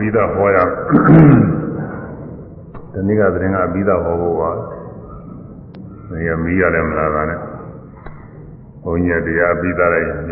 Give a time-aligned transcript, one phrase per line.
[0.00, 0.58] ပြီးတော့ဟောရ
[2.92, 4.50] ဒီနေ့ကသတင်းကပြီးတော့ဟောဖို့ပါ
[6.08, 7.40] ဒီကမီးရတယ်မလားကနဲ့
[8.82, 10.30] ဘုန်းကြီးတရားပြီးသားလိုက်ရင်တ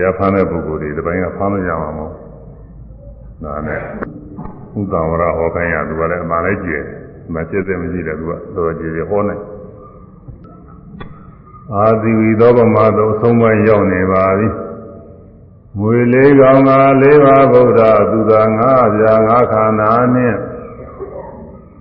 [0.00, 2.12] ရားဖမ်းတဲ့ပုဂ္ဂိုလ်တွေဒီပိုင်းကဖမ်းလို့ရမှာမဟုတ်
[3.44, 3.80] ဒါနဲ့
[4.78, 6.84] ဥဒ္ဒဝရဟောခိုင်းရသူကလည်းအမှန်လည်းကြည့်
[7.34, 9.36] မကျက်တဲ့မရှိတယ်သူကတော်ကြည့်ရဟောနေ
[11.74, 14.48] အာသီဝီသောဗမာသောအဆုံးပိုင်းရောက်နေပါပြီ
[15.78, 16.70] မွေလေးကောင်က
[17.02, 20.38] လေးပါဗုဒ္ဓသူသာငါးပြာငါးခန္ဓာနှင့်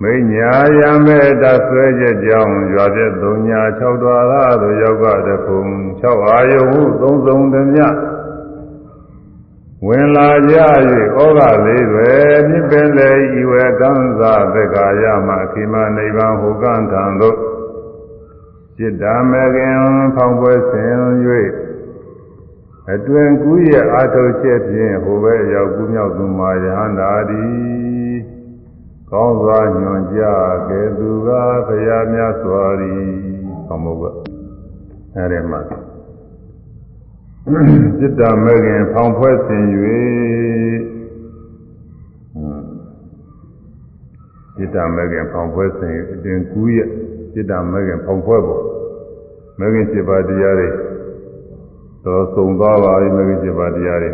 [0.02, 5.62] မိညာယမဲ့တဆွဲချက်ကြောင့်ရွာတဲ့သုံးညာ၆တွားသာသို့ရောက်ကတခုံ
[6.02, 7.88] ၆အာယုဟုသုံးစုံသမျှ
[9.88, 10.56] ဝင်လာကြ၍
[11.16, 12.12] ဩဃလေးတွေ
[12.50, 17.38] မြစ်ပင်လေဤဝေကံသာသက္ကာယမခိမနိဗ္ဗာန်ဟူကံထံသို့
[18.78, 19.78] จิตဓမ္မခင်
[20.16, 20.94] ဖောင်းပွဲဆင်၍
[22.93, 28.17] အတွင်ကူးရဲ့အာထုတ်ချက်ဖြင့်ဟိုဘက်ရောက်ကူးမြောက်သူမာယဟန္တာသည်
[29.11, 30.23] ကောင်းစွာညွန်ကြ
[30.69, 31.29] ကဲသူက
[31.67, 32.95] ဘုရားမြတ်စွာရီ
[33.67, 34.05] ကောင်းမို့က
[35.15, 35.61] အဲဒီမှာ
[37.99, 39.65] จิตဓမ္မခင်ဖောင်းပွဲဆင်၍
[44.57, 46.89] จิตဓမ္မခင်ဖောင်းပွဲဆင်အတွင်ကူးရဲ့
[47.35, 48.65] จิตဓမ္မခင်ဖောင်းပွဲပေါ်
[49.59, 50.69] မဂ္ဂင်7ပါးတရားတွေ
[52.06, 54.12] တော့သုံသွားပါပြီမဂ္ဂင်7ပါးတရားတွေ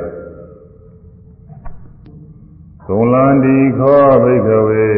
[2.88, 4.92] သုံလန္ဒီခောဘိကဝေ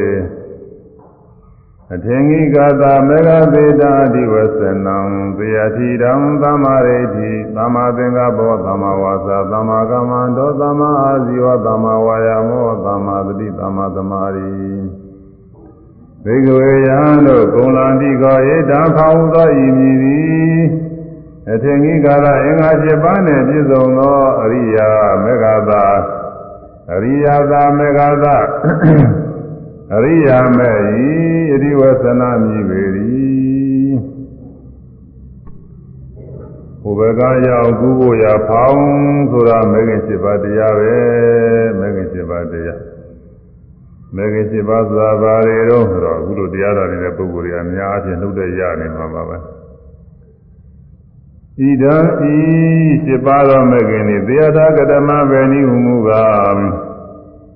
[1.94, 4.98] အထင်ကြီးကသာမေဃသေတာအဓိဝဆနံ
[5.38, 14.50] သေယတိတံသမ္မာရိတိသမ္မာသင်္ကပ္ပောသမ္မာဝါစာသမ္မာကမ္မန္တောသမ္မာအာဇီဝသမ္မာဝါယာမောသမ္မာသတိသမ္မာသမာဓိ
[16.23, 20.89] ဘေကဝေယံတို့ကုံလန္တိကောဧတံဖောင်းသောဤမည်သည်
[21.52, 24.89] အထင်ကြီးကာလအင်္ဂါ7ပါးနှင့်ပြည့်စုံသောအရိယာ
[25.23, 25.86] မေဃသာ
[26.94, 28.38] အရိယာသာမေဃသာ
[29.95, 30.72] အရိယာမေ
[31.08, 31.11] ဤ
[31.53, 32.81] အဒီဝသနာမြည်ပေ၏
[36.82, 38.83] ဘုဘကရောက်ကူဖို့ရဖောင်း
[39.31, 40.95] ဆိုတာမေဃ7ပါးတရားပဲ
[41.80, 42.80] မေဃ7ပါးတရား
[44.16, 49.37] မေခင်7ပါးသာဘာတွေတော့ဆိုတော့အခုလိုတရားတော်နေတဲ့ပုဂ္ဂိုလ်တွေအများအပြားနှုတ်တဲ့ရနေမှာပါပဲ
[51.59, 51.95] ဣဒံ
[52.31, 52.36] ဤ
[53.05, 56.59] 7ပါးသောမေခင်ဤသေယထာကတမဗေနိဟုမူကား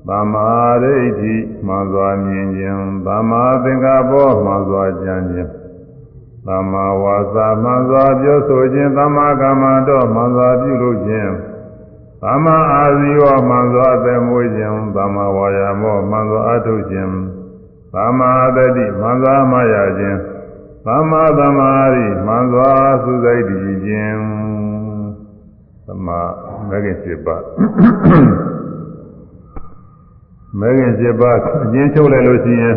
[0.08, 0.50] သမ္မာ
[0.84, 5.50] ဒိဋ္ဌိမှန်စွာမြင်ခြင်းသမ္မာသင်္ကပ္ပောမှန်စွာကြံခြင်း
[6.48, 11.32] သမ္မာဝါစာမှန်စွာပြောဆိုခြင်းသမ္မာကမ္မန္တောမှန်စွာပြုလုပ်ခြင်း
[12.24, 17.12] သမ္မာအာဇီဝမှန်စွာအသက်မွေးခြင်းသမ္မာဝါယာမောမှန်စွာအထုတ်ခြင်း
[17.94, 20.20] သမ္မာတတိမှန်စွာမရခြင်း
[20.88, 22.72] သမ္မာသမာဓိမှန်စွာ
[23.04, 24.20] သုစိတ်တည်ခြင်း
[25.88, 26.20] သမ္မာ
[26.70, 27.44] မဂ္ဂင်7ပါး
[30.60, 32.76] မဂ္ဂင်7ပါးအကျဉ်းချုပ်လိုက်လို့ရှိရင်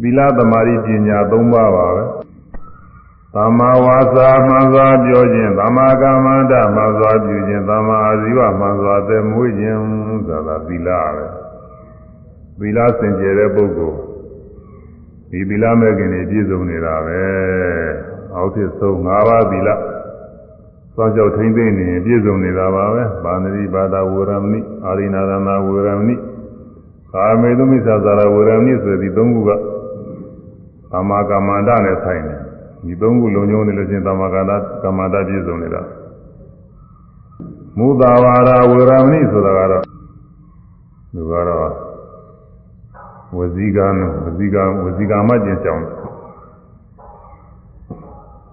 [0.00, 2.02] သီလသမာဓိပညာ3ပါးပါပဲ
[3.34, 9.80] သမ္မာဝါစာမှန်စွာပြောခြင်းသမ္မာကမ္မန္တမှန်စွာပြုခြင်းသမ္မာအာဇီဝမှန်စွာသက်မွေးခြင်း
[10.26, 11.26] ဆိုတာသီလပဲ
[12.58, 14.11] သီလစင်ကြယ်တဲ့ပုဂ္ဂိုလ်
[15.32, 17.20] ဒီသီလမဲ့ခင်တွေပြည့်စုံနေတာပဲ
[18.34, 19.68] အောက်ထစ်ဆုံး၅ပါးသီလ
[20.94, 26.14] စောင့်ကြောက်ထိမ့်သိနေပြည့်စုံနေတာပါပဲပါဏိပါဒဝေရမဏိအာရိနာရဏဝေရမဏိ
[27.12, 29.50] ကာမေတုမိစ္ဆာသာရဝေရမဏိဆိုတဲ့ဒီ၃ခုက
[30.90, 32.40] သမ္မာကမ္မန္တနဲ့ဆိုင်တယ်
[32.84, 35.82] ဒီသုံးခုလုံးကျုံနေလို့ချင်းသမဂန္တကမ္မတာပြည့်စုံနေတာ
[37.78, 39.84] မုသာဝါဒဝေရမဏိဆိုတာကတော့
[41.14, 41.91] သူကတော့
[43.36, 43.88] ဝစီကံ
[44.24, 45.84] ဝစီကံဝစီကံမှကျင်ကြောင်း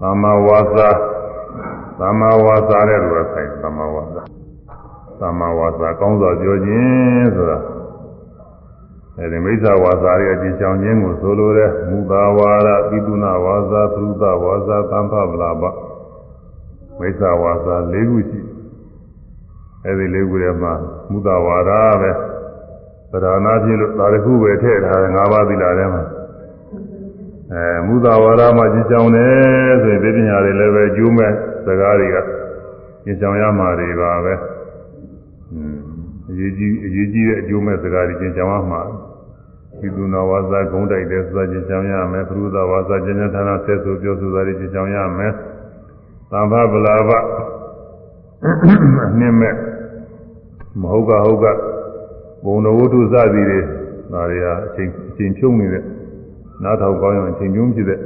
[0.01, 0.90] သမ္မာဝါစာ
[2.00, 4.22] သမ္မာဝါစာတဲ့လူကဆိုင်သမ္မာဝါစာ
[5.19, 7.59] သမ္မာဝါစာကောင်းစွာပြောခြင်းဆိုတာ
[9.18, 15.63] အဲဒီမိစ္ဆာဝါစာရဲ့အကျဉ်းချောင်းခြင်းကိုဆိုလိုတဲ့မူတာဝါဒပိတုနာဝါစာသုဒဝါစာသံဖဗလာပ
[17.00, 18.39] မိစ္ဆာဝါစာ၄ခုရှိ
[19.85, 20.73] အဲဒီ၄ခုထဲမှာ
[21.12, 22.12] မူတာဝါဒပဲ
[23.11, 26.03] ပဓာနာဖြစ်လို့ဒါတစ်ခုပဲထည့်ထားတယ်၅ပါးသီလထဲမှာ
[27.53, 31.31] အဲမူတာဝါဒမှာကျဉ်းချောင်းတယ်ဆိုရင်ဒီပညာတွေလည်းပဲကျိုးမဲ့
[31.65, 32.17] စကားတွေက
[33.03, 34.33] ကျဉ်းချောင်းရမှာတွေပါပဲ
[36.29, 38.81] အရေးကြီးအရေးကြီးတဲ့အကျိုးမဲ့စကားတွေကျဉ်းချောင်းရမှာ
[39.79, 45.33] ပိသုနာဝါစာဂုံးတိုက်တဲ့စာကျင်ချောင်းရမယ်ပရုသဝါစာကျင်ချဌာနဆက်ဆိုပြောဆိုတာတွေကျင်ချောင်းရမယ်
[46.31, 47.09] သံဃဗလာဘ
[49.06, 49.56] အနှင်းမဲ့
[50.81, 51.45] မဟုတ်ကဟုတ်က
[52.44, 53.59] ဘုံတော်ဝတ္ထုစသည်တွေ
[54.12, 55.83] ဒါတွေဟာအချိန်အချိန်ဖြုံးနေတဲ့
[56.63, 58.00] နားထောင်ကောင်းရင်အချိန်ဖြုံးဖြစ်တဲ့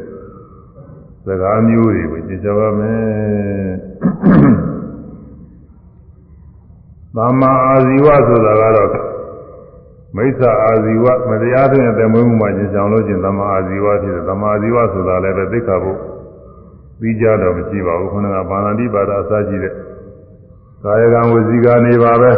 [1.25, 3.73] စကားမျိုးတွေကိုကျင်ချောင်းရမယ်
[7.15, 8.89] သမ္မာအာဇီဝဆိုတာကတော့
[10.15, 15.91] မိစ္ဆာအာဇီဝမတရားတဲ့တမွေးမှုမှာကျင်ဆောင်လို့ချင်းသမာအာဇီဝဖြစ်တယ်သမာအာဇီဝဆိုတာလည်းပဲသိက္ခာပု
[16.99, 19.73] ပြီးကြတော့မရှိပါဘူးခုနကဘာဏတိပါဒအစရှိတဲ့
[20.83, 22.31] ကာယကံဝစီကနေပါပဲ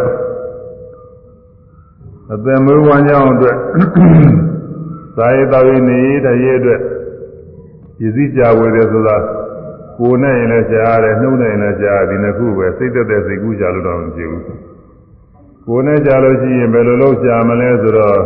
[2.34, 3.58] အသက်မွေးဝမ်းကြောင်းအတွက်
[5.18, 6.80] သာယတော်ရည်နေတရေအတွက်
[8.02, 9.16] ရည်စည်းကြဝေတယ်ဆိုတာ
[9.98, 14.44] ကိုယ်နဲ့ရင်လည်းကြားရတယ်နှုတ်နဲ့ရင်လည်းကြားဒီနှစ်ခုပဲစိတ်သက်သက်စိတ်ကူးကြလို့တော့မဖြစ်ဘူး
[15.68, 18.20] ကိုယ်နဲ့ကြားလို့ရှိရင်ဘယ်လိုလုပ်ကြမလဲဆိုတော့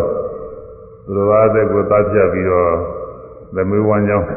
[1.05, 2.71] သူတော်ဘာသက်ကိုသတ်ပြပြီးတော့
[3.55, 4.27] သမီးဝမ်းကြောင်း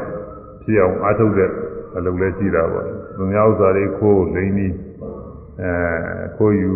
[0.63, 1.49] ဖြစ်အောင်အားထုတ်တဲ့
[1.95, 4.73] အလုပ်လည်းရှိတာပေါ့သူများဥစ္စာတွေခိုးလိမ့်ပြီး
[5.61, 5.71] အဲ
[6.37, 6.71] ခိုးယူ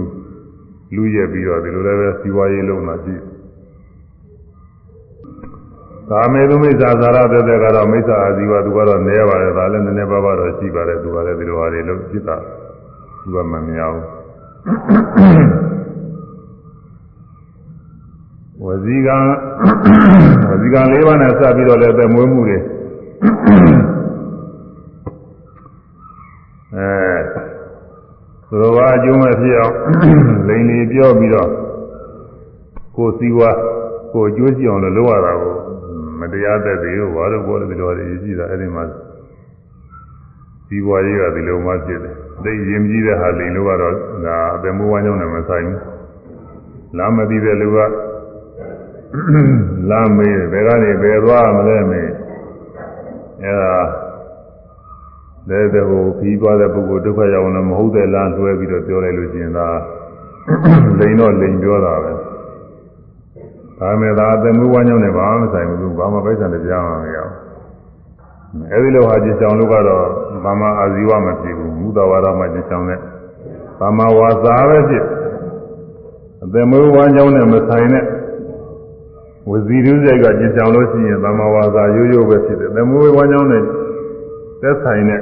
[0.96, 3.16] လူရက်ပြီးတော့ဒီလိုလည်းပဲစီဝါရေးလုံးလာရှိ
[6.10, 12.38] ကာမေသူမိစ္ဆာသာရတဲ့တဲ့ကတော့မိစ္ဆာအာဇီဝသူကတော့နည်းပါတယ်ဒါလည်းနည်းနည်းပါးပါးတော့ရှိပါတယ်သူကလည်းဒီလိုဟာတွေလို့ဖြစ်တာ
[13.24, 14.00] သူကမမြောက်
[18.64, 19.10] ဝဇီက
[20.50, 22.58] ဝဇီက၄ပါးနဲ့စပြီးတော့လည်းပဲမွေးမှုတွေ
[26.76, 27.07] အဲ
[28.50, 29.76] သူတော်ဘာအကျိုးမဲ့ဖြစ်အောင်
[30.48, 31.50] လိန်လီပြောပြီးတော့
[32.96, 33.52] ကိုယ်စည်းဝါ
[34.14, 35.56] ကိုယ်အကျိုးကြည့်အောင်လို့လုပ်ရတာကို
[36.20, 38.84] မတရားတဲ့တွေဘာလို့ဘောလို့ဒီလိုတွေရှိတာအဲ့ဒီမှာ
[40.70, 43.96] ဒီဘွားကြီးကဒီလိုမှဖြစ်တယ်သိရင်ကြီးတဲ့ဟာလိန်လို့ကတော့
[44.26, 45.80] ငါအပေမိုးဝမ်းကြောင်းနဲ့မဆိုင်ဘူး
[46.98, 47.78] လာမသိတဲ့လူက
[49.90, 52.10] လာမေးဘယ်ကနေဘယ်သွားမလဲမေး
[53.42, 53.76] အဲ့ဒါ
[55.50, 59.68] လည်းတဲ့ဟိုခီးသွားတဲ့ပုဂ္ဂိုလ်ဒုက္ခရောက်လည်းမဟုတ်တဲ့လမ်းလွှဲပြီးတော့ပြောလိုက်လို့ရှိရင်ဒါ
[61.00, 62.12] လိန်တော့လိန်ပြောတာပဲ
[63.80, 67.48] ဒါမဲ့ဒါအသမွေးဝမ်းကြောင်းနဲ့ဘာမှမဆိုင်ဘူးဘာမှပိုက်ဆံတရားမှမရဘူး
[68.72, 70.06] အဲဒီလိုဟာကြည်ချောင်းလို့ကတော့
[70.44, 73.00] ဘာမှအာဇီဝမဖြစ်ဘူးမူတဝါဒမှကြည်ချောင်းတဲ့
[73.80, 75.06] ဘာမှဝါစာပဲဖြစ်
[76.44, 78.06] အသမွေးဝမ်းကြောင်းနဲ့မဆိုင်တဲ့
[79.50, 83.64] ဝစီရုစိတ်ကကြည်ချောင်းလို့ရှိရင်ဘာမှဝါစာရိုးရိုးပဲဖြစ်တယ်သမွေးဝမ်းကြောင်းနဲ့
[84.62, 85.22] သက်ဆိုင်တဲ့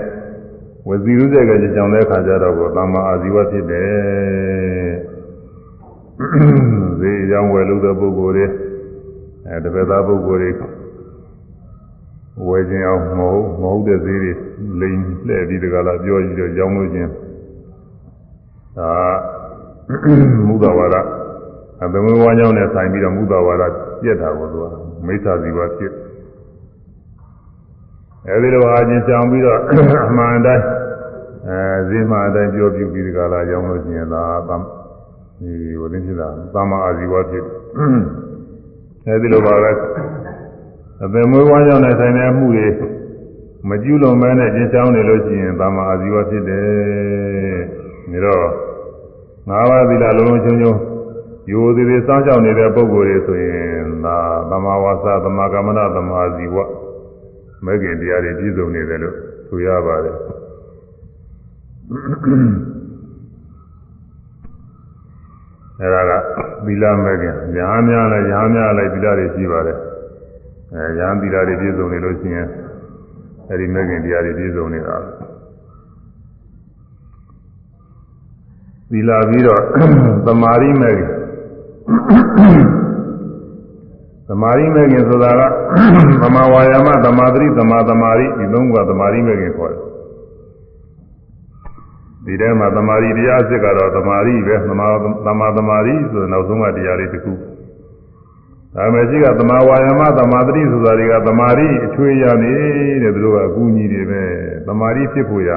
[0.88, 4.94] ဝစီရုစိတ်ကကြည်ချောင်းတဲ့အခါကျတော့ဘာမှအာဇီဝဖြစ်တယ်
[7.00, 8.46] ဈေးရောင်းဝယ်လို့တဲ့ပုဂ္ဂိုလ်တွေ
[9.48, 10.52] အဲတပည့်သားပုဂ္ဂိုလ်တွေ
[12.48, 14.32] ဝယ်ခြင်းအောင်မဟုတ်မဟုတ်တဲ့ဈေးတွေ
[14.80, 14.98] လိန်
[15.28, 17.10] လှည့်ပြီးတကလားပြောကြည့်တော့ရောင်းလို့ခြင်း
[18.78, 18.92] ဒါ
[20.48, 20.96] မူဒဝါဒ
[21.84, 23.64] အသမဝါကြောင့်နဲ့ဆိုင်ပြီးတော့မူဒဝါဒ
[24.02, 24.66] ပြက်တာကိုသူက
[25.06, 25.94] မိစ္ဆာဇီဝဖြစ်
[28.28, 29.60] အဲဒီလိုအားချင်းကြောင်ပြီးတော့
[30.10, 30.64] အမှန်တိုင်း
[31.50, 31.60] အဲ
[31.90, 34.24] ဈေးမှအတိုင်းပြောပြပြီးတကလားရောင်းလို့ခြင်းသာ
[35.42, 37.46] ဒီဝိသင်းဖြစ်တာသာမအာဇီဝဖြစ်
[39.08, 39.72] အဲဒီလိုပါပဲ
[41.04, 42.68] အပင်မွေးဝမ်းကြောင်းနဲ့ဆိုင်တဲ့အမှုတွေ
[43.70, 47.62] မကျူးလွန်မဲနဲ့ကျင်းချောင်းနေလို့ရှိရင်သာမအာဇီဝဖြစ်တယ်
[48.12, 48.48] ဒါတော့
[49.50, 50.74] ငါးပါးသီလလုံးလုံးချုံချုံ
[51.52, 54.18] ယူသေးသေးစောင့်ရှောက်နေတဲ့ပုဂ္ဂိုလ်တွေဆိုရင်ဒါ
[54.50, 56.58] သမာဝါစာသမာကမ္မနာသမာဇီဝ
[57.66, 59.16] မဲ့ခင်တရားတွေပြည့်စုံနေတယ်လို့
[59.48, 60.18] ဆိုရပါတယ်
[65.80, 66.12] အဲဒါက
[66.66, 69.78] သီလမဲ့ခင်ညာများလည်းညာများလည်းသီလတွေရှိပါတယ်
[70.74, 72.48] အဲညာသီလတွေပြည့်စုံနေလို့ရှိရင်
[73.50, 74.96] အဲဒီမဲ့ခင်တရားတွေပြည့်စုံနေတာ
[78.92, 79.62] သီလပြီးတော့
[80.26, 81.12] သမာဓိမဲ့ခင်
[84.28, 85.42] သမာဓိမဲ့ခင်ဆိုတာက
[86.22, 89.95] သမာဝါယာမသမာဓိသမာသမာဓိဒီသုံးခုကသမာဓိမဲ့ခင်ခေါ်တယ်
[92.26, 94.88] ဒီထဲမှာသမာဓိတရားစစ်ကတော့သမာဓိပဲသမာ
[95.26, 97.34] သမာသမာဓိဆိုနောက်ဆုံးကတရားလေးတစ်ခု
[98.76, 102.54] ဒါမဲ့ရှိကသမာဝါယမသမာဓိဆိုတာတွေကသမာဓိအချွေရနေ
[103.02, 104.24] တဲ့သူတို့ကအကူအညီတွေပဲ
[104.68, 105.52] သမာဓိဖြစ်ဖို့ရ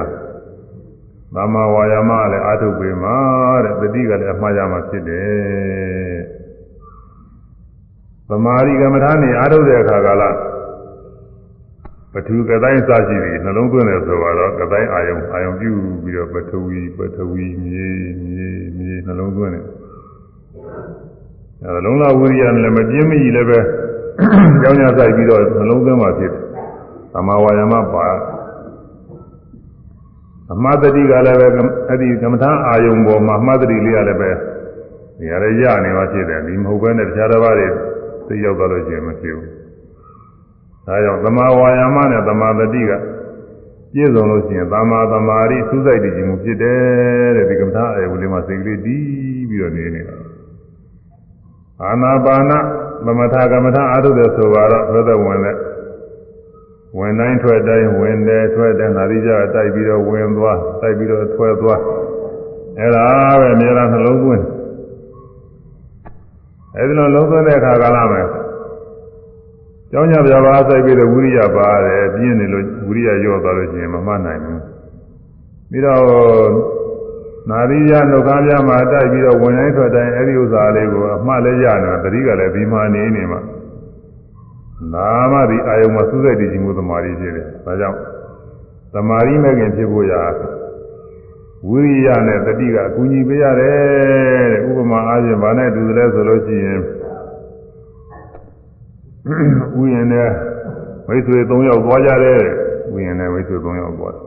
[1.35, 3.17] သမာဝါယမလည်းအာထုတ်ပေမှာ
[3.65, 6.19] တဲ့တတိကလည်းအမှားရမှာဖြစ်တယ်
[8.29, 10.37] သမာဓိကမ္မထာနေအာထုတ်တဲ့အခါကလား
[12.13, 15.73] ပထူကတိုင်းစရှိသည်နှလုံးသွင်းတယ်ဆိုတော့ကတိုင်းအာယုံအာယုံပြု
[16.03, 17.89] ပြီးတော့ပထဝီပထဝီမြေ
[18.25, 18.49] မြေ
[18.79, 19.65] မြေနှလုံးသွင်းတယ်
[21.65, 23.59] အဲလုံးလာဝိရိယနဲ့လည်းမပြင်းမကြီးလည်းပဲ
[24.63, 26.43] ကြောင်းညာဆိုင်ပြီးတော့နှလုံးသွင်းမှဖြစ်တယ်
[27.13, 28.07] သမာဝါယမပါ
[30.53, 31.47] အမသတိကလည်းပဲ
[31.89, 34.31] အဲ့ဒီကမ္မထာအာယုံပေါ်မှာအမသတိလေးကလည်းပဲ
[35.21, 37.69] နေရာရရနေမှဖြစ်တယ်ဒီမဟုတ်ဘဲနဲ့တခြားတစ်ပါးတွေ
[38.29, 39.49] သိရောက်သွားလို့ရှိရင်မဖြစ်ဘူး
[40.89, 42.93] ဒါကြောင့်သမာဝါယာမနဲ့သမာသတိက
[43.93, 49.03] ပြည့်စုံလို့ရှိရင်သမာသမာဓိသုစိတ်တည်ခြင်းဖြစ်တယ်တဲ့ဒီကမ္ဘာအေဝလေးမှာစိတ်ကလေးတည်
[49.51, 50.17] ပြီးတော့နေနေတာ
[51.83, 52.53] အာနာပါန
[53.05, 55.57] သမထကမ္မထအာထုတဲ့ဆိုတော့ဘုဒ္ဓဝင်တဲ့
[56.99, 61.81] ဝင်တိုင်းထွက်တိုင်းဝင်တယ်ထွက်တယ်နာရီကြတိုက်ပြီးတော့ဝင်သွားတိုက်ပြီးတော့ထွက်သွား
[62.79, 63.07] အဲ့ဒါ
[63.41, 64.45] ပဲအများအားနှလုံးသွင်း
[66.77, 68.27] အဲဒီလိုလုံးသွင်းတဲ့အခါကလာမယ်
[69.91, 74.61] ကျောင်းညပြပါစိုက်ပြီးတော့ဝိရိယပါတယ်ပြင်းနေလို့ဝိရိယရော့သွားလို့ရှိရင်မမှတ်နိုင်ဘူး
[75.71, 76.03] ပြီးတော့
[77.51, 83.41] နာရီရနှုတ်ကားပြမှာတိုက်ပြီးတော့ဝင်တိုင်းထွက်တိုင်းအဲဒီဥစ္စာလေးကိုအမှတ်လည်းရနေတာတတိကလည်းဒီမှာနေနေမှာ
[84.95, 87.99] နာမဒီအာယုံမှာစူးစိုက်တည်ခြင်းမှုသမာဓိဖြစ်တယ်ဒါကြောင့်
[88.95, 90.23] သမာဓိမဲ့ခင်ဖြစ်ဖို့ရာ
[91.69, 93.79] ဝိရိယနဲ့တတိကအကူအညီပေးရတယ်
[94.53, 96.81] တဲ့ဥပမာအားဖြင့်ဗာနဲ့တူတယ်လဲဆိုလို့ရှိရင်
[99.29, 100.29] ဥယျာဉ်နဲ့
[101.09, 102.43] မိတ်ဆွေ၃ယောက်သွားကြတယ်
[102.95, 104.25] ဥယျာဉ်နဲ့မိတ်ဆွေ၃ယောက်သွားတယ်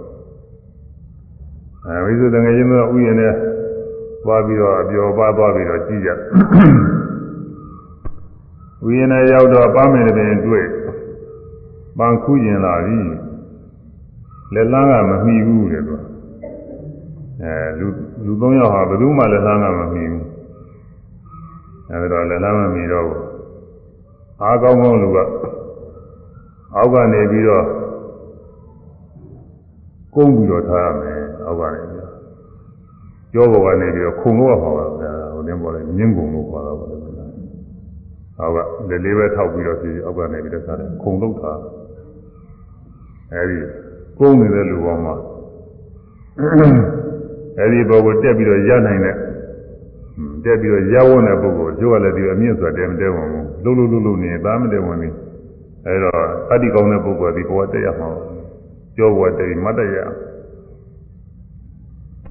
[1.85, 3.33] အဲမိတ်ဆွေတငယ်ချင်းတို့ဥယျာဉ်နဲ့
[4.23, 6.13] သွားပြီးတော့အပျော်ပါသွားပြီးတော့ကြည့်ကြဥ
[8.97, 10.65] ယျာဉ်နဲ့ရောက်တော့ပန်းမင်တဲ့ပင်တွေ့
[11.97, 12.99] ပန်းခူးကျင်လာပြီ
[14.53, 15.95] လက်လန်းကမမီဘူးတဲ့သူ
[17.43, 17.87] အဲလူ
[18.25, 20.25] လူ၃ယောက်ဟာဘယ်သူမှလက်လန်းကမမီဘူး
[21.89, 23.30] အဲဒါတော့လက်လန်းမမီတော့ဘူး
[24.41, 25.17] အားကောင်းကောင်းလူက
[26.75, 27.65] အောက်ကနေပြီးတော့
[30.15, 32.13] ကုန်းပြီးတော့ထားရမယ်အောက်ကနေပြီးတော့
[33.33, 37.01] ကြောဘောကနေပြီးတော့ခုံလို့ရမှာပါဗျာဟိုတင်းပေါ်လေမြင်းကုံလို့ခေါ်တော့ပါတယ်
[38.39, 38.57] အောက်က
[38.89, 41.59] လက်လေးပဲထောက်ပြီးတော့ပြီးအောက်ကနေပြီးတော့ထားတယ်ခုံလို့ထား
[43.33, 43.57] အဲဒီ
[44.19, 45.15] ကုန်းနေတဲ့လူပေါ်မှာ
[47.59, 49.15] အဲဒီဘောကိုတက်ပြီးတော့ရနိုင်တဲ့
[50.43, 55.15] တက်ပြီးတော့ရဝန်းတဲ့ပုဂ္ဂိုလ်ကျိုးကလည်းဒီအမြင့်ဆိုတာတဲမတဲဝင်ဘူးလှုပ်လှုပ်လှုပ်လှုပ်နေသားမတဲဝင်ဘူး
[55.85, 58.09] အဲတော့တတိကောင်းတဲ့ပုဂ္ဂိုလ်ဒီဘဝတက်ရမှာ
[58.95, 59.97] ကြောဘဝတက်ပြီးမတ်တရ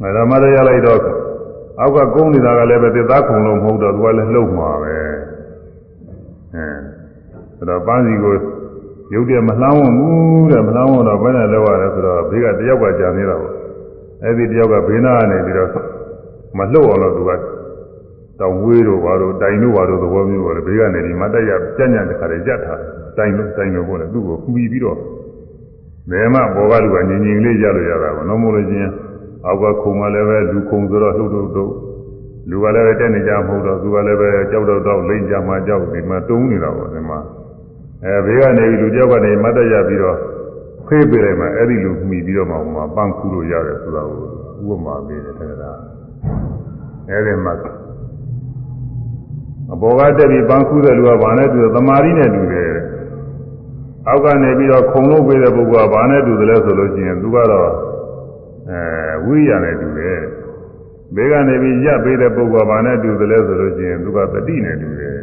[0.03, 1.01] အဲဒါမတ်တရလိုက်တော့
[1.81, 4.95] အောက်ကကုန်းနေတာကလည်းပဲသစ္စာခုံလို့မဟုတ်တော့သူကလည်းလှုပ်မှာပဲ
[7.59, 8.35] အဲဒါတော့ပန်းစီကို
[9.15, 13.55] ရုပ်တည်းမလှမ်းဝဘူးတဲ့မလှမ်းဝတော့ဘယ်နဲ့လောက်ရလဲဆိုတော့ဘေးကတယောက်ကကြာနေတာပေါ့
[14.25, 15.71] အဲဒီတယောက်ကဘေးနာကနေပြီးတော့
[16.59, 17.31] မလှုပ်အောင်လို့သူက
[18.41, 22.81] တောင်ဝေးတို့ဘာတို့တိုင်တို့ဘာတို့သဘောမျိုးပေါ့လေဘေးကနေဒီမတက်ရကြညံ့တခါတည်းကြက်ထား
[23.17, 24.99] တိုင်လို့တိုင်လို့ပေါ့လေသူ့ကိုခုပြီးပြီးတော့
[26.11, 28.91] ဘယ်မှဘောကလူကငြင်ငြင်လေးရလို့ရတာပေါ့နော်မို့လို့ချင်း
[29.47, 31.73] အောက်ကခုံကလည်းပဲလူခုံဆိုတော့လှုပ်လှုပ်တော့
[32.51, 37.19] လူကလည်းပဲတက်နေကြမဟုတ်တော့သူကလည်းပဲကြောက်တော့တော့လိမ့်ကြမှာကြောက်ဒီမှာတုံးနေတာပေါ့ဒီမှာ
[38.05, 40.19] အဲဘေးကနေလူကြောက်ကနေမတ်တရပြီးတော့
[40.87, 42.57] ဖေးပေးလိုက်မှအဲ့ဒီလူမှီပြီးတော့မှ
[42.97, 44.19] ပန်းခုလို့ရတယ်ဆိုတာကို
[44.73, 45.71] ဥပမာပေးတယ်တဲ့ဒါ
[47.09, 47.55] အဲ့ဒီမှာ
[49.73, 52.73] အဘောကတက်ပြီးပန်းခူးတဲ့လူကဘာနဲ့တူသမာဓိနဲ့တူတယ်
[54.09, 57.71] အောက်ကနေပြီးတော့ခုံလို့ပေးတဲ့ပုဂ္ဂိုလ်ကဘာနဲ့တူတယ်လဲဆိုလို့ရှိရင်သူကတော့
[58.71, 58.81] အဲ
[59.25, 60.21] ဝိရိယနဲ့တူတယ်
[61.15, 65.19] ဘေးကနေပြီးရပ်ပေးတဲ့ပုဂ္ဂိုလ်ကဘာနဲ့တူတယ်လဲဆိုလို့ရှိရင်သူကတတိနဲ့တူတယ်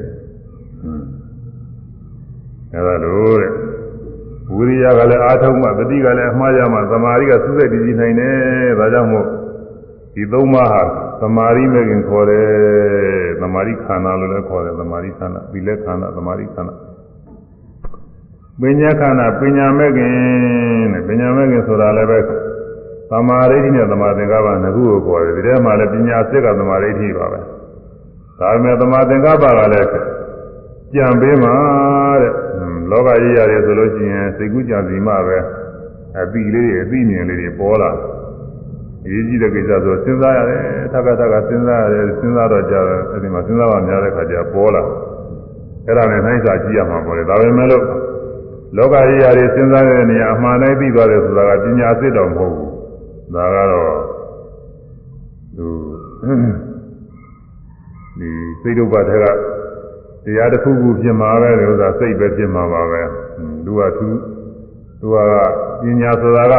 [2.73, 3.51] အဲဒါလို့တဲ့
[4.55, 9.25] ဝိရိယကလည်းအာထုံးမှတတိကလည်းအမှားရမှသမာဓိကစုစိတ်တည်ကြည်နိုင်တယ်ဒါကြောင့်မို့
[10.13, 12.47] ဒီသုံးပါးဟာ သမာဓိမဲ့ခင်ခေါ်တယ်
[13.41, 16.73] သမာဓိခန္ဓာလို့လည်းခေါ်တယ်သမာဓိခန္ဓာသီလခန္ဓာသမာဓိခန္ဓာ
[18.61, 20.13] ပညာခန္ဓာပညာမဲ့ခင်
[20.93, 22.19] တဲ့ပညာမဲ့ခင်ဆိုတာလည်းပဲ
[23.11, 27.39] သမာဓိနဲ့သမာသင်္ကပ္ပနှစ်ခုကိုခေါ်တယ်ဒီထဲမှာလည်းပညာစစ်ကသမာဓိပါပဲ
[28.39, 29.89] ဒါပေမဲ့သမာသင်္ကပ္ပကလည်း
[30.93, 31.55] ကြံပေးမှာ
[32.21, 32.33] တဲ့
[32.91, 35.37] လောကကြီးရတယ်ဆိုလို့ရှိရင်စိတ်ကူးကြံစီမှပဲ
[36.19, 38.16] အပိလေးတွေအပိမြင်လေးတွေပေါ်လာတယ်
[39.07, 40.61] အရေးကြီးတဲ့ကိစ္စဆိုစဉ်းစားရတယ်
[40.91, 44.83] ထပ်ထပ်ကစဉ်းစားရတယ်စဉ်းစားတော့ကြာတယ်အဲဒီမှာစဉ်းစားပါများတဲ့ခါကျပေါ်လာ
[45.85, 47.85] အဲ့ဒါနဲ့နှိုင်းစာကြည့်ရမှာပေါ့လေဒါပေမဲ့လို့
[48.77, 52.71] လောကကြီးရာတွေစဉ်းစားတဲ့နေရာအမှန်တိုင်းသိသွားတယ်ဆိုတာကပညာစစ်တော်မဟုတ်ဘူး
[53.35, 53.97] ဒါကတော့
[55.57, 55.67] သူ
[58.19, 58.29] ဒီ
[58.61, 59.25] စိတ်ဒုက္ခတွေက
[60.25, 63.01] တရားတစ်ခုခုဖြစ်မှာပဲလို့ဆိုတာစိတ်ပဲဖြစ်မှာပါပဲ
[63.65, 64.07] သူကသူ
[64.99, 65.17] သူက
[65.81, 66.53] ပညာဆိုတာက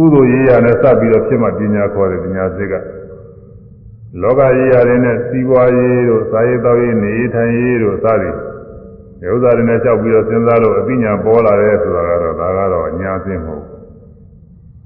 [0.00, 2.74] ကုသိုလ်ရေးရနဲ့စပ်ပြီးတော့ဖြစ်မှပညာခေါ်တယ်ပညာစိတ်က
[4.22, 8.34] လောကရေးရတယ်နဲ့စီးပွားရေးတို့စာရေးတောက်ရေးနေထိုင်ရေးတို့စသည်
[9.20, 13.64] ဒီဥစ္စာတွေနဲ့လျှောက်ပြီးတော့စဉ်းစားလို့အပညာပေါ်လာတယ်ဆိုတာကတော့ဒါကတော့အညာသိမဟုတ်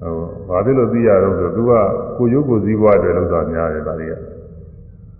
[0.01, 0.15] ဟို
[0.49, 1.73] ဘာဖြစ်လို့သိရတော့ဆိုသူက
[2.17, 4.15] ကိုရုပ်ကိုစည်းပွားတယ်လို့ဆိုတာများတယ်ဒါတွေက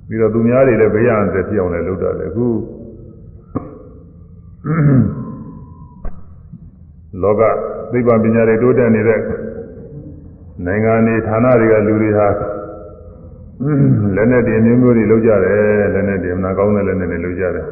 [0.09, 2.47] ပြီးတော့သူများတွေလည်းဘေးရန်သက်ဖြစ်အောင်လည်းလုပ်တာလေအခု
[7.23, 7.43] လောက
[7.93, 9.21] သိပ္ပံပညာတွေတိုးတက်နေတဲ့
[10.63, 12.29] နိုင်ငံတွေဌာနတွေကလူတွေဟာ
[14.17, 17.67] လက်နဲ့တင်မျိုးမျိုးတွေလုပ်ကြတယ်လက်နဲ့တင်မနာကောင်းတဲ့လက်နဲ့တွေလုပ်ကြတယ်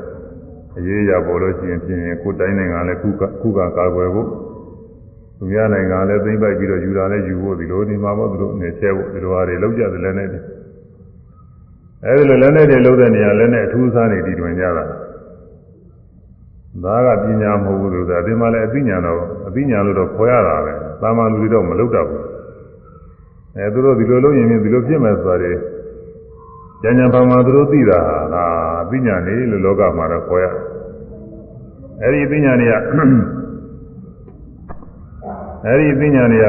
[0.77, 4.29] အရေးရပေါ်လို့ရှိရင်ဖြင့်ကိုယ်တိုင်းနိုင်ငံလည်းခုကခုကကာကွယ်ဖို့
[5.39, 10.43] သူများနိုင်ငံလည်းသိမ့်ပိုက်ပြီးတော့ယူတာလည်းယူဖို့ဒီလိုဒီမှာပေါ့သူတို့အနေချဲဖို့ဒီလိုဟာတွေလုပ်ကြတယ်လက်နဲ့တင်
[12.07, 14.85] အဲဒီလိုလက်နဲ့တွေလုပ်တဲ့နေရာလက်နဲ့အထူးအဆန်းတွေတည်တွင်ကြတာ
[16.85, 22.32] ဒါကပညာမဟုတ်ဘူးလို့ဆိုတာဒီမှာလည်းအသိဉာဏ်တော့အသိဉာဏ်လို့တော့ခေါ်ရတာပဲသာမန်လူတွေတော့မလုပ်တတ်ဘူး
[23.56, 25.52] အဲသူတို့ဒီလိုလုပ်ရင်ဒီလိုဖြစ်မယ်ဆိုတာတွေ
[26.82, 28.00] ဉာဏ်ဉာဏ်ပါမှာသူတို့သိတာ
[28.32, 28.44] ဟာ
[28.82, 30.62] အပညာနေလို့လောကမှာတော့ခေါ်ရတယ်
[32.02, 32.75] အဲ့ဒီအပညာနေက
[35.66, 36.47] အဲ့ဒီအပညာနေက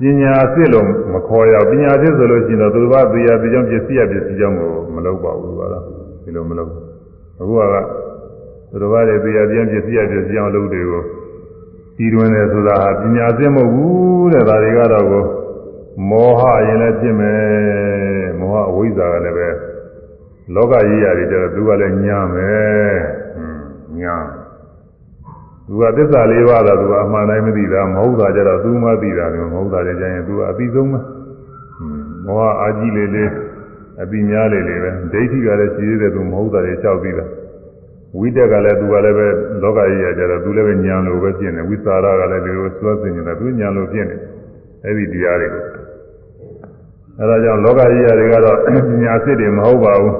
[0.00, 5.82] ပညာအစ်စ်လို့မခေါ်ရပညာအစ်စ်ဆိုလို့ရှိရင်တော့သူတို့ကတရားတရားပစ္စည်းရပစ္စည်းကြောင့်ကိုမလုပ်ပါဘူးကတော့
[6.22, 6.70] ဒီလိုမလုပ်
[7.40, 7.62] အခုက
[8.70, 11.02] သူတို့ကလည်းတရားတရားပစ္စည်းရပစ္စည်းကြောင့်လုပ်တွေကို
[11.98, 15.24] ဒီတွင်တယ်ဆိုတာဟာပညာအစ်စ်မဟုတ်ဘူးတဲ့ဒါတွေကတော့ကို
[16.08, 17.38] မောဟရင်လည်းဖြစ်မယ်
[18.40, 19.48] မောဟအဝိဇ္ဇာကလည်းပဲ
[20.54, 22.96] လောကကြီးရာတွေကျတော့သူကလည်းညာမယ်
[24.00, 24.16] ညာ
[25.66, 31.00] သူကသစ္စာလေးပါးတော့သူကအမှန်တိုင်းမသိတာမဟုတ်တာကြတော့သူမှသိတာလည်းမဟုတ်တာကြရင်သူကအပြီးဆုံးပဲ
[32.26, 33.30] မောဟအာကြီးလေးလေး
[34.02, 37.24] အပြီးများလေးလေးပဲဒိဋ္ဌိကလည်းရှိသေးတယ်သူမဟုတ်တာတွေကြောက်ပြီးတာ
[38.16, 39.28] ဝိတက်ကလည်းသူကလည်းပဲ
[39.62, 44.16] လောကကြီးရာကြတော့သူလည်းပဲညာလိုပဲဖြစ်နေဝိသရာကလည်းဒီလိုစွဲစင်နေတာသူညာလိုဖြစ်နေ
[44.84, 45.62] အဲ့ဒီတရားတွေကို
[47.18, 48.56] အဲဒါကြောင့်လောကကြီးရာတွေကတော့
[48.88, 50.16] ပညာစစ်တွေမဟုတ်ပါဘူး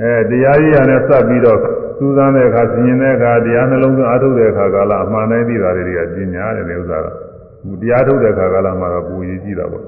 [0.00, 1.58] အဲတရားကြီးရာနဲ့စပ်ပြီးတော့
[1.98, 7.06] စူးစမ်းတဲ့အခါဆင်ញင်တဲ့အခါတရားနှလုံးသွင်းအားထုတ်တဲ့အခါကာလအမှန်တိုင်းသိတာတွေကပညာတဲ့ဥစ္စာက
[7.80, 9.84] တရားထုတ်တဲ့အခါကာလမှာတော့ပူရည်ကြည့်တာပေါ့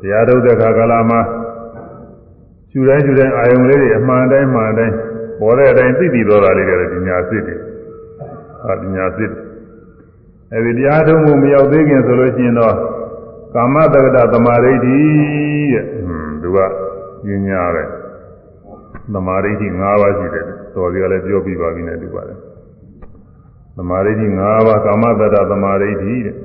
[0.00, 1.20] တရားထုတ်တဲ့အခါကာလမှာ
[2.76, 4.94] ကျူတိုင်းကျူတိုင်းအာယုံလေးတွေအမှန်တိုင်းမှန်တိုင်း
[5.40, 7.56] ပေါ်တဲ့အတိုင်းသိပြီးတော့တာလေးတွေပညာစစ်တွေ
[8.64, 9.30] ဟာပညာစစ်
[10.52, 12.74] အဲဒီတရားထုတ်မှုမရောက်သေးခင်ဆိုလို့ရှိရင်တော့
[13.54, 14.98] ကာမတက္ကတသမာဓိဋ္ဌိ
[15.72, 16.58] တဲ့ဟွန်းသူက
[17.24, 17.84] ပညာပဲ
[19.14, 22.38] သမာဓိဋ္ဌိ၅ပါးရှိတယ်တော်စီကလည်းပြောပြပါပြီနဲ့တူပါတယ်
[23.76, 26.36] သမာဓိဋ္ဌိ၅ပါးကာမတတ္တသမာဓိဋ္ဌိတဲ့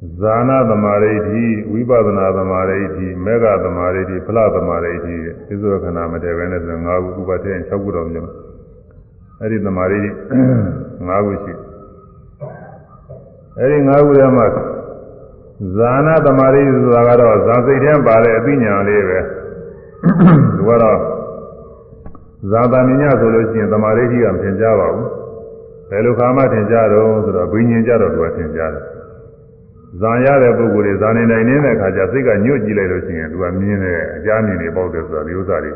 [0.00, 8.34] ဇာနာသမာဓိဋ္ဌိဝိပဿနာသမာဓိဋ္ဌိမေဃသမာဓိဋ္ဌိဖလသမာဓိဋ္ဌိတဲ့သစ္စာခဏမတည့်ပဲနဲ့ဆို၅ခုဥပဒေ6ခုတော့ပြောမယ်
[9.40, 10.10] အဲ့ဒီသမာဓိဋ္ဌိ
[11.08, 11.52] ၅ခုရှိ
[13.58, 14.46] အဲ့ဒီ၅ခုထဲမှာ
[15.76, 19.18] ဇာနာသမာဓိဆိုတာကတော့ဇာစိတ်ထဲပါတဲ့အသိဉာဏ်လေးပဲ
[20.56, 20.98] သူကတော့
[22.50, 25.08] ဇာတာမြညာဆိုလို့ရှိရင်သမာဓိကြီးကမထင်ကြပါဘူး
[25.90, 28.99] ဘယ်လိုခါမှထင်ကြတော့ဆိုတော့ဘိညာဉ်ကြတော့သူကထင်ကြတယ်
[29.98, 35.72] ဇာရတဲ့ပုဂ္ဂိုလ်တွေဇာနေနိုင်နေတဲ့အခါကျစိတ်ကညှို့ကြည့်လိုက်လို့ရှိရင်သူကမြင်တယ်အကြမ်းမြင်နေပေါ့တယ်ဆိုတာဒီဥစ္စာတွေ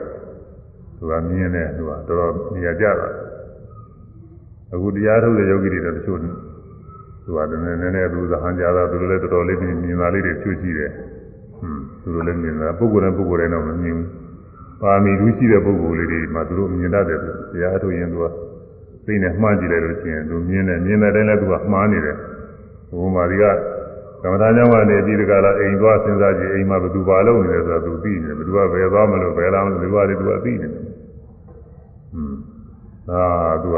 [0.99, 3.09] သူကမြင်တယ်သူကတော်တော်နေရာကြတာ
[4.73, 10.91] အခုတရားထုတ်တဲ့ယောဂီတွေတော့တချို့သူကနည်းနည်းနည်းသူဇဟန်ကြတာသူတို့လည်းတော်တော်လေးမြင်တာလေးတွေချွတ်ကြည့်တယ်
[11.59, 14.09] ဟွန်းသူတို့လည်းမြင်တာပုဂ္ဂိုလ်တိုင်းပုဂ္ဂိုလ်တိုင်းတော့မမြင်ဘူး
[14.81, 18.25] ပါမီလူရှိတဲ့ပုဂ္ဂိုလ်လေးတွေမှသူတို့မြင်တတ်တယ်တရားထုတ်ရင်သူက
[19.07, 22.17] သိနေမှားကြည့်လိုက်လို့ရှိရင်သူမြင်တယ်မြင်တဲ့တိုင်းလည်းသူကမှားနေတယ်
[22.91, 23.45] ဘုမာဒီက
[24.25, 32.39] ကမ္မထာကြောင့်ကနေပြီးဒီကလာအိမ်သွားစဉ်းစားကြည့်အိမ်မှာဘယ်သူပါလို့နေလဲဆိုတော့သူသိနေတယ်ဘယ်သူကဘယ်သွားမလို့ဘယ်လာမလို့ဒီကလေးသူကသိနေတယ်ဟွန်း
[33.09, 33.25] ဒါ
[33.63, 33.77] သူက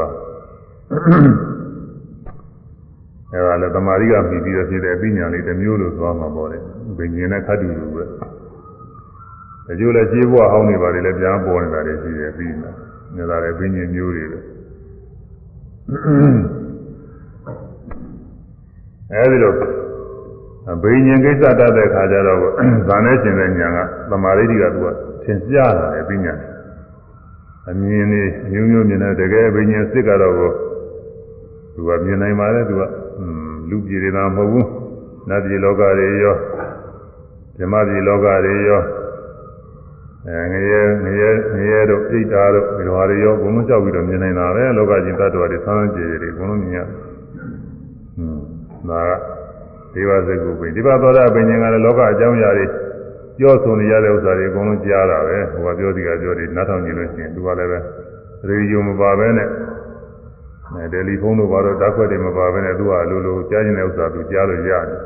[3.31, 6.57] အဲဒါလည်းတမာရီကပြီးပြီးတော့ဖြစ်တဲ့အပညာလေးတစ်မျိုးလို့သွားမှာပေါ့လေ
[6.97, 8.03] ဘိညာဉ်နဲ့ခတ်တူလူပဲ
[9.67, 12.71] တချို့လည်းခြေဘွားဟောင်းနေပါလေလည်းပြန်ပေါ်နေတာတွေရှိတယ်ပြီးနေတာ
[13.15, 14.39] နေတာလည်းဘိညာဉ်မျိုးတွေပဲ
[19.13, 19.53] အဲဒီလို
[20.81, 22.39] ဘိညာဉ်ကိစ္စတတ်တဲ့ခါကျတော့
[22.87, 23.77] ဇာနဲ့ရှင်တဲ့ညာက
[24.09, 24.87] သမာဓိကသူက
[25.23, 26.33] သင်ကြားတာလေပညာ
[27.69, 30.33] အမြင်နေမျိုးမျိုးမြင်တဲ့တကယ်ဘိညာဉ်စစ်ကတော့
[31.73, 32.81] သူကမြင်နိုင်ပါလေသူက
[33.69, 34.67] လူပြည်တွေသာမဟုတ်ဘူး
[35.29, 36.35] နတ်ပြည်လောကတွေရော
[37.57, 38.81] ဓမ္မပြည်လောကတွေရော
[40.27, 49.11] အဲငရဲငရဲငရဲတို့ဣဒ္ဓါတို့ဒီလိုဟာတွေရောဘုံလုံးကြောက်ပြီးတော့မြင်နေတာပဲလောကကြီးတ attva တွေဆန်းဆန်းကြည်ကြည်တွေဘုံလုံးမြင်ရဟွန်းဒါက
[49.97, 52.65] ဒေဝစကုပ္ပိဒီပါသောတာပင်ဉ္ဇကလည်းလောကအကြောင်းအရာတွေ
[53.37, 57.79] ပြောဆိုနေရတဲ့ဥစ္စာတွေအကုန်လုံးကြားတာပဲဟိုကပြောစီကပြောတယ်နားထောင်ကြည့်လို့ရှိရင်သူကလည်းပဲ
[58.47, 59.49] ရေဒီယိုမပါပဲနဲ့
[60.75, 64.99] အဲတယ်လီဖုန်းတို့ဘာလို့ဓာတ်ခွက်တွေမပါဘဲနဲ့သူကလိုလိုကြားနေတဲ့ဥစ္စာသူကြားလို့ရတယ်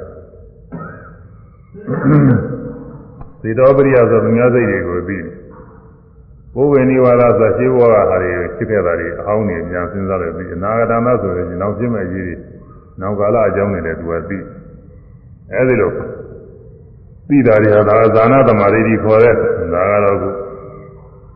[3.42, 5.42] သေတော်ပရိယဆိုသူများစိတ်တွေကိုသိတယ်
[6.56, 12.36] ဘုဝေနိဝါဒဆိုရှင်းဘောကဟာတွေဖြစ်ခဲ့တာတွေအဟောင်းနေပြန်စဉ်းစားလို့ပြီးအနာဂတနာဆိုရင်နောက်ပြည့်မဲ့ကြီးတွေ
[13.02, 14.38] နောက်ကာလအကြောင်းတွေလည်းသူကသိ
[15.56, 15.92] အဲဒီလို
[17.30, 19.36] သိတာတွေဟာဒါကဇာနာတမာရီခေါ်တဲ့
[19.74, 20.30] ဒါကတော့ခု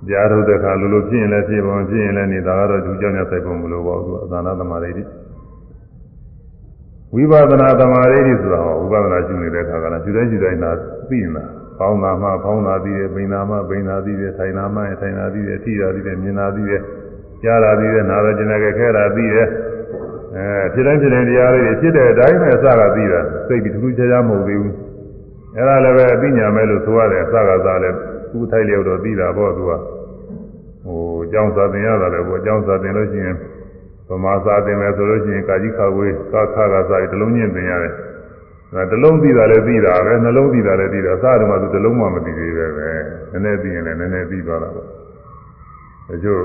[0.10, 5.04] ကြားထုတ်တဲ့အခါလိုလိုဖြစ်ရင်လည်းဖြစ်ပုံဖြစ်ရင်လည်းနေဒါကတော့သူကြောင့်လည်းစိုက်ပုံမလိုပါဘူးဇာနာတမာရီ
[7.14, 10.72] ဝိပဿနာတမာရီဆိုတာဟောဝိပဿနာရှုနေတဲ့အခါကလည်းရှုတိုင်းရှုတိုင်းသာ
[11.10, 11.46] သိနေတာ
[11.80, 16.82] ပေါင်းတာမှပေါင်းတာသိတယ်ပိန်တာမှပိန်တာသိတယ်ထိုင်တာမှထိုင်တာသိတယ်ထိတာသိတယ်မြင်တာသိတယ်
[17.44, 19.48] ကြားတာသိတယ်နားရကျင်တာခဲခဲတာသိတယ်
[20.36, 24.76] အဲဖြစ်တိုင်းဖြစ်တိုင်းတရားလေးတွေဖြစ်တဲ့အတိုင်းပဲအစကသိတာစိတ်ပြီးထူးထူးခြားခြားမဟုတ်သေးဘူး
[25.56, 27.90] အဲ့ဒါလည်းပဲအသိဉာဏ်ပဲလို့ဆိုရတယ်အစကစားလဲ
[28.32, 29.72] သူ့ထိုက်လျောက်တော့သိတာပေါ့သူက
[30.86, 33.36] ဟိုအကြောင်းစာသင်ရတာလည်းပေါ့အကြောင်းစာသင်လို့ရှိရင်
[34.10, 37.94] ဗမာစာသင်မယ်ဆိုလို့ရှိရင်ကာကြီးခါဝေးကာခါကစာဒီလုံးညင်သင်ရတယ်
[38.74, 42.88] ဒါတစ်လုံးသိတာလည်းသိတာပဲနှလုံးသိတာလည်းသိတာအစတုန်းကသူတစ်လုံးမှမသိသေးပဲပဲ
[43.32, 46.38] နည်းနည်းသိရင်လည်းနည်းနည်းသိသွားတာပေါ့ဒါကြော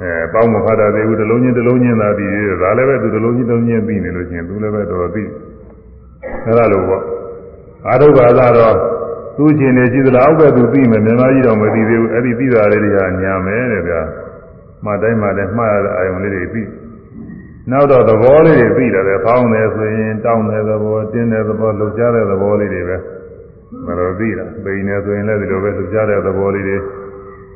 [0.00, 5.24] အဲပေါင်းမဖတ်တာသေးဘူးတစ်လုံးချင်းတစ်လုံးချင်းသာသိသေးတယ်ဒါလည်းပဲသူတစ်လုံးချင်းတစ်လုံးချင်းသိနေလို့ရှိရင်သူလည်းပဲတော်တော်သိ
[6.46, 7.02] အဲဒါလိုပေါ့
[7.88, 8.76] အာရုပ္ပါသာတော့
[9.36, 14.00] သူ့ချင်းနေရှိသလားအောက်ကသူသိမယ်မြန်မာကြီးတော့မသိသေးဘူးအဲ့ဒီသိတာလေးတွေကညာမယ်တဲ့ဗျာ
[14.84, 16.62] မှတ်တိုင်းမှလည်းမှားရတဲ့အာယုံလေးတွေသိ
[17.70, 22.96] နောက်တော့သဘောလေးတွေသိတယ်ဖောင်းတယ်ဆိုရင်တောင်းတဲ့သဘောတင်းတဲ့သဘောလှုပ်ရှားတဲ့သဘောလေးတွေပဲ
[23.86, 26.76] မလို့သိတာပိန်နေဆိုရင်လည်းဒီလိုပဲလှုပ်ရှားတဲ့သဘောလေးတွေ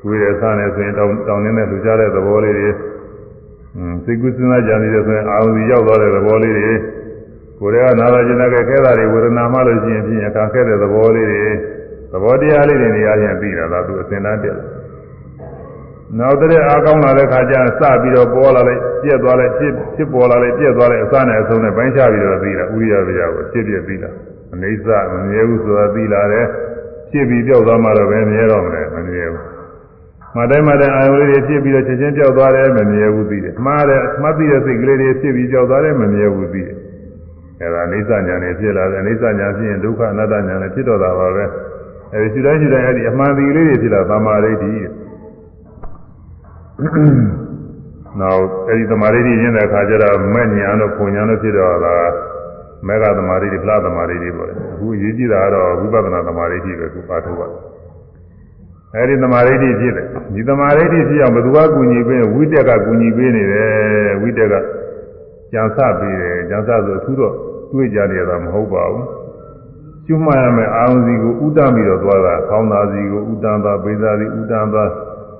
[0.02, 2.68] ကိုယ်ရဆန်းနေဆိုရင်တောင်းတောင်းနေတဲ့လှုပ်ရှားတဲ့သဘောလေးတွေ
[3.76, 6.74] อืมစိတ်ကူးစဉ်းစားကြနေတယ်ဆိုရင်အာရုံကြီးရောက်သွားတဲ့သဘောလေးတွေ
[7.60, 11.44] ကိုယ်ကနာလာကျင်တဲ့ခဲတာတွေဝေဒနာမှလို့ရှိရင်ဖြင့်အခါခဲတဲ့သဘောလေးတွေ
[12.12, 14.78] သဘောတရားလေးတွေနေရာချင်းသိတာဒါသူအစဉ်တန်းတက်တယ်
[16.18, 24.10] နောက်တဲ့အားကောင်းလာတဲ့ခါကျစပြီးတော့ပေါ်လာလိုက်ပြက်သွားလိုက်ဖြစ်ဖြစ်ပေါ်လာလိုက်ပြက်သွားလိုက်အစနဲ့အဆုံးနဲ့ပိုင်းခြားပြီးတော့သိတာဥရိယဗျာကိုဖြစ်ပြသိတာ
[24.52, 26.46] အနေစမမြဲဘူးဆိုတာသိလာတယ်
[27.10, 29.57] ဖြစ်ပြီးပြောက်သွားမှတော့ပဲမြဲတော့မလဲမမြဲဘူး
[30.36, 36.76] မတိုင်းမတိုင်းအာယုလေးတွေဖြစ်ပြီးတော့ချက်ချင်းပြောက်သွားတယ်မမြဲဘူးသိတယ်မှားတယ်မှတ်သိတဲ့စိတ်ကလေးတွေဖြစ်ပြီးပြောက်သွားတယ်မမြဲဘူးသိတယ်
[37.60, 41.44] အဲဒါအိဋ္ဌညာနဲ့ဖြစ်လာတယ်အိဋ္ဌညာဖြစ်ရင်ဒုက္ခအနတ္တညာနဲ့ဖြစ်တော့တာပါပဲ
[42.14, 44.88] အဲဒီရှိတိုင်းရှိတိုင်းအဲဒီအမှန်တရားလေးတွေဖြစ်လာသမာဓိတည်း
[48.20, 51.96] နောက်အဲဒီသမာဓိတည်းရင်းတဲ့အခါကျတော့မဲ့ညာတို့ပုံညာတို့ဖြစ်တော့တာ
[52.86, 57.48] မေဃသမာဓိတွေဖလားသမာဓိတွေပေါ့အခုအရေးကြီးတာကတော့ဝိပဿနာသမာဓိတွေပဲခုပါထုတ်ပါ
[58.94, 59.92] အဲဒီသမာဓိဖြစ်တယ်
[60.34, 64.54] ဒီသမာဓိဖြစ်အောင်ဘယ်သူကကူညီပေးဝိတက်ကကူညီပေးနေတယ်ဝိတက်က
[65.52, 67.34] ကြံစပေးတယ်ကြံစဆိုအထူးတော့
[67.70, 69.06] တွေးကြရတာမဟုတ်ပါဘူး
[70.06, 74.84] ကျွမှတ်ရမယ်အာရုံစီကိုဥတ္တပြီးတော့သွားတာခေါင်းသားစီကိုဥတ္တန်သာပိသာစီဥတ္တန်သာ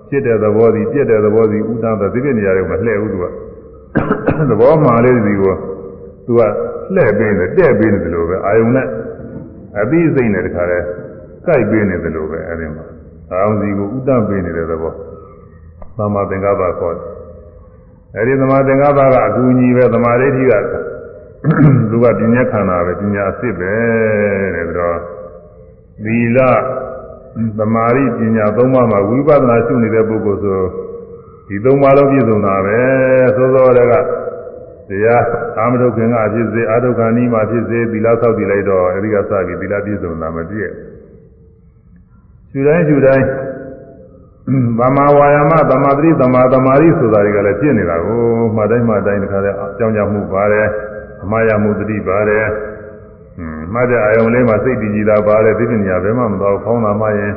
[0.08, 3.24] ဖြစ်တဲ့သဘောစီပြက်တဲ့သဘောစီဥတ္တန်သာဒီပြနေရတယ်မလှည့်ဘူးသူက
[4.50, 5.54] သဘောမှန်လေးစီကို
[6.26, 6.40] သူက
[6.94, 8.86] လှည့်ပေးနေတဲ့ပေးနေတယ်လို့ပဲအာယုံနဲ့
[9.80, 10.78] အသိစိတ်နဲ့တခါလဲ
[11.44, 12.97] ကြိုက်ပေးနေတယ်လို့ပဲအဲဒီမှာ
[13.30, 14.92] အာရုံစီကိုဥတ္တပေးနေတဲ့သဘော
[15.96, 17.04] သမာသင်္ကပ္ပခေါ်တယ်
[18.16, 20.52] အဲဒီသမာသင်္ကပ္ပကအကူအညီပဲသမာဓိဋ္ဌိက
[21.90, 23.74] သူကပညာခန္ဓာပဲပညာအစ်စ်ပဲ
[24.54, 24.98] တဲ့ပြီးတော့
[26.04, 26.38] သီလ
[27.58, 30.60] သမာဓိပညာသုံးပါးမှာဝိပဿနာရှုနေတဲ့ပုဂ္ဂိုလ်ဆို
[31.48, 32.78] ဒီသုံးပါးလုံးပြည့်စုံတာပဲ
[33.36, 33.94] သို့သောတည်းက
[34.88, 35.24] တရား
[35.58, 40.70] အာမဒုက္ခင်ကဖြစ်စေအာဒုက္ခနီးမှာဖြစ်စေသီလဆောက်တည်လိုက်တော့အဲဒီကစပြီးသီလပြည့်စုံတာမပြည့်
[42.52, 43.24] ရှုတိုင်းရှုတိုင်း
[44.78, 48.20] ဗမာဝါယာမသမာဓိသမာသမာဓိဆိုတာတွေကလည်းပြည့်နေတာကို
[48.56, 50.66] မှတ်တိုင်းမှတ်တိုင်းတခါတည်းအကြောင်းကြောင့်မှုပါတယ်
[51.22, 52.44] အမှားရမှုတတိပါတယ်
[53.36, 57.32] ဟွန်းမှတ်တဲ့အာယုံလေးမှာစိတ်တည်ကြည်တာပါတယ်ဒီပညာဘယ်မှမတော်ဖောင်းတာမှရင်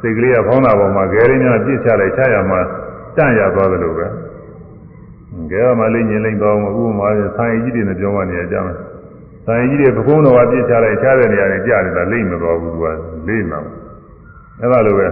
[0.00, 2.60] စိတ်ကလေးကဖောင်းတာပေါ်မှာဂဲရင်းများပြစ်ချလိုက်ချရမှာ
[3.16, 4.06] တန့်ရသွားတယ်လို့ပဲ
[5.50, 8.76] ဂဲရမှာလေးညင်လိုက်တော့ဥပမာဆိုင်းကြီးတွေနဲ့ပြောမှနေကြမယ်
[9.46, 12.84] ဆိုင်းကြီးတွေပကုံးတော်ကပြစ်ချလိုက်ချတဲ့နေရာနဲ့ကြာနေတာလိမ့်မတော်ဘူးသူက
[13.28, 13.60] လိမ့်မှာ
[14.60, 15.08] အဲ့ဒါလိုပဲ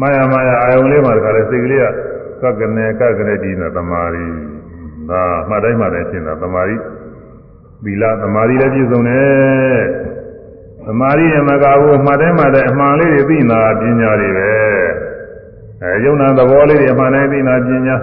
[0.00, 1.84] မာယာမာယာအာယုံလေးမှာတခါလဲစိတ်ကလေးက
[2.42, 4.26] ကကနေကကနေဒီနဲ့တမာရီ
[5.10, 6.76] ဒါမှတ်တိုင်းမှတ်တိုင်းရှင်းတာတမာရီ
[7.84, 9.80] သီလသမာဓိလည်းပြည့်စုံတယ်
[10.86, 14.50] သမာဓိနဲ့မကဘူးမှတ်တိုင်းမှတ်တိုင်းအမှန်လေးတွေသိနာပညာတွေပဲ
[15.82, 17.96] အဲယုံနာသဘောလေးတွေအမှန်တိုင်းသိနာပညာ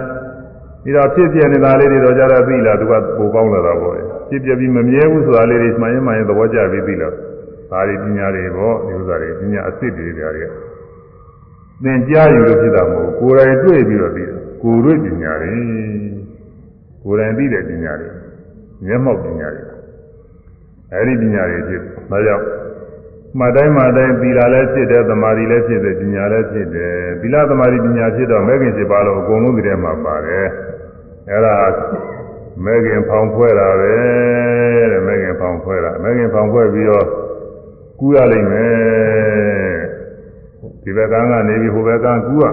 [0.82, 3.96] ပြီးတော့ဖြစ်ပြနေတာလေးတွေတော့ကြတော့သိလာသူကပိုကောင်းလာတာပေါ့
[4.28, 7.08] ဖြစ်ပြပြီးမမြဲဘူးဆိုတာလေးတွေမှန်ရင်မှန်ရင်သဘောကျပြီးသိလာ
[7.70, 10.50] ဒါတွေပညာတွေပေါ့ဒီဥစ္စာတွေပညာအစ်စ်တွေကြတယ်
[11.82, 15.52] သင်ကြားယူလို့ဖြစ်တာမဟုတ်ကိုယ်တိုင်တွေ့ပြီးတော့သိတာကိုယ်တွေ့ပညာတွေ
[17.04, 18.08] ကိုယ်တိုင်သိတဲ့ပညာတွေ
[18.86, 19.64] မျက်မှောက်ပညာတွေ
[20.92, 22.44] အဲဒီပညာတွေဖြစ်ဒါကြောင့်
[23.38, 30.46] မှတ်တိုင်းမှတိုင်းသီလလည်းဖြစ်တယ်သမာဓိလည်းဖြစ်တယ်ပညာလည်းဖြစ်တယ်သီလသမာဓိပညာဖြစ်တော့မဲခင်7ပါးလုံးအကုန်လုံးဒီထဲမှာပါတယ်
[31.30, 31.56] အဲဒါ
[32.64, 33.94] မဲခင်ဖောင်ဖွဲ့တာပဲ
[34.92, 37.06] တဲ့မဲခင်ဖောင်ဖွဲ့တာမဲခင်ဖောင်ဖွဲ့ပြီးတော့
[37.98, 39.78] ကူးရလိမ့်မယ်
[40.82, 42.44] ဒီဘက်ကကနေပြီးဟိုဘက်ကကူးရ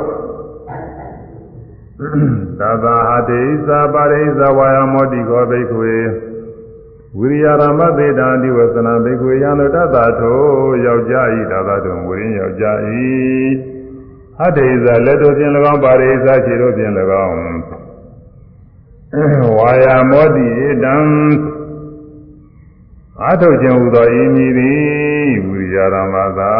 [2.59, 5.93] သာသာဟတေသာပါရိသဝါယမောတိကောဘိက္ခွေ
[7.19, 10.41] ဝိရိယရမသေတာဒီဝသနာဘိက္ခွေယံတတ္တထို
[10.85, 13.07] ယောက်ျားဤသာသာတုံဝိရိယယောက်ျားဤ
[14.37, 16.93] ဟတေသာလက်တို့ဖြင့်၎င်းပါရိသခြေတို့ဖြင့်၎
[17.25, 17.35] င်း
[19.57, 20.95] ဝါယမောတိဧတံ
[23.21, 25.00] အာထုတ်ခြင်းဟူသောဤမည်သည်ဝိ
[25.73, 26.53] ရိယာရမသာ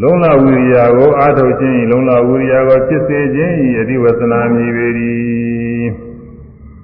[0.00, 4.86] လုံလဝိရိယကိုအာထုတ်ခြင်းလုံလဝိရိယကိုဖြစ်စေခြင်းဤအတိဝသနာမြည်ပေ၏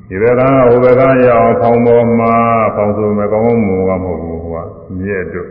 [0.08, 2.34] ဒီဘက်ကဟိုဘက်ကရအောင်ဖောင်းပေါ်မှာ
[2.74, 4.66] ဖောင်းဆိုမကောင်းမှုကမဟုတ်ဘူးဟိုက
[4.98, 5.48] မြဲ့တို့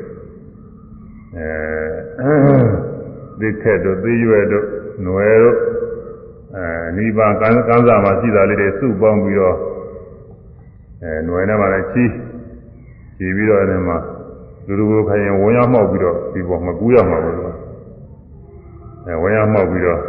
[1.35, 2.33] အဲ
[3.39, 4.65] ဒီထက်တို့သေးရွယ်တို့
[5.05, 5.57] နွယ်တို့
[6.55, 6.65] အဲ
[6.97, 9.57] နိဗ္ဗာန်ကံကံစားမှာရှိတာလေးတွေစုပေါင်းပြီးတော့
[11.03, 12.11] အဲနွယ်နဲ့မှလည်းချီး
[13.17, 13.97] ချီးပြီးတော့အဲဒီမှာ
[14.69, 17.37] လူလူကိုခိုင်ရင်ဝန်းရမှောက်ပြီးတော့ဒီပေါ်မှာကူးရမှာလို့
[19.05, 20.01] အဲဝန်းရမှောက်ပြီးတော့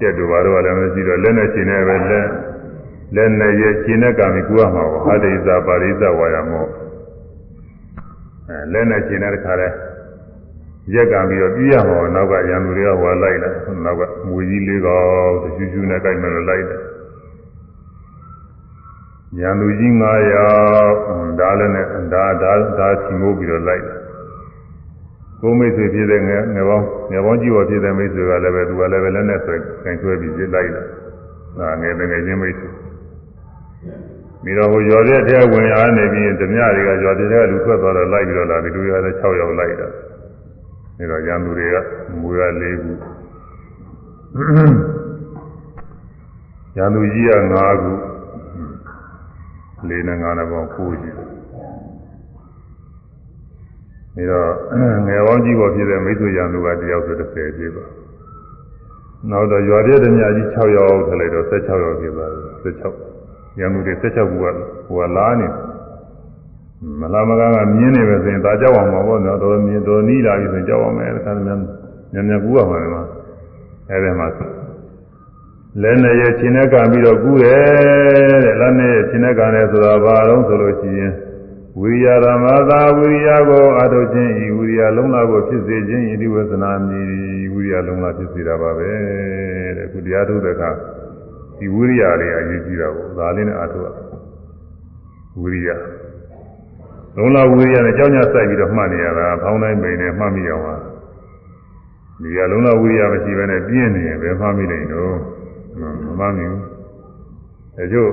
[0.00, 2.26] တက်တူပါတော့လည်းမရှိတော့လက်နဲ့ရှင်နဲ့ပဲလက်
[3.14, 6.66] လက်နဲ့ရဲ့ရှင်နဲ့ကံပြီးကူးရမှာပေါ့ဟာဒိသပါရိသဝါယမော
[8.48, 9.68] အဲလက်နဲ့ရှင်နဲ့တခါလဲ
[10.94, 13.50] ရက်ကံပြီးတော့ပြီးရမှာပေါ့နောက်ကရံသူတွေကဟိုလိုက်လာ
[13.84, 16.80] နောက်ကမွေကြီးလေးကောင်တရှူးရှူးနဲ့ကြိုက်မယ်လို့လိုက်တယ်
[19.40, 20.48] ရန်သူကြီး9ယော
[20.84, 23.95] က်ဒါလည်းနဲ့ဒါဒါဒါချီမိုးပြီးတော့လိုက်တယ်
[25.40, 30.84] ကိုမိတ်ဆွေဖြစ်တဲ့ငယ်ငယ်ပေါင်းငယ်ပေါင်းကြီးပေါ်ဖြစ်တဲ့မိတ်ဆွေကလည်းပဲသူကလည်းပဲလက်နဲ့ဆွဲခိုင်ဆွဲပြီးပြလိုက်တယ်
[31.58, 32.68] ဒါငယ်ငယ်ချင်းမိတ်ဆွေ
[34.42, 41.76] ပြီးတော့ဟိုရော်တဲ့ထဲဝင်လာနေပြီးဓမြတွေကရော်တဲ့ထဲလူထွက်သွားတော့လိုက်ပြီးတော့လာဒီလူတွေကလည်း6ယောက်လိုက်တာဒါတော့ရန်သူတွေက
[42.20, 42.92] မူရ၄ခု
[46.76, 47.92] ရန်သူကြီးက5ခု
[49.88, 51.25] လေးနဲ့ငါးနဲ့ပေါင်း9ရှိတယ်
[54.16, 57.84] ဒါတော့ငယ်ပေါင်းကြီးပေါ်ဖြစ်တဲ့မိတ်ဆွေရန်သူကတယောက်ဆို30ပြည့်ပါ
[59.30, 64.44] နောက်တော့ရွာပြည့်တဲ့ညကြီး6ယောက်ထည့်လိုက်တော့16ယောက်ပြည့်သွားတယ်16ရန်သူတွေ16ခုက
[64.88, 65.48] ဟိုကလားနေ
[67.00, 71.60] မလာမကကမြင်းနေပဲဆိုရင်ဒါကြောက်အောင်မှာပေါ့နော်တော်မြင်တော်နီးလာပြီဆိုရင်ကြောက်အောင်မယ်တခါတည်းများ
[72.12, 73.02] ညံ့ညံ့ကူရမှာလေမှာ
[73.90, 74.28] အဲဒီမှာ
[75.82, 81.12] လဲနဲ့ရဲ့ခြေနဲ့ကံပြီးတော့ကူးတယ်တဲ့လက်နဲ့ရဲ့ခြေနဲ့ကံတယ်ဆိုတာဘာတော့ဆိုလို့ရှိရင်
[81.80, 87.08] ဝိရိယဓမ္မသာဝိရိယကိုအထုတ်ခြင်းဤဝိရိယလုံးလာကိုဖြစ်စေခြင်းဤဒီဝေသနာမြည်
[87.54, 88.90] ဝိရိယလုံးလာဖြစ်စေတာပါပဲ
[89.76, 90.70] တဲ့ခုတရားထုတ်တဲ့အခါ
[91.58, 93.88] ဒီဝိရိယလေးအရေးကြီးတာကိုဒါလေးနဲ့အထုတ်ရ
[95.40, 95.70] ဝိရိယ
[97.16, 100.76] လုံးလာဝိရိယနဲ့ကြောင်းကြစိုက်ပြီးတော့မှတ်နေရတာဖောင်းတိုင်းပိန်နဲ့မှတ်မိအောင်ပါ
[102.22, 105.14] ဒီကလုံးလာဝိရိယမရှိဘဲနဲ့ပြင်းနေရင်ဘယ်မှတ်မိနိုင်တော့
[105.80, 105.82] မ
[106.18, 106.58] မှန်ဘူး
[107.76, 108.10] အဲကျို့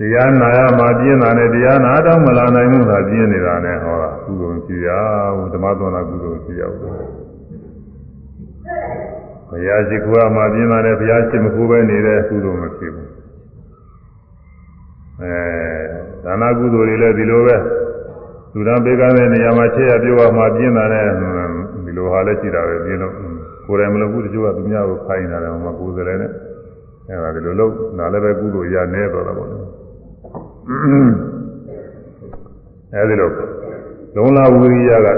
[0.00, 4.88] တရားနာရမှာပြင်းတာနဲ့တရားနာတော့မလာနိုင်ဘူးသာပြင်းနေတာနဲ့ဟောတာကုသိုလ်ရှိရ
[5.36, 6.80] ဘူးဓမ္မသနာကုသိုလ်ရှိရဘူး
[9.48, 13.08] ဘုရားရှိခိုးရမှာပြင်းတာနဲ့ဘုရားရှိမခိုးပဲနေတဲ့ကုသိုလ်မဖြစ်ဘူး
[15.20, 15.34] အဲ
[16.24, 17.56] ဒါနာကုသိုလ်တွေလည်းဒီလိုပဲ
[18.54, 21.04] လူတော်ပေးကမ်းတဲ့နေရာမှာချက်ရပြောရမှာပြင်းတာနဲ့
[21.84, 23.14] ဒီလိုဟာလည်းရှိတာပဲပြင်းလို့
[23.66, 26.30] ကိုယ်တိုင်မလုပ်ဘူးတချို့ကသူများကိုခိုင်းတာတယ်မှာကိုယ်စလဲနဲ့
[27.08, 29.59] အဲဒါဒီလိုလုပ်ဒါလည်းပဲကုသိုလ်ရနေတော့တာပေါ့လေ
[32.92, 33.30] အဲဒီလို
[34.14, 35.08] လုံးလာဝိရိယက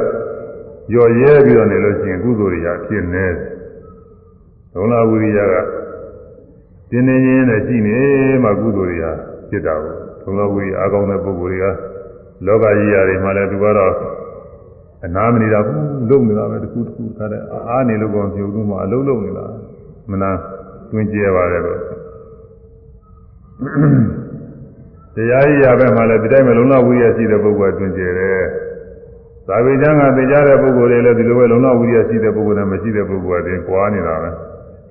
[0.94, 3.26] ရော်ရဲပြီးတော့နေလို့ရှိရင်ကုသိုလ်တွေရဖြစ်နေ
[4.72, 5.55] လုံးလာဝိရိယက
[6.90, 7.98] တင်းနေရင်းနဲ့ရှိနေ
[8.44, 9.05] မှကုသိုလ်တွေရ
[9.48, 9.74] ဖြစ်တာ
[10.22, 11.66] ကိုလုံးလာဝိရိယအကောင်းတဲ့ပုဂ္ဂိုလ်တွေက
[12.46, 13.92] လောကကြီးရာတွေမှာလည်းသူကတော့
[15.05, 19.46] အနာမနေတာဘူးလုံနေတာပဲတခုတခုခါတဲ့အားနေလို့ကောပြုတ်လို့မှအလုံးလုံးနေတာ
[20.11, 20.31] မနာ
[20.90, 21.81] တွင်ကျဲပါတယ်လို့
[25.16, 28.44] တရားကြီးရပဲမှလည်းဒီတိုင်းပဲလုံလဝိရိယရှိတဲ့ပုဂ္ဂိုလ်ကတွင်ကျဲတယ်
[29.46, 34.31] သာဝေကျမ်းကသိကြတဲ့ပုဂ္ဂိုလ်တွေလည်းဒီလိုပဲလုံလဝိရိယရှိတဲ့ပုဂ္ဂိုလ်နဲ့မရှိတဲ့ပုဂ္ဂိုလ်ကတင်ကွာနေတာပဲ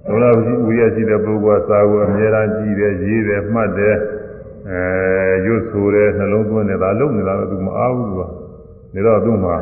[0.08, 0.26] လုံလ
[0.66, 3.96] ဝိရိယရှိတဲ့ပုဂ္ဂိုလ်ကသာဝအမြဲတမ်းကြည့်တယ်ရေးတယ်မှတ်တယ်
[4.70, 4.82] အဲ
[5.46, 8.28] ရွတ်ဆိုတယ်နှလုံးသွင်းတယ်ဒါလုံနေတာတော့သူမအားဘူးသူကဒါ
[9.06, 9.56] တော့သူ့မှာ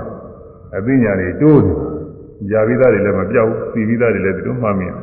[0.76, 4.98] အသိဉာဏ်တွေတိုးနေကြာပြီးသားတွေလည်းမပြောက်ပြီးပြီးသားတွေလည်းဒီလိုမှတ်မိတယ်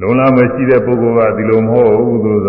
[0.00, 2.48] လုံလာမရှိတဲ့ပုဂ္ဂိုလ်ကဒီလိုမဟုတ်ဘူးသူက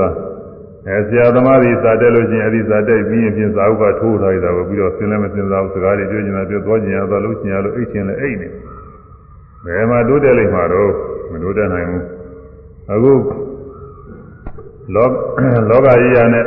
[0.89, 8.47] အဲဆရာသမားတွေစာတက်လို့ချင်းအဲဒီစာတက်ပြီးရင်ပြင်စာဥပထိုးထားရတာကိုပြီးတော့ဆင်းလည်းမစင်စားဘူးစကားတွေပြောချင်တာပြောသွားချင်ရသွားလို့ချင်ရလို့အိတ်ချင်လည်းအိတ်နေ
[9.65, 10.91] ဘယ်မှာတိုးတက်လိမ့်မှာတော့
[11.31, 12.03] မတိုးတက်နိုင်ဘူး
[12.91, 13.13] အခု
[14.93, 15.07] လော
[15.69, 16.45] လောကကြီးရနဲ့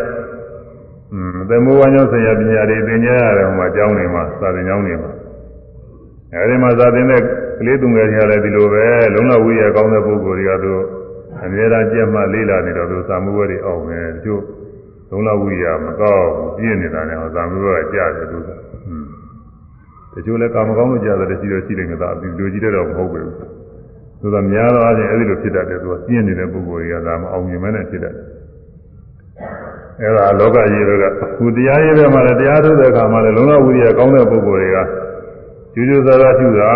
[1.13, 5.11] อืมသေမောဝါညောဆရာပညာတွေသင်ကြားရတယ်ဟိုမှာကျောင်းနေမှာစာသင်ကျောင်းနေမှာ
[6.33, 7.23] အဲဒီမှာစာသင်တဲ့
[7.59, 10.75] ကလေးသူငယ်တွေကလည်းဒီလိုပဲလုံလဝိရကောင်းတဲ့ပုဂ္ဂိုလ်တွေကသူ
[11.45, 14.43] အများအားကြက်မှလေးလာနေတော့သူစာမှုဝဲတွေအောင်မယ်တချို့
[15.11, 18.51] လုံလဝိရမကောင်းပြည့်နေတာနဲ့ဟောစာမှုဝဲကကြားတယ်သူက
[18.87, 19.07] อืม
[20.13, 23.25] တချို့လည်းကာမကောင်းလို့ကြားတယ်ရှိတော့ရှိတယ်ငါသာဒီလိုကြီးတော့မဟုတ်ဘူး
[24.21, 28.25] သူကများသောအားဖြင့်အဲဒီလိုဖြစ်တတ်တယ်သူကပြင်းနေတဲ့ပုဂ္ဂိုလ်တွေကဒါမအောင်မြင်မဲနဲ့ဖြစ်တတ်တယ်
[30.01, 31.05] အဲ့ဒါလောကကြီးတွေက
[31.39, 34.79] ခုတရားရေးတဲ့မှာလည်းတရားထုတ်တဲ့အခါမှာလည်းလုံလဝိရိယကောင်းတဲ့ပုဂ္ဂိုလ်တွေက
[35.75, 36.73] ကျူးကျူးဆာဆာပြုတာ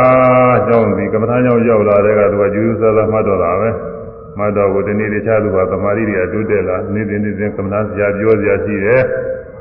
[0.66, 3.70] ကြောင့်ဒီကမ္မထာကြောင့်ရောက်လာတဲ့ကသူကကျူးကျူးဆာဆာမှတ်တော့တာပဲ
[4.38, 9.02] မှတ်တော့ကိုဒီနေ့တခြားသူကသမာဓိတွေအတူတက်လာနေ့စဉ်နေ့စဉ်ကမ္မထာဆရာပြောစရာရှိတယ်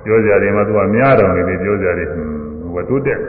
[0.04, 3.20] ပြောစရာတွေမှာသူကများတော်နေပြီပြောစရာတွေဟိုကတိုးတက်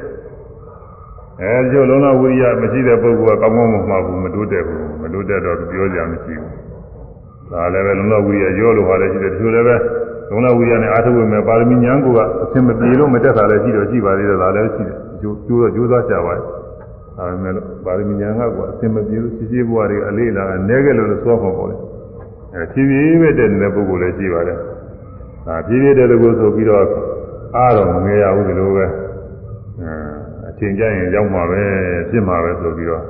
[1.41, 6.53] အဲဒီလိုလုံလဝိရိယမရှိတဲ့ပုဂ္ဂိုလ်ကကောင်းကောင်းမမှတ်ဘူးမတိုးတက်ဘူးမတိုးတက်တော့ပြောစရာမရှိဘူး
[7.51, 9.77] ဒါလည်းပဲလုံလဝိရိယရောလို့ဟာလည်းရှိတယ်တချို့လည်းပဲ
[10.31, 16.43] လုံလဝိရိယနဲ့အာထုဝေမဲ့ပါရမီဉာဏ်ကိုကအသင်မပြေလို့မတက်တာလည်းရှိတော့ရှိပါသေးတယ်ဒါလည်းရှိတယ်ကျိုးကျိုးတော့ကျိုးစားကြပါရဲ့
[17.17, 21.77] ဒါပေမဲ့ပါရမီဉာဏ်ကကအသင်မပြေလို့ရှိရှိဘဝတွေအလေးလာနေခဲ့လို့လို့ဆိုပါပေါ့လေ
[22.55, 24.59] အဲဖြည်းဖြည်းပဲတက်နေတဲ့ပုဂ္ဂိုလ်လည်းရှိပါတယ်
[25.47, 26.85] ဒါပြည့်ပြည့်တဲ့တကူဆိုပြီးတော့
[27.57, 28.85] အားတော့မငယ်ရဘူးဒီလိုပဲ
[30.49, 31.63] အချိန်ကြရင်ရောက်မှာပဲ
[32.11, 33.05] ဖြစ်မှာပဲဆိုပြီးတော့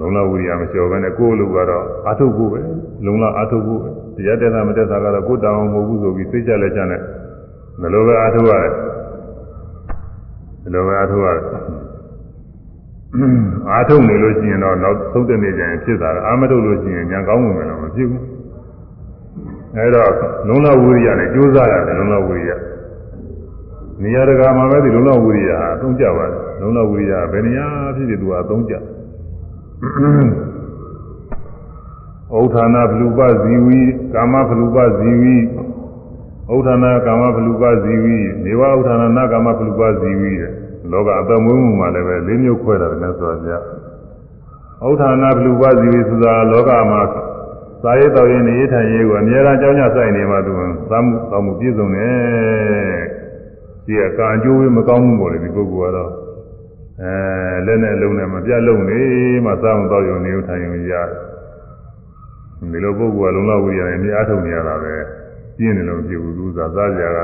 [0.00, 2.60] လုံလဝိရိယမလျှော်ဘဲနဲ့ကိုယ်လူကတော့အာထုတ်ဖို့ပဲ
[3.04, 3.80] လုံလအာထုတ်ဖို့
[4.16, 7.00] တရားတက်တာမတက်တာကတော့ကိုယ်တောင်းမဟုတ်ဘူးဆိုပြီးသိကြလက်ချနဲ့
[7.80, 8.72] ဘယ်လိုပဲအာထုတ်ရတယ်
[10.62, 11.44] ဘယ်လိုပဲအာထုတ်ရတယ်
[13.70, 18.24] အာထုတ်နေလို့ရှိရင်တော့နောက်သုံးတဲ့နေ့ကျရင်ဖြစ်တာအာမထုတ်လို့ရှိရင်ညာကောင်းဝင်လို့မဖြစ်ဘူး
[19.76, 20.10] အဲတော့
[20.48, 22.52] လုံလဝိရိယနဲ့ကြိုးစားရတယ်လုံလဝိရိယ
[24.02, 28.74] နေရာတကာမှာပဲဒီလုံလဝိရိယဟာအသုံးကျပါတယ်လုံလဝိရိယဘယ်နေရာဖြစ်ဖြစ်သူကအသုံးကျ
[32.34, 33.80] ဩဌာနာဘလူပဇီဝီ
[34.14, 35.36] ကာမဘလူပဇီဝီ
[36.52, 40.52] ဩဌာနာကာမဘလူပဇီဝီနေဝဩဌာနာနာကာမဘလူပဇီဝီတဲ့
[40.90, 43.50] လောကအတမွေးမှုမှာလည်းပဲလေးမျိုးခွဲတာလည်းဆိုကြ
[44.86, 47.02] ဩဌာနာဘလူပဇီဝီဆိုတာလောကမှာ
[47.82, 50.52] သာရေးတော်ရင်နေထိုင်ရေးကိုအများအားကြောင်းကြဆိုင်နေမှသူ
[50.90, 53.00] သာမှုတောင်းမှုပြည့်စုံတယ်
[53.86, 56.10] ဒီကကံအကျိုးဝေးမကောင်းမှုပေါ့လေဒီပုဂ္ဂိုလ်ကတော့
[57.02, 59.00] အဲလက်နဲ့လုံးနဲ့မပြတ်လုံးနေ
[59.44, 61.08] မှသာမှုတော်ရုံနေထိုင်ရုံရတယ်
[62.72, 64.94] ဒီလိုပုဂ္ဂိုလ်ကလုံလောက်ဝိရနဲ့မြအားထုတ်နေရတာပဲ
[65.56, 67.18] ပြင်းနေလို့ဖြစ်ဘူးသူသာစားကြက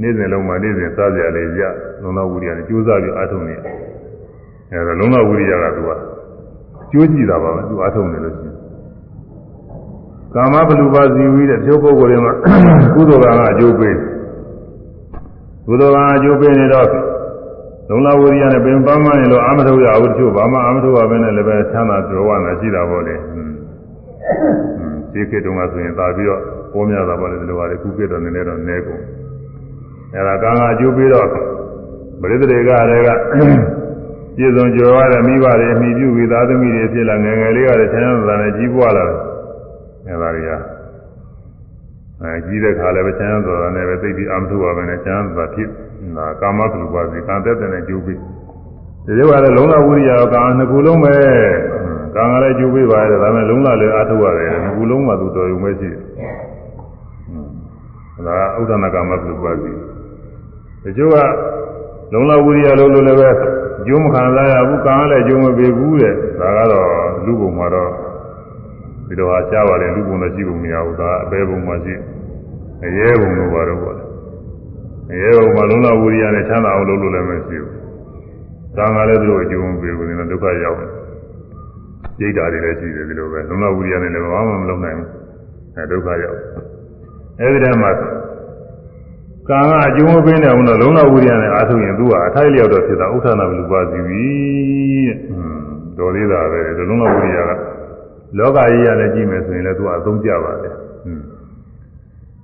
[0.00, 1.62] နေ့စဉ်လုံးမှနေ့စဉ်စားကြလေရ
[2.02, 3.54] လုံလောက်ဝိရနဲ့ကြိုးစားပြီးအားထုတ်နေ
[4.72, 5.90] အဲဒါလုံလောက်ဝိရကသူက
[6.92, 8.54] ကြိုးကြည့်တာပါပဲသူအားထုတ်နေလို့ရှိရင်
[10.34, 12.32] ကာမဘလူပါဇီဝီတဲ့ပြောပုဂ္ဂိုလ်တွေမှာ
[12.94, 13.96] ကုသိုလ်ကံကအကျိုးပေး
[15.66, 16.88] ကုသိုလ်ကံအကျိုးပေးနေတော့
[17.88, 23.14] လုံလဝိရိယနဲ့ပင်ပန်းမနေလို့အာမထုတ်ရဘူးတချို့ဘာမှအာမထုတ်ရဘဲနဲ့လည်းပဲချမ်းသာကြွယ်ဝနေရှိတာပေါ့လေ
[25.12, 26.40] ဒီခေတ်တုန်းကဆိုရင်သာပြီးတော့
[26.72, 29.02] ပေါ်များတာပေါ့လေဒီလိုပါလေခုခေတ်တော့နည်းနည်းတော့နည်းကုန်
[30.14, 31.28] အဲဒါကံကအကျိုးပေးတော့
[32.20, 33.10] ပရိသေတွေကလည်းက
[34.36, 39.18] ပြည့်စုံကြွယ်ဝတဲ့မိဘတွေအမိပြုပြီးသားသမီးတွေဖြစ်လာငယ်ငယ်လေးကလည်းချမ်းသာတဲ့ကြီးပွားလာတယ်
[40.06, 40.50] အဲဒါတွေက
[42.22, 45.68] အဲကြီးတဲ့ခါလည်းပဲချမ်းသာတာနဲ့ပဲသိပြီးအာမထုပါပဲနဲ့ချမ်းသာဖြစ်
[46.16, 48.18] နာကာမတုပါစီကံတက်တဲ့ကျိုးပြီး
[49.06, 51.14] ဒီလိုကလည်းလုံးလဝိရိယကံနှစ်ခုလုံးပဲ
[52.14, 56.00] ကံကလည်းကျိုးပြီးပါတယ်ဒါပေမဲ့လုံးလလည်းအာထုရတယ်နှစ်ခုလုံးမှသူတော်ရုံပဲရှိတယ်
[58.26, 59.72] ဒါဥဒ္ဒနာကာမတုပါစီ
[60.84, 61.16] ဒီကျိုးက
[62.12, 63.30] လုံးလဝိရိယလုံးလို့လည်းပဲ
[63.86, 66.88] ကျိုးမခံစားရဘူးကံကလည်းကျိုးမပေးဘူးတဲ့ဒါကတော့
[67.24, 67.90] လူပုံမှာတော့
[69.06, 71.94] ဒီလိုဟာရှားပါတယ်လူပုံတော့ရှိဖို့မရဘူးဒါအပေပုံမှာရှိ
[72.84, 73.96] အရဲပုံလို့ပါတော့ပေါ့
[75.12, 77.72] အရဲပုံမှာလုံးလဝိရိယနဲ့ချမ်းသာအောင်လုပ်လို့လည်းမရှိဘူး။
[78.76, 80.90] ဒါငါလည်းသူတို့အကျိုးမပေးဘူးနည်းဒုက္ခရောက်တယ်။
[82.20, 85.08] ရိတ်တာတွေလည်းရှိတယ်ဒီလိုပဲလုံးလဝိရိယနဲ့လည်းဘာမှမလုပ်နိုင်ဘူး။
[85.76, 86.38] အဲဒုက္ခရောက်။
[87.40, 87.90] အဲဒီတည်းမှာ
[89.48, 94.26] ကံကအကျိုးမပေးနိုင်ဘူးတော့လုံးလဝိရိယနဲ့အားထုတ်ရင်သူကအထိုက်လျောက်တော့ဖြစ်တာဥဋ္ဌာဏဘလူပါစီပြီ
[95.08, 97.50] တဲ့။ဟွန်းတော်သေးတာပဲလုံးလဝိရိယက
[98.38, 101.22] လောကကြီးရလည်းကြည့်မယ်ဆိုရင်လည်းသူကအသုံးကျပါတယ်။ဟွန်း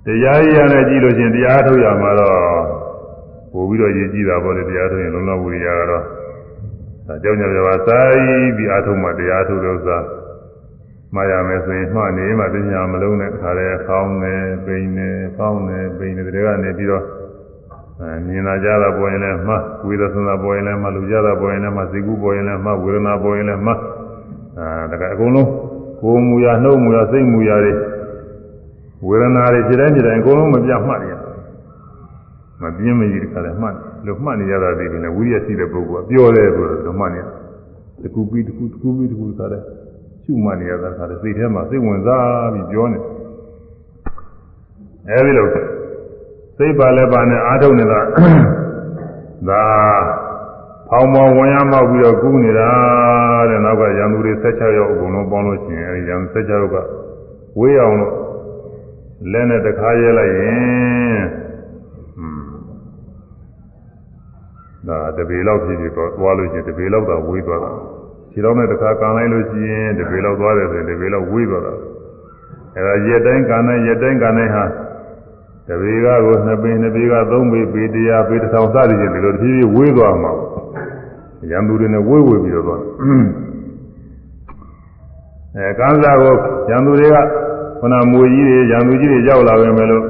[0.05, 2.35] တရားကြီးရနဲ့ကြည့်လို့ချင်းတရားထုတ်ရမှာတော့
[3.53, 6.03] ပို့ပြီးတော့ရည်ကြည့်တာပေါ့လေတရားထုတ်ရင်လုံးလုံးဝိရိယကတော့
[7.07, 7.99] ဒါကြောင့်ညပြောပါစာ
[8.55, 9.97] ပြီးအားထုတ်မှတရားထုတ်လို့သာ
[11.15, 14.33] မှားရမယ်ဆိုရင်မှတ်နေမှပညာမလုံးနဲ့ခါရဲဖောင်းနေ
[14.65, 17.03] ပိန်နေဖောင်းနေပိန်နေတွေကနေပြီးတော့
[17.99, 23.79] အဲမြင်လာကြတာပေါ်ရင်လည်းမှတ်ဝေဒနာပေါ်ရင်လည်းမှတ်လူကြတာပေါ်ရင်လည်းမှတ်စိတ်ကူးပေါ်ရင်လည်းမှတ်ဝေဒနာပေါ်ရင်လည်းမှတ်
[24.57, 25.49] အဲဒါကအကုန်လုံး
[26.01, 27.73] ကိုယ်မူရနှုတ်မူရစိတ်မူရတွေ
[29.07, 31.11] ဝေဒနာတွေဖြစ်တိုင်းဖြစ်တိုင်းအကုန်လုံးမပြတ်မှတ်ရ
[32.61, 37.21] မပြင်းမကြီးတခါလဲမှတ်လို့မှတ်နေရတာဒီပြင်ဝိရိယရှိတဲ့ပုဂ္ဂိုလ်ကပြောတယ်ဆိုတော့မှတ်နေ
[38.03, 39.59] တကူပြီးတကူတကူပြီးတကူတခါလဲ
[40.23, 42.99] ရှုမှတ်နေရတာခါလဲစိတ်ထဲမှာစိတ်ဝင်စားပြီးပြောနေ
[45.09, 45.47] အဲဒီလို
[46.57, 47.99] စိတ်ပါလဲပါနဲ့အားထုတ်နေတာ
[49.49, 49.63] ဒါ
[50.89, 52.69] ဖောင်းမောင်းဝင်ရမောက်ပြီးတော့ကူးနေတာ
[53.49, 56.75] တဲ့နောက်ကရန်သူတွေ16ယောက်အကုန်လုံးပေါင်းလို့ရှိရင်အဲဒီရန်16ယောက်က
[57.59, 58.13] ဝေးအောင်လို့
[59.31, 61.21] လက်နဲ့တခါရဲလိုက်ရင်
[64.87, 67.71] ဒါတပေလောက်ဖြစ်ဖြစ်တော့သွားလို့ရှိရင်တပေလောက်တော့ဝေးသွားတာ
[68.31, 71.73] ခြေတော်နဲ့တခါကန်လိုက်လို့ရှိရင်တပေလောက်သွားတယ်ဆိုရင်တပေလောက်ဝေးသွားတာ
[72.75, 74.63] အဲဒါရက်တိုင်းကန်တိုင်းရက်တိုင်းကန်တိုင်းဟာ
[75.67, 80.31] တပေကကိုနှစ်ပေနှစ်ပေကသုံးပေပေတရားပေတစ်ထောင်စသည်ဖြင့်ဒီလိုတဖြည်းဖြည်းဝေးသွားမှာ
[81.51, 82.81] ရံသူတွေနဲ့ဝေးဝေးပြီးတော့သွား
[85.55, 86.35] အဲကန်းစားကို
[86.69, 87.15] ရံသူတွေက
[87.79, 90.03] ခုနမွေကြီးတွေရံသူကြီးတွေရောက်လာပဲမယ်လို့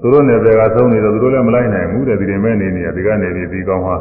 [0.00, 3.96] သူတို့နယ်ပယ်ကသုံးနေတော့သူတို့လည်းမလိုက်နိုင်ဘူးတဲ့ဒီရင်မဲ့နေနေဒီကနေပြီးဒီကောင်းဟာ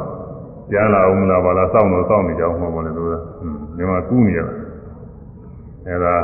[0.71, 3.13] ကြားလာအောင်မလားပါလားစောင့်တော့စောင့်နေကြအောင်မှမလဲသူက
[3.77, 4.55] ဒီမှာကူးနေရတာ
[5.87, 6.15] အဲဒါ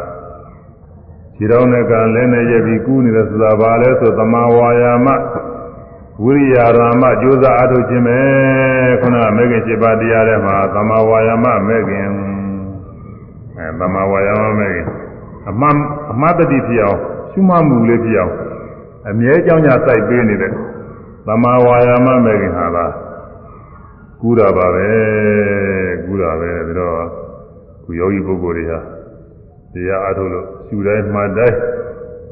[1.35, 5.07] ခြေတော်နဲ့ကလဲနဲ့ရက်ပြီးကူးနေတယ်ဆိုတာဘာလဲဆိုသမာဝါယာမ
[6.23, 8.17] ဝိရိယရာမကြိုးစားအားထုတ်ခြင်းပဲ
[9.01, 12.07] ခုနကမဲခင်7ပါးတရားထဲမှာသမာဝါယာမမဲခင်
[13.57, 14.85] အဲသမာဝါယာမမဲခင်
[15.49, 15.75] အမှန်
[16.11, 16.99] အမှတ်တတိဖြစ်အောင်
[17.31, 18.33] ရှုမှတ်မှုလေးဖြစ်အောင်
[19.09, 20.51] အမြဲကြောင်းကြစိုက်ပေးနေတဲ့
[21.27, 22.91] သမာဝါယာမမဲ့ခင်ဟာလား
[24.21, 24.89] ကူးတာပါပဲ
[26.05, 26.99] ကူးတာပဲပြီးတော့
[27.83, 28.79] ခုယောဂီပုဂ္ဂိုလ်တွေဟာ
[29.73, 31.57] တရားအားထုတ်လို့ရှူတိုင်းမှတ်တိုင်း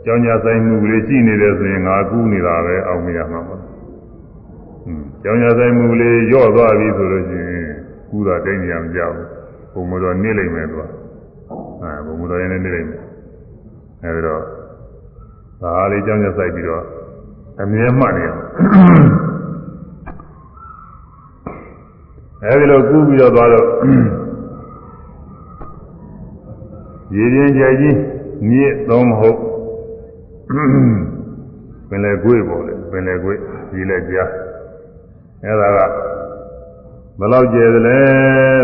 [0.06, 7.68] ကြောင်းကြဆိုင်မှုကလေးရှိနေတယ်ဆိုရင်ငါကူးနေတာပဲအောင်မရမှာမဟုတ်ဘူး။ကြောင်းကြဆိုင်မှုကလေးညော့သွားပြီဆိုလို့ရှိရင်
[8.10, 9.28] ကူးတာတိတ်နေရမကြောက်ဘူး။
[9.74, 10.82] ဘုံမတော်နေလိမ့်မယ်သူက။
[11.82, 13.04] အဲဘုံမတော်ရင်လည်းနေလိမ့်မယ်။
[14.04, 14.42] အဲဒီတော့
[15.62, 16.84] ဒါလေးကြောင်းကြဆိုင်ပြီးတော့
[17.62, 19.25] အမြဲမှတ်နေရအဲ
[22.60, 23.68] ဒီလိုကူးပြီးတော့သွားတော့
[27.16, 27.98] ရည်ရင်ကြဲကြီး
[28.50, 29.40] မြစ်သုံးမဟုတ်
[31.90, 33.40] ပင်လေကွေးပေါ့လေပင်လေကွေး
[33.72, 34.30] ဒီလက်ကြား
[35.44, 35.80] အဲဒါက
[37.20, 37.98] ဘယ်လောက်ကျယ်သလဲ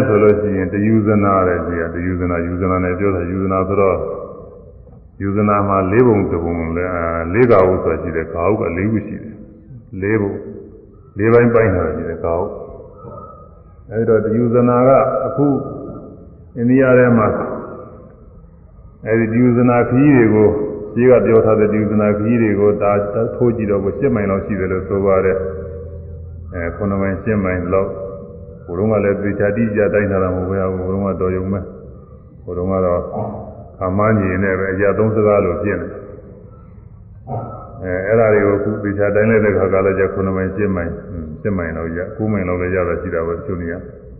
[0.08, 3.98] ဆိုလို့ရှိရင်တယူဇနာတဲ့ကြီးကတယူဇနာယူဇနာနဲ့ပြောတာယူဇနာဆိုတော့
[5.22, 6.86] ယူဇနာမှာ၄ဘုံတစ်ဘုံလဲ
[7.34, 9.36] ၄ကဟုဆိုရှိတယ်ကာဟုက၄ခုရှိတယ်
[10.02, 10.34] ၄ဘုံ
[11.20, 12.61] ၄ပိုင်းပိုင်းတာရှိတယ်ကာဟု
[13.94, 14.90] အဲဒီတော့တယူဇနာက
[15.26, 15.48] အခု
[16.58, 17.28] အိန္ဒိယထဲမှာ
[19.08, 20.50] အဲဒီဒီယူဇနာခကြီးတွေကို
[20.94, 22.92] ကြီးကပြောထားတဲ့ဒီယူဇနာခကြီးတွေကိုဒါ
[23.36, 25.38] ထိုးကြည့်တော့ကို7မိုင်လောက်ရှိတယ်လို့ဆိုပါတယ်
[26.54, 27.90] အဲ9မိုင်7မိုင်လောက်
[28.66, 31.60] ဘုရုံးကလည်းသေချာတိကျတိုင်းထားတာမဟုတ်ဘူးဘုရုံးကတော်ရုံပဲ
[32.46, 33.02] ဘုရုံးကတော့
[33.78, 35.92] ခမန်းကြီးနဲ့ပဲအရာသုံးစကားလို့ပြင်တယ်
[37.84, 40.92] အဲအဲ့ဒါတွေကိုအခုသေချာတိုင်းလိုက်တဲ့ခါကလည်းကျ9မိုင်7မိုင်
[41.44, 43.74] 7မိုင်လောက်ရ9မိုင်လောက်လည်းရတာရှိတာပဲသူနေရ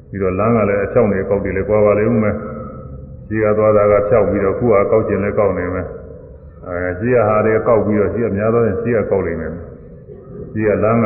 [0.10, 2.36] ပြီးတော့လမ်းကလည်းအချောင်းတွေကောက်တွေလည်းကွာပါလိမ့်ဦးမယ်
[3.28, 5.88] ရှိကသွားတာကဖြောက်ပြီးတော့ခုဟာကောက်ကျင်လည်းကောက်နေမယ်
[6.68, 9.54] အဲရှိကဟာတွေကောက်ပြီးတော့ရှိကများသောရင်ရှိကကောက်နေမယ်
[10.52, 11.06] ရှိကလမ်းက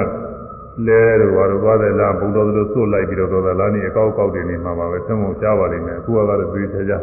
[0.87, 6.97] လဲတော့ဘာလို့သွားတယ်လားဘုံတော်တို့စွတ်လိုက်ပြီးတော့သွားတာလားနေအကောက်ကောက်တွေနေမှာပါပဲသုံးဖို့ကြားပါလိမ့်မယ်အခုကတော့သိချာချာ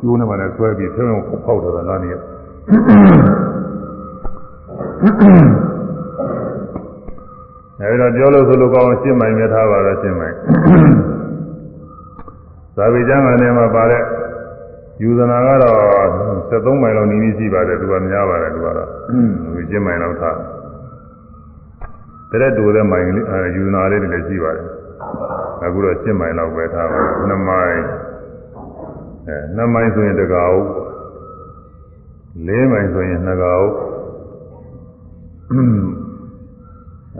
[0.00, 2.10] ကျိုးနေမှလည်းဆွဲပြီးသုံးဖို့ဖောက်တော့တာလားနေ
[7.86, 10.34] အဲဒီတော့ပြောလို့ဆိုလို့ကောင်းရှင်းမိုင်မြထားပါတော့ရှင်းမိုင်
[12.76, 14.02] သာဝေကျမ်းကနေမှာပါတဲ့
[15.02, 15.78] ယူဇနာကတော့
[16.50, 18.88] 73မိုင်လောက်နီးနီးရှိပါတယ်သူကများပါတယ်သူကတော့
[19.54, 20.36] ဝေကျင်းမိုင်လောက်ထား
[22.30, 23.26] တဲ့တူတဲ့မိုင်လေး
[23.56, 24.66] ယူဇနာလေးတွေလည်းရှိပါတယ်
[25.64, 27.78] အခုတော့7မိုင်လောက်ပဲထားပါ2မိုင်
[29.28, 30.68] အဲ2မိုင်ဆိုရင်တကာဟုတ်
[32.46, 33.74] 4မိုင်ဆိုရင်2ကာဟုတ်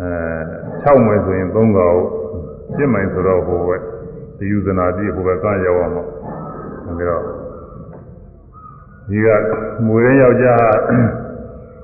[0.00, 2.08] အဲ6မိုင်ဆိုရင်3ကာဟုတ်
[2.76, 3.76] 7မိုင်ဆိုတော့ဟိုပဲ
[4.38, 7.26] ဒီယူဇနာတိဟိုဘက်ကရောက်အောင်ပေါ့ဒါကြောင့်
[9.08, 9.28] ဒီက
[9.86, 10.66] မွေရင်းယောက်ျား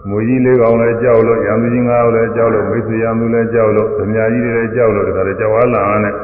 [0.09, 6.15] မွေကြီးလေးကောင်လည်းကြောက်လို့ရံသူကြီးငါးယောက်လည်းကြောက်လို့မိတ်ဆွေရံသူလည်းကြောက်လို့ဓမြကြီးတွေလည်းကြောက်လို့ဒါကြတဲ့ကြောက်အားလာနဲ့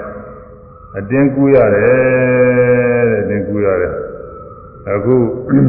[0.99, 3.93] အတင်းကူးရတယ်တဲ့အတင်းကူးရတယ်
[4.93, 5.15] အခု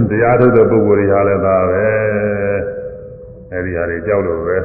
[0.09, 1.87] တရားထုတ်တဲ့ပုဂ္ဂိုလ်တွေဟာလည်းဒါပဲ
[3.53, 4.57] အဲဒီဟာတွေကြောက်လို့ပဲ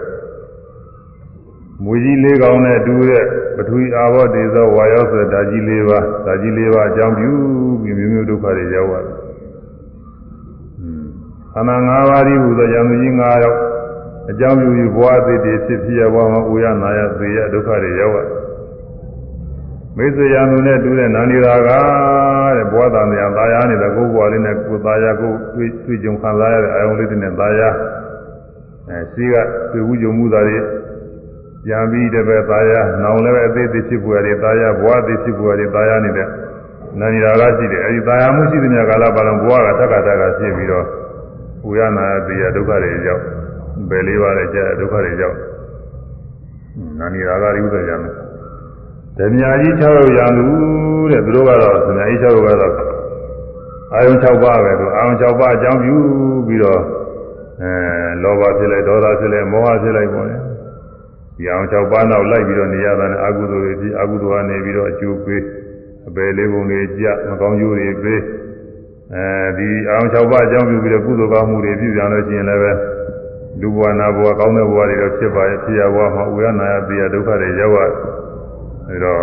[1.83, 3.25] မွေကြီးလေးကောင်နဲ့တူတဲ့
[3.57, 7.31] ပထဝီအာဘောတေဇောဝါယောဆိုတဲ့ဓာကြီးလေးပါဓာကြီးလေးပါအကြောင်းပြု
[7.83, 9.17] ပြီးမျိုးမျိုးဒုက္ခတွေရောက်ရတယ်
[11.53, 13.59] ခန္ဓာ၅ပါးဒီဟူသောဉာဏ်ကြီး၅ယောက်
[14.31, 18.19] အကြောင်းပြုပြီးဘဝအသေးတည်းဖြစ်ဖြစ်ရဘဝမှာဥရနာရသေရဒုက္ခတွေရောက်ရ
[19.97, 21.71] မိစ္ဆရာမှုနဲ့တူတဲ့နာနေရာက
[22.57, 27.69] တဲ့ဘဝတန်တရားသာယာနေတဲ့ကိုယ်ဘဝလေးနဲ့ကိုယ်သာယာကိုတွေ့တွေ့ကြုံခံစားရတဲ့အာယုံလေးတွေနဲ့သာယာ
[28.89, 29.35] အဲရှိက
[29.73, 30.59] တွေ့ဝုကြုံမှုသားတွေ
[31.71, 36.29] ရံပြီးတပည့်သာယာနောင်လည်းပဲအသေးသေးဖြစ်ပေါ်ရည်သာယာဘဝသေးဖြစ်ပေါ်ရည်သာယာနေတဲ့
[37.01, 40.87] နာနေရာကရှိတယ်အဲဒီသာယာမှုရှိတဲ့ညကာလပါလုံးဘဝကတက္ကတကဖြစ်ပြီးတော့
[41.69, 43.23] ဥရနာတိယဒုက္ခတွေရောက်
[43.89, 45.37] ဘယ်လေးပါးလဲကြာဒုက္ခတွေရောက်
[46.99, 48.15] နာနေရာကရိဥဒ္ဒရာမယ်
[49.19, 50.47] ဓမြကြီး6ရောက်ရလူ
[51.11, 52.75] တဲ့သူတို့ကတော့ဓမြကြီး6ရောက်ကတော့
[53.95, 55.97] အာယုံ6ပါးပဲသူအာယုံ6ပါးအကြောင်းပြု
[56.47, 56.81] ပြီးတော့
[57.63, 57.73] အဲ
[58.23, 60.37] လောဘဖြစ်လိုက်ဒေါသဖြစ်လိုက်မောဟဖြစ်လိုက်ပေါ့လေ
[61.38, 65.44] ဒီအောင်6ပါးနောက်လိုက်ပြီးတော့နေရတာနဲ့အကုသိုလ်တွေဒီအကုသိုလ်ကနေပြီးတော့အကျိုးပေး
[66.08, 68.22] အပယ်လေးပုံတွေကြမကောင်းကျိုးတွေပေး
[69.14, 72.72] အဲဒီအောင်6ပါးအကြောင်းပြုပြီးတော့ကုသိုလ်ကောင်းမှုတွေပြုပြန်လို့ရှိရင်လည်းပဲ
[73.62, 77.94] လူဘဝနာဘဝကောင်းတဲ့ဘဝတွေတော့ဖြစ်ပါရဲ့ဖြစ်ရဘဝမှာဥရနာယပိယဒုက္ခတွေရောက်ရ
[78.90, 79.18] အဲတော့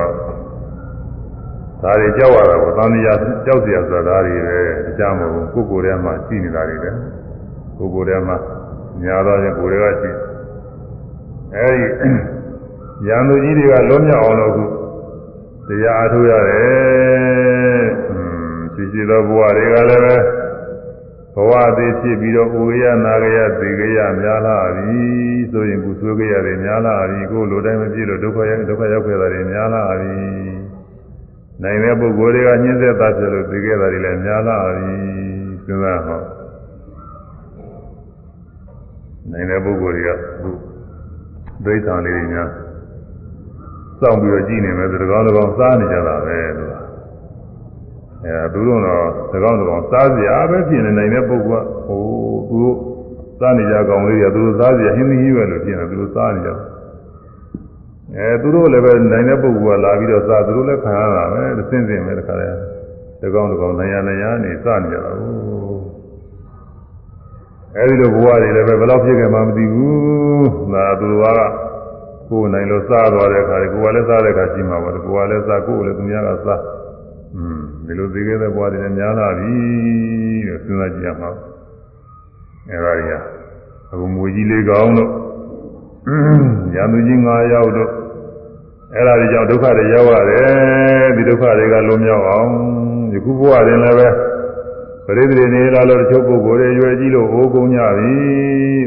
[1.82, 3.14] ဒါတွေကြောက်ရတာကိုသံဃာ
[3.46, 4.58] ကြောက်เสียဆိုတာဒါတွေပဲ
[4.96, 6.90] တရားမဟုတ်ဘူးကိုယ်ကိုယ်ထဲမှာရှိနေတာတွေပဲ
[7.78, 8.36] ကိုယ်ကိုယ်ထဲမှာ
[9.02, 10.10] ညာတော့ရင်ကိုယ်တွေကရှိ
[11.55, 12.11] အဲဒီ
[13.07, 14.63] ရန်သူကြီးတွေကလွတ်မြောက်အောင်လို့ခု
[15.67, 17.83] တရားအားထုတ်ရတယ်
[18.73, 20.15] ရှိရှိသောဘဝတွေကလည်းပဲ
[21.35, 24.99] ဘဝသေးဖြစ်ပြီးတော့ဥရနာရယသေကြရများလာပြီ
[25.51, 30.11] ဆိုရင်ကုသိုလ်ကြရတယ်များလာပြီကိုယ်လိုတိုင်းမပြည့်လို့ဒုက္ခရဒုက္ခရောက်ခဲ့တာတွေများလာပြီ
[31.63, 34.93] နိုင်တဲ့ပုဂ္ဂိုလ်တွေကညှင်းဆက်သားဖြစ်လို့သေခဲ့တာတွေလည်းများလာပြီ
[35.65, 36.21] စဉ်းစားဟော
[39.31, 40.70] နိုင်တဲ့ပုဂ္ဂိုလ်တွေကအခု
[41.65, 42.49] ဒိဋ္ဌာန်လေးတွေများ
[43.99, 46.71] စောင့်ပြီးတော့ကြည့်နေမယ်ဆိုတကောင်းတကောင်းစားနေကြတာပဲလို့
[48.25, 52.01] အဲသူတို့တော့တကောင်းတကောင်းစားစရာပဲဖြစ်နေနိုင်တဲ့ပုဂ္ဂိုလ်ကဟို
[52.49, 52.77] သူတို့
[53.39, 56.51] စားနေကြကောင်လေးတွေကသူတို့စားစရာဟင်းသီးကြီးပဲလို့ဖြစ်နေသူတို့စားနေကြ
[58.17, 62.57] အဲသူတို့လည်းပဲနိုင်တဲ့ပုဂ္ဂိုလ်ကလာပြီးတော့စားသူတို့လည်းခံရတာပဲသင်စင်ပဲတခါတည်း
[63.21, 65.40] တကောင်းတကောင်းနိုင်ရနိုင်ရနေစားနေကြတာဟုတ်
[67.77, 71.41] အဲဒီလိုဘဝတွေလည်းပဲဘယ်လောက်ဖြစ်ခဲ့မှမသိဘူး။ဒါသူတော်က
[72.29, 76.59] ကိုယ်နိုင်လို့စားသွားတဲ့အခါကိုယ်ကလည်းစားတဲ့အခါရှိမှာပါ။ကိုယ်ကလည်းစားကိုယ်လည်းသူများကစား။
[77.35, 79.53] อืมဒီလိုသိခဲ့တဲ့ဘဝတွေလည်းများလာပြီ
[80.47, 81.29] လို့စဉ်းစားကြည့်ရမှာ။
[82.69, 83.21] အဲဒါကြီး
[83.91, 85.11] အခုမွေကြီးလေးကောင်းလို့
[86.75, 87.89] ရံသူကြီး9ယောက်တို့
[88.93, 92.49] အဲ့ဒါတွေကြောင့်ဒုက္ခတွေရောက်ရတယ်ဒီဒုက္ခတွေကလွန်မြောက်အောင်
[93.13, 94.07] ယခုဘဝတွင်လည်းပဲ
[95.05, 98.13] ပရိသေနေလာလို့တချို့ပုဂ္ဂိုလ်တွေရွယ်ကြီးလို့အိုးကုန်ကြပြီ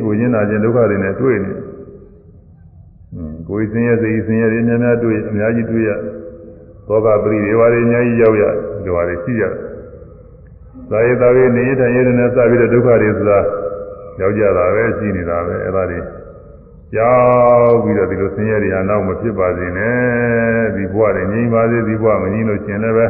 [0.04, 1.52] ။ကိုကျင်နာခြင်းဒုက္ခတွေနဲ့တွေ့နေ။
[3.14, 5.90] อืมကိုယ်စင်ရဲ့စိတ်စင်ရဲ့များများတွေ့အများကြီးတွေ့ရ။
[6.88, 8.42] သောကပရိဒေဝတွေအများကြီးရောက်ရ
[8.84, 9.44] ဒီဟာတွေရှိရ။
[10.90, 13.38] သာယတာဝေနေထိုင်ရတဲ့နဲ့စပြီးတော့ဒုက္ခတွေဆိုတာ
[14.20, 15.98] ရောက်ကြတာပဲရှိနေတာပဲအဲ့ဒါတွေ
[16.98, 17.14] ရော
[17.68, 23.06] က်ပြီးတော့ဒီလိုဆင်းရဲတွေဟာနောက်မဖြစ်ပါစေနဲ့ဒီဘဝတွေငြိမ်းပါစေဒီဘဝမငြိမ်းလို့ရှင်လည်းပဲ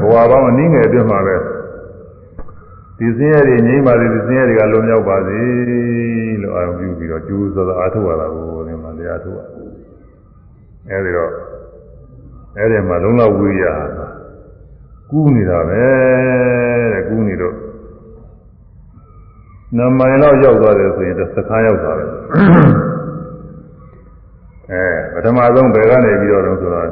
[0.00, 1.36] ဘဝပေါင်းအနည်းငယ်အတွင်းမှာပဲ
[2.98, 5.40] ဒီစင်းရဲတွေငြိမ်းပါစေဒီစင်းရဲတွေကလွန်မြောက်ပါစေ
[6.42, 9.40] လို့အာရုံပြုပြီးတော့ကျိုးစောအားထုတ်ရတာကိုဒီမှာတရားထုတ်ရ
[10.90, 11.32] အဲဒီတော့
[12.58, 13.88] အဲဒီမှာလုံးလောက်ဝိရိယ
[15.10, 15.84] ကူးနေတာပဲ
[16.92, 17.56] တဲ့ကူးနေတော့
[19.76, 22.04] နမိုင်လောက်ရောက်သွားတယ်ဆိုရင်သခါရောက်တာပဲ
[24.72, 26.90] အဲပထမဆုံးဘယ်ကနေပြီးတော့တော့ဆိုတော့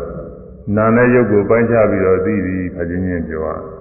[0.76, 3.75] နာနဲ့ရုပ်ကိုပိုင်းခြားပြီးတော့သိပြီးခချင်းချင်းပြောရ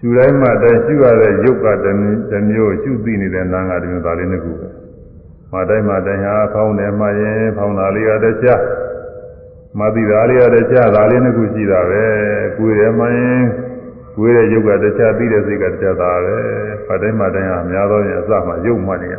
[0.00, 1.96] ရှူတိုင်းမှာတည်းရှူရတဲ့ရုပ်ကတစ်
[2.50, 4.68] မျိုးရှူသိနေတဲ့နာကတစ်မျိုးဒါလေးနှစ်ခုပဲ
[5.52, 8.60] မတိုင်းမှာတိုင်းဟာဖောင်းတယ်မှရင်ဖောင်းတာလေးကတခြား
[9.78, 12.04] မသိတာလေးကတခြားဒါလေးနှစ်ခုရှိတာပဲ
[12.56, 13.42] ကိုယ်ရမှရင်
[14.16, 16.38] ကိုယ်ရဲ့ရုပ်ကတခြားသိတဲ့စိတ်ကတခြားတာပဲ
[16.88, 19.16] မတိုင်းမှာတိုင်းဟာများသောရင်အစမှရုပ်မှနေရ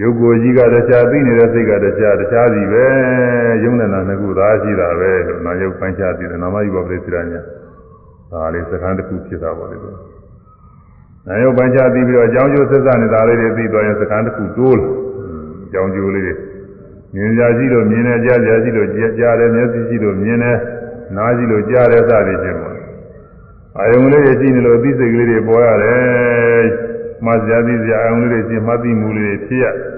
[0.00, 2.86] ရုပ်ကိုယ်ကြီးကတခြားသိနေတဲ့စိတ်ကတခြားတခြားစီပဲ
[3.64, 7.42] ယုံနဲ့နာနှစ်ခုသာရှိတာပဲလို့နာယုတ်ပိုင်းခြားသိတယ်နာမယုတ်ပရိစ္ဆေရညာ
[8.34, 9.76] ဒါလေးစကားတစ်ခုဖြစ်တာပေါ့လေ။
[11.26, 14.88] နာယုတ်ပိုင်းခြားသိပြီးတော့အကြောင်းကျိုးဆက်စပ်နေတာလေးတွေသိသွားရင်စကားတစ်ခုတိုးလာ။
[15.64, 16.34] အကြောင်းကျိုးလေးတွေ
[17.14, 20.58] မြင်ကြကြည့်လို့မြင်တယ်ကြားကြကြည့်လို့ကြားတယ်မျက်စိကြည့်လို့မြင်တယ်
[21.16, 22.76] နားကြည့်လို့ကြားတယ်စသည်ဖြင့်ပေါ့။
[23.78, 26.64] အာယုံလေးတွေကြည့်နေလို့သိစိတ်ကလေးတွေပေါ်ရတယ်။
[27.24, 29.66] မှတ်ကြသိစရာအာယုံလေးတွေရှင်းမှတ်သိမှုလေးတွေဖြစ်ရ။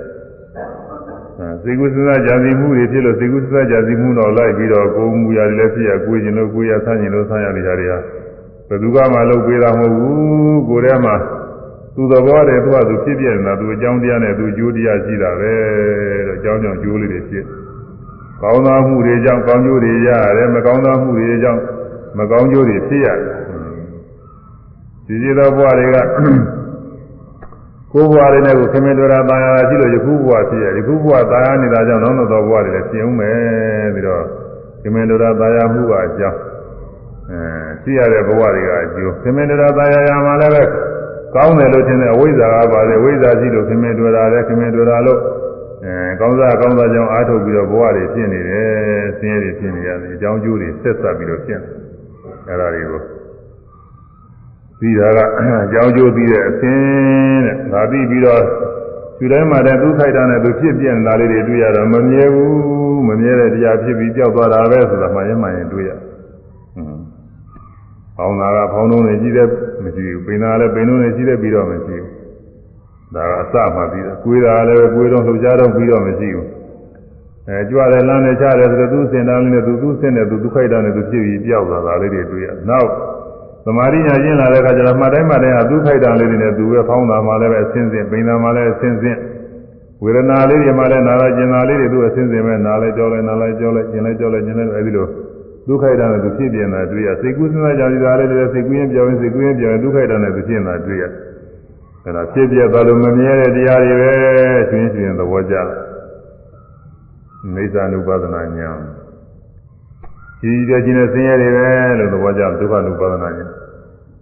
[1.63, 7.99] စေကုသနာကြာစီမှုတွေဖြစ်လို့စေကုသနာကြာစီမှုတော့လိုက်ပြီးတော့ကိုယ်မူရာတွေလည်းဖြစ်ရကိုယ်ကျင်လို့ကိုယ်ရဆန်းကျင်လို့ဆန်းရနေကြတယ်ဟာ
[8.69, 11.15] ဘယ်သူကမှလုပ်ပေးတာမဟုတ်ဘူးကိုယ်ထဲမှာ
[11.95, 15.53] သူသဘောတည်းသူကသူဖြစ်ပြနေတာသူအကြောင်းတရားနဲ့သူအကျိုးတရားရှိတာပဲ
[16.27, 17.45] တော့အကြောင်းကြောင့်ကျိုးလေးတွေဖြစ်
[18.43, 21.61] ကောင်းသောမှုတွေကြောင့်ကောင်းကျိုးတွေရတယ်မကောင်းသောမှုတွေကြောင့်
[22.19, 23.37] မကောင်းကျိုးတွေဖြစ်ရတယ်
[25.07, 25.97] ဒီစီသောဘဝတွေက
[27.93, 34.25] ကိုယ်ဘဝတွေနဲ့ကိုခင်မင်တော်တာတာယာရှိလို့ယခုဘဝဖြစ်ရယခုဘဝတာယာနေတာကြောင့်နောက်နောက်သောဘဝတွေလည်းဖြစ်အောင်မယ်ပြီးတော့
[34.83, 36.39] ခင်မင်တော်တာတာယာမှုကအကြောင်း
[37.31, 37.41] အဲ
[37.83, 40.63] ရှိရတဲ့ဘဝတွေကအကျိုးခင်မင်တော်တာတာယာယာမှာလည်းပဲ
[41.35, 45.21] ကောင်းတယ်လို့ထင်တဲ့အဝိဇ္ဇာကပါလေဝိဇ္ဇာရှိလို့ခင်မင်တော်တာလည်းခင်မင်တော်တာလို့
[45.85, 51.69] အဲကောင်းစားကောင်းစားကြောင်းအားထုတ်ပြီးတော့ဘဝတွေဖြစ်နေတယ်ဆင်းရဲတွေဖြစ်နေရတယ်အကြောင်းကျိုးတွေဆက်ဆက်ပြီးတော့ဖြစ်နေ
[52.49, 53.01] အဲဒါတွေကို
[54.81, 55.19] ပြီးတာက
[55.65, 58.43] အကြောင်းကျိုးပြီးတဲ့အသင်းတဲ့ဒါပြီးပြီးတော့
[59.19, 66.16] သူတိုင်းမှာတဲ့သူခိုက်တာနဲ့သူဖြစ်ပြနေတာလေးတွေတွေ့ရတော့မမြဲဘူးမမြဲတဲ့တရားဖြစ်ပြီးကြောက်သွားတာပဲဆိုတာမှရင်မှရင်တွေ့ရဟွန်း
[68.17, 69.49] ဖောင်းတာကဖောင်းလုံးနေကြီးတဲ့
[69.85, 72.05] မရှိဘူးပိန်တာလည်းပိန်လုံးနေကြီးတဲ့ပြီးတော့မရှိဘူး
[73.15, 76.47] ဒါကအစမှပြီးတယ်ကိုယ်တာလည်းကိုယ်တော့လှုပ်ရှားတော့ပြီးတော့မရှိဘူး
[77.49, 82.89] အဲကြွတယ်လမ်းနဲ့ချတယ်ဆိုတော့သူစင်တာလေးနဲ့သူသူစင်တယ်သူသူခိုက်တာနဲ့သူဖြစ်ပြီးကြောက်သွားတာလေးတွေတွေ့ရနောက်
[83.65, 89.19] သမာဓိညာကျင့်လာတဲ့အခါကျတော့မှတ်တိုင်းမှတ်တိုင်းဟာသူ့ခိုက်တာလေးတွေနဲ့သူပဲဖောင်းတာမှလည်းပဲအစင်းစင်းပိန်တာမှလည်းအစင်းစင်း
[90.03, 95.07] ဝေဒနာလေးတွေမှလည်းနာလာကျင်တာလေးတွေသူအစင်းစင်းပဲနာလဲကြောလဲနာလဲကြောလဲကျင်လဲကြောလဲကျင်လဲအဲဒီလို
[95.67, 101.05] သူ့ခိုက်တာနဲ့သူဖြစ်ပြနေတာတွေ့ရစိတ်ကူးစဉ်းစားကြပြီးသားလေးတွေစိတ်ကူးရင်ပြောင်းရင်စိတ်ကူးရင်ပြောင်းရင်သူ့ခိုက်တာနဲ့သူဖြစ်နေတာတွေ့ရ
[102.05, 104.11] အဲဒါဖြစ်ပြသွားလို့မမြဲတဲ့တရားတွေပဲ
[104.71, 105.69] ရှင်ရှင်သဘောကျတယ်
[107.55, 108.71] မိစ္ဆာနုပါဒနာညာ
[110.41, 113.47] ကြီးကြီးကျယ်ကျယ်နဲ့ဆင်းရဲတွေပဲလို့သဘောကျဒုက္ခနုပါဒနာညာ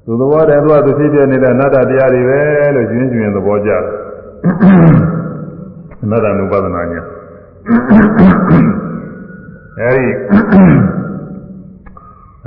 [0.05, 2.40] သူသဘောတည်းသူကသူဖြစ်ပြနေတဲ့အနတ္တတရားတွေပဲ
[2.74, 3.82] လို့ရှင်းရှင်းသဘောကျတယ်
[6.05, 7.03] အနတ္တနုပါဒနာညာ
[9.80, 10.07] အဲဒီ
[10.92, 10.93] အ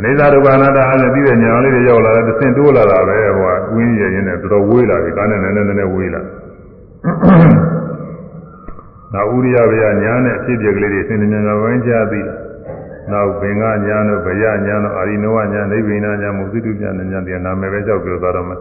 [0.04, 6.22] နိစ္စဒုက္ခအနတ္တအားဖြင့်ပြီးတဲ့ညာလေးတွေရောက်လာတယ်သင်တိုးလာတာပဲဟိုကကွင်းရရင်နဲ့တော်တော်ဝေးလာပြီကားနဲ့နည်းနည်းနည်းနည်းဝေးလာ
[9.14, 12.28] နောက်ဥရိယဗျာညာနဲ့အဖြစ်ပြကလေးတွေသင်္ကြန်ကပိုင်းခြားပြီး
[13.12, 18.60] နောက်ဘင်္ဂညာတို့ဗယညာတို့အာရိနဝညာနိဗ္ဗိဏညာမုသိတုညာညာတရားနာမည်ပဲကြောက်ပြောသွားတော့မယ်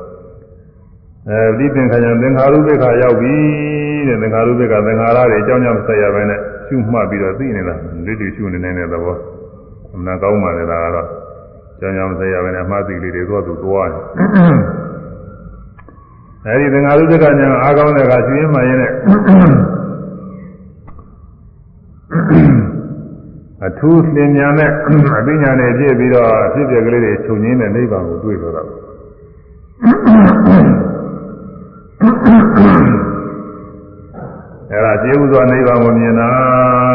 [1.30, 3.34] အဲဒီသင်္ခါရသင်္ခါရုပ္ပခါရောက်ပြီ
[4.08, 7.74] တဲ့သင်္ခါရုပ္ပခါသင်္ခါရတွေအကြောင်းကြောင့်ဆက်ရပဲနဲ့ရှုမှတ်ပြီးတော့သိနေတာ
[8.06, 9.16] လိတူရှုနေနေတဲ့သဘော
[9.94, 11.06] အမှန်ကောင်းပါလေဒါကတော့
[11.80, 14.02] ကြောင်းကြောင့်ဆက်ရပဲနဲ့အမှားသိလေးတွေသွားသူသွားတယ်
[16.46, 18.92] အဲဒီသင်္ခါရုပ္ပခါညာအားကောင်းတဲ့အခါရှင်းမှရင်နဲ့
[23.64, 24.70] အထူးသင်ညာနဲ့
[25.18, 28.62] အပညာနဲ့ပြည့်ပြီးတော့အဖြစ်ပြကလေးတွေခြုံငင်းတဲ့နိဗ္ဗာန်ကိုတွေ့တော့တာ
[34.70, 36.28] အဲ့ဒါကျေဥစွာနိဗ္ဗာန်ကိုမြင်တာ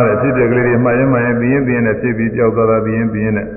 [0.06, 3.48] တဲ့ဖြစ်ပြကလေးတွေမှတ်ရင်မှတ်ရင်ပြင်းပြင်းနဲ့ဖြစ်ပြီးကြောက်သွားတာပြင်းပြင်းနဲ့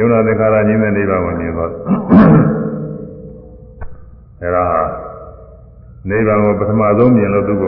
[0.00, 1.70] ယုံနာသင်္ခါရငြင်းတဲ့နိဗ္ဗာန်ကိုမြင်သွား
[4.40, 4.64] အဲ့ဒါ
[6.08, 7.64] နိဗ္ဗာန်ကိုပထမဆုံးမြင်လို့သူက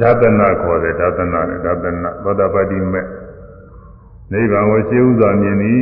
[0.00, 3.06] ဓာတနာခေါ်တယ်ဓာတနာနဲ့ဓာတနာသောတာပတ္တိမဲ့
[4.32, 5.80] နိဗ္ဗာန်ကိုရှင်းဥစွာမြင်သည်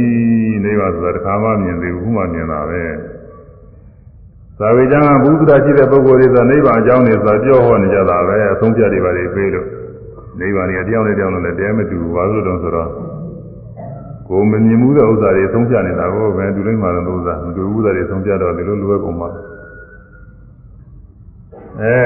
[0.65, 2.83] နိဗ္ဗာန်ဆိုတာတစ်ခါမှမြင်သေးဘူးခုမှမြင်တာပဲ
[4.59, 9.67] သာဝေကျမ်းကဘုရားရှိတဲ့ပုဂ္ဂိုလ်တွေဆိုနိဗ္ဗာန်အကြောင်းတွေဆိုပြောဟောနေကြတာပဲအဆုံးဖြတ်တွေပါတွေပေးလို့
[10.39, 12.89] နိဗ္ဗာန်ကြီးတရားနဲ့တရားနဲ့လည်းတရားမတူဘူးဘာလို့လဲဆိုတော့
[14.31, 19.29] ကိုမမြင်မှုတဲ့ဥစ္စာတွေသုံးပြနေတာကိုပဲသူတိုင်းမှာတော့ဥစ္စာမတူဘူးဥစ္စာတွေသုံးပြတော့ဒီလိုလွယ်ကုန်ပါ
[21.83, 22.01] အဲ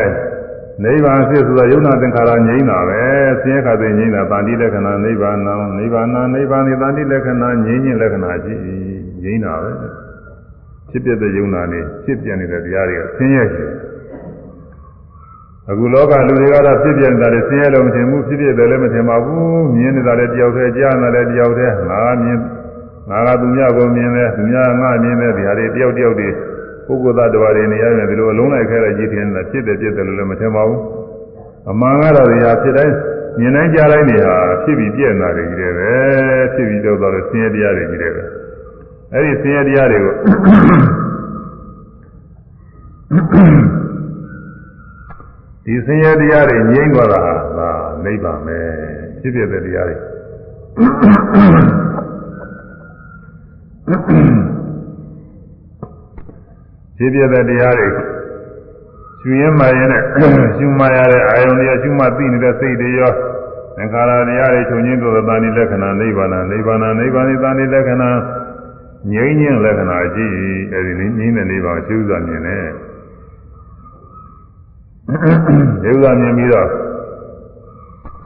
[0.83, 3.03] နိဗ္ဗာန်ဖြစ်ဆိုတာယုံနာသင်္ခါရငြိမ်းတာပဲ
[3.43, 5.39] ဆင်းရဲခါသိငြိမ်းတာတန်တိလက္ခဏာနိဗ္ဗာန်
[5.79, 8.55] နိဗ္ဗာန်နိဗ္ဗာန်ဒီတန်တိလက္ခဏာငြိမ်းခြင်းလက္ခဏာရှိ
[9.23, 9.71] ငြိမ်းတာပဲ
[10.91, 13.65] ဖြစ်ပြတဲ့ယုံနာနေဖြစ်ပြနေတဲ့တရားတွေကဆင်းရဲရှိ
[15.71, 22.39] အခုလောကလူတွေကတော့ဖြစ်ပြနေတာလေဆင်းရဲလို့မထင်ဘူးဖြစ်ပြတယ်လည်းမထင်ပါဘူးမြင်နေတာလည်းတယောက်တည်းကြားနေတာလည်းတယောက်တည်းငါမြင်
[23.11, 26.29] ငါကသူများကိုမြင်တယ်သူများငါမြင်တယ်ဒီဟာတွေတယောက်တယောက်တွေ
[26.87, 30.81] ပုဂ္ဂိုလ်သားတော်တွေနေရရင်ဒီလိုအလုံးလိုက်ခဲလိုက်ကြည့်ထင်တာဖြစ်တယ်ဖြစ်တယ်လို့လည်းမထင်ပါဘူး
[31.71, 32.95] အမှန်ကတော့ဒီဟာဖြစ်တိုင်း
[33.39, 35.91] မြင်တိုင်းကြားတိုင်းနေဟာဖြစ်ပြီးပြည့်နေတာတွေကြီးတယ်ပဲ
[36.55, 38.23] ဖြစ်ပြီးတော့တော့ဆင်းရဲတရားတွေကြီးတယ်ပဲ
[39.13, 40.15] အဲ့ဒီဆင်းရဲတရားတွေကို
[45.65, 47.21] ဒီဆင်းရဲတရားတွေငြိမ့်သွားတာ
[47.57, 47.71] ဟာ
[48.05, 48.59] နိဗ္ဗာန်ပဲ
[49.21, 49.97] ဖြစ်ဖြစ်တဲ့တရားတွေ
[56.97, 57.89] ဖြစ်ဖြစ်တဲ့တရားတွေ
[59.21, 60.03] ရှင်ရင်မှရင်နဲ့
[60.57, 63.13] ရှင်မှရတဲ့အာယုန်တွေရှင်မှသိနေတဲ့စိတ်တွေရော
[63.77, 68.11] သင်္ခါရတရားတွေချုပ်ငင်းသောတာဏိလက္ခဏာနိဗ္ဗာန်နိဗ္ဗာန်နိဗ္ဗာန်သာဏိလက္ခဏာ
[69.13, 70.27] ငြိမ်းခြင်းလက္ခဏာရှိ
[70.73, 72.67] အဲဒီငြိမ်းတဲ့နိဗ္ဗာန်ရှိဥစွာမြင်တယ်
[75.07, 76.69] ဒီဥစွာမြင်ပြီးတော့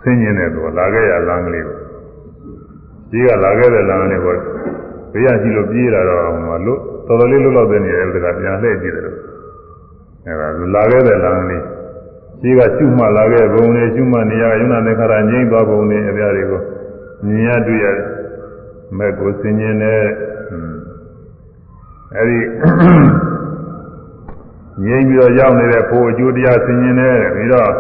[0.03, 1.77] ဆင်းရဲတဲ့သူလာခဲ့ရလမ်းကလေးကို
[3.11, 4.37] ကြီးကလာခဲ့တဲ့လမ်းလေးကို
[5.13, 9.19] ဘေးရရှိလို့ပြေးလာတော့ဟိုမှာလို့တော်တော်လေးလွတ်လောက်တဲ့နေရာကပြန်လှည့်ကြည့်တယ်လို့
[10.27, 11.65] အဲဒါလာခဲ့တဲ့လမ်းလေး
[12.41, 16.61] ကြီးကရှုမှလာခဲ့ဘုံနဲ့ရှုမှနေရာယုံနာသင်္ခါရငြိမ့်သွားဘုံနဲ့အပြားတွေကို
[17.27, 18.07] မြင်ရတွေ့ရတယ်
[18.99, 20.03] မဲ့ကိုဆင်ញင်းတဲ့
[22.17, 22.39] အဲဒီ
[24.86, 27.72] ငြိမ့်ပြီးတော့ရောက်နေတဲ့ဖို့အကျိုးတရားဆင်ញင်းတဲ့ပြီးတော့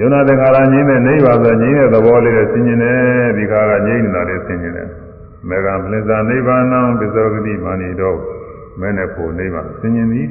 [0.00, 4.88] ယုံနာသင်္ခါရငြိမ့်တဲ့နိဗ္ဗာန်ဆိုငြိမ့်တဲ့သဘောလေးနဲ့ဆင်ញင်းတယ်ဒီခါကငြိမ့်နေတာလေးဆင်ញင်းတယ်
[5.48, 8.18] မေဃပလစ္စာနိဗ္ဗာန်ံပစ္စောဂတိမာနိတော့
[8.80, 10.28] မဲနဲ့ဖို့နိဗ္ဗာန်ဆင်ញင်းသည်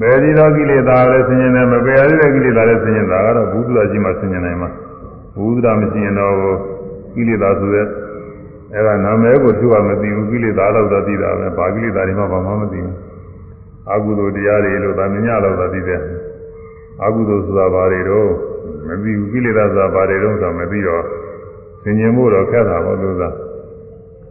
[0.00, 4.70] ဘယ်ဒီတော့ကိလေသာလည်းဆင်ញင်းတယ်မပယ်ရတဲ့ကိလေသာလည်းဆင်ញင်းတာကတော့ဘုဒ္ဓရာကြီးမှဆင်ញင်းနိုင်မှာ
[5.36, 6.34] ဘုဒ္ဓရာမရှိရင်တော့
[7.14, 7.86] ကိလေသာဆိုတဲ့
[8.73, 12.95] အဲ့ဒါနာမည်ကိုသူကမသိဘူးကိလေသာတော့တော့သိတာပဲဘာကိလေသာတွေမှဘာမှမသိဘူး
[13.91, 16.01] အကုသိုလ်တရားတွေလို့သာမညတော့တော့သိတယ်
[17.03, 18.29] အကုသိုလ်ဆိုတာဘာတွေတော့
[18.87, 21.03] မသိဘူးကိလေသာဆိုတာဘာတွေတော့ဆိုမသိတော့
[21.83, 23.29] သင်ញင်မှုတော့ခက်တာပေါ့လို့သာ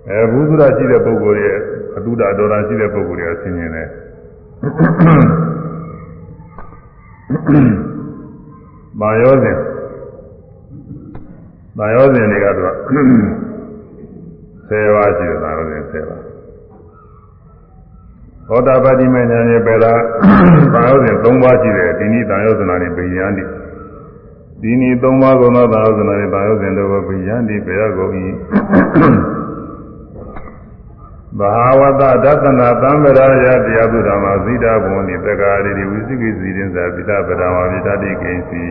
[0.09, 1.59] အဲဘုသူရရှိတဲ့ပုဂ္ဂိုလ်ရဲ့
[1.97, 3.89] အတုဒတော်တာရှိတဲ့ပုဂ္ဂိုလ်တွေကသင်ញင်တယ်
[9.01, 9.57] မာယောစဉ်
[11.79, 12.77] မာယောစဉ်တွေကတော့
[14.71, 16.23] 10ပါးရှိတယ်မာယောစဉ်10ပါး
[18.49, 20.01] သောတာပတိမေညာနဲ့ပဲလား
[20.73, 23.45] မာယောစဉ်3ပါးရှိတယ်ဒီနည်းတာယောဇနာနဲ့ဗိညာန်တိ
[24.63, 28.13] ဒီနည်း၃ပါးကုန်သောသာဝဇနာနဲ့သာယောဇဉ်တို့ကိုပြယန္တိပေရကုန်၏
[31.39, 38.65] ဘာဝတဒသနာသံဗရာယတရားသူဓမ္မဇိတာဘုံနိတက္ကာရိဝိသိကိစီရင်သာပိဋကပဒဝါပိဋတိကိဉ္စီ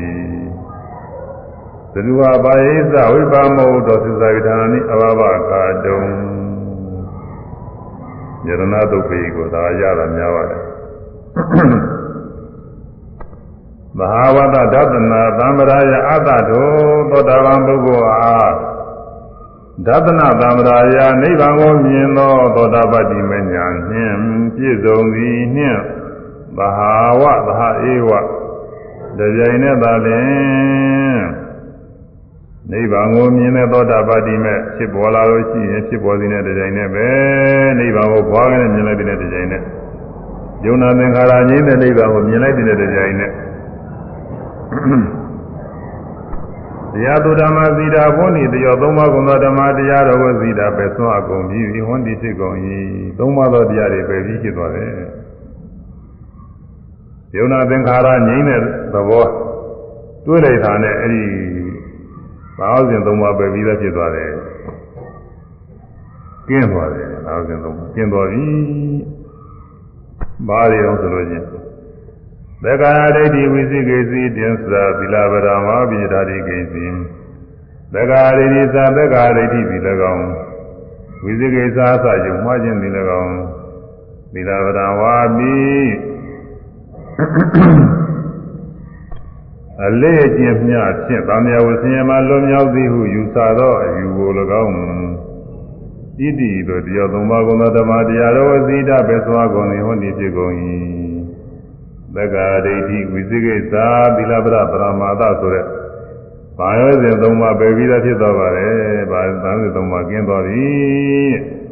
[1.93, 6.01] သရုဝဘာယိသဝိပါမောတောသစ္စာវិဓာနိအဘဘကာတုံ
[8.47, 8.61] ယရဏ
[8.91, 10.63] တုတ်ပိကိုသာရတာများပါတယ်
[13.97, 16.67] မဟာဝတ္တဒသနာသံဗရာယအတ္တတော
[17.09, 18.53] သောတာပန်ပုဂ္ဂိုလ်အား
[19.85, 24.17] ဒသနာသံဗရာယနိဗ္ဗာန်ကိုမြင်သောသောတာပတ္တိမညာနှင့်
[24.55, 25.79] ပြည့်စုံသည်နှင့်
[26.57, 28.09] သသဟာဝသဟာဧဝ
[29.17, 31.48] တကြိမ်နဲ့သာလင်
[32.71, 37.07] နိဗ္ဗာန်ကိုမြင်တဲ့သောတာပတိမဲ့ဖြစ်ပေါ်လာလို့ရှိရင်ဖြစ်ပေါ်စီတဲ့တကြိမ်နဲ့ပဲ
[37.79, 39.61] နိဗ္ဗာန်ကိုဘွားကနေမြင်လိုက်တဲ့တကြိမ်နဲ့
[40.65, 43.31] ယုံနာသင်္ခါရငြိမ်းတဲ့နိဗ္ဗာန်ကိုမြင်လိုက်တဲ့တကြိမ်နဲ့
[46.93, 52.55] တရားသူဓမ္မသီတာဘုန်းဤတရောသုံးပါးကုန်သောဓမ္မတရားတော်ကိုသီတာပဲဆွမ်းအကုန်ပြီးဟွန်းဒီဖြစ်ကုန်၏
[53.19, 54.89] သုံးပါးသောတရားတွေပဲပြီးဖြစ်သွားတယ်
[57.35, 58.61] ယုံနာသင်္ခါရငြိမ်းတဲ့
[58.93, 59.25] သဘော
[60.25, 61.23] တွေးလိုက်တာနဲ့အဲ့ဒီ
[62.59, 64.31] ဘာဝစဉ်သုံးပါးပဲပြီးသားဖြစ်သွားတယ်
[66.47, 68.43] ကျင်းသွားတယ်ဘာဝစဉ်သုံးပါးကျင်းသွားပြီ
[70.47, 71.45] ဘာတွေအောင်ဆိုလို့ချင်း
[72.63, 76.85] သက္ကာဒိဋ္ဌိဝိသိကိစီတင်္စာသီလဗရမပိဓာတိကိစီ
[77.93, 79.81] သက္ကာဒိဋ္ဌိသာသက္ကာဒိဋ္ဌိသည်၎
[80.13, 80.27] င်း
[81.23, 83.35] ဝိသိကိသာအစယုံမှားခြင်းသည်၎င်း
[84.33, 85.55] သီလဗရဝါပိ
[89.87, 90.75] အလေးအကျင့်မြ
[91.05, 94.29] ဖြင့်ဗာမယဝဆင်းရဲမှလွန်မြောက်သည်ဟုယူဆသောအယူကို၎
[94.63, 94.73] င်း
[96.17, 100.53] ဣတိတို့တရားသုံးပါးကုန်သောဓမ္မတရားတော်အစည်းတပဲသွားကုန်သည်ဟောဒီဖြစ်ကုန်၏
[102.15, 105.65] သက္ကာဒိဋ္ဌိဝိသိကိသာသီလပရပရမာသဆိုတဲ့
[106.57, 108.73] ဘာရောစဉ်သုံးပါးပဲပြီးသားဖြစ်သွားပါတယ်။
[109.11, 110.67] ဘာသံစဉ်သုံးပါးကျင်းသွားပြီ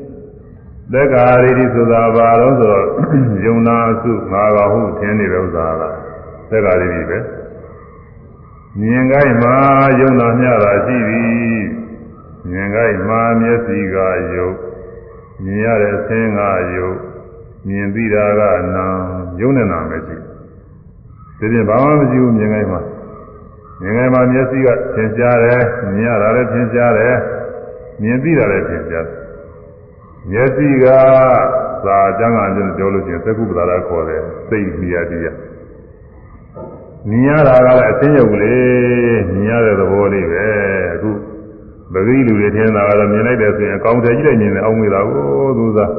[0.93, 2.87] ။သက္ကာဒိဋ္ဌိဆိုတာဘာလို့ဆိုတော့
[3.45, 5.83] ယုံနာစုငါကဟုထင်နေတဲ့ဥစ္စာက
[6.49, 7.19] သက္ကာဒိဋ္ဌိပဲ။
[8.80, 9.55] မြင်ကိုင်းမှာ
[9.99, 11.61] ယုံနာမျှတာရှိသည်။
[12.49, 13.95] မြင်ကိုင်းမှာမျက်စိက
[14.36, 14.55] ယုတ်
[15.43, 16.41] မြင်ရတဲ့အသင်းက
[16.75, 16.97] ယုတ်
[17.67, 18.41] မြင်သိတာက
[18.75, 18.86] နာ
[19.39, 20.15] ယုံနေတာမရှိ
[21.39, 22.82] ဒီပြင်ဘာမှမရှိဘူးမြင်ခိုင်းမှာ
[23.82, 25.63] မြင်ခိုင်းမှာမျက်စိကသင်ရှားတယ်
[25.95, 27.15] မြင်ရတာလည်းသင်ရှားတယ်
[28.01, 29.17] မြင်သိတာလည်းသင်ရှားတယ်
[30.32, 30.86] မျက်စိက
[31.86, 35.36] သာအကျမ်းကပြောလို့ရှိရင်သက္ကုပ္ပဒါရခေါ်တယ်စိတ်မြာတရား
[37.09, 40.45] မြင်ရတာကလည်းအသိဉာဏ်လေးမြင်ရတဲ့သဘောလေးပဲ
[40.93, 41.09] အခု
[41.93, 45.91] ပဂိလူတွေထင်တာကတော့မြင်လိုက်တယ်ဆိုရင်အကောင်းထည်ကြီးလိုက်မြင်တယ်အောင်းမိတာကိုသူစား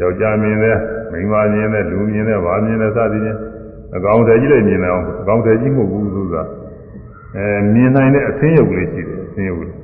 [0.00, 0.78] ယောက်ျားမြင်တယ်
[1.12, 3.38] မိန်းမမြင်တယ်လူမြင်တယ်ဘာမြင်တယ်စသည်ဖြင့်
[3.96, 6.34] အကောင်တည်းကြီးလည်းမြင်တယ်အောင်အကောင်တည်းကြီးမဟုတ်ဘူးသူက
[7.36, 9.76] အဲမြင်နိုင်တဲ့အသင်းရုပ်ကလေးရှိတယ်အသင်းရုပ်ကလေး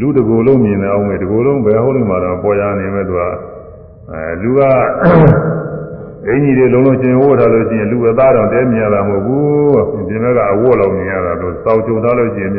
[0.00, 3.22] လူတကူလုံးမြင်တယ်အောင်မယ်တကူလုံးဘယ်ဟုတ်လို့မှတော့ပေါ်ရနေမဲ့သူက
[4.10, 4.60] အဲလူက
[6.28, 12.52] အင်ကြီးတွေလုံးလုံးကျင်ဝတ်ထားလို့ရှိရင်လူအသားတော့တဲမြင်ရတာမဟုတ်ဘူးပြင်ဘက်ကအဝတ်လောက်မြင်ရတာလို့စောက်ကြုံထားလို့ရှိရင်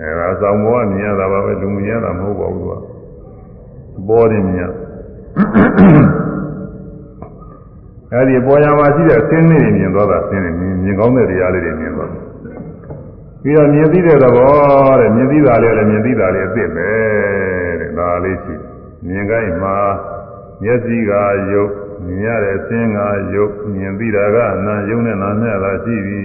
[0.00, 4.70] အဲဒါစောင်းဘောကမြင်ရတာပါပဲလူမြင်ရတာမဟုတ်ပါဘူးသူကပေါ်နေမြင်
[8.12, 10.52] အဲဒီပေါ်ရမှာရှိတဲ့အသင်းလေးတွေမြင်သွားတာသင်းတွေ
[10.84, 12.22] မြင်ကောင်းတဲ့တရားလေးတွေမြင်သွားတယ်
[13.42, 16.90] ပြီးတော့မြင်သိတဲ့သဘောတဲ့မြင်သိတာလေးလည်းမြင်သိတာလေးအစ်စ်ပဲ
[17.80, 18.54] တဲ့ဒါလေးရှိ
[19.06, 19.76] မြင်ကိုင်းမှာ
[20.62, 21.12] မျက်စိက
[21.52, 21.70] ယုတ်
[22.08, 22.98] မြင်ရတဲ့အသင်းက
[23.34, 24.36] ယုတ်မြင်သိတာက
[24.66, 26.20] နာယုံနဲ့နာနဲ့သာရှိပြီ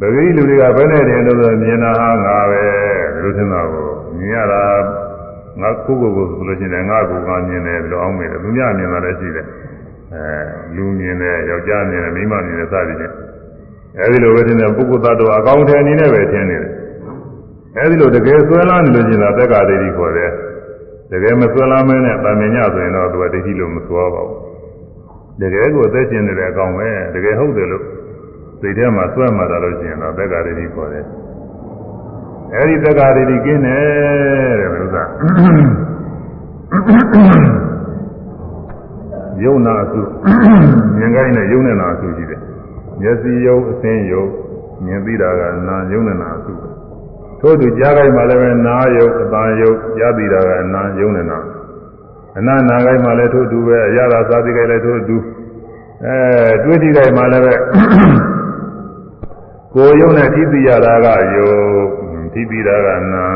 [0.00, 2.62] ပဂိလူတွေကဘယ်နဲ့တည်းလို့ဆိုမြင်တာဟာငါပဲ
[3.22, 3.88] လို့ထင်တာကို
[4.18, 4.64] မြင်ရတာ
[5.60, 9.46] ငါကိုကိုကိုဆိုလို့ရှိရင်ငါကိုငါမြင်တယ်ဘယ်လိုအောင်မေးတယ်သူများမြင်တာလည်းရှိတယ်
[10.14, 10.26] အဲ
[10.76, 13.14] လူမြင်တယ်ယောက်ျားမြင်တယ်မိန်းမမြင်တယ်စသည်ဖြင့်
[14.00, 16.72] အဲဒီလိုပဲထင်တယ်ပုဂ္ဂိုလ်သတ္တဝါအကောင်းထဲအနေနဲ့ပဲထင်နေတယ်
[17.78, 20.30] အဲဒီလိုတကယ်ဆွဲလာနေလို့ရှိရင်တော့တက္ကဒိဋ္ဌိခေါ်တယ်
[21.10, 24.40] တကယ်မဆွဲလာမင်းနဲ့တာမင်ညဆိုရင်တော့သူကဒိဋ္ဌိလို့မဆွဲပါဘူး
[25.40, 27.84] တကယ်ကိုအသက်ရှင်နေတဲ့အကောင်ပဲတကယ်ဟုတ်တယ်လို့
[28.60, 31.04] စိတ်ထဲမှာဆွဲမှတာလို့ရှိရင်တော့တက္ကဒိဋ္ဌိခေါ်တယ်
[32.54, 35.08] အဲဒီတက္ကဒိဋ္ဌိကင်းတယ်တဲ့ဘုရား
[39.44, 40.00] ယုံနာစု
[40.98, 42.40] မြင်ကိုင်းနဲ့ယုံနဲ့နာစုရှိတယ်
[43.00, 44.24] မျက်စိယုံအသင်းယုံ
[44.84, 46.52] မြင်သိတာကနာယုံနဲ့နာစု
[47.40, 51.38] ထို့သူကြားကိုင်းမှာလည်းပဲနာယုံအတန်ယုံကြားသိတာကနာယုံနဲ့နာ
[52.38, 55.16] အနာနာကိုင်းမှာလည်းထို့သူပဲအရသာသာသိကိုင်းလည်းထို့သူ
[56.04, 56.16] အဲ
[56.64, 57.54] တွေးကြည့်ကိုင်းမှာလည်းပဲ
[59.74, 61.52] ကိုယုံနဲ့ထိသိရတာကယုံ
[62.32, 63.26] ထိသိတာကနာ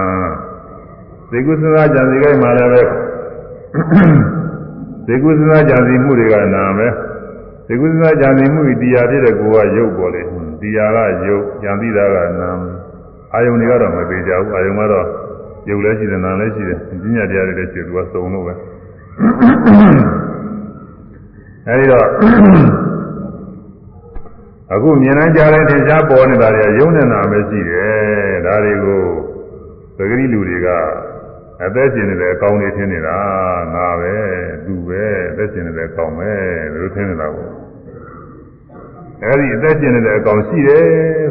[1.31, 2.83] သိကုသနာကြံစီကိုင်းမှာလည်းပဲ
[5.07, 6.93] သေကုသနာကြံစီမှုတွေကနာမယ်
[7.67, 10.23] သေကုသနာကြံစီမှုတရားဖြစ်တဲ့ကိုယ်ကရုပ်ပေါ်လေ
[10.61, 12.51] တရားကရုပ်ကြံသိတာကနာ
[13.35, 15.07] အာယုန်တွေကတော့မသေးကြဘူးအာယုန်ကတော့
[15.68, 18.55] ရုပ်လည်းရှိတယ်နာလည်းရှိတယ်ပညာတရားတွေလည်းရှိတယ်သူကစုံလို့ပဲ
[21.66, 22.07] အဲဒီတော့
[24.74, 29.03] အခုမြင်နိုင်ကြတဲ့ထင်ရှားပေါ်နေတာတွေကယုံနေတာပဲရှိတယ်ဒါတွေကို
[29.97, 30.68] သတိလူတွေက
[31.64, 33.18] အသက်ရှင်နေတဲ့အကောင်တွေထင်နေတာ
[33.74, 34.14] ငါပဲ
[34.64, 36.31] သူပဲအသက်ရှင်နေတဲ့အကောင်ပဲ
[36.72, 37.49] လို့ထင်နေတာကို
[39.22, 40.87] အဲဒီအသက်ရှင်နေတဲ့အကောင်ရှိတယ်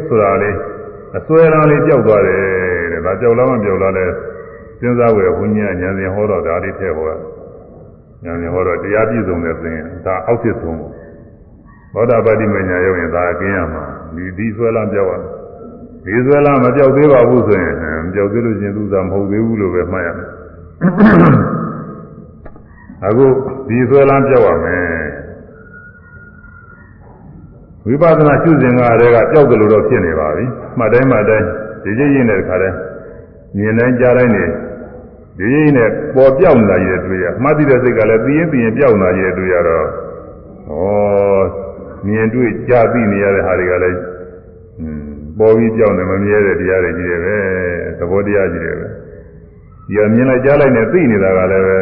[0.06, 0.56] ဆိုတာလေး
[1.16, 2.40] အစွဲရန်လေးကြောက်သွားတယ်
[2.92, 4.06] တဲ့ဒါကြောက်လားမကြောက်လားလဲ
[4.80, 7.16] စဉ်းစားဝယ်ဘုန်းကြီးကညာစဉ်ဟောတော့ဒါလေးထည့်ဟောတာ
[8.24, 10.78] ညာညာဟောတော့တရားပြည့်စုံတဲ့ဆိုရင်ဒါအောက်ဖြစ်ဆုံး
[11.94, 13.84] ဘောဓပါတိမညာရောက်ရင်ဒါအကင်းရမှာ
[14.14, 15.14] ဒီဒီဆွဲလမ်းပြောက်ရ
[16.04, 20.30] ဒီဆွဲလမ်းမပြောက်သေးပါဘူးဆိုရင်မပြောက်သေးလို့ရှင်သူသာမဟုတ်သေးဘူးလို့ပဲမှတ်ရမယ်
[23.06, 23.26] အခု
[23.68, 24.84] ဒီဆွဲလမ်းပြောက်ရမယ်
[27.86, 30.44] ဝိပဿနာရှုစဉ်ကတည်းကပြောက်တယ်လို့တော့ဖြစ်နေပါပြီ
[30.78, 31.46] မှတ်တိုင်းမှတ်တိုင်း
[31.84, 32.76] ဒီကြည့်ရင်တဲ့ခါတည်း
[33.56, 34.44] မြင်တိုင်းကြားတိုင်းနေ
[35.38, 40.80] ဒီရင်းနဲ့ပေါ်ပြောက်လာရတဲ့တွေ့ရမှတ်သိတဲ့စိတ်ကလည်းသိရင်သိရင်ပြောက်လာရတဲ့တွေ့ရတော့ဩ
[42.06, 43.98] မြင်တွေ့ကြားသိနေရတဲ့ဟာတွေကလည်း
[45.38, 47.36] ပေါ်ပြီးပြောက်နေမမြဲတဲ့တရားတွေကြီးတယ်ပဲ
[47.98, 48.86] သဘောတရားကြီးတယ်ပဲ
[49.86, 51.78] ဒီကမြင်လိုက်ကြားလိုက်နဲ့သိနေတာကလည်းပဲ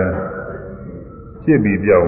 [1.48, 2.06] ဖြစ်ပြီးပြောက်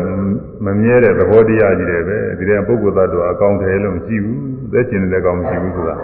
[0.64, 4.41] မမြဲတဲ့သဘောတရားကြီးတယ်ပဲဒီတဲ့ပုဂ္ဂိုလ်သတ္တဝါအကောင်းတယ်လို့မရှိဘူး
[4.72, 5.97] သက်ရှင်နေတဲ့ကောင်မရှိဘူးဆိုတာ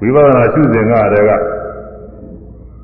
[0.00, 1.32] ဝိပဿနာရှုစဉ်ကတည်းက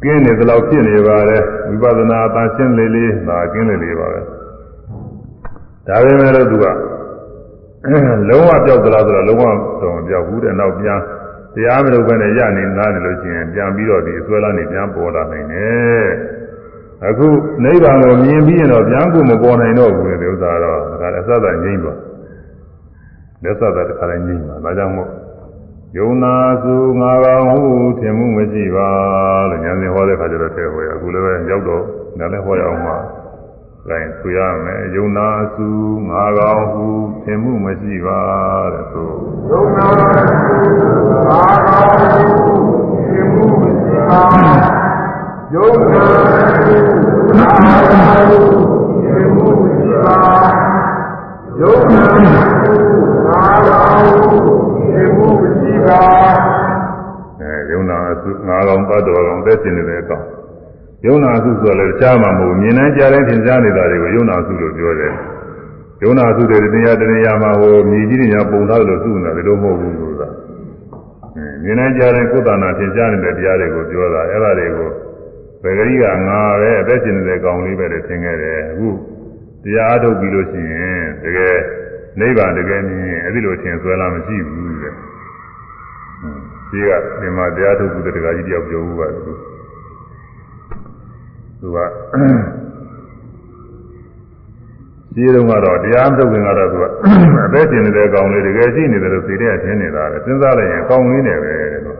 [0.03, 4.21] ကင်းနေသလောက်ဖြစ်နေပါတယ်ဝိပဿနာအတန်ရှင်းလေးလေးဒါကင်းလေးလေးပါပဲ
[5.87, 6.67] ဒါပေမဲ့လို့သူက
[8.29, 9.45] လုံးဝပြောက်သလားဆိုတော့လုံးဝ
[9.83, 10.99] တော့မပြောက်ဘူးတဲ့နောက်ပြန်
[11.55, 16.07] တရားမလုပ်ဘဲနဲ့ရနေနားနေလို့ရှိရင်ပြန်ပြီးတော့ဒီအစွဲလာနေပြန်ပေါ်လာနိုင်တယ်
[17.09, 17.29] အခု
[17.65, 21.99] နိဗ္ဗာန်ကိုမြင်ပြီးရင်တော့ပြန်ကိုမပေါ်နိုင်တော့ဘူးလေဥစ္စာတော့ဒါကလည်းအစသငြိမ့်သွား
[23.43, 25.11] လက်စသတခါလည်းငြိမ့်သွားဒါကြောင့်မို့
[25.99, 27.63] ယုံနာစုငါကောင်ဟု
[27.99, 28.89] ထင်မှုမရှိပါ
[29.51, 31.83] လို့ညာစဉ်ဟောတဲ့ခါကျတော့ထဲဟောရအခုလည်းပဲရောက်တော့
[32.19, 32.97] နားလည်းဟောရအောင်ပါ
[33.89, 35.69] လိုင်းဆိုရမယ်ယုံနာစု
[36.09, 36.87] ငါကောင်ဟု
[37.23, 38.21] ထင်မှုမရှိပါ
[38.73, 39.09] တဲ့ဆို
[39.51, 40.05] ယုံနာစု
[41.27, 42.55] ငါကောင်ဟု
[43.09, 44.72] ထင်မှုမရှိပါ
[45.55, 46.77] ယုံနာစု
[47.37, 48.39] ငါကောင်ဟု
[49.03, 50.17] ထင်မှုမရှိပါ
[51.61, 52.73] ယုံနာစု
[53.27, 54.43] ငါကောင်ဟု
[54.77, 56.01] ထင်မှုမရှိပါ
[57.41, 60.25] အဲယုံနာစုငါကောင်တတ်တော်ကောင်သက်ရှင်နေတဲ့အကောင်
[61.07, 65.13] ယုံနာစုဆိုလည်းကြားမှာမဟုတ်မြင်နိုင်ကြတဲ့သင်ကြားနေတာတွေကိုယုံနာစုလို့ပြောတယ်
[66.03, 70.29] ယုံနာစုတွေတရားတရားမှာဟိုမြည်ကြီးတွေညာပုံထားလို့စုနေတာဒီလိုမဟုတ်ဘူးဆိုတာ
[71.63, 74.91] မြင်နိုင်ကြတဲ့ကုသနာသင်ကြားနေတဲ့တရားတွေကိုပြောတာအဲ့ဒါတွေကို
[75.63, 78.89] ဘယ်ကလေးကငါပဲအသက်ရှင်နေတဲ့ကောင်လေးပဲလို့ထင်ခဲ့တယ်အခု
[79.65, 81.57] တရားအထုတ်ပြီးလို့ရှိရင်တကယ်
[82.21, 84.95] နိဗ္ဗာန်တကယ်မြင်အဲ့ဒီလိုထင်ဆွဲလာမရှိဘူးတဲ့
[86.71, 86.91] ဒီက
[87.21, 89.33] ဒီမှာတရားထုတ်ပြီးတဲ့တရားကြီးတယောက်ပြောဘူးပါသူ
[91.61, 91.79] သူက
[95.15, 96.85] ဒီတုန်းကတော့တရားမထုတ်ခင်ကတော့သူက
[97.47, 101.99] အသက်ရှင်နေတဲ့ကောင်လေးတကယ်ရှိနေတယ်လို့သိတဲ့ထင်နေတာလေစဉ်းစားလိုက်ရင်ကောင်းလေးနဲ့ပဲတဲ့လို့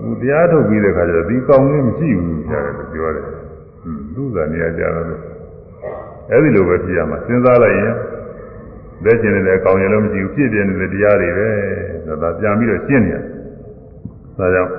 [0.00, 3.24] သူတရားထုတ်ပြီးတဲ့ခါကျတော့ဒီကောင်းလေးမရှိဘူးကြားတယ်လို့ပြောတယ်
[4.14, 5.06] သူ့သာနေရာကြတော့
[6.30, 7.94] အဲ့ဒီလိုပဲပြရမှာစဉ်းစားလိုက်ရင်
[9.04, 11.48] လက်ကျင်နေတဲ့ကောင်းရင်လည်းမရှိဘူးဖြစ်ပြနေတဲ့တရားတွေပဲ
[12.04, 13.18] ဆိုတာပြန်ပြီးတော့ရှင်းနေရ
[14.38, 14.72] ဒါကြောင့်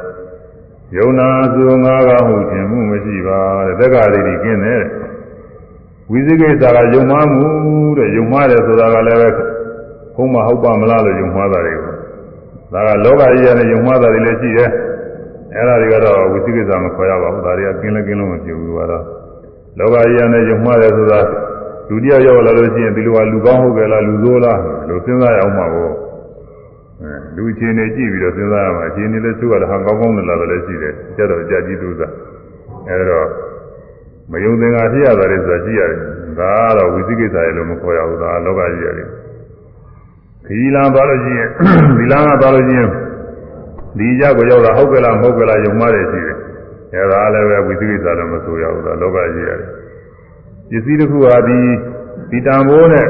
[0.97, 4.83] ယုံနာစုငါးပါးဟုခြင်းမှုမရှိပါတဲ့သက္ကာရိတိကင်းတယ်
[6.11, 7.49] ဝိသိကိစ္စကယုံမှားမှု
[7.97, 9.29] တဲ့ယုံမှားတယ်ဆိုတာကလည်းပဲ
[10.15, 11.93] ဘုံမဟုတ်ပါမလားလို့ယုံမှားတာတွေကို
[12.73, 14.69] ဒါကလောကကြီးရတဲ့ယုံမှားတာတွေလည်းရှိတယ်
[15.55, 19.03] အဲ့ဒါတွေကတော့ဝိသိကိစ္စမခေါ်ရပါဘူးဒါတွေကကင်းလည်းကင်းလို့မဖြစ်ဘူးကတော့
[19.79, 21.19] လောကကြီးရတဲ့ယုံမှားတယ်ဆိုတာ
[21.89, 25.91] လူတယောက်ရောက်လာလို့ရှိရင်ဒီလိုကလူကောင်းဟုတ်ကြလားလူဆိုးလားလို့စဉ်းစားရအောင်ပါဘော
[27.01, 32.11] အဲလူချင်းနေကြည့်ပြီးတော့စဉ်းစားရမှာအချင်းနေလည်းသူကလည်းဟာကောင်းကောင်းနဲ့လာတယ်လည်းရှိတယ်ကျတော့ကြာကြီးသူစား
[32.89, 33.21] အဲဒါ
[34.31, 35.99] မယုံသင်္ကာဖြစ်ရတာလေဆိုတာကြည့်ရတယ်
[36.39, 39.07] ဒါကတော့ဝိသိကိစ္စရဲ့လို့မခေါ်ရဘူးဒါလောကကြီးရတယ်
[40.45, 41.49] ခီလံသွားလို့ရှိရင်
[41.97, 42.89] ဒီလံကသွားလို့ရှိရင်
[43.99, 46.37] ဒီကြကိုရောက်တာဟုတ်ကဲ့လားမဟုတ်ကဲ့လားယုံမှတယ်ရှိတယ်
[46.93, 49.69] အဲဒါလည်းပဲဝိသိကိစ္စလည်းမဆိုရဘူးဒါလောကကြီးရတယ်
[50.69, 51.59] ပစ္စည်းတစ်ခုဟာဒီ
[52.31, 53.07] ဒီတံမိုးနဲ့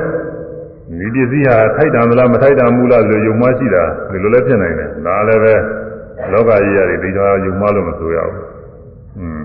[0.99, 5.53] ဒီပစ္စည်းဟာထိုက်တံမလားမထိုက်တံဘူးလားဆိုယုံမှရှိတာဒီလိုလည်းဖြစ်နိုင်တယ်ဒါလည်းပဲ
[6.33, 8.45] လောကကြီးရတယ်ဒီတော့ယုံမှလို့မဆိုရဘူး
[9.19, 9.41] อืม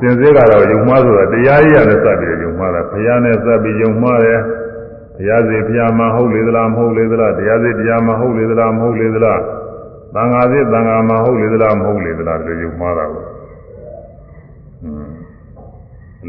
[0.00, 4.40] စင်စစ်ကတော့ယုံမှားဆိုတာတရားကြီးရတယ်စပြီးယုံမှားတာဘုရားနဲ့စပြီးယုံမှားတယ်
[5.18, 9.40] ဘုရားစီဘုရားမဟုတ်လေသလားမဟုတ်လေသလားတရားစီတရားမဟုတ်လေသလားမဟုတ်လေသလား
[10.14, 13.24] သံဃာစီသံဃာမဟုတ်လေသလားမဟုတ်လေသလားဒီယုံမှားတာကို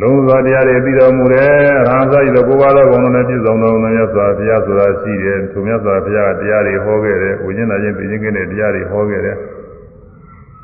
[0.01, 9.37] လုံးစွာတရားတွေပြီးတော်မူတယ်ရဟန်းစာကြီးတော့ကိုယ်ပါသောဘုံတော်နဲ့ပြည့်စုံတော်မူတဲ့စွာဘုရားဆိုတာရှိတယ်သူမြတ်စွာဘုရားတရားတွေဟောခဲ့တယ်ဝိညာဉ်သားချင်းသိချင်းကင်းတဲ့တရားတွေဟောခဲ့တယ်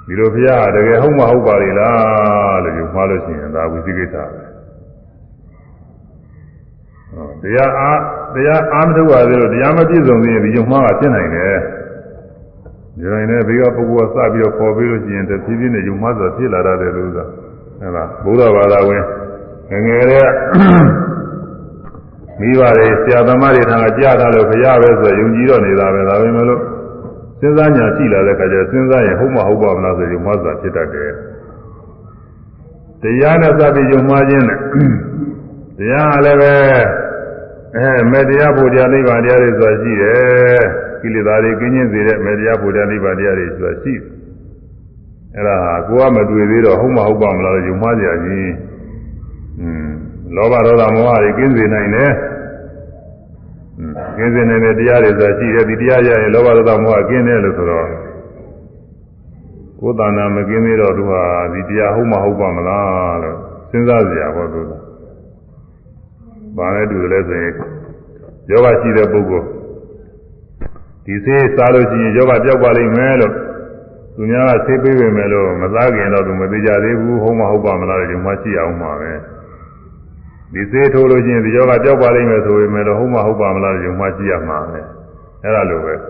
[0.07, 4.44] ဒီလိုဘုရားတကယ်ဟုတ်မဟုတ်ပါလေလားလို့ယူမှားလို့ရှိရင်ဒါဝိသိကိစ္စပဲ
[7.43, 7.99] တရားအား
[8.35, 11.57] တရားအားမထုတ်ပါသေးလို့တရားမပြည့်စုံသေးရင်ဒီယူမှားကဖြစ်နိုင်တယ်
[12.97, 17.25] ဒီလိုနဲ့ဘေးကပုဂ္ဂိုလ်ကစပြီးတော့ပေါ်ပြီးလို့ရှိရင်တဖြည်းဖြည်းနဲ့ယူမှားဆိုဖြစ်လာတယ်လို့ဆိုတာ
[17.81, 19.03] အဲဒါဘုရားဘာသာဝင်
[19.71, 20.29] ငငယ်တဲ့
[22.39, 26.61] မိဘတွေဆရာသမားတွေထံကကြားထားလို့ဘုရားပဲဆိုယုံကြည်တော့နေတာပဲဒါပဲမလို့
[27.39, 31.11] စဉ်းစားညာရှိလာတဲ့အခါကျစဉ်းစားရင်ဟုတ်မဟုတ်ပါမလားဆိုရင်မဆာဖြစ်တတ်တယ်
[33.01, 34.59] တရားနဲ့စပြီးယုံမှားခြင်းနဲ့
[35.77, 36.53] တရားကလည်းပဲ
[37.77, 40.63] အဲမေတ္တရားဘုရားနိဗ္ဗာန်တရားတွေဆိုတာရှိတယ်
[41.01, 44.15] ကိလေသာတွေကင်းကျင်းစေတဲ့မေတ္တရားဘုရားနိဗ္ဗာန်တရားတွေဆိုတာရှိတယ်
[45.35, 48.51] အဲ့ဒါဟာကိုယ်ကမတွေ့သေးတော့ဟုတ်မဟုတ်ပါမလားယုံမှားကြကြီး
[49.59, 49.89] อืม
[50.35, 52.11] လောဘဒေါသမောဟတွေကင်းစေနိုင်တယ်
[54.17, 57.87] ကင်းစေနိုင်တဲ့တရားတွေဆိုတာရှိတယ်ဒီတရားရရင်လောဘဒေါသမောဟကင်းတယ်လို့ဆိုတော့
[59.79, 61.21] ကိုယ်တဏ္ဍာမကင်းသေးတော့သူဟာ
[61.53, 63.37] ဒီတရားဟုတ်မဟုတ်ပါမလားလို့
[63.71, 64.81] စဉ်းစားကြရပါတော့။
[66.57, 67.53] ဘာလဲတူတယ်လဲဆိုရင်
[68.49, 69.47] ယောဂရှိတဲ့ပုဂ္ဂိုလ်
[71.05, 73.33] ဒီဆေးစားလို့ရှိရင်ယောဂပြောက်ပါလိမ့်မယ်လို့
[74.15, 79.11] သူများကဆေးပေးပေမဲ့လို့မစားခင်တော့သူမသိကြသေးဘူးဟုတ်မဟုတ်ပါမလားလို့ဒီမှာရှိအောင်ပါပဲ။
[80.53, 84.79] ဒီဆေးထိုးလို့ရှိရင်ဒီယောဂပြောက်ပါလိမ့်မယ်ဆိုပေမဲ့လို့ဟုတ်မဟုတ်ပါမလားလို့ဒီမှာရှိရမှာပဲ။
[85.43, 85.93] အဲ့ဒါလိုပဲ။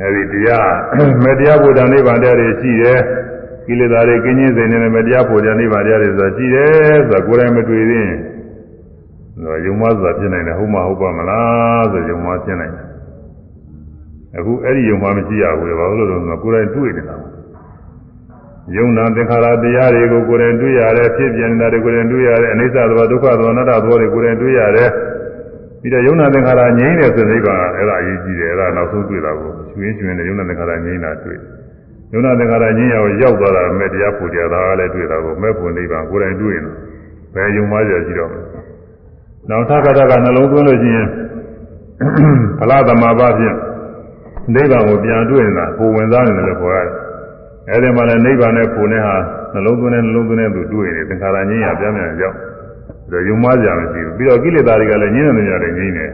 [0.00, 0.72] အဲဒီတရား
[1.22, 2.98] မေတ္တရားဘုရားနိဗ္ဗာန်တရားတွေရှိတယ်
[3.70, 6.70] ကိလေသာတွေကင်းကျင်းစေနေတဲ့မေတ္တရားဘုရားနိဗ္ဗာန်တရားတွေဆိုတာရှိတယ်
[7.08, 8.16] ဆိုတာကိုယ်တိုင်မတွေ့သေးရင်
[9.44, 12.86] တော့ယုံမဆိုတာဖြစ်နိုင်တယ်ဟုတ်မဟုတ်ပါမလားဆိုယုံမဖြစ်နိုင်တယ်
[14.36, 17.16] အခုအဲ့ဒီယုံမမရှိရဘူးလေဘာလို့လဲဆိုတော့ကိုယ်တိုင်တွေ့နေတာ
[18.76, 24.90] ယုံနာသင်္ခါရတရားတွေကိုကိုယ်တိုင်တွေ့ရတယ်ဖြစ်ပြနေတာတွေကိုယ်တိုင်တွေ့ရတယ်အနိစ္စသဘောဒုက္ခသဘောအနတ္တသဘောတွေကိုယ်တိုင်တွေ့ရတယ်
[25.80, 31.59] ပြီးတော့ယုံနာသင်္ခါရငြိမ့်တယ်ဆိုတဲ့နိဗ္ဗာန်အဲ့ဒါအရေးကြီးတယ်အဲ့ဒါနောက်ဆုံးတွေ့တာကိုရွှင်ရွှင်နဲ့ယုံနာသင်္ခါရငြိမ့်တာတွေ့ယုံ
[32.24, 36.66] နာသင်္ခါရငြိမ့်ရောက်ရောက်သွားတာမဲ့တရားပူကြတာလည်းတွေ့တာကိုမဲ့ဖို့နိဗ္ဗာန်ကိုယ်တိုင်တွေ့ရင်
[37.34, 38.42] ဘယ်ယုံမှကြရှိတော့မလဲ
[39.48, 41.06] နောက်ထပ်ကတကနှလုံးသွင်းလို့ရှိရင်
[42.58, 43.56] ဖလားသမဘာဖြင့်
[44.54, 46.90] နိဗ္ဗာန်ကိုပြန်တွေ့နေတာကိုဝင်စားနေတယ်လို့ခေါ်ရတယ်
[47.68, 49.16] အဲ့ဒီမှာလည်းနိဗ္ဗာန်နဲ့ပူနေဟာ
[49.52, 52.36] နှလုံးသွင်းနဲ့နှလုံးသွင်းနဲ့သူတွေ့နေသင်္ခါရငြိမ့်ရပြန်ပြန်ရောက်
[53.12, 56.06] ဒါယုံမှားကြမရှိဘူးပြီးတော့ကိလေသာတွေကလည်းငြင်းနေကြတယ်ငြင်းနေ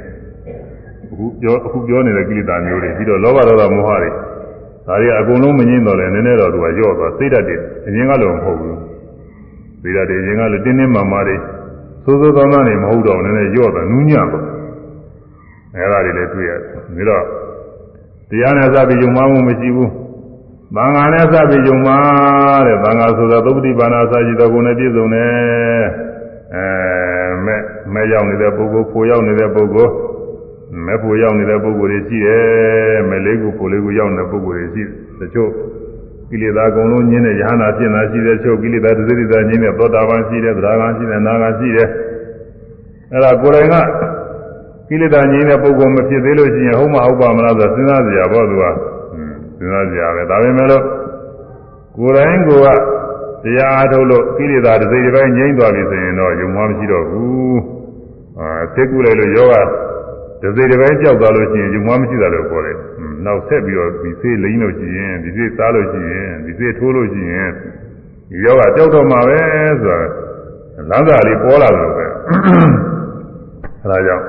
[1.13, 4.11] အခုပြောအခုပြောနေတဲ့ကိလေသာမျိုးတွေပြီးတော့လောဘဒေါသမောဟတွေ
[4.87, 7.57] ဒါတွေအကုန်လုံးမငြင်းတော့လဲနည်းနည်းတော့သူကညော့သွားစိတ်ဓာတ်တွေ
[7.87, 8.79] အရင်ကလည်းမဟုတ်ဘူး
[9.83, 11.37] စိတ်ဓာတ်တွေအရင်ကလည်းတင်းတင်းမာမာတွေ
[12.05, 14.45] သိုးသိုးသောသောတွေမဟုတ်တော့နည်းနည်းညော့သွားနူးညံ့သွား
[15.77, 17.25] အဲဒါတွေလည်းတွေ့ရတယ်ပြီးတော့
[18.31, 19.91] တရားနဲ့စပြီးယုံမှမှုမရှိဘူး
[20.75, 21.93] သံဃာနဲ့စပြီးယုံမှ
[22.67, 25.31] တဲ့သံဃာဆိုတာသုပ္ပတိပါဏာစာရှိတော်ကိုနဲ့ပြည့်စုံတယ်
[26.55, 26.65] အဲ
[27.45, 27.61] မဲ့
[27.95, 29.93] မဲ့ရောက်နေတဲ့ပုဂ္ဂိုလ်ဖိုရောက်နေတဲ့ပုဂ္ဂိုလ်
[30.85, 34.83] မဲ့ဖိုရောက်နေတဲ့ပုဂ္ဂိုလ်တွေရှိတယ်မဲ့လေးခုဖိုလေးခုရောက်နေတဲ့ပုဂ္ဂိုလ်တွေရှိ
[35.21, 35.51] တချို့
[36.31, 41.89] ကိလေသာအကုန်လုံးညင်းတဲ့ယဟနာဖြစ်တာရှိတယ်ချို့ကိလေသာဒသတိသာညင်းတဲ့သောတာပန်ရှိတယ်သရဂံရှိတယ်နာဂံရှိတယ်
[43.13, 43.75] အဲ့ဒါကိုယ်တိုင်က
[44.89, 50.85] ကိလေသာညင်းတဲ့ပုဂ္ဂိုလ်မဖြစ်သေးလို့ရှိရင်ဟုတ်မဟုတ်ပါမလားဆိုစဉ်းစားကြရပါသူကစဉ်းစားကြရပဲဒါပေမဲ့လို့
[51.97, 52.77] ကိုယ်တိုင်ကိုယ်
[53.43, 57.61] ကတရားအားထုတ်လို့ကိလေသာတစ်စိတ်တစ်ပိုင်းငြိမ့်သွားပြီဆိုရင်တော့ယုံမှမရှိတော့ဘူး
[58.39, 59.67] အာသိကုလိုက်လို့ယောဂ
[60.41, 62.77] တစ်စိတ်တစ်ပိုင်းကြောက်သွားလို့ရှိရင်ယုံမှမရှိတာလို့ပြောတယ်
[63.25, 67.51] နောက်ဆက်ပြီးတော့ဒီစိတ်လိမ့်လို့ရှိရင်ဒီစိတ်စားလို့ရှိရင်ဒီစိတ်ထိုးလို့ရှိရင်
[68.31, 69.41] ဒီယောဂကြောက်တော့မှာပဲ
[69.83, 69.99] ဆိုတာ
[70.91, 74.25] လမ်းစာလေးပေါ်လာလို့ပဲအဲဒါကြောင့်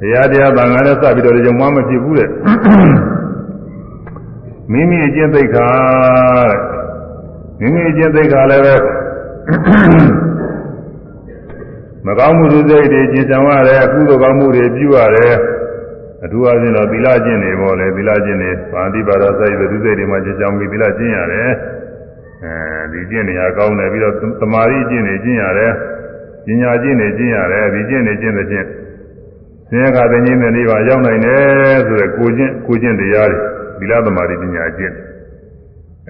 [0.00, 2.30] တရားတရားသံဃာနဲ့စပြီးတော့ယုံမှမဖြစ်ဘူးတဲ့
[4.72, 5.68] မိမိအကျင့်သိက္ခာ
[7.60, 8.74] တဲ့မိမိကျင့်သိက္ခာလည်းပဲ
[12.06, 15.34] မကောင်းမှုတွေစိတ်တွေကျင့်ဆောင်ရတယ်အကုသိုလ်ကောင်းမှုတွေပြုရတယ်
[16.24, 21.50] အထူးအားဖြင့်တော့သီလကျင့်နေပေါ့လေသီလကျင့်နေဗာတိပါဒစိုက်တဲ့သူစိတ်တွေမှာကျင့်ဆောင်ပြီးသီလကျင့်ရတယ်
[22.44, 25.72] အဲဒီကျင့်နေရကောင်းတယ်ပြီးတော့သမာဓိကျင့်နေကျင့်ရတယ်
[26.46, 28.66] ပညာကျင့်နေကျင့်ရတယ်ဒီကျင့်နေကျင့်တဲ့ကျင့်
[29.68, 33.38] ဆင်းရဲခါသိခြင်းတဲ့နေပါရောက်နိုင်တယ်ဆိုတဲ့ကိုကျင့်ကိုကျင့်တရားတွေ
[33.78, 34.94] သီလသမာဓိပညာကျင့်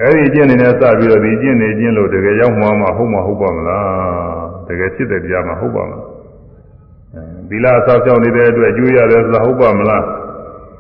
[0.01, 6.05] အဲဒီကျင့်နေနဲ့စပြီးတော့ဒီကျင့်နေကျင့်လို့တကယ်ရောက်မှမှဟုတ်မှဟုတ်ပါမလား တကယ်ဖြစ်တဲ့တရားမှဟုတ်ပါမလား
[7.49, 10.05] သီလဆောက်ရှောက်နေတဲ့အတွက်ကျွေးရတယ်ဆိုတာဟုတ်ပါမလား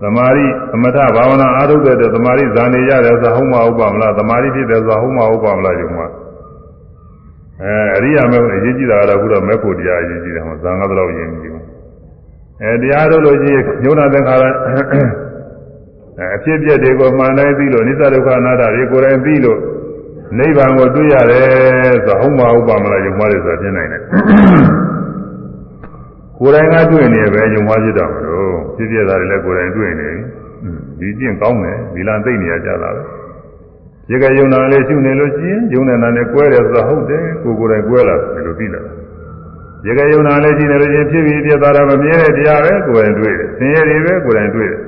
[0.03, 6.07] သမာဓိသမထဘာဝနာအားထုတ်တဲ့သမာဓိဇာနေရတယ်ဆိုတာဟုတ်မှဟုတ်ပါမလားသမာဓိဖြစ်တယ်ဆိုတာဟုတ်မှဟုတ်ပါမလားယုံမှာ
[7.62, 11.55] အဲအရိယာမေအရေးကြီးတာကတော့ခုတော့မေဖို့တရားအရေးကြီးတယ်ဟောဇာငါးတော့ယဉ်ကြည့်
[12.62, 14.45] အဲတရားထုတ်လို့ရှိရင်ညုံနာသင်္ခါရ
[16.37, 19.59] အဖြစ်ပြက်တွေကိုမှန်တိုင်းသိလို့နိစ္စဒုက္ခအနာတ္တတွေကိုယ်တိုင်သိလို့
[20.39, 24.03] နိဗ္ဗာန်ကိုတွေ့ရတယ်ဆိုဟုတ်မဟုတ်ပါမလားယုံမှားတယ်ဆိုတာသိနိုင်တယ်
[26.39, 30.11] ကိုယ်တိုင်ကတွေ့နေပဲယုံမှားဖြစ်တော့မလို့ဖြစ်ပြတာတွေလည်းကိုယ်တိုင်တွေ့နေ
[30.99, 33.03] ဒီကျင့်ကောင်းတယ်ဒီလားသိနေရကြတာပဲ
[34.11, 38.93] ရေကယုံနာလေးရှုနေလို့ရှိရင်ယုံနေတာနဲ့ကွဲတယ်ဆိုတာဟုတ်တယ်ကိုယ်ကိုယ်တိုင်ကွဲလာတယ်လို့သိလာတယ်
[39.87, 44.81] ရေကယုံနာလေးရှိနေလို့ရှိရင်ဖြစ်ပြီးပြသွားတာမမြဲတဲ့တရားပဲကိုယ်တိုင်တွေ့တယ်ဆင်းရဲတွေပဲကိုယ်တိုင်တွေ့တယ်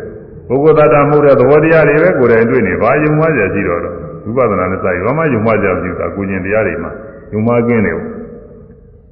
[0.49, 6.91] ပုဂ္ဂိုလ်သတ္တမဟုတ်တဲ့သဘောတရားတွေပဲကိုယ်တိုင်တွေ့နေဘာယုံမှကြရှိတော့တော့ ဝိပဿနာနဲ့စာရင်ဘာမှယုံမှကြမရှိဘူးအကူကျင်တရားတွေမှာ
[7.33, 8.07] ယုံမှကင်းနေဘူး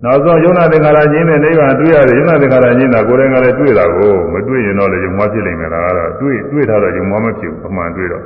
[0.05, 8.25] နောက်ဆုံးယုံနာသင်္ခါရကျင်းတဲ့နိဗ္ဗာန်တွေ့ရတယ်ယုံနာသင်္ခါရကျင်းတာကိုယ်တိုင်ကလည်းတွေ့တာကိုမတွေ့ရင်တော့လည်းယုံမှဖြစ်လိမ့်မယ်ဒါကတော့တွေ့တွေ့ထားတော့ယုံမှမဖြစ်ဘူးအမှန်တွေ့တော့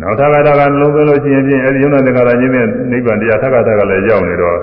[0.00, 4.58] နောက်ထပ်ကတကနှလုံးသွင်းလို့ရှိရင်ဖြင့်အဲဒီယုံနာတက္ကရာချင်းနဲ့နိဗ္ဗာန်တရားထပ်ကတကလည်းရောက်နေတော့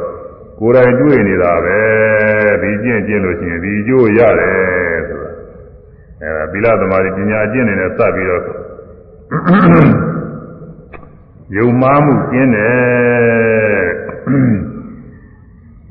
[0.60, 1.80] ကိုယ်တိုင်တွေ့နေတာပဲ
[2.62, 5.32] ဒီကျင့်ကျင့်လို့ရှိရင်ဒီအကျိုးရတယ်ဆိုတာ
[6.24, 8.42] အဲဗီလာသမารီပညာအကျင့်နေနဲ့စပ်ပြီးတော့
[11.58, 13.90] ယုံမှားမှုကျင်းတယ်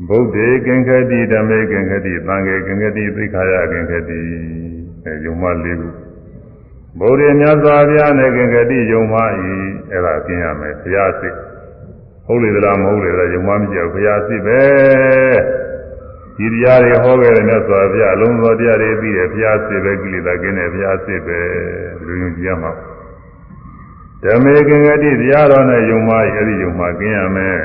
[0.08, 4.20] ဗုဒ္ဓေကင်္ခတိဓမ္မေကင်္ခတိသံဃေကင်္ခတိသိက္ခာယကင်္ခတိ
[5.04, 5.88] အဲယုံမှားလေးခု
[6.98, 9.52] ဗုဒ္ဓမြတ်စွာဘုရားနဲ့ကင်္ခတိယုံမှားဤ
[9.90, 11.36] အဲ့ဒါကျင်းရမယ်ဘုရားစိတ်
[12.26, 14.60] ဟုတ်လေသလားမဟုတ်လေသလားယုံမှားမကြဘူးဘုရားစိတ်ပဲ
[16.36, 21.38] ဒီတရားတွေဟောခဲ့တဲ့မြတ်စွာဘုရားအလုံးစုံတရားတွေပြီးတယ်ဘုရားစိတ်ပဲကိလေသာကင်းတယ်ဘုရားစိတ်ပဲ
[22.06, 22.72] လူယုံကြည်ရမှာ
[24.24, 27.58] ဓမ္မေကင်္ဂတိတရားတော်နဲ့ယုံမှားအဲ့ဒီယုံမှားကင်းရမယ်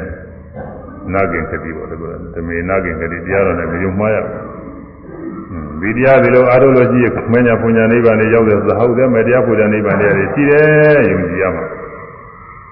[1.14, 4.54] နာကင်္ဂတိပေါ့လေကွာဓမ္မေနာကင်္ဂတိတရားတော်နဲ့မယုံမှားရဘူး
[5.82, 11.66] ဒီတရားဒီလိုအားထုတ်လို့ရှိရင်မညာပညာနိဗ္ဗာန်တွေရောက်တယ်ဆိုတာဟုတ်တယ်မတရားပညာနိဗ္ဗာန်တွေရှိတယ်ယုံကြည်ရမှာ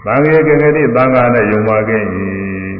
[0.05, 2.25] သံဃေကင်္ဂတိသံဃာနဲ့ယုံမှားကင်းဤ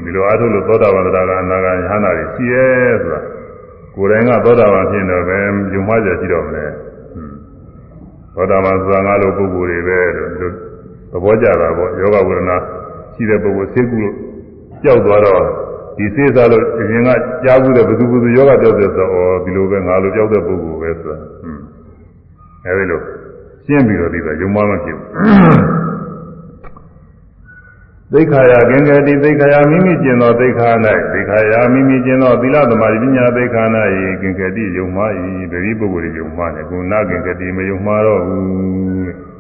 [0.04, 3.22] ဒီလိုအားထုတ်လို့သောတာပန်တရားကအနာဂါယဟနာတွေရှိရဲ့ဆိုတာ
[3.96, 5.38] ကိုယ်တိုင်ကသောတာပန်ဖြစ်တော့ပဲ
[5.74, 6.66] ယုံမှားကြရှိတော့မလဲ
[8.36, 10.71] သောတာပန်ဆိုတာငါလိုပုဂ္ဂိုလ်တွေပဲလို့
[11.12, 12.58] သဘောကျတာပေါ့ယောဂဝေဒနာ
[13.14, 14.14] ရှိတဲ့ပုဂ္ဂိုလ်သိကုလို့
[14.84, 15.42] ကြောက်သွားတော့
[15.98, 17.10] ဒီစေးစားလို့အရင်က
[17.44, 21.64] ကြားဘူးတဲ့ဘယ်သူဘယ်သူယောဂပြောတဲ့ဆိုတော့ဒီလိုပဲငါလိုကြောက်တဲ့ပုဂ္ဂိုလ်ပဲဆိုတာဟွန်း
[22.66, 23.02] အဲဒီလို
[23.66, 25.82] ရှင်းပြီးတော့ဒီကယုံမှမဖြစ်ဘူး
[28.14, 30.70] သိခာယကင်္ဂတိသိခာယမိမိကျင်သောသိခာ၌
[31.14, 33.64] သိခာယမိမိကျင်သောသီလသမာဓိပညာသိခာ၌
[34.22, 35.04] ကင်္ဂတိယုံမှ၏
[35.52, 38.52] တတိပုဂ္ဂိုလ်ယုံမှတယ်ကုဏကင်္ဂတိမယုံမှတော့ဘူး
[39.08, 39.31] အဲ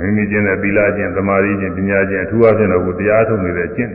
[0.00, 3.92] မိမိကျင်တဲ့သီလကျင့်သမာဓိကျင့်ပညာကျင့်အထူးအဖြင့်တော့ကိုတရားထုတ်နေတဲ့ကျင့်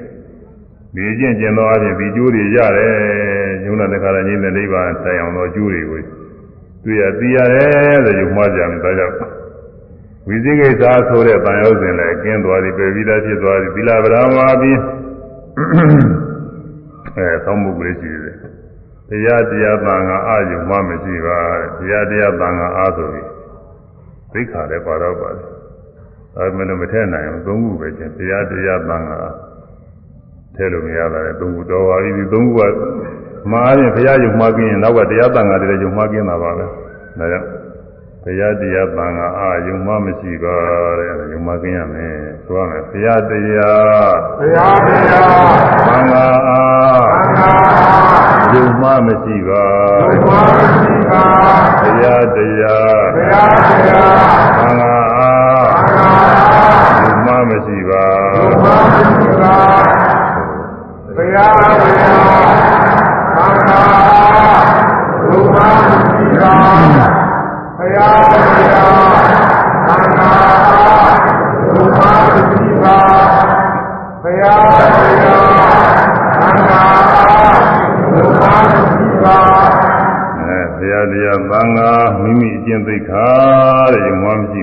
[0.95, 2.93] ဒီကျင့်ကျင်သောအပြင်ဒီကျိုးတွေရတယ်
[3.65, 5.99] ယုံနာတခါရငြိမ့်တဲ့နိဗ္ဗာန်တိုင်အောင်သောကျိုးတွေကို
[6.83, 9.15] တွေ့ရသိရတယ်ဆိုယုံမှကြတယ်ဒါကြောင့်
[10.27, 14.79] ဝိသိကိစ္စဆိုတဲ့တန်ရုပ်စဉ်လည်းကျင်းသွားပြီပဲပြီးသားဖြစ်သွားပြီသီလဗရမပြီး
[17.17, 18.35] အဲသောမှုကလေးရှိတယ်
[19.09, 21.37] တရားတရားတန်ခါအာယုမှမရှိပါ
[21.79, 23.27] တရားတရားတန်ခါအာဆိုပြီး
[24.33, 25.52] သိခါလည်းပါတော့ပါတယ်
[26.35, 29.19] ဒါပေမဲ့လို့မထည့်နိုင်ဘူးသုံးခုပဲကျင်တရားတရားတန်ခါ
[30.55, 32.71] ထည့်လို့မရတာလေသုံးခုတော်ပါပြီဒီသုံးခုက
[33.51, 36.65] မှားရင်ဘုရားယုံမှားကင်းရင်နောက်ကတရားတန်ခါတည်းယုံမှားကင်းတာပါပဲ
[37.19, 37.47] ဒါကြောင့်
[38.23, 40.55] တရားတရားတန်ခါအာယုံမှားမရှိပါ
[40.97, 45.33] တဲ့ယုံမှားကင်းရမယ်ဆိုရမယ်ဘုရားတရားဘုရားတရား
[45.87, 46.59] တန်ခါအာ
[47.13, 47.51] တန်ခါ
[48.53, 49.63] ယုံမှားမရှိပါ
[50.13, 51.23] ယုံမှားမရှိပါ
[51.81, 54.17] ဘုရားတရားဘုရားတရား
[54.57, 54.92] တန်ခါ
[57.25, 58.05] မမရှိပါ
[58.61, 59.53] ဘုရားမရှိပါ
[61.15, 62.53] ဘုရားတရား
[63.35, 63.81] သံဃာ
[65.21, 66.53] ဘုရားမရှိပါ
[67.77, 69.01] ဘုရားတရား
[69.85, 70.39] သံဃာ
[71.73, 72.97] ဘုရားရှိပါ
[74.21, 76.83] ဘုရားတရားသံဃာ
[78.11, 79.39] ဘုရားရှိပါ
[80.37, 83.27] အဲဘုရားတရားသံဃာမိမိအကျင့်သိက္ခာ
[83.93, 84.61] တဲ့ယုံမှမရှိ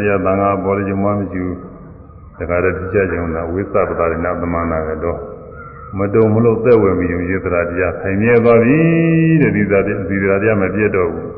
[0.00, 1.56] တဲ့ဘုရားတရားသံဃာပေါ်တယ်ယုံမှမရှိဘူး
[2.38, 5.18] တခါတည်းသိကြကြုံတာဝိသပတာရဏသမဏကတော့
[5.98, 8.78] မတုံမလို့သက်ဝင်ပြီးရေသရာတရားခိုင်မြဲသွားပြီ
[9.40, 11.28] တဲ့ဒီသာဒီသရာတရားမပြတ်တော့ဘူး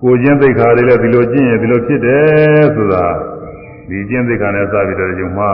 [0.00, 3.04] ကိုချင်းသိက္ခာတွေလည်းဒီလိုကျင့်ရင်ဒီလိုဖြစ်တယ်ဆိုတာ
[3.88, 5.46] ဒီကျင့်သိက္ခာနဲ့စပြီးတော့ယုံမှ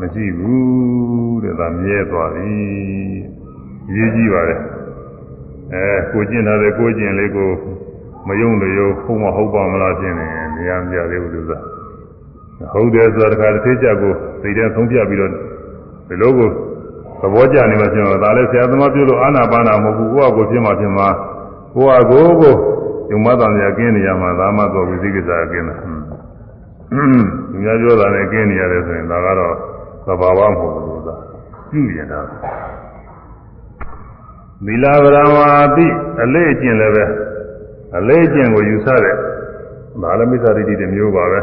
[0.00, 2.54] မရှိဘူးတဲ့ဒါမြဲသွားပြီ
[3.94, 4.54] ရေးကြည့်ပါလေ
[5.72, 7.50] အဲကိုကျင့်တာလေကိုကျင့်လေးကို
[8.26, 10.14] မယုံလို့ရောဘုံမဟုတ်ပါမလားဖြစ်
[10.56, 11.60] နေနေရာမပြသေးဘူးလို့ဆိုတာ
[12.72, 14.12] ဟုတ်တယ်ဆိုတာတခါတစ်သေးချက်ကို
[14.42, 15.30] သိတဲ့သုံးပြပြီးတော့
[16.08, 16.48] ဒီလိုကို
[17.20, 21.08] သဘောကျနေမှဖြစ်မှာဒါလည်းဆရာသမားပြောလို့အာနာပါနာမဟုတ်ဘူးကိုယ့်အကိုဖြစ်မှဖြစ်မှာ
[21.74, 22.54] ကိုယ့်အကိုကို
[23.10, 26.02] ယုံမတန်ရကင်းနေရမှာဒါမှတော့ဝိသိကိစ္စကင်းတာဟွန်း
[27.50, 29.54] သူများပြောတာနဲ့ကင်းနေရတယ်ဆိုရင်ဒါကတော့
[30.06, 31.14] သဘာဝမဟုတ်ဘူးသာ
[31.70, 32.20] ပြုရတာ
[34.66, 35.86] သီလဗရမအတိ
[36.22, 37.04] အလေးအကျင့်လည်းပဲ
[37.98, 39.16] အလေးအကျင့်ကိုယူဆတဲ့
[40.02, 41.40] ဘာလမိစ္ဆာဒိဋ္ဌိတမျိုးပါပဲ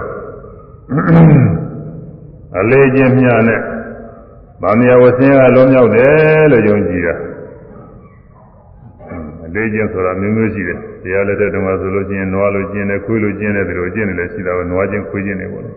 [2.60, 3.60] အလေးအကျင့်မျှနဲ့
[4.61, 7.15] ဗာမယဝဆင်းကလုံးမြောက်တယ်လို့ယုံကြည်တာ
[9.53, 15.72] လေးကျင့်ဆိုတာမျိုးမျိုးရှိတယ်တရားလက်တဲ့တုန်းကဆိုလို့ချင်းနွားလိုကျင့်တယ်ခွေးလိုကျင့်တယ်ဒီလိုကျင့်တယ်လည်းရှိတာပဲနွားချင်းခွေးချင်းတွေပေါ့လေ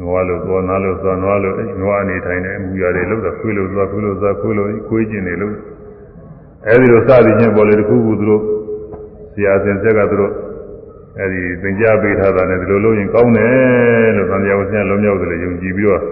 [0.00, 5.54] နွားလိုသွားနားလိုသွားနွားလိုနွားအနေထိုင်တယ်အမူအရာတွေလို့တော့ခွေးလိုသွားခွေးလိုသွားခွေးလိုခွေးကျင့်တယ်လို့
[6.66, 8.42] အဲဒီလိုစသည်ချင်းပေါ်လေတခုခုသူတို့
[9.32, 10.32] ဆရာစင်ဆက်ကသူတို့
[11.20, 16.02] အဲဒီသင်ကြားပေးထားတာနဲ့ဒီလိုလုပ်ရင်ကောင်းတယ်လို့သံဃာဝဆရာလုံးမြောက်တယ်လို့ယုံကြည်ပြီးတော့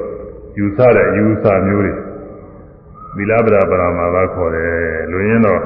[0.58, 1.92] ယူဆတဲ့ယူဆမျိုးတွေ
[3.16, 4.72] သီလပဒပရမာသာခေါ်တယ်
[5.10, 5.60] လူရင်းတော့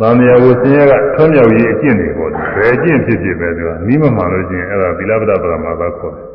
[0.00, 6.26] သံဃာဝဆင်းရဲကထွံ့မြောက်ရေးအကျင့်တွေပေါ့ဘယ်အကျင့်ဖြစ်ဖြစ်ပဲသူကနီးမမှန်လို့ချင်းအဲ့ဒါသီလပဒပရမသာခေါ်တယ်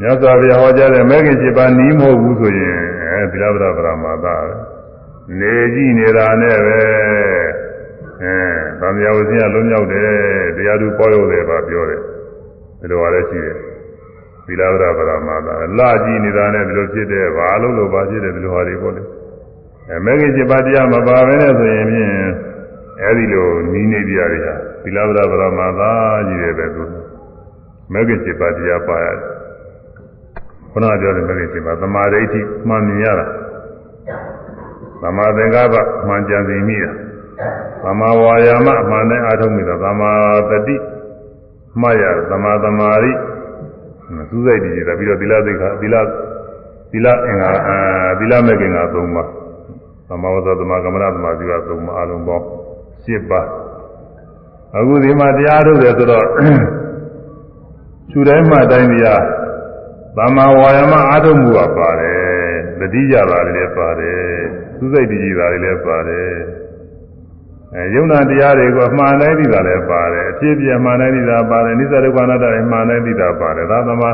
[0.00, 4.36] မြတ်စွာဘုရားဟောကြားတဲ့မဲခင်7ပါးနီးမဟုတ်ဘူးဆိုရင်အဲသီလပဒပရမသာ
[5.38, 6.80] နေကြည့်နေတာနဲ့ပဲ
[8.22, 8.34] အဲ
[8.80, 10.08] သံဃာဝဆင်းရဲလုံးမြောက်တယ်
[10.56, 12.00] တရားသူပေါ်ရောက်တယ်ပါပြောတယ်
[12.80, 13.56] ဒီလိုပါလဲရှိတယ်
[14.46, 19.02] သီလပဒပရမသာလာကြည့်နေတာနဲ့ဒီလိုဖြစ်တယ်ဘာလို့လို့ဘာဖြစ်တယ်ဒီလိုဟာတွေပေါ့လေ
[19.88, 22.12] အဲမဂ္ဂင်7ပါးတရားမပါဘဲနဲ့ဆိုရင်ဖြင့်
[23.02, 25.92] အဲဒီလိုနီးနေကြရတာသီလဗဒဗရမသာ
[26.28, 26.82] ကြီးတယ်ပဲသူ
[27.92, 29.28] မဂ္ဂင်7ပါးတရားပါရတယ်
[30.70, 33.26] ခုနကပြောတဲ့မဂ္ဂင်7ပါးသမာဓိဋ္ဌိမှန်မြင်ရတာ
[35.02, 35.74] သမာသင်္ကပ္ပ
[36.06, 36.92] မှန်ကြံသိမိတာ
[37.84, 40.10] သမာဝါယာမမှန်တဲ့အာထုံးမိတာသမာ
[40.50, 40.76] တတိ
[41.80, 43.12] မှတ်ရသမာသမာဓိ
[44.30, 45.96] စူးစိုက်တည်ကြတာပြီးတော့သီလသိက္ခာသီလ
[46.92, 47.50] သီလအင်္ဂါ
[48.18, 49.28] သီလမဲ့ကင်္ဂါ၃ပါး
[50.08, 52.44] သမာဝဇ္ဇသမကမ္မရသမာဓိကသုံးပါအလုံးပေါင်း
[53.04, 53.46] 7ပါး
[54.76, 56.26] အခုဒီမှာတရားထုတ်တယ်ဆိုတော့
[58.10, 59.22] ခြူတိုင်းမှတိုင်းတရား
[60.16, 62.18] သမာဝါယမအားထုတ်မှုကပါတယ်
[62.80, 64.22] တတိယပါလည်းပါတယ်
[64.78, 66.32] သုစိတ်တည်ကြည်တာလည်းပါတယ်
[67.74, 74.10] အဲယုံနာတရားတွေကိုအမှန်တိုင်းသိတာလည်းပါတယ်အဖြစ်ပြအမှန်တိုင်းသိတာပါတယ်နိစ္စဒုက္ခအနတ္တတွေအမှန်တိုင်းသိတာပါတယ်ဒါသမာ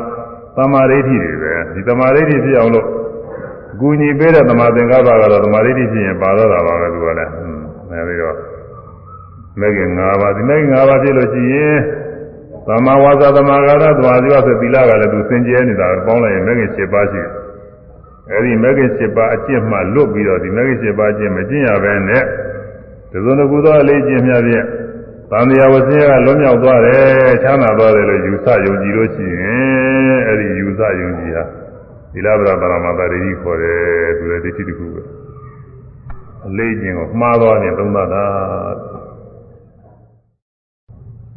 [0.57, 2.87] သမာဓိဋ္ဌိတွေပဲဒီသမာဓိဋ္ဌိဖြစ်အောင်လို့
[3.73, 7.63] အကူညီပေးတဲ့သမာသင်္ကပ္ပကတော့သမာဓိဋ္ဌိဖြစ်ရင်ပါတော့တာပါပဲသူကလည်းဟွန်း
[7.93, 8.37] အဲဒီတော့
[9.61, 11.77] မဂ္ဂင်၅ပါးဒီမဂ္ဂင်၅ပါးဖြစ်လို့ရှိရင်
[12.67, 17.31] သမာဝါစာသမာဂါရသမာဓိဝဆိုသီလကလည်းသူစင်ကြဲနေတာပေါင်းလိုက်ရင်မဂ္ဂင်၈ပါးရှိတယ်
[18.31, 22.25] အဲဒီမဂ္ဂင်၈ပါးအကျင့်မှလွတ်ပြီးတော့ဒီမဂ္ဂင်၈ပါးအကျင့်မကျင့်ရဘဲနဲ့
[23.15, 24.67] ဒီလိုတစ်ခုသောအလေးကျင့်မြတ်ဖြင့်
[25.31, 31.45] သံဃာဝဆင်းရဲကလွတ်မြောက်သွားတယ်ချမ်းသာသွားတယ်လို့ယူဆယုံကြည်လို့ရှိရင်အဲဒီယူဆယုံကြည်ဟာ
[32.13, 35.03] သီလဗရာပရမတာရိခေါ်တယ်သူလည်းဒိဋ္ဌိတစ်ခုပဲ
[36.47, 38.25] အလေးကျင့်ကိုမှားသွားရင်သုံးသပ်တာ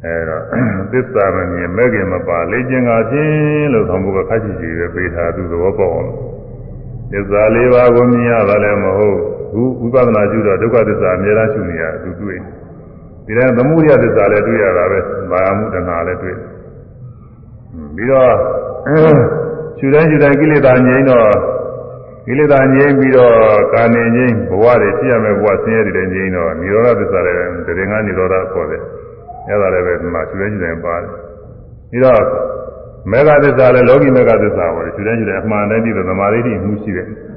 [0.04, 0.42] အဲတော့
[0.92, 6.10] သစ္စာမမြင်မဲ့ခင်မပါလေးကျင့်ကဖြင့်လို့ဆောင်ဖို့ကခက်ချီချီပဲပေးထားသူသဘောပေါက်အောင်
[7.12, 12.38] သစ္စာလေးပါးကိုမြင်ရတာလည်းမဟုတ် ဘူးဝိပဿနာကျူတော့ဒုက္ခသစ္စာအများအားရှုနေရသူတွေ့
[13.26, 14.98] ဒီထဲသမုဒိယသစ္စာလည်းတွေ့ရတာပဲ
[15.30, 16.36] ဘာမှုတဏှာလည်းတွေ့
[17.96, 18.32] ပြီးတော့
[19.78, 21.30] ရှုတိုင်းရှုတိုင်းကိလေသာငြိမ်းတော့
[22.26, 23.34] ကိလေသာငြိမ်းပြီးတော့
[23.74, 28.82] ကာနေငြိမ်းဘဝတွေဖြစ်ရမယ်ဘဝဆင်းရဲတွေငြိမ်းတော့និရောဓသစ္စာလည်းတရင်ကនិရောဓခေါ်တယ်။
[29.48, 31.10] အဲဒါလည်းပဲဒီမှာရှုတိုင်းရှုတိုင်းပါတယ်။
[31.90, 32.22] ပြီးတော့
[33.10, 37.08] မေဃသစ္စာလည်းလောကီမေဃသစ္စာပေါ်တယ်ရှုတိုင်းရှုတိုင်းအမှန်တည်းပြီးတော့သမာဓိတိမှုရှိတယ်။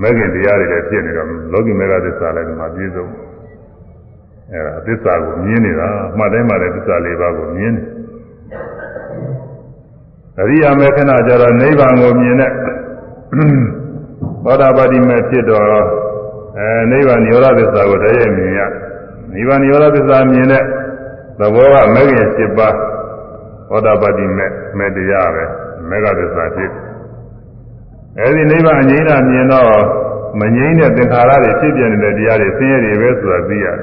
[0.00, 3.06] မေခင်တရားတွေလည်းဖြစ်နေတော့လောကီမေဃသစ္စာလည်းဒီမှာပြည့်စုံ
[4.52, 7.86] အဲဒါသစ္စာကိုမြင်နေတာအမှတ်တိုင်းမှာလည်းသစ္စာလေးပါးကိုမြင်တယ်
[10.40, 12.50] အရိယာမေခဏကြတော့နိဗ္ဗာန်ကိုမြင်တဲ့
[14.44, 15.64] သောတာပတိမေဖြစ်တော့
[16.58, 18.60] အဲနိဗ္ဗာန်နိရောဓသစ္စာကိုတည်းရဲ့မြင်ရ
[19.32, 20.64] နိဗ္ဗာန်နိရောဓသစ္စာမြင်တဲ့
[21.38, 22.74] သဘောကမဂ္ဂင်7ပါး
[23.70, 24.46] သောတာပတိမေ
[24.78, 25.44] မေတရားပဲ
[25.88, 26.70] မေဃသစ္စာဖြစ်
[28.20, 29.82] အဲဒီနိဗ္ဗာန်အငြိမ်းတာမြင်တော့
[30.40, 33.76] မငြိမ်းတဲ့သင်္ခါရတွေဖြစ်ပြနေတဲ့တရားတွေဆင်းရဲတွေပဲဆိုတာသိရတယ်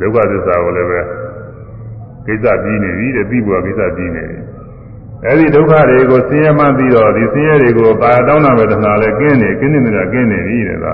[0.00, 1.00] ဒုက္ခသစ္စာကိုလည်းပဲ
[2.26, 4.38] ကိစ္စပြီးနေပြီတဲ့ပြီးဘုရားကိစ္စပြီးနေပြီ
[5.26, 10.86] အဲဒီဒုက္ခတွေကိုဆင်းရဲမှပြီးတော့ဒီဆင်းရဲတွေကိုပါတောင်းတာပဲတဏှာလည်းကင်းနေကင်းနေတာကင်းနေပြီတဲ့က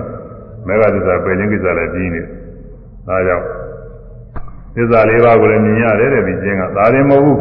[0.66, 2.23] မေဃသစ္စာပယ်ခြင်းကိစ္စလည်းပြီးနေ
[3.09, 3.44] ဒါကြောင့်
[4.74, 7.40] သစ္စာလေးပါးကိုလည်းမြင်ရတယ်တဲ့ဒီကျင်းကဒါရင်မဟုတ်ဘူး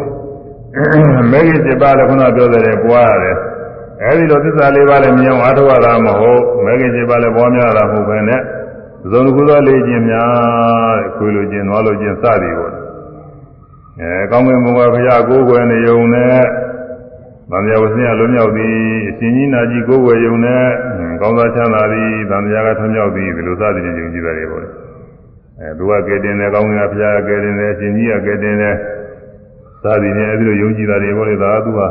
[1.32, 3.38] မေဃ7ပါးလည်းခုနပြောတဲ့ပွားရတယ်
[4.04, 8.42] အဲဒီလိုသစ္စာလေးပါးလည်းမြင်အောင်အားထုတ်ရတာမဟုတ်မေဃ7ပါးလည်းပွားများတာမဟုတ်ပဲနဲ့
[9.12, 10.30] သုံးခုသောလေးခြင်းများ
[10.98, 12.74] တဲ့ခွေလိုခြင်းသွားလိုခြင်းစသည်ပေါ့
[14.02, 16.40] အဲကောင်းကင်ဘုရားဘုရားကိုယ်ွယ်နေုံနဲ့
[17.52, 18.76] သံဃာဝဆင်းရလွံ့မြောက်သည်
[19.10, 20.64] အရှင်ကြီးနာကြီးကိုယ်ွယ်ယုံနဲ့
[21.22, 24.64] ကောင်းသောချမ်းသာသည်သံဃာကထွံ့မြောက်သည်ဒီလိုစသည်ဖြင့်ယုံကြည်တယ်ပေါ့
[25.60, 28.76] အဲသူကကဲတင်တယ်ကောင်းကင်ဘုရားကဲတင်တယ်အရှင်ကြီးကကဲတင်တယ်
[29.84, 31.82] စသည်ဖြင့်အဲဒီလိုယုံကြည်တယ်ပေါ့လေဒါကသူက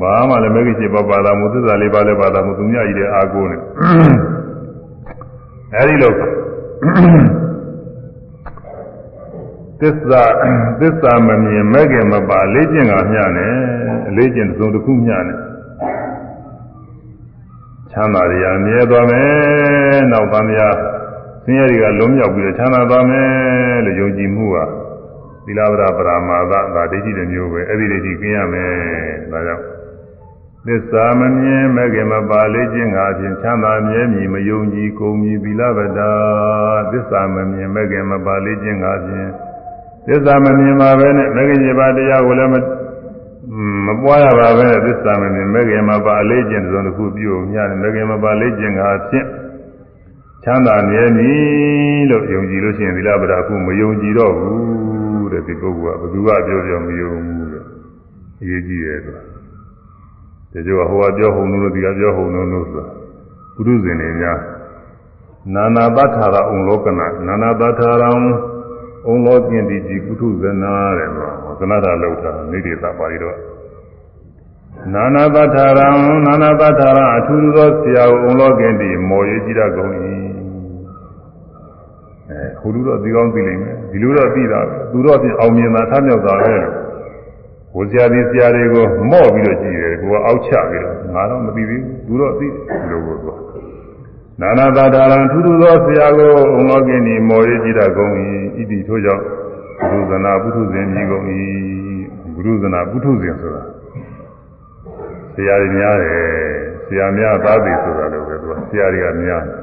[0.00, 3.60] ဘာမှလည်းမဂ္ဂင်7ပါးပါတာမူသစ္စာလေးပါးလည်းပါတာမူသူများကြီးတဲ့အာကိုနဲ့
[5.76, 6.12] အဲဒီလို
[9.80, 10.22] သစ္စာ
[10.80, 13.54] သစ္စာမမြင်မဲ့ခင်မပါလေးကျင့်ကမျှနဲ့
[14.08, 15.38] အလေးကျင့်သုံးတစ်ခုမျှနဲ့
[17.90, 20.68] ချမ်းသာရမြဲသွားမယ်နောက်သံဃာ
[21.44, 23.28] ဆင်းရဲတွေကလုံးမြောက်ပြီးတော့ချမ်းသာသွားမယ်
[23.84, 24.64] လို့ယုံကြည်မှုဟာ
[25.44, 28.70] သီလဗရာပရာမာသဒါဒိဋ္ဌိတစ်မျိုးပဲအဲ့ဒီဒိဋ္ဌိကျင်းရမယ်
[29.32, 29.79] ဒါကြောင့်
[30.66, 36.10] သစ္စာမမြင်မဲ့ခင်မပါလေးခြင်းငါဖြင့်ချမ်းသာမြဲမြည်မယုံကြည်ကုန်မြည်သီလဗတာ
[36.92, 39.28] သစ္စာမမြင်မဲ့ခင်မပါလေးခြင်းငါဖြင့်
[40.06, 42.52] သစ္စာမမြင်ပါပဲနဲ့မဂ္ဂင်7ပါးတရားကိုလည်း
[43.86, 49.26] မပွားရပါပဲနဲ့သစ္စာမမြင်မဂ္ဂင်မပါအလေးကျင့်သုံးတစ်ခုပြုမြတယ်မဂ္ဂင်မပါလေးကျင့်ငါဖြင့်
[50.44, 57.64] ချမ်းသာမြဲမည်လို့ယုံကြည်လို့ရှိရင်သီလပဒါခုမယုံကြည်တော့ဘူးတဲ့ဒီပုဂ္ဂိုလ်ကဘယ်သူကပြောပြောမယုံဘူးတဲ့
[58.40, 59.29] အရေးကြီးတယ်ဆိုတာ
[60.52, 62.84] ဒီကြောဟိုကပြောဟုံလို့ဒီကပြောဟုံလို့ဆိုတာ
[63.54, 64.38] ပုရုဇဉ်တွေများ
[65.54, 68.10] နာနာတထာရအုံလောကနာနာနာတထာရံ
[69.06, 71.28] အုံလောကျင်တိကြည်ကုထုဇနာတဲ့မှာ
[71.58, 73.36] သနတာလောက်တာနေတိတာပါဠိတော့
[74.94, 75.88] နာနာတထာရံ
[76.26, 79.92] နာနာတထာရအထူးသောဆရာကိုအုံလောကင်တိမော်ရည်ကြည့်ရကုန်၏
[82.30, 84.60] အဲဟိုလူတော့ဒီကောင်းသိလိမ့်မယ်ဒီလူတော့သိတာ
[84.92, 86.79] သူတော့ပြင်အောင်မြင်တာထမြောက်တာပဲလို့
[87.72, 92.46] ဟိုဆရာဒီဆရာတွေကိုမော့ပြီးတော့ကြည့်တယ်ကိုကအောက်ချပြီးတော့ငါတော့မသိသေးဘူးသူတော့သိ
[92.90, 93.32] လို့ကိုသူ
[94.40, 98.12] နာနာတာတာရန်ထူးထူးသောဆရာကိုအုံလောကင်ဒီမော်ရည်ကြည့်ရကုန်၏
[98.56, 99.24] ဣတိထို့ကြောင့်
[99.88, 101.24] ဘုရုဇနာပုထုဇဉ်ကြီးကုန်၏
[102.34, 103.62] ဘုရုဇနာပုထုဇဉ်ဆိုတာ
[105.34, 106.20] ဆရာတွေများတယ်
[106.86, 109.56] ဆရာများသားပြီဆိုတာလည်းပဲသူကဆရာတွေကများတယ်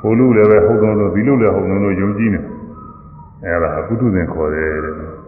[0.00, 2.40] ဟိုလူလည်းပဲဟုတ်တော်လို့ဒီလူလည်းဟုတ်တော်လို့ယုံကြည်နေ
[3.44, 5.19] အဲဒါပုထုဇဉ်ခေါ်တယ်တဲ့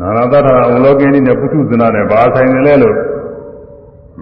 [0.00, 2.96] နာနာတထာအဝလောကင်းကြီးနဲ့ပုထုဇနာနဲ့ဘာဆိုင်တယ်လဲလို့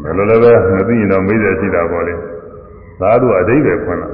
[0.02, 2.14] ဘယ်လိုလဲပဲမသိရင်တော့မေးတယ်ရှိတာပေါ့လေ
[3.00, 4.08] သာဓုအဓိပ္ပာယ်ဖွင့်လာ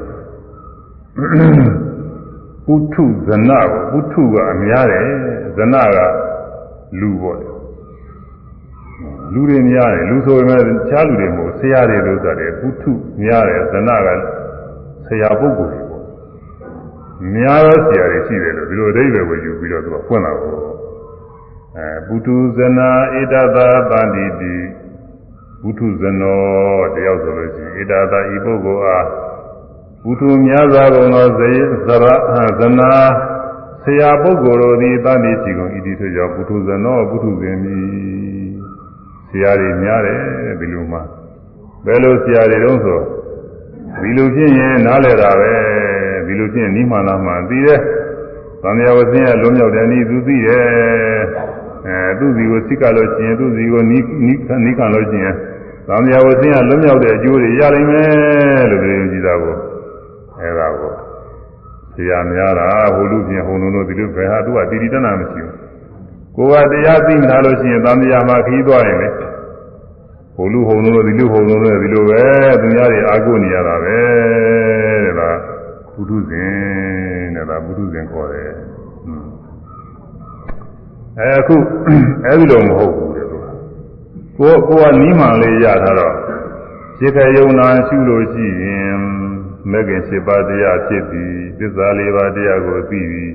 [2.67, 5.05] ပုထုဇနာကိုပုထုကအများတယ်
[5.57, 5.99] ဇနာက
[7.01, 7.49] လူပေါ့လေ
[9.33, 12.93] လူတွေများတယ်လူဆိုရင်လည်းတခြားလူတွေမဟုတ်ဆရာတွေလို့ဆိုတယ်ပုထု
[13.23, 14.09] များတယ်ဇနက
[15.07, 16.03] ဆရာပုဂ္ဂိုလ်တွေပေါ့
[17.35, 20.70] များသောဆရာတွေရှိတယ်လို့ဒီလိုအဓိပ္ပာယ်ကိုယူပြီးတော့သူကဖွင့်လာတော့
[21.77, 24.55] အဲပုထုဇနာဣဒသာတန္တိတိ
[25.63, 26.41] ပုထုဇနော
[26.95, 29.07] တယောက်ဆိုလို့ရှိရင်ဣဒသာဤပုဂ္ဂိုလ်အား
[30.03, 31.53] ပုထုများစွာကုန်သောဇေ
[31.87, 32.07] ဇရ
[32.59, 32.91] ဇနာ
[33.83, 37.85] ဆရာပုဂ္ဂိုလ်တို့သည်တန္တိချီကုန်ဣတိဆိုကြောင့်ပုထုဇနောပုထုဇဉ်မည်
[39.29, 40.21] ဆရာတွေများတယ်
[40.61, 40.99] ဒီလိုမှ
[41.85, 43.01] ဘယ်လိုဆရာတွေတုံးဆို
[44.03, 45.53] ဒီလိုဖြစ်ရင်နားလည်တာပဲ
[46.27, 47.81] ဒီလိုဖြစ်ရင်နိမှန်လားမှန်သိတယ်
[48.63, 51.21] သံဃာဝဆင်းရလွံ့မြောက်တယ်နီးသူသိတယ်
[51.87, 55.35] အဲသူ့စီကိုစိတ်ကလို့ရှိရင်သူ့စီကိုနီးနီးနီးခံလို့ရှိရင်
[55.89, 59.55] သံဃာဝဆင်းရလွံ့မြောက်တဲ့အကျိုးတွေရနိုင်မယ်လို့ပြောကြည့်တာကို
[60.41, 60.93] အဲဒါကို
[61.95, 65.55] ဆရာများတာဟိုလူပြင်ဟိုလူတို့ဒီလိုပဲဟာသူကတည်တည်တနာမရှိဘူး
[66.37, 69.09] ကိုယ်ကတရားသိမလားလို့ရှိရင်သံဃာမှာခီးသွားရင်လေ
[70.37, 72.23] ဟိုလူဟိုလူတို့ဒီလူဟိုလူတို့ဒီလိုပဲ
[72.61, 73.99] သူများတွေအာကိုနေရတာပဲ
[75.05, 75.39] တဲ့လား
[75.95, 78.70] ဘုဒ္ဓဇင်တဲ့လားဘုဒ္ဓဇင်ခေါ်တယ်
[81.19, 81.57] အဲအခု
[82.27, 83.37] အဲဒီလိုမဟုတ်ဘူးတဲ့သူ
[84.39, 86.17] ကိုကိုကနီးမှန်လေးရထားတော့
[86.99, 88.97] စိတ်ခယုံနာရှုလို့ရှိရင်
[89.71, 93.35] မဂ္ဂင်7ပါးတရားဖြစ်ပြီးသစ္စာ4ပါးတရားကိုသိပြီး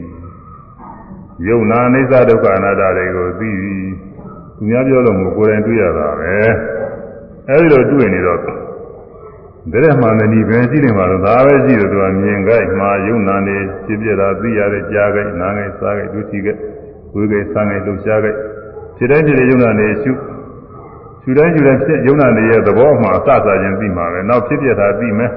[1.47, 3.91] ယုံနာအိစ္ဆဒုက္ခအနတ္တတွေကိုသိပြီး
[4.57, 6.35] သူများပြောလို့မို့ကိုယ်တိုင်တွေ့ရတာပဲ
[7.49, 8.57] အဲဒီလိုတွေ့နေတော့တဲ့
[9.84, 16.60] တဲ့မှန်တယ်ဒီပဲရှိတယ်မှာတော့ဒါပဲရှိတယ်သူကမြင်ကြိုက်မှာယုံနာနေဖြစ်ပြတာသိရတဲ့ကြားကြိုက်နားကြိုက်စားကြိုက်ဒုတိကြိုက်
[17.16, 18.38] ဝေကြိုက်စားကြိုက်လှုပ်ရှားကြိုက်
[18.98, 20.12] ဖြစ်တဲ့ဖြစ်တဲ့ယုံနာနေရှု
[21.22, 25.32] ရှုတိုင်းရှုတိုင်းဖြစ်ယုံနာနေရဲ့သဘောမှအစစချင်းသိမှာပဲနောက်ဖြစ်ပြတာသိမယ်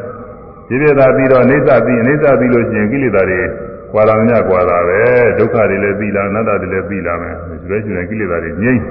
[0.68, 3.40] ဖြစ်ပြတာပြီးတော့အိဋ္ဌသိအိဋ္ဌသိလို့ရှိရင်ကိလေသာတွေ
[3.92, 5.00] ကွာလာမြကွာလာပဲ
[5.38, 8.82] ဒုက္ခတွေလည်းပြီးလာအနတ္တတွေလည်းပြီးလာမယ်ရှုတိုင်းရှုတိုင်းကိလေသာတွေငြိမ့်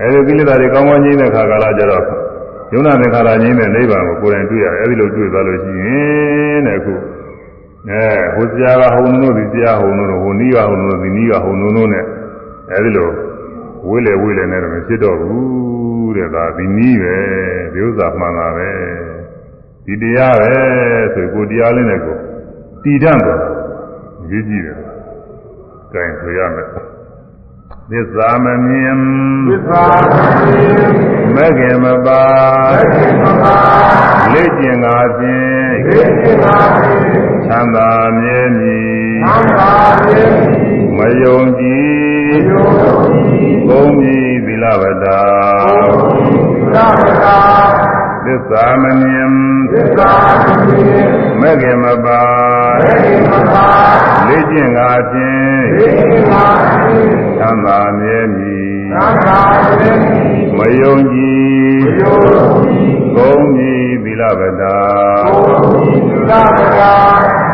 [0.00, 2.04] အဲဒီကိလေသာတွေကောင်းကောင်းငြိမ့်တဲ့ခါကာလကျတော့
[2.72, 6.94] ယုံနာသင်္ခါရငြိမ့်တဲ့နိဗ္ဗာန်ကိုကိုယ်တိုင်တွေ့ရတယ်အဲဒီလိုတွေ့သွားလို့ရှိရင်တဲ့အခု
[7.90, 8.02] အဲ
[8.34, 12.04] ဟိုဆရာကဟိုနုံတို့ဒီဆရာဟိုနုံတို့ဟိုနီးကဟိုနုံတို့ဒီနီးကဟိုနုံတို့နဲ့
[12.72, 13.10] အဲဒီလို
[13.88, 17.16] ဝေးလေဝေးလေနဲ့တော့မဖြစ်တော့ဘူးတဲ့ဒါဒီနီးပဲ
[17.72, 18.70] ဒီဥစ္စာမှန်တာပဲ
[19.86, 20.54] ဒီတရားပဲ
[21.14, 22.16] ဆိုကိုတရားလေးနဲ့ကို
[22.82, 23.40] တည်တတ်တော့
[24.30, 24.78] ရေးကြည့်တယ်။
[25.92, 26.68] ကြိုင်ဆိုရမယ်။
[27.90, 28.98] သစ္စာမမြင်
[29.48, 30.16] သစ္စာမ
[30.46, 30.86] မြင်
[31.34, 32.22] မဂ္ဂင်မပါ
[32.74, 33.58] မဂ္ဂင်မပါ
[34.32, 37.02] လက်ကျင်ငါဖြင့်လက်ကျင်ငါဖြင့်
[37.46, 39.72] ချမ်းသာမြဲမြည်ချမ်းသာ
[40.06, 45.20] မြဲမြည်မယုံကြည်မယုံကြည်ဘုံမြည်သီလဝတ္တာ
[45.92, 47.38] ဘုံမြည်သီလဝတ္တာ
[48.24, 49.30] သစ္စာမမြင်
[49.72, 50.10] သစ္စာ
[50.42, 51.06] မမြင်
[51.40, 52.22] မဂ္ဂင်မပါ
[52.80, 53.66] မဂ္ဂင်မပါ
[54.28, 56.44] လက်ကျင်ငါဖြင့်လက်ကျင်ငါ
[57.04, 62.18] ဖြင့်ချမ်းသာမြဲမြည်ချမ်းသာမြဲမြည်မယုံကြည်မယုံ
[62.64, 64.78] ကြည်ဘုံမြည်သီလဝတ္တာ
[65.26, 66.94] ဘုံမြည်သီလဝတ္တာ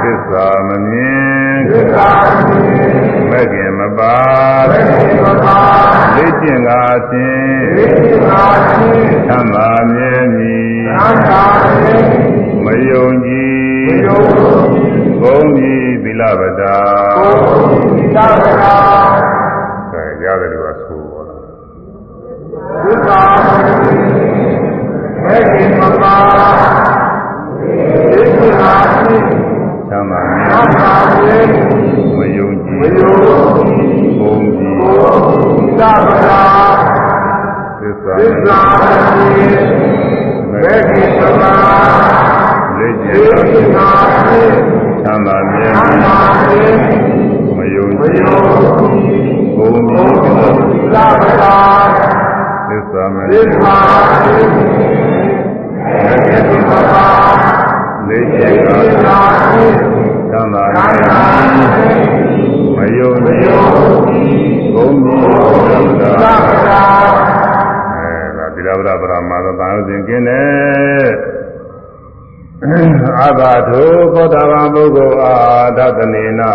[0.03, 4.17] သစ္စာမမြင်သစ္စာမမြင်မဂ္ဂင်မပါ
[4.71, 5.59] မဂ္ဂင်မပါ
[6.17, 16.79] လက်ကျင်ငါဖြင့်လက်ကျင်ငါဖြင့်ချမ်းသာမြဲမြည်ချမ်းသာမြဲမြည်မယုံကြည်မယုံကြည်ဘုံမြည်သီလဝတ္တာ
[17.19, 17.35] ဘုံ
[17.71, 18.75] မြည်သီလဝတ္တာ
[19.17, 19.30] အဲ
[20.31, 21.41] ရတယ်လို့ဆိုပါလား
[22.83, 23.41] ဘုရား
[25.25, 26.17] ဘယ်ဒီမှာပါ
[27.59, 29.17] ဒီကိဟာရှိ
[29.91, 30.23] သမာ
[30.71, 31.39] ဓိ
[32.17, 34.79] မယုံကြည်မယုံဘုံကြည်
[35.79, 36.43] သာဗရာ
[37.81, 41.03] သစ္စာသစ္စာဘယ်ဒီ
[41.41, 41.55] မှာ
[42.79, 43.91] လက်ကျင်သာ
[45.05, 46.17] သမာဓိသမာ
[46.47, 46.90] ဓိ
[74.91, 76.51] ဂ္ဂိုလ်အားဒသနေနာ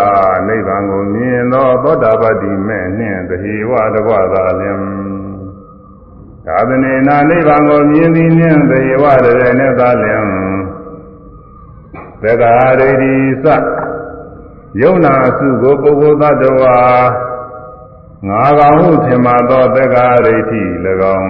[0.48, 4.80] နိဗ္ဗာန်ကိုမြင်သောသောတာပတ္တိမဲ့နှင့်တဟိဝတကွသာလင်
[6.46, 10.26] သာသနေနာနိဗ္ဗာန်ကိုမြင်သည်နှင့်တဟိဝတရေနဲ့သာလင်
[12.22, 13.46] သက္ကာရိတိသ
[14.82, 16.78] ယုံနာအစုကိုပုဂ္ဂိုလ်သတ္တဝါ
[18.28, 20.64] ငါကောင်ဟုထင်မှသောသက္ကာရိတိ၎
[21.18, 21.30] င်း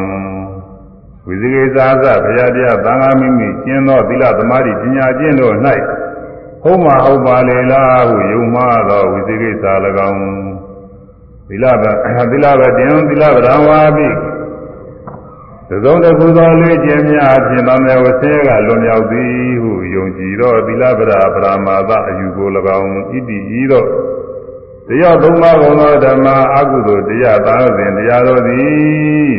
[1.26, 5.56] ဝိဇိကိသာသဘုရားတရားသံဃာမိမိကျင့်သောသီလသမာဓိပညာကျင့်တို့၌
[6.68, 9.74] ဟုတ်မှာဟုတ်ပါလေလားဟုယုံမှားသောဝိဇိကိသာ၎
[10.10, 10.22] င်း
[11.50, 11.84] သီလဗ
[12.32, 14.08] သီလဗတင်သီလဗရံဝါပိ
[15.84, 22.48] သုံးတစ်ခုသောလေ့ကျင့်များဖြင့်သမေဝဆေကလွန်မြောက်သည်ဟုယုံကြည်သောသီလဗရာပရမာသအယူကို၎
[22.78, 23.86] င်းဣတိဤသော
[24.88, 29.34] တရားသုံးပါးကုန်သောဓမ္မအကုသိုလ်တရားသာစဉ်တရားတော်သည်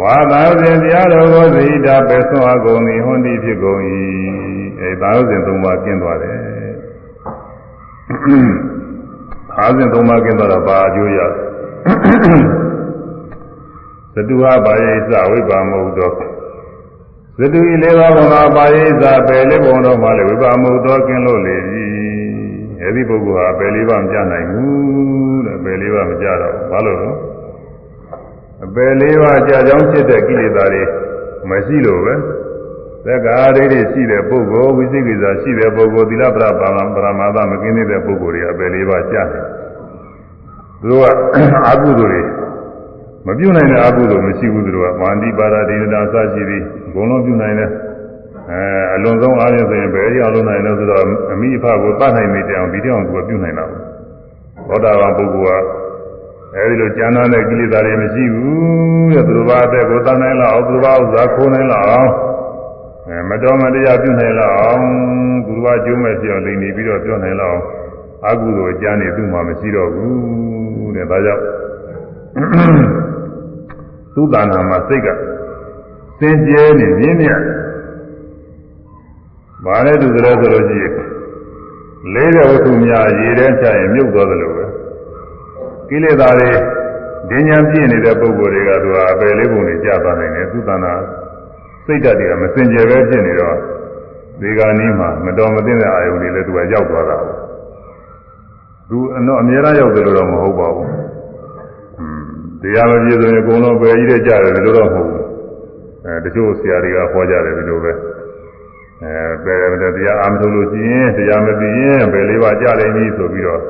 [0.00, 3.80] ဝါသာစဉ်တရားတော်ကိုသိတာပဲဆွမ်းအကုန်သည်ဟွန်ဒီဖြစ်ကုန်၏
[4.80, 6.38] အဲသာစဉ်သုံးပါးကျင့်သွားတယ်
[9.50, 11.18] သာစဉ်သုံးပါးကျင့်သွားတာဘာအကျိုးရ
[14.14, 16.12] သတုဟဘာယေသဝိပါမဟုတ်တော့
[17.38, 21.56] သတုဤလေးပါးဘုံသာပါယေသပယ်လေးဘုံတော်မှလည်းဝိပါမဟုတ်တော့ကျင့်လို့လေ၏
[22.82, 27.10] အဲဒီပုဂ္ဂိုလ်ဟာပယ်လေးပါးမကြနိုင်ဘူးတဲ့ပယ်လေးပါးမကြတော့ဘာလို့လဲ
[28.64, 30.82] အပယ်လေးပါးကြာကြောင်းဖြစ်တဲ့ကိလေသာတွေ
[31.50, 32.14] မရှိလို့ပဲ
[33.06, 39.44] သက္ကာရိတွေရှိတဲ့ပုဂ္ဂိုလ်ဝိသိကိစ္စရှိတဲ့ပုဂ္ဂိုလ်သီလပရပါမပရမာသမကင်းတဲ့ပုဂ္ဂိုလ်တွေအပယ်လေးပါးကြာတယ်
[40.80, 41.06] သူတို့က
[41.70, 42.22] အကုသိုလ်တွေ
[43.26, 46.64] မပြုတ်နိုင်တဲ့အကုသိုလ်မရှိဘူးသူတို့ကမာန္တိပါရဒိဋ္ဌာစရှိပြီး
[46.94, 47.70] ဘုံလုံးပြုတ်နိုင်တယ်
[48.50, 48.60] အဲ
[48.94, 51.02] အလွန်ဆုံးအားဖြင့်ဆိုရင်ဘယ်ရောက်လို့နိုင်လဲဆိုတော့
[51.32, 53.80] အမိအဖကိုတတ်နိုင်နေတယ်အောင်ဒီတောင်သူကပြုတ်နိုင်တာပေါ့
[54.68, 55.64] သောတာပန်ပုဂ္ဂိုလ်က
[56.54, 62.12] အဲဒီလိုကျမ်းသာတဲ့ကိလေသာတွေမရှိဘူးတဲ့သူတို့ဘာအသက်ကိုတတ်နိုင်လောက်အောင်သူတို့ဘာဥစ္စာခိုးနိုင်လောက်အောင်အဲ
[63.30, 64.84] မတော်မတရားပြုတ်နိုင်လောက်အောင်
[65.46, 67.58] သူတို့ဘာကျိုးမဲ့ပြောင်းလိမ့်နေပြီးတော့ပြောင်းနိုင်လောက်
[68.24, 71.42] အောင်အကုသိုလ်အကျမ်းတွေသူ့မှာမရှိတော့ဘူးတဲ့ဒါကြောင့်
[74.14, 75.08] သူ့တဏ္ဍာမှာစိတ်က
[76.18, 77.40] စင်ကြဲနေမြင်းမြတ်
[79.64, 80.92] ဘာလဲသူကြလဲဆိုလို့ရှိရင်
[82.14, 84.64] လေးတဲ့ဝတ္ထုများရေထဲချရင်မြုပ်သွားတယ်လို့ပဲ
[85.88, 86.50] ကိလေသာတွေ
[87.30, 90.94] ဒင်းညာပြည့်နေတဲ့ပုံကိုယ်တွေကသူဟာအပယ်လေးပုံတွေကြာသွားနိုင်တယ်သူတဏ္ဍာ
[91.88, 93.56] စိတ်ဓာတ်တွေကမစင်ကြယ်ပဲဖြစ်နေတော့
[94.40, 97.18] ဒီကနေ့မှမတော်မသင့်တဲ့အာယုန်တွေလည်းသူကရောက်သွားတာ
[98.88, 100.90] သူအတော့အများအားရောက်တယ်လို့တော့မဟုတ်ပါဘူး
[102.62, 105.24] တရားမပြည့်စုံရင်အကုန်လုံးပဲကြီးတဲ့ကြတယ်လို့တော့မဟုတ်ဘူး
[106.04, 107.92] အဲတချို့ဆရာတွေကဟောကြတယ်ဒီလိုပဲ
[109.02, 113.60] အဲပဲတရားအားမထုတ်လို့ရှိရင်တရားမပြီးရင်ဘယ်လေးပါကြလိမ့်မည်ဆိုပြီးတော့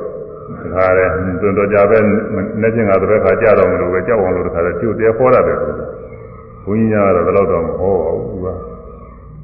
[0.75, 1.09] ဒါကြတယ်
[1.41, 1.97] တွင်တော်ကြပဲ
[2.61, 5.59] နေ့ချင်းကတပည့်ခါကြတော့မလို့ပဲကြောက်အောင်လို့တခါတည်းကျို့တရားဟောရတယ်
[6.69, 8.25] ဘုန်းကြီးများကတော့ဘယ်တော့မဟောပါဘူး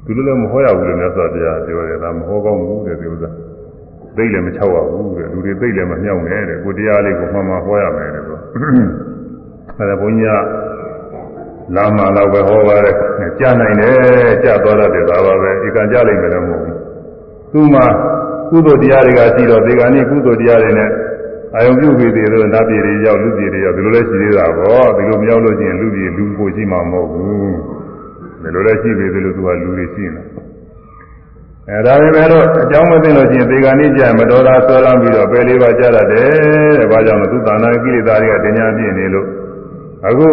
[0.06, 3.30] သူကသူလည်းမဟောရဘူးလို့မြတ်စွာဘုရားပြောတယ်ဒါမဟောကောင်းဘူးတဲ့ဒီဥစ္စာ
[4.16, 8.38] သိလည်းမချောက်ရဘူးတဲ့လူတွေသိလည်းမမြောက်နဲ့တဲ့ကိုတရားလေးကိုမှန်မှဟောရမယ်တဲ့ဆို
[9.78, 10.66] အဲဒါဘုန်းကြီးက
[11.76, 12.96] လာမှတော့ပဲဟောပါတယ်
[13.40, 16.76] ကြားနိုင်တယ်ကြားသွားတဲ့ဒါပါပဲဒီကံကြားလိမ့်မယ်လို့မဟုတ်ဘူး
[17.52, 17.82] သူမှ
[18.50, 20.90] ကုသိုလ်တရားတွေကရှိတော့ဒီကနေ့ကုသိုလ်တရားတွေနဲ့
[21.56, 27.54] အာယုံပြုပြီးသေးတယ်နတ်ပြည်တွေရောက်လူပြည်တွေရောက်ဒီလိုလဲရှိသေးတာပေါ့ဒီလိုမရောက်လို့ချင်းလူပြည်လူကိုရှိမှာမဟုတ်ဘူး
[28.42, 30.22] ဒီလိုလဲရှိပြီဒီလိုသူကလူတွေရှိနေ
[31.70, 36.28] အဲဒါပေမဲ့လို့အကြောင်းမသိလို့ချင်းဒီကနေ့ကျမတော်တာဆွဲလမ်းပြီးတော့ပယ်လေးပါကြတတ်တယ်
[36.78, 39.26] တဲ့ဘာကြောင့်လဲသူတဏ္ဍာကိလေသာတွေကတင်ညာပြည့်နေလို့
[40.08, 40.28] အခု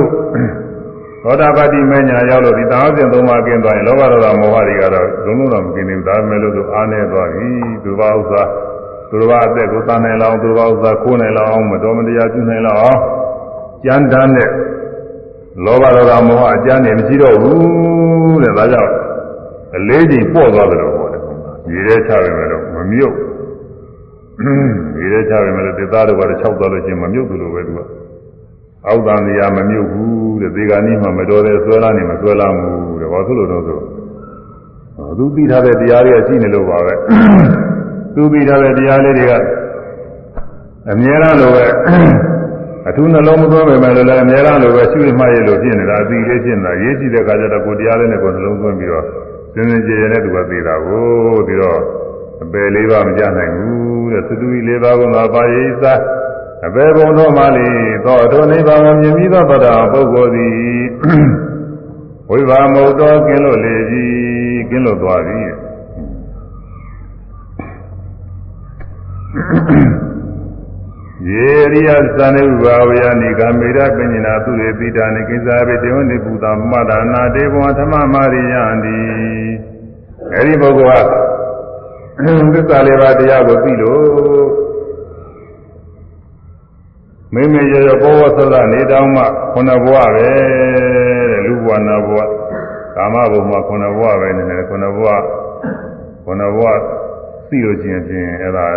[1.23, 7.47] သောတာပတိမညာရောက်လို့ဒီသာဝစဉ်သုံးပါးကျင်းသွားရင်လောဘဒေါသမောဟတွေကတော့လုံးလုံးတော့မကျင်းဘူးဒါပေမဲ့လို့သူအားနေသွားပြီ
[7.83, 8.43] သူဘာဥစ္စာ
[9.13, 12.99] သူတော်ဘာအသက်ကိုတန်နိုင်လောက်သူတော်ဘာဥစ္စာခိုးနိုင်လောက်မတော်မတရားပြုနိုင်လောက်အောင်
[13.85, 14.49] ကြမ်းတမ်းတဲ့
[15.65, 18.91] လောဘဒေါသမောဟအကျမ်းနေမရှိတော့ဘူးတဲ့ဒါကြောင့်
[19.75, 21.21] အလေးချိန်ပေါ့သွားတယ်လို့ဟောတယ်
[21.71, 23.15] ရေထဲချပဲမဲ့တော့မမြုပ်
[24.99, 27.79] ရေထဲချပဲမဲ့လို့တေသားတို့ကတော့၆သွားလို့ချင်းမမြုပ်ဘူးလို့ပဲသူက
[28.87, 33.79] အောက်တန်တရားမမြုပ်ဘူးတဲ့ဒီကနေ့မှမတော်တဲ့ဆွဲလာနေမဆွဲလာဘူးတဲ့ဘာဖြစ်လို့တော့ဆို
[35.17, 36.93] သူသိထားတဲ့တရားတွေကရှိနေလို့ပါပဲ
[38.15, 39.33] သူသိထားတဲ့တရားလေးတွေက
[40.91, 41.65] အမြဲတမ်းလိုပဲ
[42.87, 49.05] အထူးနှလုံးမသွင်းပေမဲ့လည်းအမြဲတမ်းလိုပဲရှိမှရလို့ဖြစ်နေတာအသိလေးဖြစ်နေတာရေးကြည့်တဲ့အခါကျတော့ကိုတရားလေးနဲ့ကိုနှလုံးသွင်းပြီးတော့
[49.53, 51.05] စင်စင်ကြယ်ကြယ်နဲ့သူကသိတာကို
[51.47, 51.79] ပြီးတော့
[52.43, 55.85] အပယ်လေးပါမကြနိုင်ဘူးတဲ့သတုကြီးလေးပါကငါပါရိသ
[56.67, 57.67] အပေဘုံသောမလီ
[58.05, 60.55] သောထိုနိဗ္ဗာန်ကိုမြင်ပြီးသောတရာပုဂ္ဂိုလ်သည်
[62.29, 64.05] ဝိဘာမုတ်တော်ကင်းလို့လေပြီ
[64.69, 65.41] ကင်းလို့သွားပြီ
[69.33, 78.97] ယေရိယသံဥဘာဝယနိကမေရပညနာသူရေပိတာနိကိသာဘေတေဝနိပူတာမတ္တနာတေဘောဓမ္မမာရိယံတိ
[80.33, 84.47] အဲဒီပုဂ္ဂိုလ်ကသစ္စာလေးပါးတရားကိုသိလို့
[87.33, 89.23] မိမိရရဘောဝသရနေတောင်းမှ
[89.53, 92.19] ခုနဘဝပဲတဲ့လူဘဝနာဘဝ
[92.95, 95.07] ကာမဘုံမှာခုနဘဝပဲနေတယ်ခုနဘဝ
[96.25, 96.65] ခုနဘဝ
[97.49, 98.67] သိလို့ချင်းချင်းအဲ့ဒါ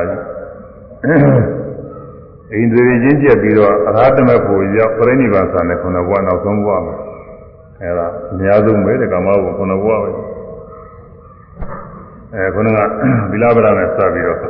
[1.05, 6.97] အိန္ဒြေချင်းကျက်ပြီးတော့အရဟတမေဖို့ရောက်ပြိဋိဘံဆန်တဲ့ခုနဘဝနောက်ဆုံးဘဝမှာ
[7.81, 10.11] အဲ့ဒါအများဆုံးပဲတဲ့ကာမဘုံခုနဘဝပဲ
[12.35, 12.79] အဲခုနက
[13.31, 14.41] ဗိလာဗရနဲ့စပြီးတော့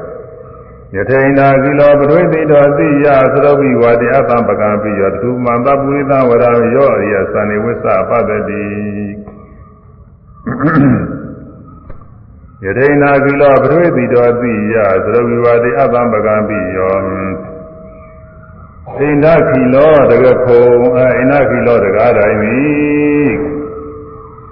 [0.94, 6.44] ယထေနာကိလောပရိသိတောသိယသရုပ်ဘိဝတိအတ္တပကံပိယောတုမန္တပုရိသဝရ
[6.74, 8.62] ယောအရိယသန္နေဝိသပတ္တိ
[12.66, 16.96] ယထေနာကိလောပရိသိတောသိယသရုပ်ဘိဝတိအတ္တပကံပိယော
[18.98, 20.66] အိန္ဒခိလောတကခုံ
[20.98, 23.30] အိန္ဒခိလောတကားတိုင်းသည်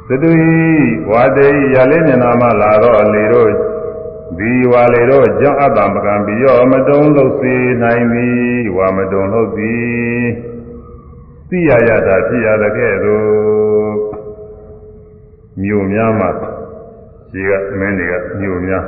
[0.09, 0.55] သတုဤ
[1.11, 3.51] ဝါတေရလေးမျက်နာမှလာတော့လေတို့
[4.39, 10.25] ဒီဝါလေတို့ကြောင့်အတ္တမကံပြီးရောမတုံလို့စေနိုင်သည်ဝါမတုံလို့သည်
[11.49, 13.25] သိရရတာဖြစ်ရတဲ့ကဲ့သို့
[15.63, 16.31] မြို့များမှာ
[17.35, 18.85] ခြေကမင်းတွေကမြို့များ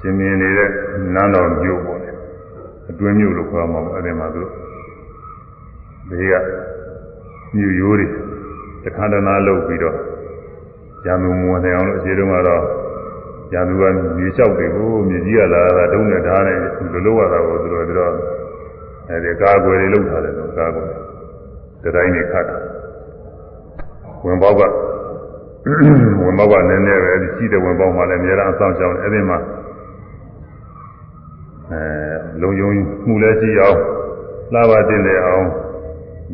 [0.00, 0.70] ရှင်မြင်နေတဲ့
[1.14, 2.10] နန်းတော်မြို့ပေါ့လေ
[2.90, 4.42] အတွင်းမြို့လို့ခေါ်မှာပေါ့အဲ့ဒီမှာသူ
[6.08, 6.34] ဒီက
[7.54, 8.06] မြို့ရိုးတွေ
[8.84, 9.96] တခါတနာလုပ်ပြီးတော့
[11.06, 12.62] ရံသူမဝင်နိုင်အောင်လို့အခြေတုန်းကတော့
[13.54, 13.82] ရံသူက
[14.16, 16.58] မြေလျှောက်တွေကိုမြေကြီးကလာတာတုံးနဲ့ဓာတ်နဲ့
[16.92, 18.12] လူလိုရတာကိုသူတို့ကတော့
[19.08, 20.88] အဲဒီကာကွယ်တွေလုပ်ထားတယ်လို့ကာကွယ်
[21.82, 22.56] တတိုင်းနေခတ်တာ
[24.24, 24.91] ဝင်ပေါက်က
[25.64, 29.38] ဝင်ပေါက်ကနည်းနည်းပဲရှိတဲ့ဝင်ပေါက်မှလည်းအများအားအဆောင်ရှောင်းအဲဒီမှာ
[31.70, 31.82] အဲ
[32.42, 32.70] လုံယုံ
[33.06, 33.78] မှုလည်းရှိအောင်
[34.52, 35.46] လှပါတင်တယ်အောင်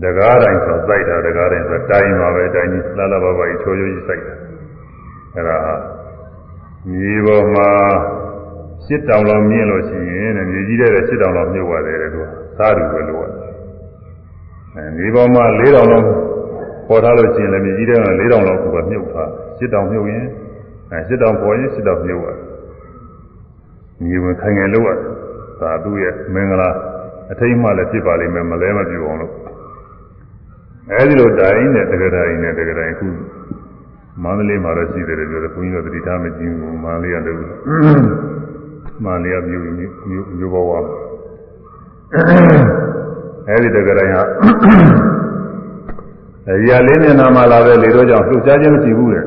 [0.03, 4.35] တကားတိုင်းဆိုစိုက်တာတကားတိုင်းဆိုတိုင်းပါပဲတိုင်းကြီးလှလှပါပါကြီးချိုးချိုးကြီးစိုက်တာ
[5.35, 5.59] အဲ့ဒါ
[6.91, 7.69] မြေပေါ်မှာ
[8.85, 12.25] ရှစ်တောင်လောက်မြင့်လို့ရှိရင်တဲ့မြေကြီးတဲ့ရှစ်တောင်လောက်မြုပ်ရတယ်တဲ့သူက
[12.59, 13.25] သာဓုပဲလို့
[14.75, 16.07] အဲမြေပေါ်မှာ၄တောင်လောက်
[16.89, 19.29] ပေါ်ထားလို့ရှိရင်လည်းမြေကြီးတဲ့က၄တောင်လောက်ကမြုပ်ထား
[19.59, 20.25] ရှစ်တောင်မြုပ်ရင်
[20.91, 22.39] အဲရှစ်တောင်ပေါ်ရင်ရှစ်တောင်မြုပ်ရတယ်
[24.05, 24.99] မြေဝင်ခိုင်ငယ်လို့ရတယ်
[25.61, 26.71] ဒါသူ့ရဲ့မင်္ဂလာ
[27.33, 29.33] အထိတ်မှလည်းဖြစ်ပါလိမ့်မယ်မလဲမပြူအောင်လို့
[30.91, 33.09] အဲဒီလိုတိုင်းနဲ့တက္ကရာကြီးနဲ့တက္ကရာကြီးခု
[34.23, 37.39] မန္တလေးမှာတော့ရှိတယ်ပြောတယ်ဘုန်းကြီးတို့တတိထားမကြည့်ဘူးမန္တလေးကလည်း
[39.05, 40.71] မန္တလေးကမြို့မြို့မြို့ဘဝ
[43.49, 45.38] အဲဒီတက္ကရာကြီးဟာအ
[46.69, 49.25] ရာလေးမျက်နှာမှာလာတဲ့လေတော့ကြောင့်လှုပ်ရှားခြင်းမရှိဘူးတဲ့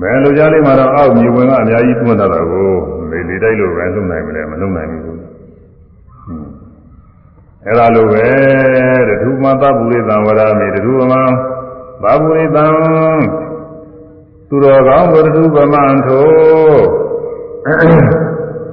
[0.00, 2.70] မဲလှုပ်ရှားလေးမှာတော့အောက်မြေဝင်ကအများကြီးတွန်းထားတာကို
[3.10, 5.02] လေလေတိုက်လို့ပဲလုံနိုင်မလဲမလုံနိုင်ဘူး
[7.66, 8.26] အဲ့ဒါလိုပဲ
[9.08, 11.22] တဲ့ဒုမသဗ္ဗုရိသံဝရမေဒုမံ
[12.02, 12.66] သဗ္ဗုရိသံ
[14.48, 16.30] သူတော်ကောင်းဝရဒုဗမံထို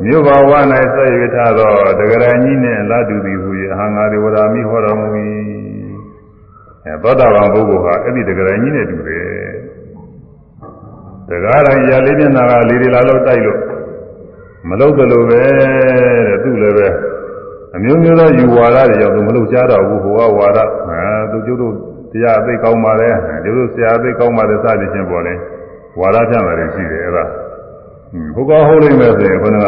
[0.04, 0.52] မြို့ဘဝ၌
[0.94, 5.08] ဆက်ရထားသောတဂရဏကြီးနှင့်လာတူသည်ဟူ၍အဟံငါဒေဝရာမိဟောတော်မူ၏
[6.90, 9.26] အဲသောတာပန်ပုဂ္ဂိုလ်ဟာအဲ့ဒီတဂရဏကြီးနဲ့တူတယ်
[11.30, 13.60] တကားတိုင်းရာလေးမျက်နှာကလေးတွေလာလို့တိုက်လို့
[14.70, 16.88] မလုပ်သလိုပဲတဲ့သူလည်းပဲ
[17.76, 20.60] အမျိုးမျိုးသောယူဝါဒတွေကြောင့်သူမလုပ်ကြတော့ဘူးဟိုကဝါဒ
[20.90, 21.74] အဲသူကျုပ်တို့
[22.12, 25.34] တရားအသိကောင်းပါတယ်ကျုပ်တို့ဆရာအသိကောင်းပါတယ်စသည်ချင်းပေါ်လဲ
[26.00, 27.24] ဝါဒပြမယ်ရှိတယ်အဲ့ဒါ
[28.36, 29.68] ဟိုကဟုတ်လိမ့်မယ်ဆိုရင်ခဏက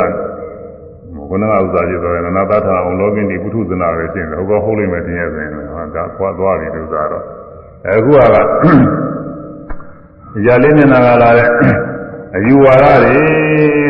[1.32, 5.52] ခဏကဥစ္စာပြတော့နနာသထာအောင်လောကင်းဒီပုထုဇနာပဲရှင်းတယ်ဟိုကဟုတ်လိမ့်မယ်တင်ရဆိုရင်
[5.96, 7.26] ဟာဒါခွာသွားပြီဥစ္စာတော့
[7.88, 8.18] အခုက
[10.46, 11.50] ရာလေးမျက်နှာကလာတဲ့
[12.38, 13.20] အယူဝါဒတွေ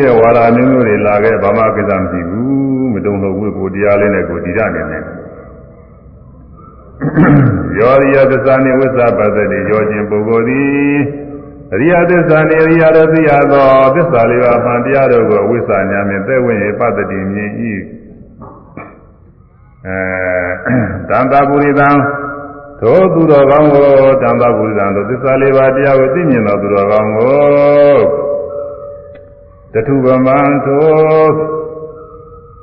[0.04, 5.04] တဲ့ဝါဒမျိုးမျိုးတွေလာခဲ့ဘာမှကိစ္စမရှိဘူးမတုံလို့ဝိကိုတရားလေးနဲ့ကိုဒီရနေတယ်
[7.78, 10.96] ယောရိယသစ္စာနိဝိသပတ္တိယောခြင်းပုဂ္ဂိုလ်သည်
[11.74, 17.50] အရိယသစ္စာနိအရိယတို့သိရသောသစ္စာလေးပါးမှန်တရားတို့ကိုဝိသညာဖြင့်သက်ဝင်ရပတ္တိမြင်၏
[19.86, 19.98] အဲ
[21.08, 21.88] တန်တာပုရိသံ
[22.80, 23.88] သောသူတော်ကောင်းကို
[24.22, 27.96] တန်တာပုရိသံတို့သစ္စာလေးပါးတရားကိုသိမြင်သောသူတော်ကောင်းကို
[29.72, 31.32] တထုဗမံသော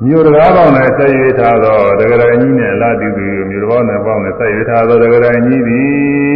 [0.05, 6.35] မြို့တကားပေါင်းနဲ့ဆက်ရွေးထားသောတဂရဏကြီးနဲ့လာတိသူမြို့တော်နဲ့ပေါင်းနဲ့ဆက်ရွေးထားသောတဂရဏကြီးသည်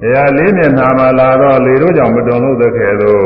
[0.00, 3.18] တရားလေးမျက်နှာမှာလာတော့လေတို့ကြောင့်မတုံလို့သခဲသော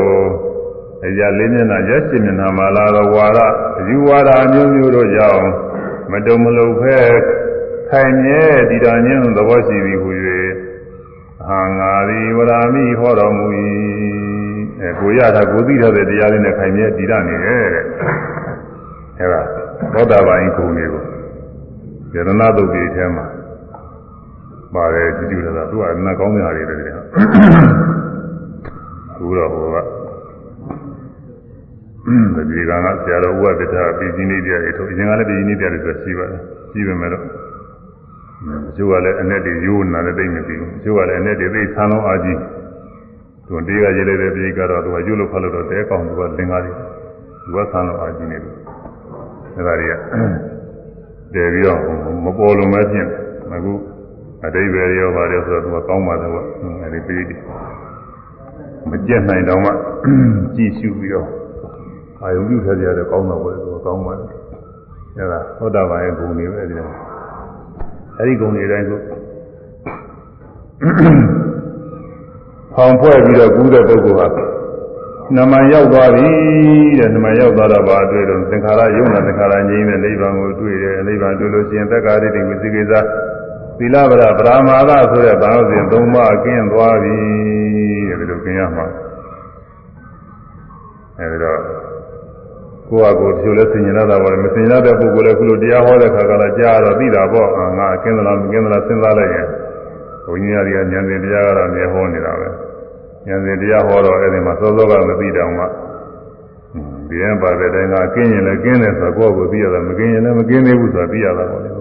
[1.05, 3.39] အရာလေးမျက်နှာရက်ရှင်မျက်နှာမှာလာတော့ဝါဒ
[3.79, 5.43] အယူဝါဒအမျိုးမျိုးတို့ကြောင့်
[6.11, 6.97] မတုံမလုံဖဲ
[7.89, 10.09] ခိုင်မြဲတည်တာညင်းသဘောရှိသည်ဟူ၍
[11.47, 13.45] ဟာငါသည်ဝရာမိဟောတော်မူ၏
[14.81, 17.85] အဲကိုရတာကိုသိထားတဲ့တရားလေးနဲ့ခိုင်မြဲတည်တာနေရဲ့တဲ့
[19.19, 19.41] အဲဒါ
[19.93, 21.03] သောတာပန်ဂုဏ်တွေကို
[22.13, 23.25] ယရဏသုတ်တိထဲမှာ
[24.73, 29.77] ပါတယ်ကြည့်ကြည့်လာတာသူကအနကောင်းတဲ့ဟာတွေပဲတဲ့ဘုရားဟောက
[32.35, 37.23] တတိကံကဆရာတော်ဥပဒ္ဒတာပြည်ကြီးနေတရားတွေထုတ်အရင်ကလည်းပြည်ကြီးနေတရားတွေဆိုရှိပါတယ်ရှိပေမဲ့တော့
[38.69, 42.37] အကျိုးကလည်းအနဲ့တွေရိုးနာလည်းသိမ့်မပြီးဘူးအကျိုးကလည်းအနဲ့တွေသိဆန်းလုံးအားကြီး
[43.47, 46.71] သူတေးကရေးလိုက်တဲ့ပြည်ကတော့သူကရုပ်လို့ဖတ်လို့တော့တဲကောင်းသူကလင်္ကာတွေ
[47.43, 48.53] သူကဆန်းလုံးအားကြီးနေတယ်
[49.57, 49.93] အဲဒါတွေက
[51.33, 51.79] တည်ပြီးတော့
[52.25, 53.05] မပေါ်လုံးပဲဖြစ်
[53.53, 53.73] အခု
[54.45, 56.39] အတိဘယ်ရောပါတယ်ဆိုတော့သူကကောင်းပါတယ်ကွ
[56.83, 57.37] အဲဒီပြည်တွေ
[58.89, 59.71] မကြက်နိုင်တော့မှ
[60.55, 61.38] ကြည့်ရှုပြီးတော့
[62.23, 64.29] အာယုပြုထားကြရတဲ့ကောင်းတော့ပဲသူကကောင်းပါတယ်
[65.17, 66.91] အဲဒါသောတာပန်ရဲ့ဂုဏ်တွေပဲအဲဒီတော့
[68.17, 68.99] အဲဒီဂုဏ်တွေတိုင်းကို
[72.75, 74.27] ဖောင်ဖွဲ့ပြီးတော့ကူးတဲ့ပုဂ္ဂိုလ်ဟာ
[75.37, 76.29] နမရောက်သွားပြီ
[76.99, 82.93] တဲ့နမရောက်သွားတော့ဘာတွေ့တော့သင်္ခါရယုံနာသင်္ခါရငြိမ်းတဲ့နိဗ္ဗာန်ကိုတွေ့တယ်နိဗ္ဗာန်တွေ့လို့ရှိရင်သက္ကာရိတိဝိသိကိစ္စ
[83.77, 87.15] သီလဗရဗราမာဒဆိုတဲ့ဘာလို့ဆိုရင်သုံးပါးကင်းသွားပြီ
[88.09, 88.85] တဲ့ဒီလိုကင်းရမှာ
[91.19, 91.59] အဲဒီတော့
[92.89, 99.47] ကိုယ့်ဟာကိုယ်ဖြိုလဲဆင်ញင်ရတာပါလေမဆင်ញင်တဲ့ပုဂ္ဂိုလ်လည်းခုလိုတရားဟောတဲ့ခါကလည်းကြားတော့သိတာပေါ့အာငါကင်းသလားမကင်းသလားစဉ်းစားလိုက်ရင်
[100.25, 102.47] ဘုန်းကြီးတွေကဉာဏ်ရှင်တရားကတော့အမြဲဟောနေတာပဲ
[103.27, 105.65] ဉာဏ်ရှင်တရားဟောတော့အဲဒီမှာစောစောကမသိတောင်မှ
[107.09, 111.71] ဒီရင်ပါတဲ့တိုင်းကကင်းရင်လည်းကင်းတယ်ဆိုတော့ကိုယ့်ကိုယ်သိရတာမကင်းရင်လည်းမကင်းသေးဘူးဆိုတာသိရတာပေါ့လေ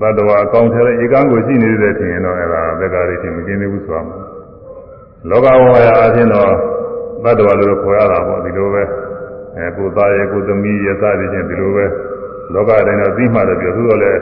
[0.00, 4.02] ဘတ်တော်အကောင့်ထဲဧကံကိုရှိနေတဲ့ထင်ရင်တော့အဲဒါသက္ကာရိချင်းမကင်းသေးဘူးဆိုတာ
[5.30, 6.50] လောကဝါယအချင်းတော့
[7.24, 8.82] ဘတ်တော်လို့ခေါ်ရတာပေါ့ဒီလိုပဲ
[9.56, 11.86] အဲကိုသားရဲ့ကိုသမီးရဲ့စသည်ချင်းဒီလိုပဲ
[12.54, 14.12] လောကတိုင်းတော့ပြီးမှတော့ပြောသူတော့လေ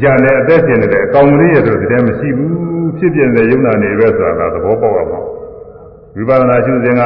[0.00, 2.52] ကြံတဲ့အသက်ရှင်နေတဲ့အကောင်ကလေးရဲ့ဆိုတဲ့မရှိဘူး
[2.98, 5.20] ဖြစ်ပြနေတဲ့ယုံနာနေပဲဆိုတာသဘောပေါက်ရမှာ
[6.16, 7.02] ဝိပဿနာရှုစဉ်က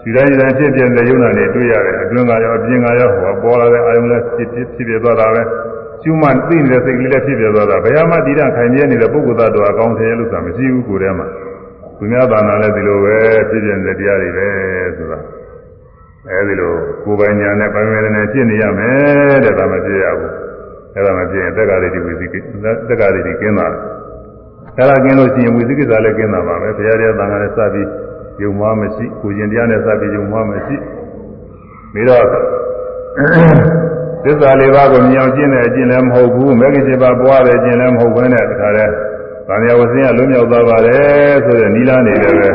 [0.00, 5.42] ရှုတိုင်းတိုင်းဖြစ်ပြနေတဲ့ယုံနာနေတွေ့ရတယ်အတွင်းကရောအပြင်ကရောဟောပေါ်လာတဲ့အာယုံလည်းဖြစ်ဖြစ်ဖြစ်ပြသွားတာပဲ
[6.02, 11.26] ရှုမှသိနေတဲ့စိတ်ကလေးလည်းဖြစ်ပြသွားတာဘယ်မှဒီတခိုင်မြဲနေတဲ့ပုဂ္ဂိုလ်သားတော်အကောင်ထဲလို့ဆိုတာမရှိဘူးကိုယ်ထဲမှာ
[11.98, 13.16] သူများသာနာလည်းဒီလိုပဲ
[13.50, 14.48] ဖြစ်ပြနေတဲ့တရားတွေပဲ
[14.96, 15.18] ဆိုတာ
[16.28, 16.72] အဲဒီလို
[17.04, 20.32] ကိုယ်ပိုင်ညာနဲ့ပိုင်ဝေဒနာဖြစ်နေရမယ်တဲ့ဒါမှဖြစ်ရဘူး
[20.94, 22.38] အဲဒါမှဖြစ်ရင်တက္ကရာတိဝိသိကိ
[22.88, 23.66] တက္ကရာတိကင်းတာ
[24.76, 27.88] အဲဒါကင်းလို့ရှိရင်ဝိသိကိစ္စလည်းကင်းတာပါပဲဘုရားတရားသံဃာနဲ့စပြီး
[28.42, 30.76] ယုံမှမရှိကိုကျင်တရားနဲ့စပြီးယုံမှမရှိ
[31.92, 32.24] ပြီးတော့
[34.24, 38.92] သစ္စာလေးပါးကိုမြင်အောင်ကျင့်တဲ့အကျင့်လည်းမဟုတ်ဘူးမဂ္ဂင်7ပါးပွားတဲ့အကျင့်လည်းမဟုတ်ဘဲနဲ့တခါတည်း
[39.48, 42.50] သံဃာဝဆင်းကလွတ်မြောက်သွားပါတယ်ဆိုတဲ့နိလားနေလည်းပဲ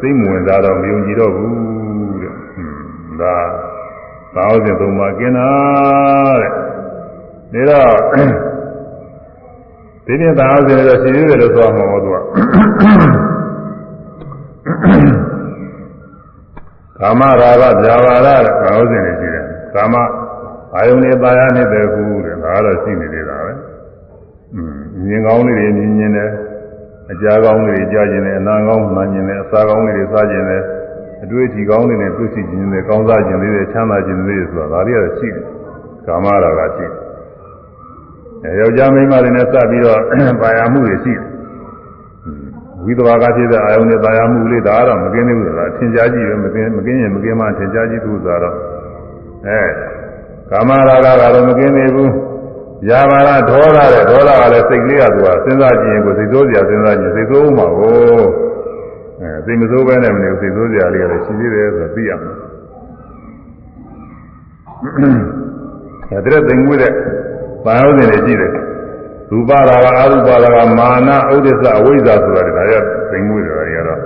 [0.00, 1.69] သိမဝင်သားတော့မယုံကြည်တော့ဘူး
[3.22, 3.36] ဒါ
[4.34, 5.48] သာဝစဉ်သုံးပါးกินတာ
[7.52, 8.00] တဲ့ဒါတော့
[10.06, 12.16] ဒီနေ့သာဝစဉ်တော့ရှင်ရွေးတယ်လို့ဆိုအောင်ဟောသူက
[16.98, 19.44] ကာမရာဂဗျာပါဒတဲ့သာဝစဉ်တွေရှိတယ်
[19.74, 19.94] ကာမ
[20.74, 23.52] အာယုန်တွေပါရနေတဲ့ကူတဲ့ဒါကတော့ရှိနေသေးတာပဲ
[25.06, 26.30] မြင်ကောင်းလေးတွေမြင်မြင်တယ်
[27.12, 30.62] အကြာကောင်းလေးတွေကြားကျင်တယ်အနာကောင်းမှန်ကျင်တယ်အစာကောင်းလေးတွေစားကျင်တယ်
[31.22, 35.44] အတွေ့အထိကောင်းတွေနဲ့တွေ့ရှိခြင်းနဲ့ကောင်းစားခြင်းတွေချမ်းသာခြင်းတွေဆိုတာဒါတွေကတော့ရှိတယ်
[36.06, 37.00] ကာမရာဂရှိတယ်
[38.44, 40.00] အဲယောက်ျားမိန်းမတွေနဲ့စပြီးတော့
[40.42, 41.24] ပါရမှုတွေရှိတယ်
[42.84, 48.56] ဝိသဘာကဖြစ်တဲ့အာယုန်နဲ့ပါရမှုလေးဒါကတော့မကင်းသေးဘူးဆိုတာထင်ရှားကြည့်ပဲမကင်းမကင်းရင်မကင်းမှထင်ရှားကြည့်သူဆိုတော့
[49.46, 49.62] အဲ
[50.50, 52.12] ကာမရာဂကတော့မကင်းသေးဘူး
[52.88, 57.96] ယာဘာရဒေါသတဲ့ဒေါသကလည်းစိတ်ကလေးကသူကစဉ်းစားကြည့်ရင်ကိုစိတ်ဆိုးစရာစဉ်းစားကြည့်စိတ်ဆိုးမှာကို
[59.21, 62.35] အဲစိတ်မဆိုးပဲနဲ့မနေဘူးစိတ်ဆိုးစရာလေးလည်းရှိသေးတယ်ဆိုသိရမယ်
[66.11, 66.91] အဲဒီတဲ့သိငွေတဲ့
[67.65, 68.51] ဘာလို့နေလဲရှိတယ်
[69.31, 72.73] ရူပရာဂအရူပရာဂမာနဥဒိစ္စအဝိဇ္ဇာဆိုတာဒါရ
[73.11, 74.01] သိငွေတယ်ဒါရတော့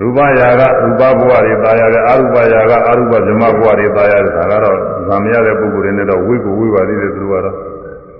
[0.00, 4.78] ရူပရာဂရူပဘဝတွေตายရတယ်အရူပရာဂအရူပဇမဘဝတွေตายရတယ်ဒါကတော့
[5.08, 7.56] ဇာမရတဲ့ပုဂ္ဂိုလ်တွေနဲ့တော့ဝိကိုဝိပါသေးတယ်သူတို့ကတော့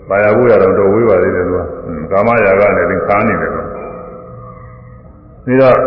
[0.08, 1.60] ပါရဖို့ရတော့တော့ဝိပါသေးတယ်သူက
[2.10, 3.61] ကာမရာဂနဲ့သင်္ခါနေတယ်တော့
[5.45, 5.77] ပြီးတော့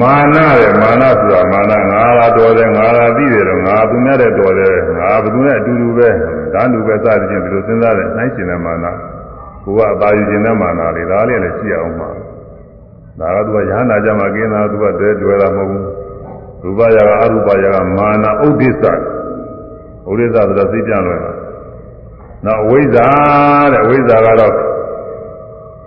[0.00, 6.08] မာနရဲ့မာနဆိုတာမာနငါလာတော်တယ်ငါလာသိတယ်တော့ငါသူများတဲ့တော်တယ်ငါဘယ်သူနဲ့အတူတူပဲ
[6.54, 8.86] ဓာတ်တူပဲစသဖြင့်ဒီလိုစဉ်းစားတယ်နှိုင်းရှင်တဲ့မာန
[9.64, 12.08] ကိုကအသာယူခြင်းတဲ့မာနလေးဒါလေးလည်းရှိအောင်ပါ
[13.20, 15.84] ဒါကသူကရဟန္တာကြမှာกินတာသူကတဲတွေ့တာမဟုတ်ဘူး
[16.62, 18.82] ရူပရာကအရူပရာကမာနဥဒိစ္စ
[20.10, 21.32] ဥဒိစ္စဆိုတာသိပြန်လွယ်တာ
[22.44, 23.06] နောက်ဝိဇ္ဇာ
[23.72, 24.52] တဲ့ဝိဇ္ဇာကတော့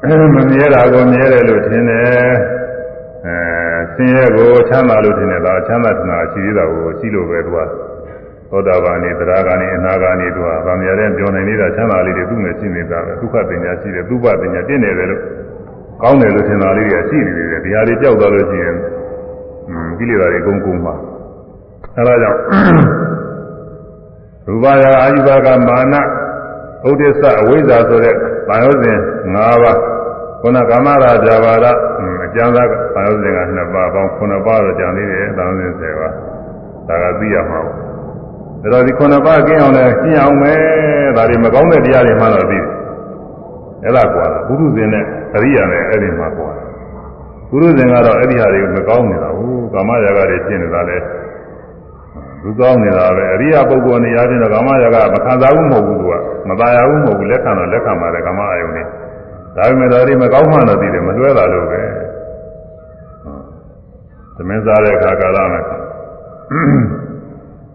[0.03, 2.05] မမြဲတာကိုမြဲတယ်လို့ထင်တယ်
[3.25, 3.35] အဲ
[3.93, 7.57] ဆင်းရဲကိုချမ်းသာလို့ထင်တယ်လားချမ်းသာထင်တာရှိသေးတာကိုရှိလို့ပဲသူက
[8.49, 15.21] သောတာပန်နေတရားကနေအနာကနေသူကဗာမရတဲ့ပြောနိုင်နေတာချမ်းသာလေးတွေသူ့နဲ့ရှိနေတာပဲဒုက္ခပညာရှိတယ်သူ့ဘပညာတင့်နေတယ်လို့
[16.01, 18.75] ကောင်းတယ်လို့ထင်တာလေးတွေကရှိနေတယ်ဒီဟာတွေကြောက်သွားလို့ရှိရင်
[19.97, 20.95] ကိလေသာတွေကုန်ကုန်မှာ
[21.97, 22.39] အဲဒါကြောင့်
[24.47, 25.95] ရူပရာအာယုဘကမာန
[26.89, 28.15] ဥဒိစ္စအဝိဇ္ဇာဆိုတဲ့
[28.47, 28.97] ဘာယောစဉ်
[29.35, 29.79] ၅ပါး
[30.41, 31.65] ခုနကာမရာဇာဘာရ
[32.25, 32.63] အကျမ်းသာ
[32.93, 36.13] ဘာယောစဉ်က2ပါးပေါင်း9ပါးတော့ကြံသေးတယ်တောင်းစဉ်10ပါး
[36.87, 37.87] ဒါကသိရမှာပေါ့
[38.61, 40.59] ဒါတော့ဒီ9ပါးကျင်းအောင်လဲကျင့်အောင်မယ်
[41.17, 42.67] ဒါတွေမကောင်းတဲ့တရားတွေမှတော့သိတယ်
[43.83, 45.03] အဲ့ဒါကွာဘုရုဇင်နဲ့
[45.35, 46.51] အရိယာနဲ့အဲ့ဒီမှာကွာ
[47.49, 50.97] ဘုရုဇင်ကတော့အဲ့ဒီဟာတွေမကောင်းနေတာဘူးကာမရာဂတွေကျင့်နေတာလဲ
[52.41, 56.13] သူကောင်းနေတာပဲအရိယာပုဂ္ဂိုလ်နေရာချင်းတော့ကာမရာဂမခံစားဘူးမဟုတ်ဘူးသူက
[56.48, 58.86] မตายရဘူးမဟုတ်ဘူးလက်ခံတော့လက်ခံပါတယ်ကာမအာယုန်နဲ့
[59.56, 61.80] ဒါပေမဲ့ဒါတွေမကောင်းမှတော့သိတယ်မလွဲတာလို့ပဲ
[64.36, 65.60] သမင်းစားတဲ့အခါကာလမှာ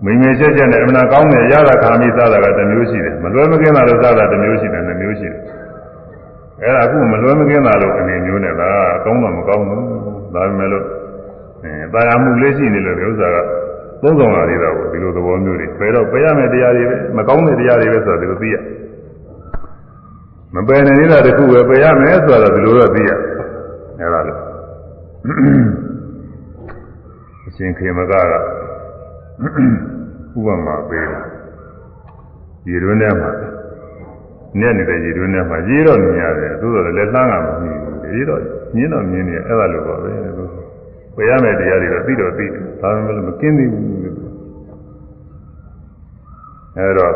[0.03, 5.41] မိမေချက်ချက်နဲ့အမှန်ကောင်းတဲ့ရတာခါမိစားတာကတစ်မျိုးရှိတယ်မလွဲမကင်းတာလို့စားတာတစ်မျိုးရှိတယ်နှစ်မျိုးရှိတယ်
[6.61, 9.83] အဲ့ဒါအခုမလွဲမကင်းတာလို့အနေမျိုးနဲ့လားကောင်းတော့မကောင်းဘူး
[10.33, 10.85] ဒါပေမဲ့လို့
[11.63, 13.37] အဲတာယာမှုလေးရှိနေလို့ဒီဥစ္စာက
[14.02, 18.56] သုံးဆောင်လာသေးတာကိုဒီလိုသဘောမျိုးတွေပယ်တော့ပယ်ရမယ့်တရားတွေပဲမကောင်းတဲ့တရားတွေပဲဆိုတော့ဒီလိုသိရ
[20.54, 23.10] မပယ်နိုင်သေးတာတခုပဲပယ်ရမယ်ဆိုတော့ဒီလိုတော့သိရ
[23.98, 24.40] အဲ့ဒါလို့
[27.46, 28.14] အရှင်ခေမကက
[30.36, 31.20] ဥပမာပေးတာ
[32.68, 33.30] ရေတွင်းထဲမှာ
[34.60, 38.40] နဲ့နေတဲ့ရေတွင်းထဲမှာရေတော့မြင်ရတယ်သို့တော်လည်းလှမ်းကမမြင်ဘူးရေတော့
[38.74, 40.31] မြင်တော့မြင်နေအဲ့ဒါလိုပါပဲလို့
[41.16, 43.86] ပယ်ရမယ့်တရားတွေတော့သိတော့သိတယ်ဒါပေမဲ့မကင်းသေးဘူး
[46.76, 47.12] အဲ့တော့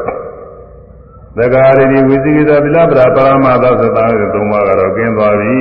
[1.36, 3.98] သက္ကာရိတိဝိသိကိသပိလပရာပရမသသတ္တ
[4.35, 5.56] သုံးပါးကတော့ကျင်းသွားပြီ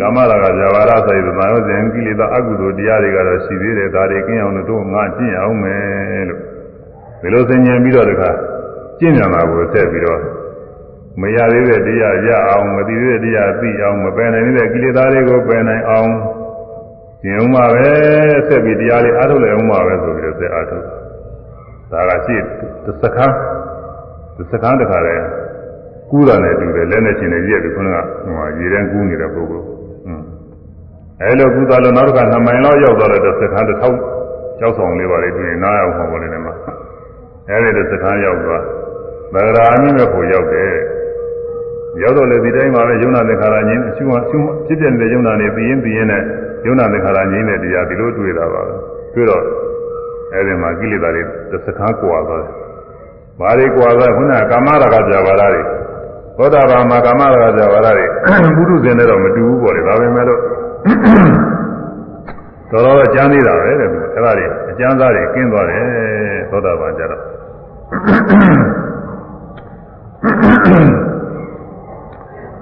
[0.00, 6.40] ကာမရာဂဇာဝရဆိုင်သမာယောဇဉ်ကိလေသာအကုသိုလ်တရားတွေကတော့ရှိသေးတယ်ဒါတွေကင်းအောင်လို့တို့ငါကျင့်အောင်မယ်လို့
[7.20, 8.30] ဒီလိုသင်ញင်ပြီးတော့တခါ
[8.98, 10.20] ကျင့်ကြံတာကိုဆက်ပြီးတော့
[11.20, 16.10] မရသေးတဲ့တရားရအောင်မသိသေးတဲ့တရားသိအောင်မပယ်နိုင်တဲ့ကိလေသာတွေကိုပယ်နိုင်အောင်
[17.26, 17.88] ကျင့်အောင်ပါပဲ
[18.48, 20.82] ဆက်ပြီးတရားလေးအားထုတ်လိုက်အောင်ပါပဲဆိုပြီးတော့ဆက်အားထုတ်
[21.92, 22.36] ဒါကရှိ
[22.84, 23.26] သက္ကာ
[24.50, 25.14] စကားတခါလဲ
[26.10, 29.66] ကူးတာနဲ့တူတယ်လက်နဲ့ရှင်နဲ့ရက်ပြီးခုနကဟိုရေတန်းကူးနေတဲ့ပုဂ္ဂိုလ်
[30.06, 30.22] อืม
[31.20, 33.96] အဲလိုကူးတာလို့နောက်တစ်ခါ2မိုင်လောက်ရောက်တော့တဲ့စကားတစ်ထောက်
[34.58, 36.54] ကြောက်ဆောင်လေးပါလေတွေ့ရင်နားအောင်ဟောပေါ်နေတယ်မှာ
[37.48, 38.62] အဲဒီလိုစကားရောက်သွား
[39.34, 40.72] သဂရာအမြင့်မဲ့ကိုရောက်တယ်
[42.02, 46.22] ရောက်တော့လေဒီတိုင်းမှာပဲယုံနာသင်္ခါရငြင်းအရှုံအရှုံဖြစ်တဲ့ယုံနာနေပြီးရင်ပြီးရင်နဲ့
[46.66, 48.74] ယုံနာသင်္ခါရငြင်းတဲ့တရားဒီလိုတွေ့တာပါပဲ
[49.14, 49.42] တွေ့တော့
[50.32, 52.52] အဲဒီမှာကိလေသာတွေတစ်စကားကွာသွားတယ်
[53.40, 55.62] ဘာတွေကွာသွားခုနကကာမရာဂပြဘာရတွေ
[56.38, 58.04] သောတာပန်မှာကာမရာဂပြဘာရတွေ
[58.56, 60.40] ဘုရုဇင်နဲ့တော့မတူဘူးပေါ့လေဒါပေမဲ့လို့
[62.70, 65.84] တော်တော်ကျမ်းသေးတာပဲတဲ့အဲ့ဒါတွေအကျမ်းသားတွေကင်းသွားတယ်
[66.50, 67.22] သောတာပန်ကြတော့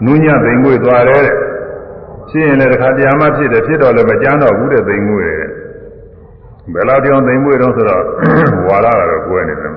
[0.05, 1.44] နုညသိမ်ငွေသွားတယ်တဲ့
[2.31, 5.49] ဖြစ်ရင်လည်းတစ်ခါတရားမှဖြစ်တယ်ဖြစ်တော့လည်းမကြမ်းတော့ဘူးတဲ့သိမ်ငွေတဲ့
[6.75, 8.03] ဘယ်လောက်တောင်သိမ်ငွေတော့ဆိုတော့
[8.69, 9.75] ဝါရကတော့ကွဲနေတယ်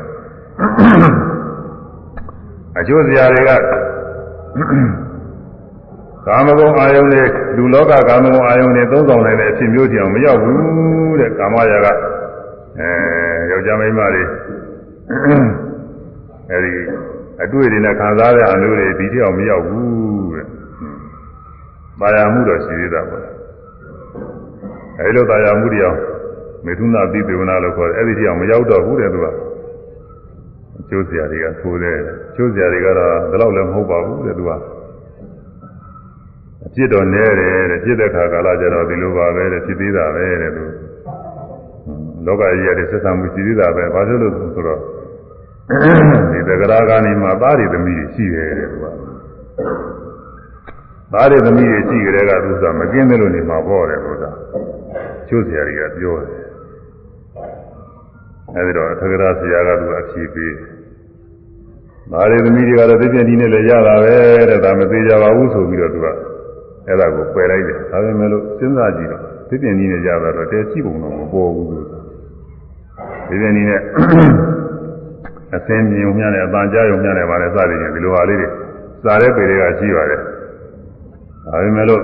[2.79, 3.51] အကျိုးစရာတွေက
[6.27, 7.23] ကာမဂုဏ်အာယုန်တွေ
[7.57, 11.87] လူလောကကာမဂုဏ်အာယုန်တွေသုံးဆောင်နိုင်တဲ့အဖြစ်မျိုးတောင်မရောက်ဘူးတဲ့ကာမရာက
[12.79, 12.89] အဲ
[13.51, 14.23] ယောက်ျားမိန်းမတွေ
[16.51, 16.71] အဲဒီ
[17.43, 20.45] အတွေ့တွေနဲ့ခံစားတဲ့အမျိုးတွေဒီတောင်မရောက်ဘူးတဲ့။
[21.99, 23.23] ပါရမှုတော့ရှိသေးတာပေါ့။
[24.99, 25.95] အဲဒီလိုပါရမှုတရား
[26.65, 29.27] မေထုနာပိပေဝနာလို့ခေါ်တယ်။အဲဒီတောင်မရောက်တော့ဘူးတဲ့သူက။
[30.89, 31.97] ကျိုးစရာတွေကဆိုးတယ်
[32.35, 34.51] ကျိုးစရာတွေကတော့ဒီလောက်လည်းမဟုတ်ပါဘူးတဲ့သူက
[36.65, 40.63] အဖြစ်တော့နဲတယ်တဲ့ဖြစ်တဲ့ခါကာလကျတော့ဒီလိုပါပဲတဲ့ဖြစ်သေးတာပဲတဲ့သူ
[42.25, 44.79] လောကကြီးရတဲ့ဆက်ဆံမှုရှိသေးတာပဲဘာလို့လို့ဆိုတော့
[46.31, 48.85] ဒီတဂရကနေမှာသားတွေသမီးတွေရှိတယ်တဲ့သူက
[51.13, 54.31] သားတွေသမီးတွေရှိကြတဲ့ကသူကမကင်းတယ်လို့နေမှာပေါ့တယ်လို့သာ
[55.27, 56.47] ကျိုးစရာတွေကပြောတယ်
[58.55, 60.51] အဲဒီတော့သက္ကရာဆရာကသူအဖြေပေး။
[62.11, 64.15] ဒါရီသမီးတွေကတော့သိပြင်းဒီနဲ့လည်းရတာပဲ
[64.49, 66.07] တဲ့ဒါမသေးကြပါဘူးဆိုပြီးတော့သူက
[66.87, 71.87] အဲ့ဒါကိုပယ်လိုက်တယ်။ဒါပေမဲ့လို့စဉ်းစားကြည့်တော့သိပြင်းဒီနဲ့ရတာတော့တဲရှိပုံတော့မပေါ်ဘူးလို့။
[73.29, 73.81] သိပြင်းဒီနဲ့
[75.55, 78.47] အစင်းမြင်ုံမြနဲ့အပန်ကြားုံမြနဲ့ပါလဲစသည်ဖြင့်ဒီလိုဟာလေးတွေ
[79.03, 80.21] စားတဲ့ပေတွေကရှိပါတယ်။
[81.51, 82.01] ဒါပေမဲ့လို့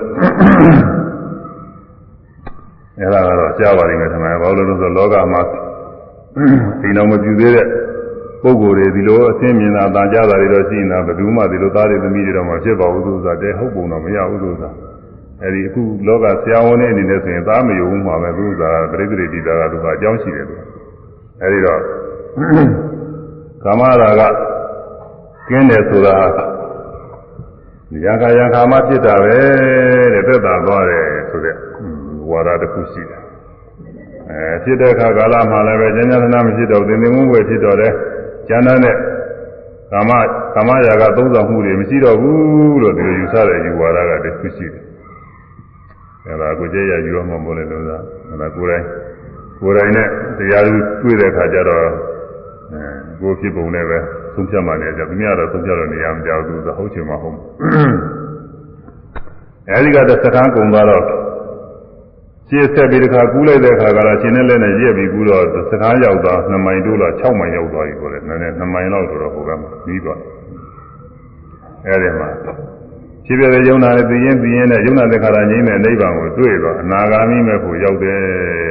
[2.98, 5.42] အဲ့ဒါကတော့ကြားပါလိမ့်မယ်ထင်တယ်။ဘာလို့လဲဆိုတော့လောကမှာ
[6.80, 7.66] ဒီတော့မပြူသေးတဲ့
[8.42, 14.70] ပုဂ္ဂိုလ်တွေဒီလိုအသိမြင်တာတာကြားတာတွေတော့ရှိနေတာဘယ်သူမှဒီလိုသားတွေသမီးတွေတော့မဖြစ်ပါဘူးသူဆိုတာတဲဟုတ်ပုံတော့မရဘူးသူဆိုတာ
[15.42, 20.54] အဲဒီအခုလောကဆရာဝန်တွေအနေနဲ့ဆိုရင်သားမယုံမှာပဲသူကပရိသေတိတာကသူကအကြောင်းရှိတယ်သူ
[21.42, 21.80] အဲဒီတော့
[23.64, 24.22] ကာမရာဂ
[25.48, 26.14] ကင်းတယ်ဆိုတာ
[28.02, 29.36] ရံခါရံခါမှဖြစ်တာပဲ
[30.12, 31.56] တဲ့သက်သာသွားတယ်ဆိုတဲ့
[32.30, 33.20] ဝါဒတစ်ခုရှိတယ်
[34.30, 37.92] အဲဖြစ်တဲ့အခါကာလမှာလည်းပဲဉာဏ်ဉာဏ်နာမရှိတော့သင်္သင်မှုပဲဖြစ်တော့တယ်
[38.48, 38.96] ဉာဏ်နဲ့
[39.92, 40.10] ကာမ
[40.54, 44.82] ကာမရာဂသုံးဆောင်မှုတွေမရှိတော့ဘူးလို့ဒီလိုယူဆတဲ့ယူဝါဒကတစ်ခုရှိတယ်
[46.26, 47.98] အဲဒါကိုကြည့်ရယူရမှာမဟုတ်လေလို့သာ
[48.30, 48.84] အဲဒါကိုယ်တိုင်
[49.60, 50.08] ကိုယ်တိုင်နဲ့
[50.38, 50.72] တရားသူ
[51.02, 51.88] တွေ့တဲ့အခါကျတော့အဲ
[53.20, 53.98] ကိုယ်ဖြစ်ပုံနဲ့ပဲ
[54.34, 57.38] သုံးဖြတ်မှလည်းကြသူများတော့သုံးဖြတ်လို့နေရာမကြောက်ဘူးဆိုဟုတ်ချင်မှဟုတ်
[59.70, 61.04] အဲဒီကတော့စကန်းကုံသွားတော့
[62.48, 69.50] ရှင်းဆက်ပြီးတခါကူးလိုက်တဲ့အခါကတော့ရှင်းနဲ့လက်နဲ့ရက်ပြီးကူးတော့စကားရောက်သွား2မိုင်တိုးလား6မိုင်ရောက်သွားပြီဆိုတော့နည်းနည်း2မိုင်လောက်ဆိုတော့ဟိုက
[69.84, 70.20] ပြီးသွား
[71.86, 72.28] အဲဒီမှာ
[73.26, 78.18] ဖြစ်ပြတဲ့ယုံနာနဲ့သိရင်သိရင်နဲ့ယုံနာတဲ့ခါရငြိမ်းတဲ့နိဗ္ဗာန်ကိုတွေ့တော့အနာဂါမိမဲ့ဖို့ရောက်တယ်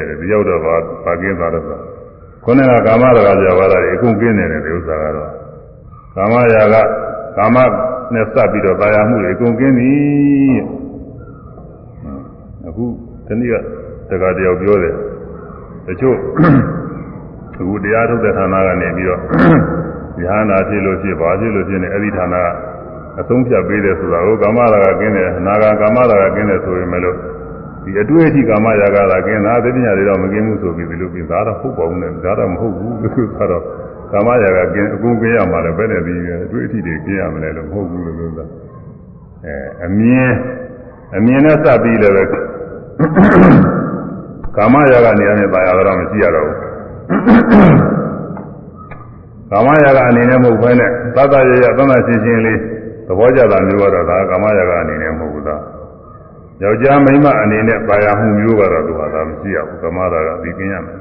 [0.08, 1.66] တဲ့ဒီရောက်တော့ဘာဘာကင်းသွားတော့
[2.46, 5.30] ခုနကကာမရာဂကြောဘာသာတွေအကုန်ကင်းနေတယ်ဒီဥစ္စာကတော့
[6.16, 6.76] ကာမရာဂ
[7.38, 7.58] ကာမ
[8.14, 9.92] နဲ့စပ်ပြီးတော့တာယာမှုတွေအကုန်ကင်းပြီ
[12.68, 12.86] အခု
[13.28, 13.56] ဒီနေ့က
[14.10, 14.96] တက္ကတယောက်ပြောတယ်
[15.88, 16.18] တချို့
[17.60, 19.22] အခုတရားထုတ်တဲ့ဌာနကနေပြီးတော့
[20.22, 22.48] ဉာဏ်နာဖြစ်လို့ဖြစ်ပါဖြစ်လို့ဖြစ်နေအဲ့ဒီဌာနက
[23.20, 27.18] အဆုံးဖြတ်ပေးတယ်ဆိုတာကိုကာမရာဂကင်းတယ်အနာဂါကာမရာဂကင်းတယ်ဆိုရင်မလို့
[27.84, 33.64] ဒီအတွေ့အထိကာမရာဂကကင်းတာသိပညာတွေတော့မကင်းဘူးဆိုပြီးဒီလိုပြင်ဒါတော့ဟုတ်ပါဘူးနဲ့ဒါတော့မဟုတ်ဘူးလို့ဆိုတော့
[34.12, 38.46] ကာမရာဂကင်းအကုန်ကင်းရမှာလည်းဘယ်နဲ့ပြီးအတွေ့အထိတွေကင်းရမလဲလို့မဟုတ်ဘူးလို့ဆိုတာ
[39.46, 39.56] အဲ
[39.86, 40.32] အမြင်
[41.18, 42.24] အမြင်နဲ့စပ်ပြီးလည်းပဲ
[44.58, 46.58] ကာမရာဂနေရာနဲ့ပါရတော့မရှိရတော့ဘူး
[49.52, 52.60] ကာမရာဂအနေနဲ့မဟုတ်ဘဲနဲ့သတ္တရရသန္တာရှင်းရှင်းလေး
[53.08, 55.62] သဘောကျတာမျိုးကတော့ဒါကာမရာဂအနေနဲ့မဟုတ်ဘူးလား
[56.62, 61.00] ယောက်ျားမိန်းမအနေနဲ့ပါရမှုမျိုးကတော့သူဟာဒါမရှိရဘူးကာမရာဂသိကင်းရမယ်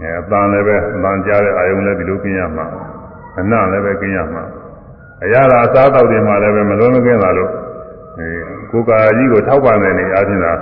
[0.00, 2.66] အဲအတန်လည်းပဲအတန်ကြားတဲ့အာယုံလည်းဒီလိုကင်းရမှာ
[3.38, 4.44] အနလည်းပဲကင်းရမှာ
[5.24, 7.50] အရာသာအစားအသောက်တွေမှာလည်းပဲမလွန်မကင်းတာလို့
[8.18, 8.28] အဲ
[8.70, 10.52] ကိုယ်ကာကြီးကိုထောက်ပံ့တဲ့နေအားဖြင့်သာ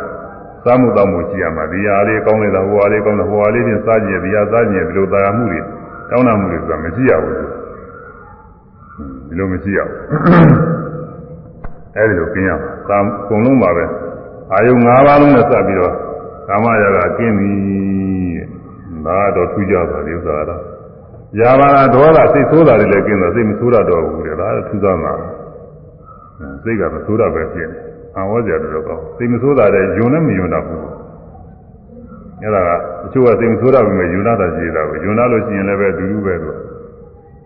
[0.65, 5.61] စားမှုတောက်မှုရှိရမှာဒီဟာလေးကောင်းနေတာဟိုဟာလေးကောင်းတယ်ဟိုဟာလေးချင်းစားကြည့်ဒီဟာစားကြည့်ဒီလိုတာယာမှုတွေ
[6.11, 7.36] တောင်းတမှုတွေဆိုတာမရှိရဘူး
[9.28, 10.72] ဒီလိုမရှိရဘူး
[11.97, 13.85] အဲဒီလိုကျင်းရမှာသာအကုန်လုံးပါပဲ
[14.52, 15.94] အာယုံ၅ပါးလုံးနဲ့စပ်ပြီးတော့
[16.48, 17.52] ကာမရာဂကင်းပြီ
[19.06, 20.62] ဒါတော့ထူးကြပါလေဥစ္စာကတော့
[21.40, 25.14] ယာဘာနာဒေါသစိတ်ဆိုးတာတွေလည်းကျင်းတော့စိတ်မဆိုးတာတော့ဘူးလေဒါကထူးဆန်းတာ
[26.64, 27.78] စိတ်ကမဆိုးတာပဲဖြစ်နေ
[28.16, 30.81] အာဝဇ္ဇရတော့ကောင်းစိတ်မဆိုးတာတဲ့ယုံနဲ့မယုံတာဘူး
[32.40, 32.70] အဲ့ဒါက
[33.02, 36.56] တချို့ကစိတ်မဆိုးတာပဲယုံတာရှိတာကိုယုံတာလို့ရှိရင်လည်းပဲဒူးဒူးပဲလို့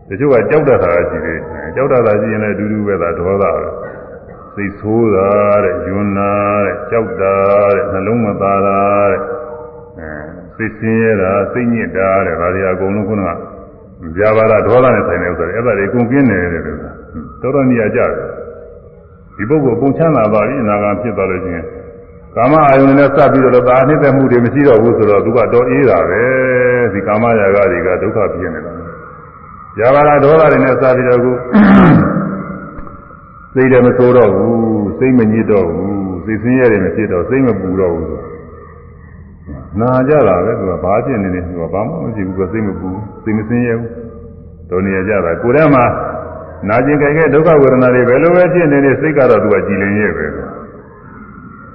[0.08, 1.38] တချို့ကကြောက်တတ်တာရှိတယ်
[1.76, 3.85] ကြောက်တတ်တာရှိရင်လည်းဒူးဒူးပဲဒါဒေါသပဲ
[4.56, 5.30] စိတ်ဆိုးတာ
[5.64, 6.32] တဲ့ယွန်းနာ
[6.66, 7.34] တဲ့ကြောက်တာ
[7.74, 8.80] တဲ့နှလုံးမသားတာ
[9.10, 9.20] တဲ့
[9.98, 10.10] အဲ
[10.56, 13.30] စိတ်ဆင်းရဲတာစိတ်ညစ်တာတဲ့ဒါတွေအကုန်လုံးခုနက
[14.16, 16.90] ဇာဘာရဒေါသနဲ့ဆိုင်တဲ့ဥစ္စာတွေအဲ့ဒါတွေအကုန်ကင်းနေတယ်လို့ဆိုတာ
[17.42, 18.10] တော်တော်နေရာကြတယ်
[19.36, 21.64] ဒီပုဂ္ဂိုလ်ပုံချမ်းသာသွားပြီအနာဂတ်ဖြစ်သွားလို့ချင်း
[22.36, 26.22] ကာမအာယုန်နဲ့စပ်ပြီးတော့ဒါအနှစ်သက်မှုတွေမရှိတော့ဘူးဆိုတော့သူကတော့အေးတာပဲ
[26.92, 28.72] ဒီကာမရာဂတွေကဒုက္ခဖြစ်နေတာ
[29.78, 31.30] ဇာဘာရဒေါသတွေနဲ့စပ်ပြီးတော့ခု
[33.56, 38.20] စိတ်လည်းမဆိုးတော့ဘူးစိတ်မညစ်တော့ဘူးစိတ်ဆင်းရဲတယ်မဖြစ်တော့စိတ်မပူတော့ဘူးဆို
[39.80, 42.88] နာကြတာပဲသူကဘာဖြစ်နေလဲသူကဘာမှမရှိဘူးသူစိတ်မပူ
[43.24, 43.90] စိတ်မဆင်းရဲဘူး
[44.70, 45.84] တို့နေရကြတာကိုယ်ထဲမှာ
[46.68, 50.26] နာကျင်ကြတဲ့ဒုက္ခဝေဒနာတွေဘယ်လိုပဲဖြစ်နေနေစိတ်ကတော့သူကကြည်လင်ရဲ့ပဲ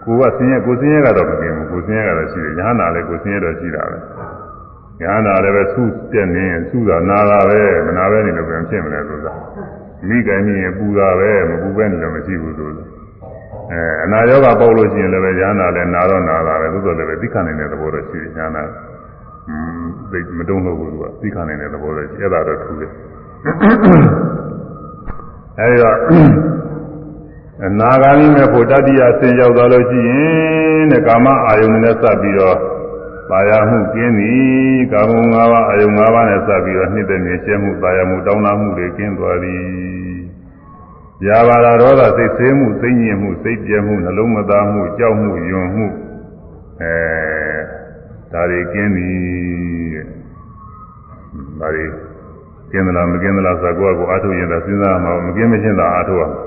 [0.04, 3.98] ကိုကဆင်းရဲကိုဆင်းရဲကတော့မกินဘူးကိုဆင်းရဲကတော့ရှိတယ်ညာနာလည်းကိုဆင်းရဲတော့ရှိတာပဲ
[5.02, 9.34] ညာနာလည်းပဲဆုတက်နေဆုတာနာတာပဲမနာပဲနေလို့ပြန်ဖြစ်မလဲဆိုတာ
[10.08, 12.90] မိကံမြင်ပူတာပဲမပူပဲနေလို့မရှိဘူးဆိုလို့
[13.72, 18.64] အဲအနာရောဂါပေါက်လို့ရှိရင်လည်းပဲညာနာလည်းနာတော့နာတာပဲသို့တော်လည်းပဲသိခံနေတဲ့သဘောတော့ရှိတယ်ညာနာ
[19.50, 22.92] อืมသိမတုံးလို့ဘူးကသိခံနေတဲ့သဘောတော့ရှိအဲ့ဒါတော့ထူးတယ်
[25.60, 25.98] အဲဒီတော့
[27.66, 32.58] အနာဂါမိမဲ့ဖို့တတိယဆင်ရောက်သွားလို့ရှိရင်တဲ့ကာမအာယုန်နဲ့စပ်ပြီးတော့
[33.32, 39.62] ပါရမှုကျင်းသည်ကာမ၅ပါးအာယုန်၅ပါးနဲ့စပ်ပြီးတော့နှစ်သက်နေရှင်းမှုပါရမှုတောင်းတမှုတွေကျင်းသွားသည်။
[41.28, 45.88] ရာဘာရာဒေါသစိတ်ဆင်းမှုစိတ်ညစ်မှုစိတ်ပြဲမှုနှလုံးမသားမှုကြောက်မှုယွံမှု
[46.82, 46.94] အဲ
[48.32, 49.16] ဒါတွေကျင်းသည်
[49.94, 50.06] တဲ့။
[51.60, 51.86] ဒါတွေ
[52.72, 56.40] ကင်းသလားမကင်းသလားဆိုတော့ကိုယ့်အကိုအားထုတ်ရင်တော့စဉ်းစားမှာမကင်းမချင်းသာအားထုတ်ရမှာ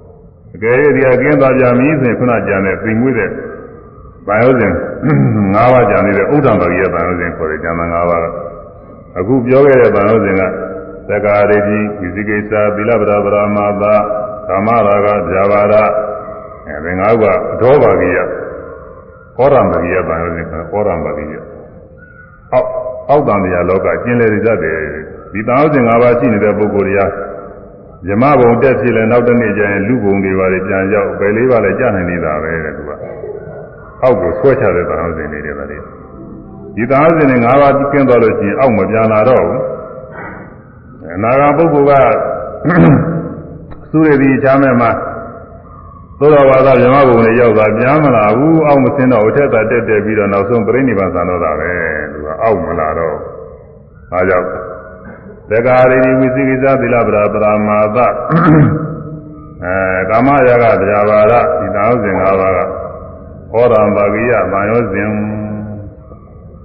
[0.54, 3.30] ။အကယ်၍ဒီအကင်းသွားကြမည်ဆိုရင်ခုနကြံတဲ့သိမွေးတဲ့
[4.28, 4.72] ဘာယောဇဉ်
[5.54, 8.22] ၅ပါးကြံနေတဲ့ဥဒ္ဒံတော်ရဲ့ဘာယောဇဉ်ခေါ်တဲ့ကျမ်းသာ၅ပါး
[9.18, 10.42] အခုပြောခဲ့တဲ့ဘာယောဇဉ်က
[11.08, 13.94] သက္ကာရိတိဝိသိကိစ္စသီလပဒပရမသာ
[14.48, 15.74] ကာမရာဂဇာဘာရ
[16.66, 18.18] အဲဒီငါးခုကအထောပါကိယ
[19.36, 21.34] ဟောရမကိယတန်ရုံးနဲ့ဟောရမကိယ
[22.52, 22.68] အောက်
[23.08, 24.78] အောက်တန်တရားလောကကျင်လေရတတ်တယ်
[25.32, 27.02] ဒီတန်ရုံး၅ပါးရှိနေတဲ့ပုဂ္ဂိုလ်တွေက
[28.06, 32.90] ဇမဘုံတက်ဖြစ်လဲနောက်တစ်နေ့ကျရင်လူဘုံတွေပါလေပြန်ရောက်ပဲလေးပါလေကြာနိုင်နေတာပဲတဲ့သူက
[34.02, 35.78] အောက်ကိုဆွဲချတဲ့တန်ရုံးတွေနေတယ်ဗါလေ
[36.74, 39.62] ဒီတန်ရုံးတွေ၅ပါးကျင်းသွားလို့ရှိရင်အောက်မပြန်လာတော့ဘူး
[41.14, 42.12] အနာဂတ်ပုဂ္ဂိုလ်
[42.70, 44.90] ကသုရတိချမ်းမဲ့မှာ
[46.18, 51.70] သို့တော်ဘာသာဇမဘုံနဲ့ရောက်တာပြန်မလာဘူးအောက်မစင်းတော့အထက်သာတက်တက်ပြီးတော့နောက်ဆုံးပြိဋိဘံသံတော့တာပဲ
[52.12, 53.16] သူကအောက်မလာတော့
[54.12, 54.46] အားကြောင့်
[55.50, 57.98] သက္ကာရိဝိသိကိစ္စသီလပရာပရာမာသ
[59.64, 62.87] အဲကာမရာဂတရားဘာရဒီသာဝစဉ်၅ပါးက
[63.52, 65.10] ဟောရံပါကိယဗာယောစဉ်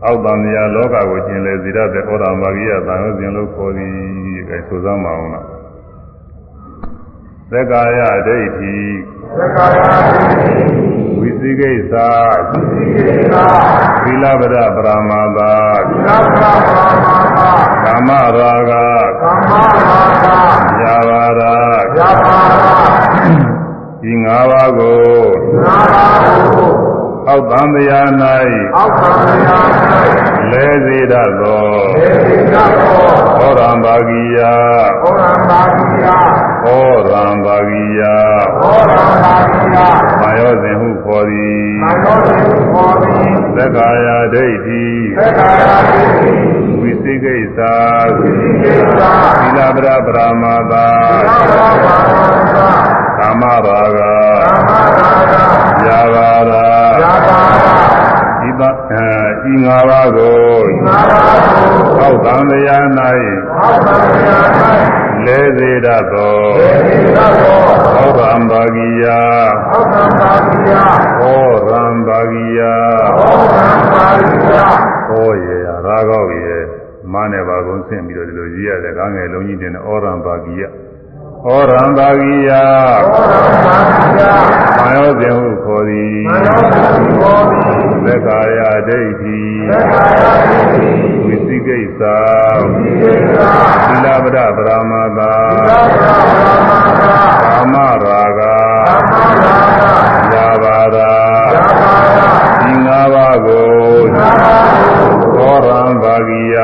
[0.05, 3.91] အောက်တန်မြာလောကကိုကျင်လေဇိရတဲ့ဟောရံပါကိယဗာယောစဉ်လို့ခေါ်သည်
[4.49, 5.45] အဲဆိုစမ်းမအောင်လား
[7.51, 8.75] သက္ကာယဒိဋ္ဌိ
[9.37, 10.83] သက္ကာယဒိဋ္ဌိ
[11.19, 11.93] ဝိသိကိစ္စ
[12.49, 13.35] ဝိသိကိစ္စ
[14.03, 15.53] သီလပဒပရမသာ
[15.89, 17.07] သီလပဒပရမ
[17.37, 17.51] သာ
[17.83, 21.53] ကာမရာဂကာမရာဂယာဘာရာ
[21.97, 23.12] ယာဘာရာ
[24.05, 25.01] ဒီ၅ပါးကို
[25.63, 26.71] ၅ပါးကို
[27.27, 28.09] အောက်သံတရား၌
[28.77, 29.67] အောက်သံတရား၌
[30.51, 31.63] လဲစေတတ်သော
[31.95, 33.05] လဲစေတတ်သော
[33.37, 34.37] ဟောရံဘာဂိယ
[35.01, 36.07] ဟောရံဘာဂိယ
[36.63, 38.01] ဟောရံဘာဂိယ
[38.61, 39.77] ဟောရံဘာဂိယ
[40.21, 44.83] မာယောစဉ်ဟုခေါ်သည်မာယောစဉ်ဟုခေါ်သည်သက္ကာယဒိဋ္ဌိ
[45.17, 46.35] သက္ကာယဒိဋ္ဌိ
[46.79, 47.59] ဝိသိကိစ္စ
[48.19, 49.01] ဝိသိကိစ္စ
[49.39, 50.87] သီလပရပရမသာ
[51.25, 52.92] သီလပရပရမသာ
[53.23, 53.67] ကာမရာဂ
[53.97, 54.11] ကာ
[54.67, 55.45] မရာ
[55.79, 56.67] ဂယာဘာရာ
[57.01, 58.03] ယာဘာရာ
[58.47, 58.63] ဤသ
[59.51, 62.85] ဤငါးပါးကိုဤငါးပါးကိုအောက်သံတရား၌
[63.61, 64.47] အောက်သံတရား၌
[65.25, 67.59] လဲစေတတ်သောလဲစေတတ်သော
[67.93, 69.05] ဟောရံဘာဂိယ
[69.69, 70.71] ဟောရံဘာဂိယ
[71.19, 72.59] ဟောရံဘာဂိယ
[73.09, 74.59] ဟောရံဘာဂိယ
[75.07, 75.75] ဟောရေရာ
[76.09, 76.57] ကောက်ရေ
[77.13, 80.63] မနဲ့ပါကုန်းဆင့်ပြီးတော့ဒီလိုရေးရတယ်ကားငယ်လုံးကြီးတင်တဲ့ဩရံဘာဂိယ
[81.45, 84.21] ဩရံသာဂိယဩရံသာဂိယ
[84.77, 89.39] မာယောဇင်ဟုခေါ်သည်မာယောဇင်ဟုခေါ်သည်သက္ကာယဒိဋ္ဌိ
[89.69, 90.91] သက္ကာယဒိဋ္ဌိ
[91.25, 92.01] ဝိသိကိစ္စ
[92.61, 93.37] ဝိသိကိစ္စ
[93.87, 98.55] သီလပဒပရမသာသီလပဒပရမသာကာမရာဂကာ
[99.09, 99.57] မရာ
[100.31, 101.11] ဂယာဘာရာ
[101.53, 103.71] ယာဘာရာဒီငါးပါးကို
[104.15, 106.55] ငါးပါးကိုဟောရံဘာဂိယ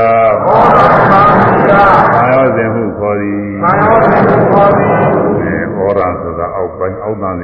[0.43, 1.71] ဟောရံဘာဂိယ
[2.13, 2.83] မာယောဇင်ဟု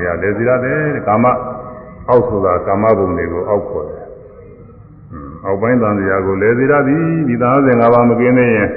[0.09, 1.25] န်တွေကလေစီရတယ်ကာမ
[2.09, 4.05] အောက်ဆိုတာကာမဘုံတွေကိုအောက်ခေါ်တယ်
[5.45, 8.69] အောက်ပိုင်းတန်တရားကိုလေစီရသည်ဒီသာစဉ်၅ပါးမကင်းသေးရင်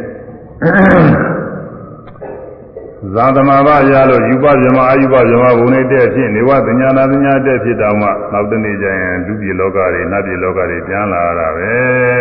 [3.14, 11.70] ဇာသမဘာရလို့ယူပဇမအာယူပဇမဘုံနဲ့တဲ့ဖြစ်နေဝသညာနာသညာတဲ့ဖြစ်တောင်မှနောက်တနေ့ကျရင်လူပြည်လောကတွေနတ်ပြည်လောကတွေပြန်လာတာပဲ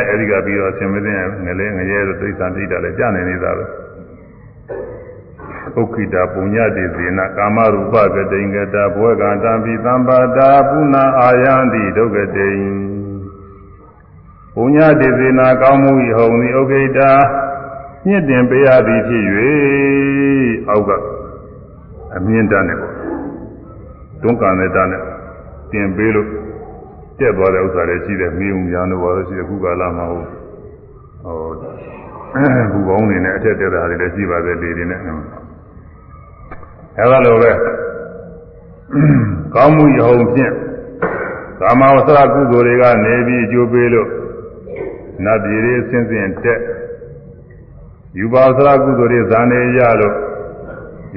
[0.10, 1.14] အဲဒီကပြီးတော့ဆင်မသိ
[1.46, 3.64] ငလဲငရဲတို့သိစ္စာတိတာလည်းကြာနေနေတာပဲ
[5.80, 12.62] ဥက္ခိတာပုညတိဇေနကာမရူပကတိင်္ဂတာဘဝကံတံပိသံပါတာပုဏ္ဏအာယန္တိဒုက္ကတိင်
[14.56, 17.12] ပုညတိဇေနကောင်းမှု၏ဟုံသည်ဥက္ခိတာ
[18.08, 19.24] ညစ်တင်ပေးရသည်ဖြစ်၍
[20.70, 20.92] အောက်က
[22.16, 22.96] အမြင့်တန်းနဲ့ပေါ့
[24.22, 25.02] တွန်းကန်တဲ့တန်းနဲ့
[25.72, 26.28] တင်ပေးလို့
[27.20, 30.24] တက်သွားတဲ့ဥစ္စာတွေရှိတယ်မြေုံများလို့ပါလို့ရှိတယ်ခုကာလမှာဟို
[31.24, 31.48] ဟို
[32.72, 35.02] ဘူပေါင်းနေနဲ့အထက်တက်တာတွေလည်းရှိပါသေးတယ်ဒီနဲ့
[37.00, 37.52] အဲလိုပဲ
[39.54, 40.54] ကောင်းမှုယုံဖြင့်
[41.60, 44.10] ကာမဝဆရာကုသိုလ်တွေကနေပြီးအကျိုးပေးလို့
[45.24, 46.62] နတ်ပြည်တွေဆင်းဆင်းတက်
[48.20, 50.16] ယူပါဝဆရာကုသိုလ်တွေဇာနေရလို့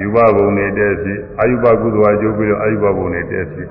[0.01, 3.67] ယူပဘုံနေတက်ဖြစ်အာယုပကုသိုလ်အကျိုးပေးလို့အာယုပဘုံနေတက်ဖြစ်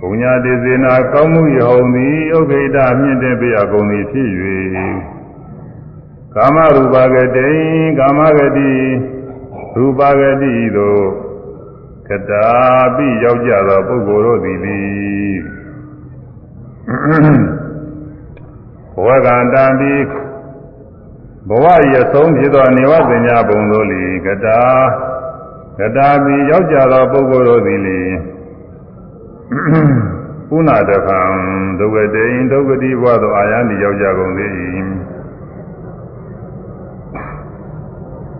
[0.00, 4.28] ဘုံညာတေဇေနာကောင်းမှုယုံသည်ဥက္ခိတမြင့်တဲ့ပြရကုန်သည်ဖြစ်၍
[6.34, 7.50] ကာမရူပဂတိ
[7.98, 8.70] ကာမဂတိ
[9.76, 11.04] ရူပဂတိသို့
[12.08, 12.48] ကတာ
[12.96, 14.80] ပိရောက်ကြသောပုဂ္ဂိုလ်တို့သည်လေ
[18.94, 19.92] ဘဝကံတံပိ
[21.48, 24.60] ဘဝရဆုံးဖြစ်သောနေဝသညာဘုံတို့လီကတာ
[25.78, 28.00] ကတာပိရောက်ကြသောပုဂ္ဂိုလ်တို့သည်လေ
[30.48, 31.20] ပုဏ္ဏတခံ
[31.78, 34.52] ဒုက္ကတိဒုက္ကတိဘဝသို့အာယံတိရောက်ကြကုန်သည်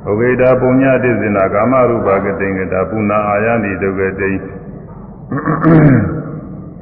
[0.08, 4.32] ဥဂေတာပုညတိဇနာကာမရူပကတိင်္ဂတာပုဏ္ဏအာယန္တိဒုက္ကတိ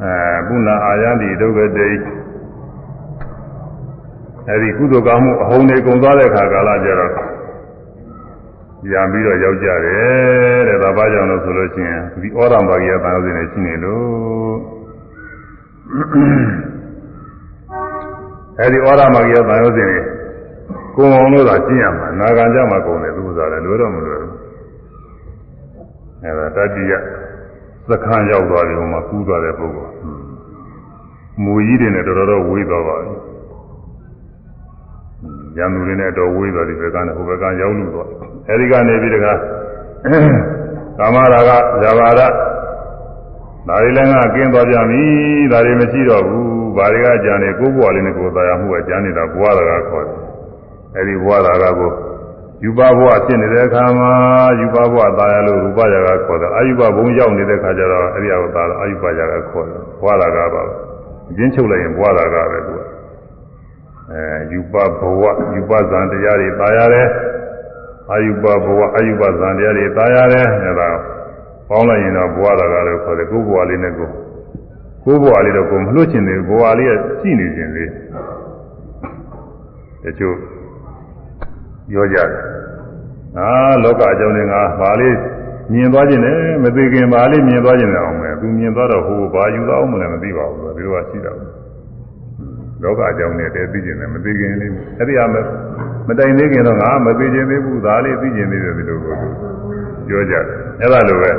[0.02, 1.90] အဲပုဏ္ဏအာယန္တိဒုက္ကတိ
[4.48, 7.12] အဲဒီကုသိုလ်ကောင်းမှုအဟုန်တွေကုန်သွားတဲ့ခါကာလကျတော့
[8.92, 14.56] ရံပြီးတော့ရောက်ကြတယ်တဲ့ဒါဘာကြောင့်လို့ဆိုလို့ရှိရင်ဒီဩရံဘာကြီးကတန်ရုပ်စင်နေရှိနေလို့
[18.60, 19.98] အဲဒီဩရံဘာကြီးကတန်ရုပ်စင်နေ
[20.98, 24.34] ကိုယ်အောင်လို့သာကျင့်ရမှာနာဂံကြမှာကုန်တယ်သူကစားတယ်လွယ်တော့မလွယ်ဘူး
[26.22, 26.92] အဲဒါတတိယ
[27.88, 29.92] သခန်းရောက်သွားပြီဟိုမှာကူးသွားတဲ့ပုဂ္ဂိုလ်
[31.42, 33.14] မူကြီးတွေနဲ့တော်တော်ဝေးသွားပါပြီ
[35.56, 38.08] ရန်သူတွေနဲ့တော့ဝေးသွားဒီဘက်ကနဲ့ဟိုဘက်ကရောက်လို့သွား
[38.48, 39.32] အဲဒီကနေပြီးတခါ
[40.98, 41.50] ကာမရာဂ
[41.82, 42.20] ဇဘာရ
[43.68, 45.02] ဒါတွေလည်းငါကင်းသွားကြပြီ
[45.52, 50.27] ဒါတွေမရှိတော့ဘူးဘာတွေကကြံနေကိုယ်ဘဝလေးနဲ့ကိုယ်သာယာမှုကကြံနေတာဘဝရာဂခေါ်တယ်
[50.96, 51.92] အဲဒီဘဝလာကကို
[52.64, 54.10] ယူပဘဝဖြစ်နေတဲ့အခါမှာ
[54.60, 60.74] ယူပဘဝသာရလို့ရူပရာကခေါ်တာအာယူပဘုံရောက်နေတဲ့အခါကျတော့အဲဒီအဝသာအာယူပရာကခေါ်တယ်ဘဝလာကပါပဲ
[61.30, 62.80] အချင်းချုပ်လိုက်ရင်ဘဝလာကပဲသူက
[64.12, 65.22] အဲယူပဘဝ
[65.54, 67.08] ယူပဇံတရားတွေသာရတယ်
[68.10, 70.90] အာယူပဘဝအာယူပဇံတရားတွေသာရတယ်အဲဒါ
[71.68, 74.12] ပေါင်းလိုက်ရင်တော့ဘဝလာကလို့ခေါ်တယ်ကိုယ်ဘဝလေးနဲ့ကိုယ်
[75.04, 77.90] ကိုယ်ဘဝလေးတော့ကိုယ်မလွတ်ချင်သေးဘူးဘဝလေးကရှိနေခြင်းလေး
[80.04, 80.36] တချို့
[81.88, 82.30] ပြောကြတယ်
[83.38, 83.48] အာ
[83.82, 85.16] လောကအကြောင်းတွေငါဘာလေး
[85.72, 91.50] မြင်သွားခြင်းနဲ့မသိခင်ဘာလေးမြင်သွားခြင်းနဲ့အောင်မယ်သူမြင်သွားတော့ဟိုဘာယူသွားအောင်မလဲမသိပါဘူးဒီလိုကရှိတာဘူး
[92.82, 95.36] လောကအကြောင်းနဲ့တည်းသိခြင်းနဲ့မသိခင်လေးအဲ့ဒီအမ
[96.08, 99.14] မတိုင်သေးခင်တော့ငါမသိခြင်းသေးဘူးဒါလေးသိခြင်းသေးတယ်ဒီလိုကို
[100.08, 100.44] ပြောကြတယ်
[100.80, 101.30] အဲ့ဒါလိုပဲ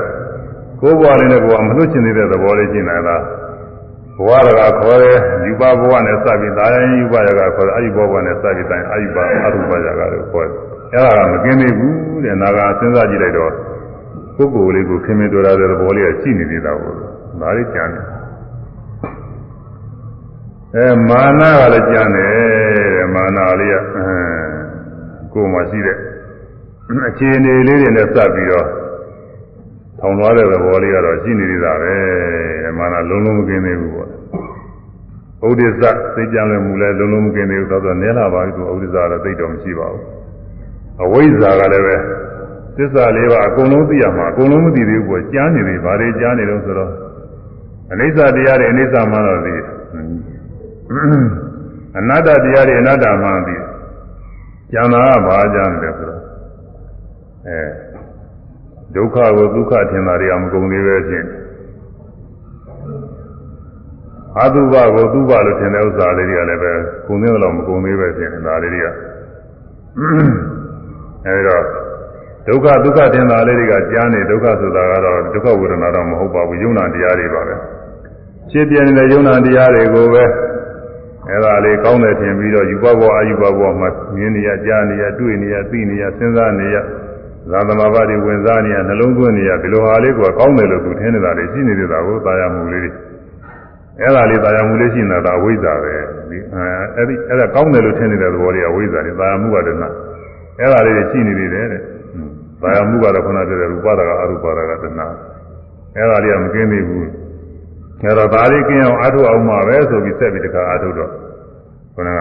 [0.82, 3.16] ကိုယ်ဘဝလေးနဲ့ကိုယ်ကမလွတ်ချင်သေးတဲ့သဘောလေးရှင်းနေတာ
[4.20, 13.52] ဘဝရကခေါ်တယ်ယူပဘဝနဲ့စပြီးဒါရင်ယူပရကခေါ်တယ်အာယုဘဝနဲ့စပြီးတိုင်းအာယုပအရူပရကလို့ခေါ်တယ်အဲ့ဒါကမကင်းသေးဘူးတဲ့နာကစဉ်းစားကြည့်လိုက်တော့
[14.36, 16.94] ပုဂ္ဂိုလ်လေးကိုခင်မင်တော်ရတဲ့သဘောလေးကရှိနေသေးတာကို
[17.42, 18.06] ဒါလေးကြံတယ်
[20.76, 22.32] အဲမာနကလည်းကြံတယ်
[22.96, 24.08] တဲ့မာနလေးကအဲ
[25.34, 25.98] ကိုယ်မှရှိတဲ့
[27.10, 28.68] အခြေအနေလေးတွေနဲ့စပ်ပြီးတော့
[30.00, 31.96] ထောင်သွားတဲ့သဘောလေးကတော့ရှိနေသေးတာပဲ
[32.78, 34.10] မာနလုံးလုံးမကင်းသေးဘူးပေါ့
[35.48, 40.04] ဥဒိစ္စစိတ်ကြံလွယ်မှုလဲလုံးလုံးမကင်းသေးဘူးသောတော့နဲလာပါပြီသူဥဒိစ္စကတော့သိတော့မရှိပါဘူး
[41.04, 41.96] အဝိဇ္ဇာကလည်းပဲ
[42.78, 46.92] သစ္စာလေးပါအကုန်လုံးသိရမှာအကုန်လုံးမသိသေးဘူးပေါ့ကြားနေသေးဗါတွေကြားနေလို့ဆိုတော့
[47.92, 49.54] အနိစ္စတရားတွေအနိစ္စမှတော့သိ
[51.98, 53.56] အနတ္တတရားတွေအနတ္တမှသိ
[54.72, 56.22] ကျန်တာကဘာကြမ်းတယ်ဆိုတော့
[57.48, 57.60] အဲ
[58.96, 61.26] ဒုက္ခကိုဒုက္ခထင်တာတွေကမကုန်သေးပဲဖြစ်
[64.38, 66.74] အတုပကိုတုပလို့ထင်တဲ့ဥစ္စာလေးတွေကလည်းပဲ
[67.08, 68.88] ကုန်သေးတော့မကုန်သေးပဲဖြစ်နေတာလေးတွေက
[71.26, 71.64] အဲဒီတော့
[72.48, 77.56] ဒုက္ခဒုက္ခတင်တာလေးတွေကကြားနေဒုက္ခဆိုတာကတော့ဒုက္ခဝေဒနာတော့မဟုတ်ပါဘူးယုံနာတရားတွေပါပဲ
[78.52, 80.24] ဖြစ်ပြနေတဲ့ယုံနာတရားတွေကိုပဲ
[81.30, 86.76] အဲဒါလေးကောင်းတယ်ထင်ပြီးတော့ယူပဘောအာယူပဘောမှာမြင်နေရကြားနေရတွေ့နေရသိနေရစဉ်းစားနေရ
[87.52, 92.92] သာသမဘာတွေဝင်စားနေရနှလုံးသွင်းနေရဒီလိုဟာလေးကကောင်းတယ်လို့သူထင်နေတာတွေရှိနေသေးတာကိုသာယာမှုလေးတွေ
[94.00, 95.96] အဲ့ဒါလေးသာယာမှုလေးရှိနေတာအဝိဇ္ဇာပဲ
[96.30, 96.38] ဒီ
[96.96, 99.84] အဲ့ဒီအဲ့ဒါကောင်းတယ်လို့ထင်နေတဲ့သဘောလေးကအဝိဇ္ဇာတွေသာယာမှုကတည်းက
[100.60, 101.82] အဲ့ဒါလေးတွေရှိနေသေးတယ်တဲ့
[102.62, 105.08] သာယာမှုကတော့ခုနပြောတဲ့ရူပဒါကအရူပဒါကတဏှာ
[105.96, 107.08] အဲ့ဒါလေးကမကင်းသေးဘူး
[108.04, 111.12] အဲ့တော့ဒါလေးကင်းအောင်အထုအောင်မှာပဲဆိုပြီးဆက်ပြီးတခါအထုတော့
[111.96, 112.20] ခုနက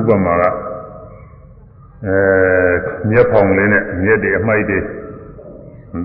[0.00, 0.44] ဥပမာက
[2.06, 2.18] အဲ
[3.10, 4.78] မျက်ဖောင်လေးနဲ့မျက်တွေအမိုက်တွေ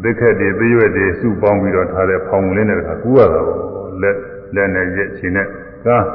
[0.03, 3.59] သစ်ခက်တွေသေးရွက်တွေစုပေါင်းပြီးတော့ထားတဲ့ဖောင်လေးနဲ့တခါကူးရတာပေါ့
[4.01, 4.15] လက်
[4.55, 5.47] လက်နဲ့ရက်ချင်နဲ့
[5.85, 6.05] ကား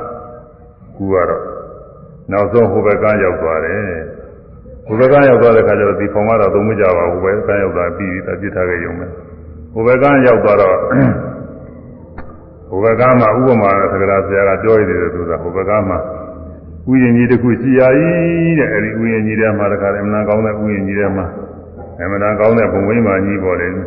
[0.97, 1.43] ကူရတော့
[2.33, 3.83] နောက်ဆုံးဟိုဘက်ကရောက်သွားတယ်
[4.87, 9.07] ဟိုဘက်ကရောက်သွားတဲ့ခါကျတော့ဒီဖောင်ကတော့သုံးမကြပါဘူးပဲကန်းရောက်သွားပြီးပြီးပြစ်ထားခဲ့ရုံပဲ
[9.73, 10.77] ဟိုဘက်ကရောက်သွားတော့
[12.69, 15.97] ဟိုဘက်ကမှဥပမာသက္ကရာဆရာကပြောရည်တယ်သူကဟိုဘက်ကမှ
[16.91, 21.27] ဥယျာဉ်ကြီးတစ်ခုရှိရည်တဲ့အဲဒီဥယျာဉ်ကြီးထဲမှာတခါတည်းအမှန်ကောင်းတဲ့ဥယျာဉ်ကြီးထဲမှာ
[22.01, 23.79] အမှန်ကောင်းတဲ့ဘုံဝိမာကြီးပေါ်တယ်အဲ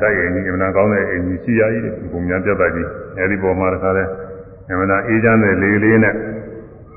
[0.00, 2.88] တိုက်ရင်ကြီးအမှန်ကောင်းတဲ့အင်ကြီးရှိရည်ဘုံများပြတ်တတ်ကြီး
[3.18, 4.10] အဲဒီပေါ်မှာတခါတည်း
[4.70, 6.14] အမှန်အေးချမ်းတဲ့လေလေးနဲ့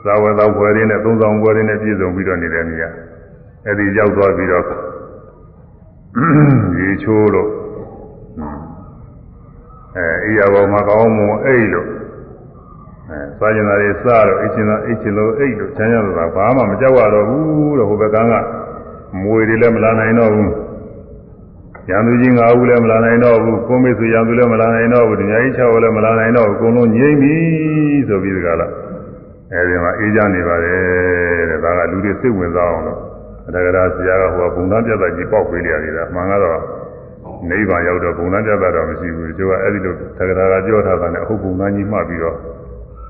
[0.06, 2.90] သာဝသောပွဲလေးနဲ့သုံးဆောင်ပွဲလေးနဲ့ပြည့်စုံပြီးတော့နေတဲ့နေရာ
[3.68, 4.66] အဲဒီရောက်သွားပြီးတော့
[6.80, 7.50] ရေချိုးလို့
[9.98, 12.03] အဲအေးရပေါ်မှာကောင်းမွန်အိတ်လို့အဲ
[13.40, 18.34] စားကျင်တာတွေစားတော့အိတ်ချင်တာအိတ်ချင်လို့အိတ်လို့ချမ်းသာတာဘာမှမကြောက်ရတော့ဘူးလို့ဟိုဘက်ကက
[19.22, 20.52] မွေတွေလည်းမလာနိုင်တော့ဘူး
[21.90, 27.36] ရံသူကြီးငါးဦးလည်းမလာနိုင်တော့ဘူးကိုမိတ်ဆွေရံသူလည်းမလာနိုင်တော့ဘူးဒီညာကြီး၆ဦးလည်းမလာနိုင်တော့ဘူးအကုန်လုံးငြိမ့်ပြီ
[28.08, 28.68] ဆိုပြီးဒီကလာ
[29.52, 30.82] အဲဒီမှာအေးကြနေပါတယ်
[31.50, 33.00] တဲ့ဒါကလူတွေစိတ်ဝင်စားအောင်လို့
[33.48, 36.60] အတကရာဆရာကဟိုဘုံသားပြတ်ကြီးပေါက်ပေးလိုက်ရတယ်မှန်ကတော့
[37.50, 42.38] နိဗ္ဗာန်ရောက်တော့ဘုံသားပြတ်တော့မရှိဘူးကျိုးကအဲဒီလိုတကရာကပြောထားတာနဲ့အဟုတ်ဘုံသားကြီးမှတ်ပြီးတော့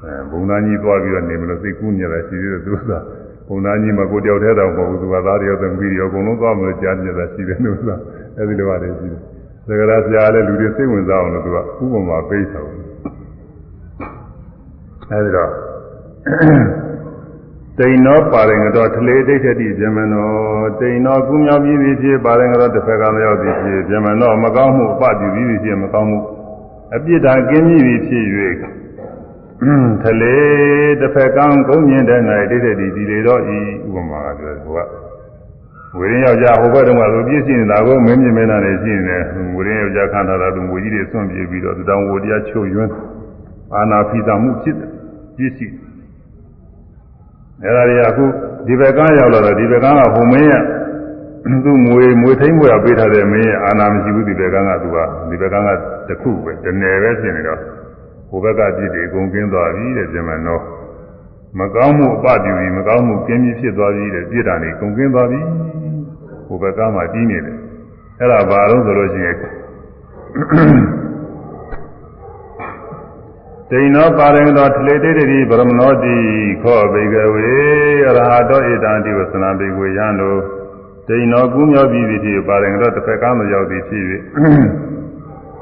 [0.04, 2.78] အဲဘုံသားကြီးသွားပြီးတော့နေမလို့စိတ်ကူးနေတယ်ရှိသေးတယ်သူက
[3.48, 7.98] ဘုံသားကြီးမကိုတယောက်တည်းတော့မဟုတ်ဘူးသူကသားတယောက်သမီးတယောက်အကုန်လုံးသွားမလို့ကြားနေတာရှိတယ်လို့ဆိုတာ
[8.38, 9.20] အဲဒီလိုပါတယ်ရှိတယ်
[9.68, 12.84] သက္ကရာဆရာလည်းလူတွေစိတ်ဝင်စားအောင်လို့သူကဥပမာပေးထားတယ်
[15.12, 15.52] အဲဒီတော့
[17.80, 20.28] တိန်သောပါရင်ကတော့ထလေဒိဋ္ဌတိဇမနော
[20.80, 26.20] တိန်သောကုမြောက်ပြီးပြီဖြစ်ပါရင်ကတော့တစ်ဖက်ကမရောက်သည်ဖြစ်ဇမနောမကောင်းမှုအပပြုပြီးပြီဖြစ်မကောင်းမှု
[26.96, 28.26] အပြစ်ဒဏ်ကင်းပြီးပြီဖြစ်၍
[30.04, 30.38] ထလေ
[31.00, 32.20] တစ်ဖက်ကံကုန်းမြင်တဲ့၌
[32.52, 34.88] ဒိဋ္ဌတိဒီလေတော့ဤဥပမာကပြောတယ်ဟိုက
[35.98, 39.24] ဝေရင်ယောက်ျားဟိုဘက်တုန်းကသူပြည့်စည်နေတာကိုမင်းမြင်မင်းနာနေရှိနေတယ်
[39.56, 42.92] ဝေရင်ယောက်ျားခန္ဓာတော်သူငွေကြီးတွေဆွန့်ပြေးပြီးတော့တောင်ဝတရားချုပ်ယွန်း
[43.76, 44.90] အာနာဖိတာမှုဖြစ်တယ်
[45.36, 45.72] ပြည့်စည်
[47.64, 48.26] အဲ့ဒါတွေကအခု
[48.68, 50.54] ဒီဘက်ကရောက်လာတော့ဒီဘက်ကကဘုံမင်းရ
[51.66, 54.98] သူ့မွေမွေထိမ့်မွေရပေးထားတဲ့မင်းရဲ့အာနာမရှိဘူးဒီဘက်ကကသူက
[55.30, 55.70] ဒီဘက်ကက
[56.10, 57.73] တခုပဲတနယ်ပဲဖြစ်နေတော့ဟို
[58.44, 60.60] ဘက်ကပြစ်တွေအကုန်ကင်းသွားပြီတဲ့ပြင်မနော
[61.60, 65.40] မကောင်းမှုအပပြုပြီးမကောင်းမှုကင်းပြီးဖြစ်သွားပြီတဲ့ပြစ်တာနေကုန်ကင်းသွားပြီ
[66.48, 67.58] ဟိုဘက်ကမှပြီးနေတယ်
[68.20, 69.36] အဲ့ဒါဘာလို့ဆိုလို့ရှိရင်
[73.70, 76.16] ဒိဏောပါရင်သောထလေတေတိဗရမနောတိ
[76.64, 77.46] ခောဘေကဝေ
[78.08, 80.40] အရဟတောဣတံတိဝသနာဘေကဝေယံတို့
[81.08, 84.04] ဒိဏောကူးမြောက်ပြီးသည်ဖြစ်ပါရင်တော့တစ်ဖက်ကမရောက်သည်ဖြစ်၍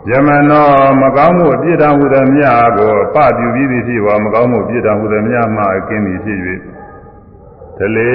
[0.09, 0.67] ယမနော
[1.01, 6.39] မကောင်းမှုအပြစ်ဒဏ်ဟူသည်မြတ်ကိုပပြုပြီးသည်ဖြစ်ပါမကောင်းမှုအပြစ်ဒဏ်ဟူသည်မြတ်မှအကင်းသည်ဖြစ်၍
[7.77, 8.11] ထလေ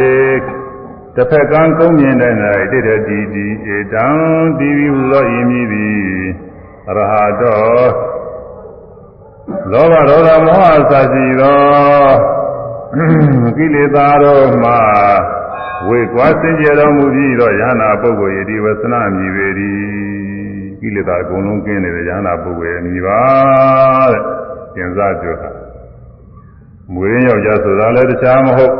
[1.14, 2.34] တစ်ဖက်ကံကုန်းမြင်တဲ့၌
[2.70, 3.46] တိတ္တိတိ
[3.76, 4.06] ဧတံ
[4.58, 6.00] တိဝိဟူသောဤမည်သည်
[6.88, 8.16] အရဟတော
[9.72, 10.58] လောဘဒေါသမော
[10.90, 11.56] ဟစရှိသော
[13.56, 14.72] ကိလေသာတို့မှ
[15.88, 20.25] ဝေကွာစင်ကြယ်တော်မူပြီးတော့ယ ahanan ပုဂ္ဂိုလ်ယတိဝသနာမြည်ပေသည်
[20.80, 23.20] ကိလေသာအကုန်လုံးကင်းနေတဲ့ယ ahanan ပုဂ္ဂိုလ်ရဲ့မြည်ပါ
[24.12, 24.22] တဲ့
[24.74, 25.50] သင်္စားပြောတာ
[26.92, 28.74] မွေရင်းယောက်ျားဆိုတာလည်းတခြားမဟုတ်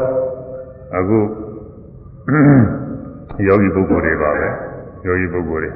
[0.96, 1.18] အခု
[3.46, 4.48] ယောဂီပုဂ္ဂိုလ်တွေပါပဲ
[5.06, 5.70] ယောဂီပုဂ္ဂိုလ်တွေ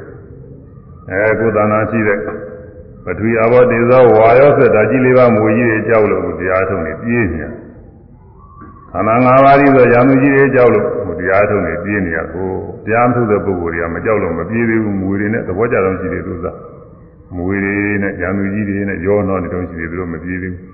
[1.11, 2.19] အဲကုသနာရှိတဲ့
[3.05, 7.45] ပထဝီအဘောတေဇောဝါရောဆက်တာကြီးလေးပါမွေကြီးတွေကြောက်လို့တရားထုံးနေပြေးနေ
[8.93, 12.51] ခန္ဓာ၅ပါးကြီးဆိုရံသူကြီးတွေကြောက်လို့တရားထုံးနေပြေးနေရကို
[12.85, 16.57] တရားမထုတဲ့ပုဂ္ဂိုလ်တွေကမကြောက်လို့မပြေးသေးဘူးမွေတွေနဲ့သဘောကြတော့ရှိတယ်သူစား
[17.37, 20.65] မွေတွေနဲ့ရံသူကြီးတွေနဲ့ရောနှောနေတော့ရှိတယ်သူတို့မပြေးသေးဘူး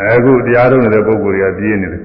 [0.00, 2.02] အခုတရားထုံးနေတဲ့ပုဂ္ဂိုလ်တွေကပြေးနေတယ်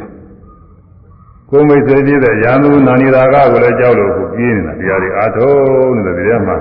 [1.49, 6.53] ကိုယ်မိတ်ဆွေပြည့်တဲ့ရံသူနာနီရာကကိုလည်းကြောက်လို့ကိုပြေးနေတာတရားတွေအားထုတ်နေတယ်တရားမှ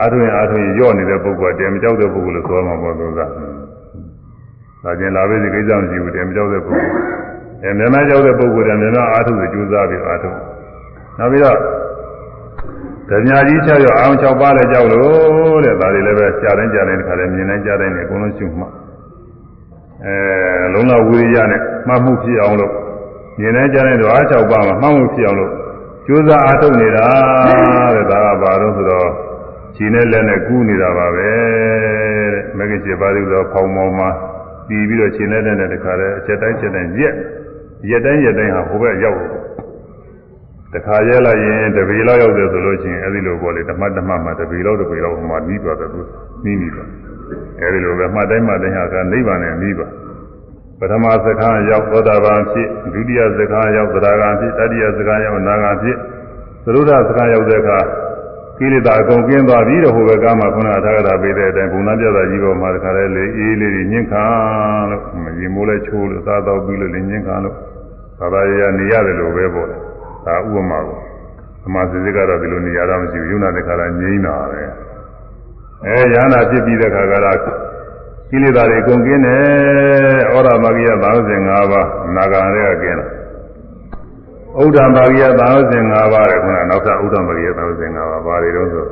[0.00, 3.20] အာထုံရင်အာထုံရင်ညော့နေတဲ့ပုဂ္ဂိုလ်ကတည်းမကြောက်တဲ့ပုဂ္ဂိုလ်လို့ဆိုမှာပေါ့သူက။
[4.82, 6.92] ဒါကျင်လာပြီဒီကိစ္စမရှိဘူးတည်းမကြောက်တဲ့ပုဂ္ဂိုလ်။
[7.64, 10.30] အဲမြန်မာကြောက်တဲ့ပုဂ္ဂိုလ်တွေကမြန်မာအာထုကိုကြိုးစားပြီးအာထု။
[11.18, 11.58] နောက်ပြီးတော့
[13.08, 18.72] ဓမြကြီး၆ရောက်အောင်၆ပါးလည်းကြောက်လို့တဲ့ဒါတွေလည်းပဲကြားတိုင်းကြားတိုင်းတစ်ခါလည်းမြင်တိုင်းကြားတိုင်းနဲ့အကုန်လုံးရှုမှတ်။
[20.04, 22.72] အဲလုံးဝဝိရိယနဲ့မှတ်မှုဖြစ်အောင်လို့
[23.38, 25.52] မြင်တိုင်းကြားတိုင်းတော့အား၆ပါးမှာမှတ်မှုဖြစ်အောင်လို့
[26.06, 27.06] ကြိုးစားအားထုတ်နေတာ
[27.96, 29.08] တဲ့ဒါကဘာလို့ဆိုတော့
[29.76, 31.28] ခြေနဲ့လက်နဲ့ကူးနေတာပါပဲ
[32.34, 34.10] တဲ့မဂ္ဂင်7ပါးလို့တော့ဖောင်းမောင်းမှာ
[34.66, 37.14] ပြီးပြီးတော့ခြေနဲ့လက်နဲ့တခါတည်းအချက်တိုင်းချက်တိုင်းရက်
[37.90, 39.44] ရက်တိုင်းရက်တိုင်းဟာဟိုဘက်ရောက်တယ်
[40.74, 46.00] တခါရဲလိုက်ရင်တပေလောက်ရောက်တယ်ဆိုလို့ရှိရင်အဲဒီလိုပေါ့လေဓမ္မဓမ္မမှာတပေလောက်တပေလောက်ဟိုမှာပြီးသွားတယ်သူ
[46.44, 46.88] နီးနီးသွား
[47.60, 49.86] အဲဒီလိုပဲမှတ်တိုင်းမှတ်တိုင်းဟာကနိဗ္ဗာန်နဲ့ပြီးပါ
[50.80, 55.96] ပထမစကားရောက်သောတာပန်ဖြစ်ဒုတိယစကားရောက်သရဂံဖြစ်တတိယစကားရောက်အနာဂံဖြစ်
[56.64, 57.78] သရုဒ္ဓစကားရောက်တဲ့အခါ
[58.58, 64.24] ကိလေသာအကုန်ကင်းသွားပြီတော့ဟိုဘက်ကမှခုနအထာဂတာပေးတဲ့အတိုင်းဘုံသားပြတာကြီးပေါ်မှာတခါလဲလေအေးလေးတွေညှင်းခံ
[64.90, 65.02] လို့
[65.40, 67.56] ရေမိုးလဲချိုးလို့စားတော့ပြီးလို့လေညှင်းခံလို့
[68.18, 69.76] သာသာရရနေရတယ်လို့ပဲပေါ့လေ
[70.26, 71.00] ဒါဥပမာကို
[71.66, 74.62] အမှစစ်စစ်ကတော့ဒီလိုနေရတာမရှိဘူးယုံနာတခါလာငြိမ်းတာပဲ
[75.84, 77.32] အဲရဟနာဖြစ်ပြီးတဲ့ခါကလာ
[78.30, 79.42] ကိလေသာတွေအကုန်ကင်းတယ်
[80.32, 83.10] ဩရမဂိယသာဝစဉ်၅ပါးနာဂံတွေကကင်းတယ်
[84.62, 88.84] ဥဒ္ဓမာဂိယသာဝစဉ်၅ပါးတဲ့ခုနနောက်ထပ်ဥဒ္ဓမာဂိယသာဝစဉ်၅ပါးဘာတွေတော့ဆို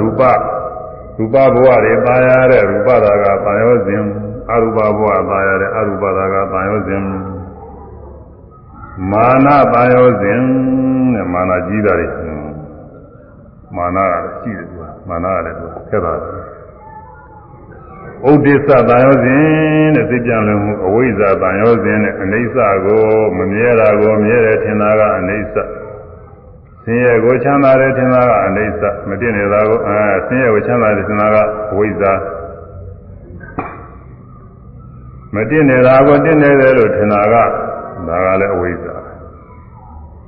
[0.00, 0.22] ရူပ
[1.18, 4.02] ရူပဘဝတွေပါရတဲ့ရူပသာကပါရောစဉ်
[4.50, 7.02] အရူပဘဝပါရတဲ့အရူပသာကပါရောစဉ်
[9.10, 10.40] မာနပါရောစဉ်
[11.14, 12.08] တဲ့မာနကြီးတာတွေ
[13.76, 16.14] မာနကရှိတယ်သူကမာနကလည်းသူခက်တာ
[18.30, 23.04] ဥဒိစ္စတန်ရောစဉ်တဲ့သိကြလွန်မှုအဝိဇ္ဇာတန်ရောစဉ်နဲ့အနိစ္စကို
[23.38, 25.54] မမြဲတာကိုမြဲတယ်ထင်တာကအနိစ္စ
[26.84, 31.36] ဆင်းရဲကိုချမ်းသာတယ်ထင်တာကအနိစ္စမတည်နေတာကိုအဲဆင်းရဲကိုချမ်းသာတယ်ထင်တာက
[31.72, 32.12] အဝိဇ္ဇာ
[35.34, 37.34] မတည်နေတာကိုတည်နေတယ်လို့ထင်တာက
[38.08, 38.94] ဒါကလည်းအဝိဇ္ဇာ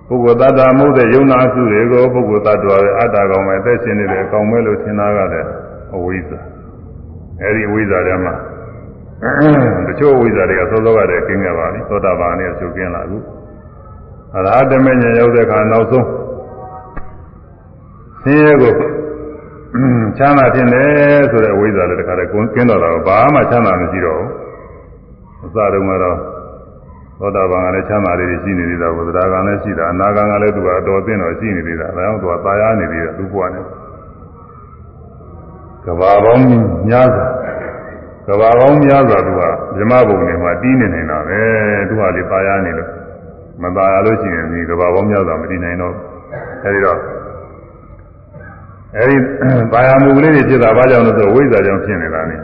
[0.08, 5.48] ပုဂ္ဂိုလ်တ attva မဟုတ်တဲ့ယုံနာစုတွေကိုပုဂ္ဂိုလ်တ attva ပဲအတ္တကောင်ပဲအသက်ရှင်နေတယ်အကောင်ပဲလို့ထင်တာကလည်း
[5.94, 6.40] အဝိဇ္ဇာ
[7.42, 8.34] အဲဒီဝိဇ္ဇာထဲမှာ
[9.86, 13.18] တချို့ဝိဇ္ဇာတွေကသောသောကတည်းကင်းခဲ့ပါပြီသောတာပန်နဲ့ချုပ်ကင်းလာအခု
[14.36, 16.06] အရဟတမေညာရောက်တဲ့အခါနောက်ဆုံး
[18.22, 18.72] ဆင်းရဲကို
[20.18, 24.30] ချမ်းသာခြင်းတယ်ဆိုတဲ့ဝိဇ္ဇာလည်းတခါတည်းကင်းတော့တာဘာမှချမ်းသာမရှိတော့ဘူး
[25.44, 26.18] အစတုန်းကတော့
[27.19, 33.65] သောတာပန်ကလည်းချမ်းသာလေးရှိနေသေးတာဘုရားကလည်းရှိတာအနာဂံကလည်းသူကအတော်သိတော့ရှိနေသေးတာဒါကြောင့်သူကตายရနေသေးတယ်သူ့ဘဝနဲ့
[35.85, 36.45] ကဘာပေါင်း
[36.87, 37.27] များစွာ
[38.27, 39.41] ကဘာပေါင်းများစွာသူက
[39.75, 41.41] မြမဘုံတွေမှာတီးနေနေတာပဲ
[41.89, 42.89] သူကလေตายရနေလို့
[43.61, 45.93] မตายရလို့ရှိရင်ဒီကဘာပေါင်းများစွာမတီးနိုင်တော့
[46.63, 46.99] အဲဒီတော့
[48.97, 49.15] အဲဒီ
[49.73, 52.37] ตายရမှုကလေးတွေဖြစ်တာဘာကြောင့်လဲဆိုဝိဇ္ဇာကြောင့်ဖြစ်နေတာနေ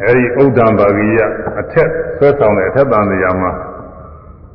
[0.00, 1.18] အဲဒီဥဒ္ဒံဘာဂိယ
[1.60, 1.88] အထက်
[2.18, 3.52] ဆွဲဆောင်တဲ့အထက်တန်တရားမှာ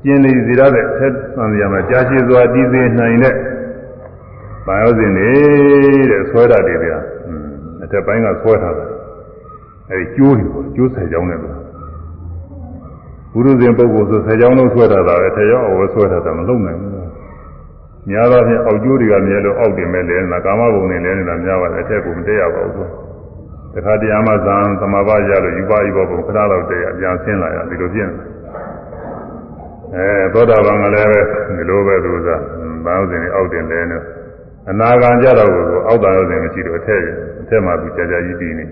[0.03, 3.35] ကျင်နေစီရတဲ့အထက်တန်တရားမှာကြာရှည်စွာတည်စေနိုင်တဲ့
[4.65, 5.29] ဘာယောဇဉ်နေ
[6.11, 6.97] တဲ့ဆွဲတာတွေဗျာ
[7.83, 8.85] အထက်ပိုင်းကဆွဲထားတာ
[9.89, 11.55] အဲဒီကျိုးတွေပေါ့ကျိုးဆယ်ကြောင်းနဲ့လို့
[13.31, 16.93] ဘုရုဇဉ်ပုဂ္ဂိုလ်ဆိုဆယ်ကြောင်းလုံးဆွဲထားတာပဲထရောအဝဲဆွဲထားတာမလုံနိုင်ဘူး
[18.09, 23.06] များသောဖြင့်အောက်ကျိုးတွေကမြဲလို့အောက်တင်မဲ့လဲနေတာကာမဘုံနဲ့လဲနေတာများပါတယ်အထက်ကိုမတက်ရပါဘူးတ
[23.85, 28.15] ခါတရားမှဇံသမဘာရလို့ယူပါယူပါဘုံခဏတော့တည်းအပြန်ဆင်းလာရဒီလိုဖြစ်နေ
[29.95, 31.19] အဲသောတာပန်ကလည်းပဲ
[31.57, 32.29] ဒီလိုပဲသူက
[32.85, 33.97] ဘာလို့စဉ်အောက်တင်လဲနေ
[34.69, 37.01] အနာဂံကြတော့ကိုအောက်တန်ရောစဉ်မရှိတော့အထက်
[37.41, 38.65] အထက်မှာသူကြာကြာကြီးတည်နေ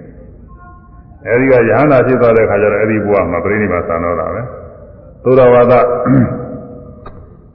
[1.27, 4.41] အဲဒီကယဟန္တာဖြစ်သွားတဲ့ခါကျတော့အဲဒီဘုရားမှာပြိဋိဘာသံတော်တာပဲ
[5.23, 5.73] သောတာဝါဒ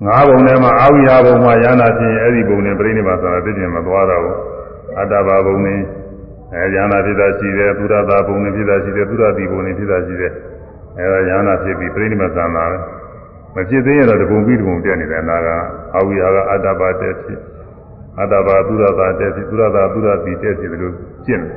[0.06, 4.36] ငါးဘုံထဲမှာအာဝိဟာဘုံမှာယဟန္တာဖြစ်ရင်အဲဒီဘုံနဲ့ပြိဋိဘာသံတော်သိကျင်မသွားတော့ဘူး
[4.98, 5.78] အတ္တဘာဘုံနဲ့
[6.54, 10.32] အဲဉာဏဖြစ်တာရှိတယ်သုရတာဘုံနဲ့ဖြစ်တာရှိတယ်သုရတိဘုံနဲ့ဖြစ်တာရှိတယ်
[10.98, 12.78] အဲဒါဉာဏဖြစ်ပြီးပြိဋိမသံသာပဲ
[13.54, 15.48] မဖြစ်သေးရင်တော့တပုံပြီးတပုံပြတ်နေတယ်နာက
[15.96, 17.40] အဝိဟာကအတ္တပါတက်ဖြစ်
[18.20, 20.94] အတ္တပါသုရတာတက်ဖြစ်သုရတာသုရတိတက်ဖြစ်တယ်လို့
[21.26, 21.54] ကျင့်တယ်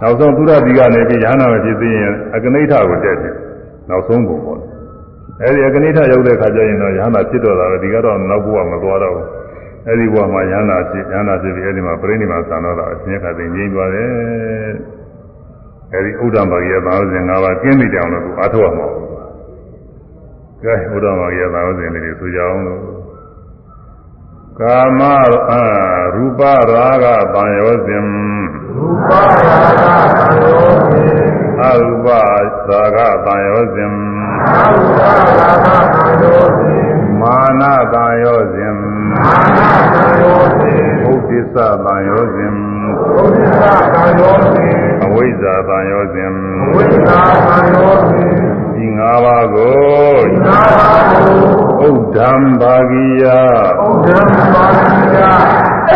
[0.00, 3.34] နောက်ဆုံးသုရတိကနေပြီးဉာဏမဖြစ်သေးရင်အကနိဋ္ဌကိုတက်ဖြစ်
[3.90, 4.60] နောက်ဆုံးပုံပေါ့
[5.42, 9.26] အဲဒီအကနိဋ္ဌရောက်တဲ့ခါကျရင်တော့ဉာဏဖြစ်တော့တာပဲဒီကတော့နောက်ဘဝမသွားတော့ဘူး
[9.88, 14.10] အဲ့ဒီဘဝမှာယန္တာဖြစ်ယန္တာဖြစ်ပြီးအဲ့ဒီမှာပြိဋိမာသံတော့တာအရှင်ခါသိငြိမ်းသွားတယ်
[15.92, 18.88] အဲ့ဒီဥဒ္ဓမာဂိယသာဝစဉ်၅ပါးကျင်းပြီးတောင်လို့သူအားထုတ်ရမှာ
[20.62, 22.82] ကဲဥဒ္ဓမာဂိယသာဝစဉ်တွေဆိုကြအောင်လို့
[24.60, 25.00] ကာမ
[25.50, 25.64] အာ
[26.14, 26.40] ရူပ
[26.72, 28.04] ရာဂတံယောစဉ်
[28.76, 31.12] ရူပရာဂတံယောစဉ်
[31.60, 33.92] အရူပရာဂတံယောစဉ်
[34.46, 35.78] အရူပရာဂတံ
[36.22, 36.88] ယောစဉ်
[37.20, 37.62] မာန
[37.92, 38.67] တံယောစဉ်မာနတံယောစဉ်
[41.04, 42.52] ဘုဒ္ဓစ္စတံယောစဉ်
[43.14, 43.62] ဘုဒ္ဓစ္စ
[43.92, 44.72] တံယောစဉ်
[45.04, 48.32] အဝိဇ္ဇာတံယောစဉ်အဝိဇ္ဇာတံယောစဉ်
[48.74, 49.76] ဒီ၅ပါးကို
[50.26, 54.20] ဒီ၅ပါးကိုဥဒ္ဓံဘာဂိယဥဒ္ဓံ
[54.52, 55.18] ဘာဂိယ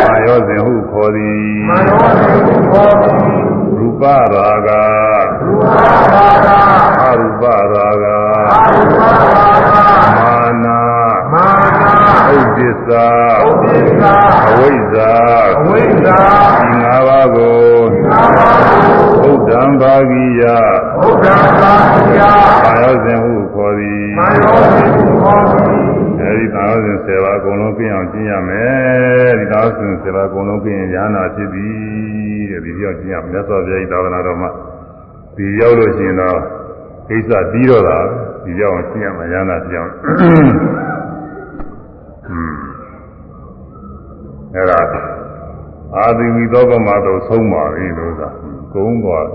[0.09, 4.69] မာယောစဉ်ဟုခေါ်သည်မာယောစဉ်ဟုခေါ်သည်ရူပရာဂ
[5.43, 6.49] ရူပရာဂ
[7.01, 9.57] အရူပရာဂအရူပရာဂ
[10.17, 10.92] မာနာမာနာ
[12.63, 14.03] ဥဒိစ္စဥဒိစ္စ
[14.49, 15.11] အဝိဇ္ဇာ
[15.59, 16.19] အဝိဇ္ဇာ
[16.59, 17.57] ဒီ၅ပါးကို
[17.93, 18.63] ဒီ၅ပါး
[19.23, 22.21] ကိုဥဒ္ဓံဘာဂိယဥဒ္ဓံဘာဂိယ
[22.65, 25.85] မာယောစဉ်ဟုခေါ်သည်မာယောစဉ်ဟုခေါ်သည်
[26.21, 31.75] အဲဒီသာဝစဉ်7ပါးအကုန်လုံးပြင်းအောင်ကျင့်ရမယ်ဒီသာဝစဉ်7ပါးအကုန်လုံးပြင်းရင်ဉာဏ်နာဖြစ်သည်
[32.51, 34.51] တဲ့ဒီပြောကျင့်ရမြတ်စွာဘုရားသာသနာတော်မှာ
[35.37, 36.39] ဒီရောက်လို့ရှိရင်တော့
[37.09, 37.99] ကိစ္စပြီးတော့တာ
[38.45, 39.93] ဒီရောက်အောင်ကျင့်ရမယ်ဉာဏ်နာဖြစ်အောင်
[44.55, 44.81] အဲ့ဒါ
[45.97, 48.29] အာသီဝီသောကမတော့ဆုံးပါပြီလို့သာ
[48.73, 49.27] ကုန်းသွား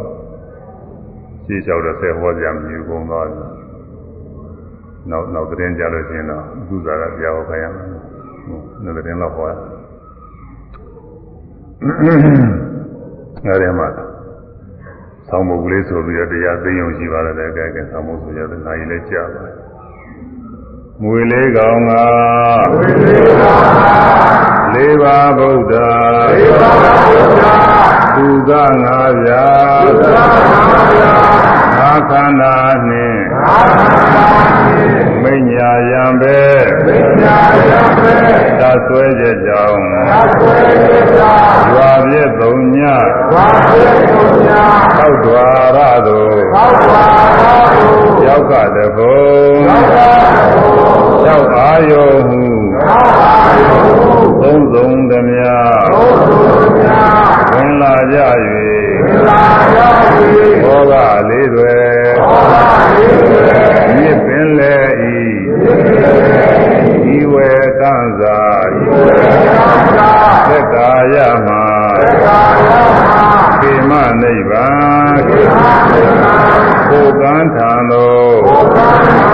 [1.46, 3.46] ရှင်းလျှောက်တော့ဆယ်ဟောကြမြည်ကုန်းသွားပြီ
[5.10, 13.88] နောက်နောက်သတင်းကြလို့ရှိရင်တော့အခုစားကတရားဟောခိုင်းရမယ်ဟုတ်နေ့သတင်းတော့ဟောရအဲ့ဒီမှာ
[15.28, 19.67] ဆောင်းမုတ်ကလေးဆိုပြီးတော့တရားသိအောင်ရှိပါတယ်တဲ့ကဲကဲဆောင်းမုတ်ဆိုရတဲ့နိုင်လည်းကြားပါတယ်
[21.04, 21.92] မွေလေးကောင်က
[22.74, 25.74] မွေလေးကောင်ကလေးပါဗုဒ္ဓ
[26.32, 27.46] လေးပါဗုဒ္ဓ
[28.16, 28.52] သူက
[28.84, 29.48] ငါဗျာ
[29.86, 30.26] သူကငါ
[30.92, 31.14] ဗျာ
[31.78, 32.56] ငါခန္ဓာ
[32.88, 34.28] နှင့်ငါခန္ဓာ
[34.66, 36.40] နှင့်မိညာယံပဲ
[36.86, 37.38] မိညာ
[37.68, 38.14] ယံပဲ
[38.60, 40.58] သဆွဲချက်ကြောင့်သဆွဲ
[40.88, 42.78] ချက်ကြောင့်ရွာပြည့်သုံးည
[43.32, 44.50] ရွာပြည့်သုံးည
[44.98, 45.46] သောက်တော်
[45.76, 47.48] ရသို့သောက်တော်ရ
[47.82, 49.20] သို့ရောက်ကတဘုံ
[49.68, 50.47] ရောက်ကတဘုံ
[51.28, 52.42] သောက်အာယုဟု
[52.74, 55.50] သောက်အာယုဟုသုံးစုံသမျှ
[55.92, 56.96] သုံးစုံသမျှ
[57.52, 58.18] ဝင်လာကြ၍
[59.04, 59.42] ဝင်လာ
[59.74, 59.80] ကြ၍
[60.64, 60.94] ဘောဂ
[61.30, 61.78] လေးတွေ
[62.20, 62.56] ဘောဂ
[62.96, 63.46] လေးတွေ
[63.96, 65.20] မြစ်ပင်လေဤ
[65.60, 66.46] မြစ်ပင်လေ
[67.14, 67.52] ဤဤဝေ
[67.82, 68.40] ကံသာ
[68.76, 69.16] ဤဝေ
[69.56, 70.12] ကံသာ
[70.48, 71.64] သက်ကာယမှာ
[72.00, 73.28] သက်ကာယမှာ
[73.62, 73.92] ခေမ
[74.22, 75.58] နိဗ္ဗာန်ခေမ
[75.92, 79.27] နိဗ္ဗာန်ဘုကံထံသို့ဘုရားတော်ကို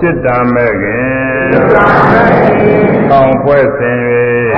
[0.00, 2.24] စစ်တမ်းမဲ့ခင်သာမေ
[3.08, 4.02] ဆောင်ဖွဲ့ဆင်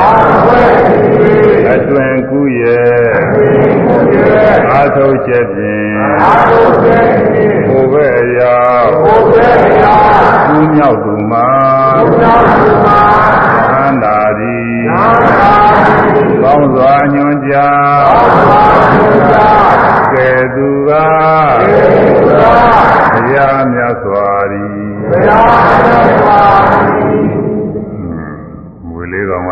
[0.01, 0.11] အာ
[0.47, 0.97] ဝဲတိ၍
[1.75, 2.97] အတွင်ကူးရဲ့
[3.33, 5.91] ဘုရားအာထုတ်ချက်ဖြင့်
[6.23, 6.99] အာဟုစေ
[7.35, 8.57] တိဘုဘဲ့ရာ
[9.01, 9.97] ဘုရားရာ
[10.49, 11.49] ကူးမြောက်သူမှာ
[11.99, 13.01] ဘုရားသူမှာ
[13.71, 14.59] သန္တာရီ
[14.89, 15.07] သာ
[15.39, 15.53] သာ
[16.15, 18.63] တိကောင်းစွာညွှန်ကြားသာ
[19.33, 19.49] သာ
[20.13, 21.03] ကဲသူကဘု
[22.31, 22.77] ရား
[23.13, 24.26] ဘုရားမြတ်စွာ
[25.47, 26.39] ရီဘုရားတော်ပါ
[26.90, 27.20] တိ
[28.89, 29.51] မွေလေးကောင်က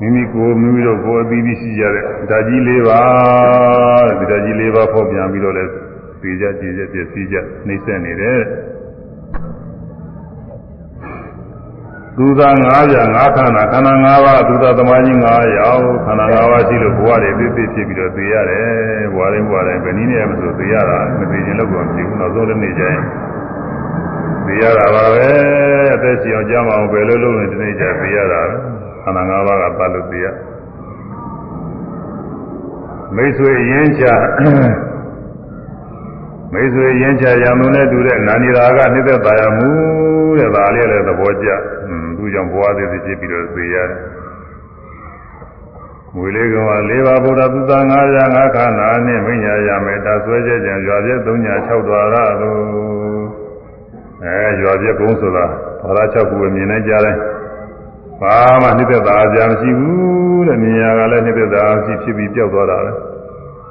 [0.00, 3.00] မိမိကိုယ်မိမိတို့ကိုယ်အသီးသီးရှိကြတဲ့ဓာကြီးလေးပါ
[4.08, 5.64] တဲ့ဒီဓာကြီးလေးပါဖောက်ပြန်ပြီးတော့လဲ
[6.20, 7.36] ပြေကြကြည်ကြပြည့်စည်ကြ
[7.66, 8.40] နှိမ့်ဆက်နေတယ်
[12.18, 15.26] သူသာ၅ပြ၅ခန္ဓာခန္ဓာ၅ပါးသူသာသမားကြီး၅
[15.58, 18.68] ရောက်ခန္ဓာ၅ပါးရှိလို့ဘဝတွေပြည့်ပြည့်ဖြစ်ပြီးတော့သိရတယ်
[19.14, 23.02] ဘဝတိုင်းဘဝတိုင်းဘယ်နည်းနဲ့မဆိုသိရတာမသိရင်လောက်တော့မဖြစ်ဘူးနောက်ဆုံးတစ်နေ့ကျရင်
[24.46, 25.28] သိရတာပါပဲ
[25.94, 28.56] အသက်ရှင်အောင်ကြားမအောင်ဘယ်လိုလုပ်ရင်ဒီနေ့ကျသိရတာပဲ
[29.02, 30.26] ခန္ဓာ၅ပါးကပတ်လို့သိရ
[33.14, 34.04] မိတ်ဆွေရင်းချ
[36.52, 39.68] မိတ်ဆွေရင်းချရံမှုနဲ့တူတဲ့နာနီရာကနှိမ့်သက်ပါရမှု
[40.38, 41.48] တဲ့ဒါလေးလည်းသဘောကျ
[41.88, 44.00] อืมသူကြောင့်ဘဝသေးသေးဖြစ်ပြီးတော့သိရတယ်
[46.14, 47.80] ငွေလေးကောင်က၄ပါးဗုဒ္ဓသုတ၅
[48.16, 53.15] ရာ၅ခန္ဓာနဲ့မိညာရမယ်ဒါဆွဲချက်ကြံရွာပြည့်၃ညာ၆ဒွါရတို့
[54.24, 55.44] အဲရွာပြည့်ကုန်းဆိုတာ
[55.84, 57.16] ဘာသာ၆ခုပဲမြင်နေကြတယ်
[58.20, 62.92] ဘာမှနှိမ့်သက်တာကြာမရှိဘူးတဲ့မြင်ရကလည်းနှိမ့်သက်တာရှိဖြစ်ပြီးပျောက်သွားတာပဲ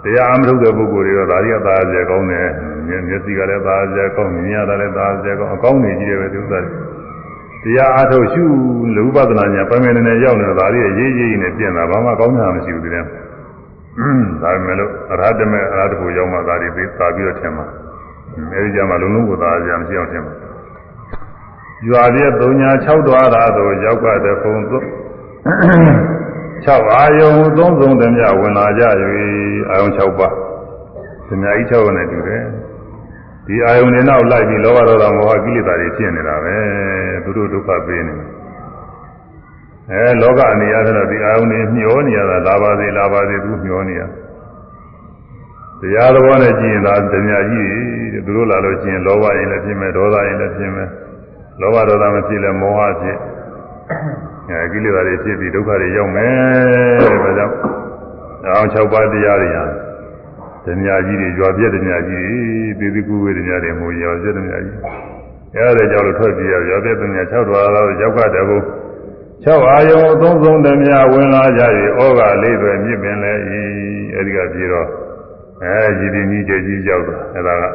[0.03, 2.49] တရားအမထုတ်တဲ့ပုဂ္ဂိုလ်တွေကဒါကြီးကသာကြကောင်းတယ်
[2.87, 8.43] မျက်စိကလည်းသာကြကောင်းမြင်ရတာလည်းသာကြကောင်းအကောင်းနေကြီးတယ်ပဲသူဥစ္စာတွေတရားအထုတ်ရှု
[8.95, 17.65] လူပဒနာညာပမေနေနဲ့ရောက်နေတာဒါလေးရေးရေးနဲ့ပြင်တာဘာမှကောင်းတာမရှိဘူးဒီတဲ့ဒါပေမဲ့လို့အရဟတမေအရဟတကိုရောက်မှဒါတွေသိသာပြီးတော့ထင်မှာ
[18.53, 20.33] အဲဒီကြမှာလုံးလုံးကိုသာကြမရှိအောင်ထင်မှာ
[21.87, 24.85] ရွာပြည့်၃ညာ၆ဒွါရသို့ရောက်ကတဲ့ပုံသို့
[26.65, 28.83] 6အာယုံသုံးဆုံးတည်းမြဝင်လာကြ၍
[29.69, 30.33] အာယုံ6ပါး
[31.27, 32.43] သမြကြီး6နဲ့တူတယ်
[33.47, 36.55] ဒီအာယုံတွေနောက်လိုက်ပြီးလောဘဒေါသမောဟကိလေသာတွေဖြစ်နေတာပဲ
[37.23, 38.29] သူတို့ဒုက္ခပေးနေတယ်
[39.91, 44.24] အဲလောကအနေရတဲ့ဒီအာယုံတွေမျောနေရတာလာပါစေလာပါစေသူမျောနေရတ
[45.95, 47.69] ရားတော်နဲ့ကြည့်ရင်ဒါသမြကြီး
[48.13, 50.89] တွေသူတို့လာလို့ကြည့်ရင်လောဘရင်လည်းဖြစ်မယ်ဒေါသရင်လည်းဖြစ်မယ်
[51.61, 53.17] လောဘဒေါသမဖြစ်လဲမောဟဖြစ်
[54.49, 57.53] အဲကိလေသာတွေဖြစ်ပြီးဒုက္ခတွေရောက်မယ်ဒါကြောင့်
[58.47, 59.65] အောင်6ပါးတရားတွေဟာ
[60.65, 62.27] ဓမြကြီးတွေရွာပြည့်ဓမြကြီး
[62.79, 64.77] တွေသေသကုဝေဓမြတွေမို့ရွာပြည့်ဓမြကြီး
[65.55, 68.57] အဲဒါကြောင့်လို့ထွက်ပြေးရရွာပြည့်ဓမြ6တော်တော့ရောက်ကတကူ
[69.45, 71.61] 6အာယုံအသုံးဆုံးဓမြဝင်လာကြ၍
[71.97, 73.61] ဩဃလေးတွေမြစ်ပင်လဲဤ
[74.15, 74.87] အဲဒီကပြေတော့
[75.63, 77.65] အဲရည်ဒီကြီးကြကြီးရောက်တာအဲဒါက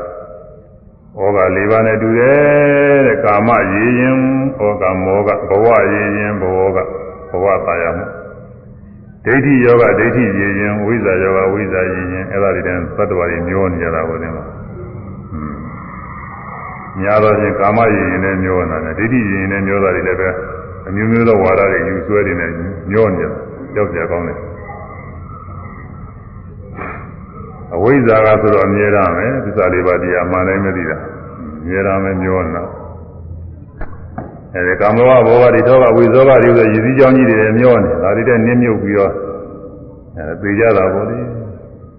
[1.18, 4.16] ဩဃ၄ပါးနဲ့တူတယ်တဲ့ကာမရေရင်
[4.58, 6.78] ဩဃမောဃဘဝရေရင်ဘဝက
[7.30, 8.06] ဘဝပါရမှု
[9.24, 14.44] ဒိဋ္ဌိယောဂဒိဋ္ဌိရေရင်ဝိဇ္ဇာယောဂဝိဇ္ဇာရေရင်အဲ့ဒါတွေတည်းသတ္တဝါတွေမျောနေကြတာကိုသင်ပါ
[17.00, 20.28] များသောဖြင့်ကာမရေရင်နဲ့မျောနေတာဒိဋ္ဌိရေရင်နဲ့မျောတာတွေလည်းပဲ
[20.88, 22.50] အမျိုးမျိုးသောဝါဒတွေယူဆွဲနေတယ်
[22.90, 23.32] မျောနေတယ်
[23.74, 24.38] ကြောက်ကြကောင်းတယ်
[27.74, 30.96] အဝိဇ္ဇာကဆိုတော့အမြဲတမ်းပဲသစ္စာလေးပါးတရားမှန်တိုင်းမသိတာ
[31.60, 32.64] အမြဲတမ်းပဲမျောနေတာ
[34.54, 39.12] အဲဒီကာမဝဘောဂတွေတော့ဝိဇောဂတွေဆိုရည်စည်းကြောင်းကြီးတွေမျောနေဒါတွေတဲ့နင်းမြုပ်ပြီးတော့
[40.16, 41.18] အဲသိကြတာပေါ့လေ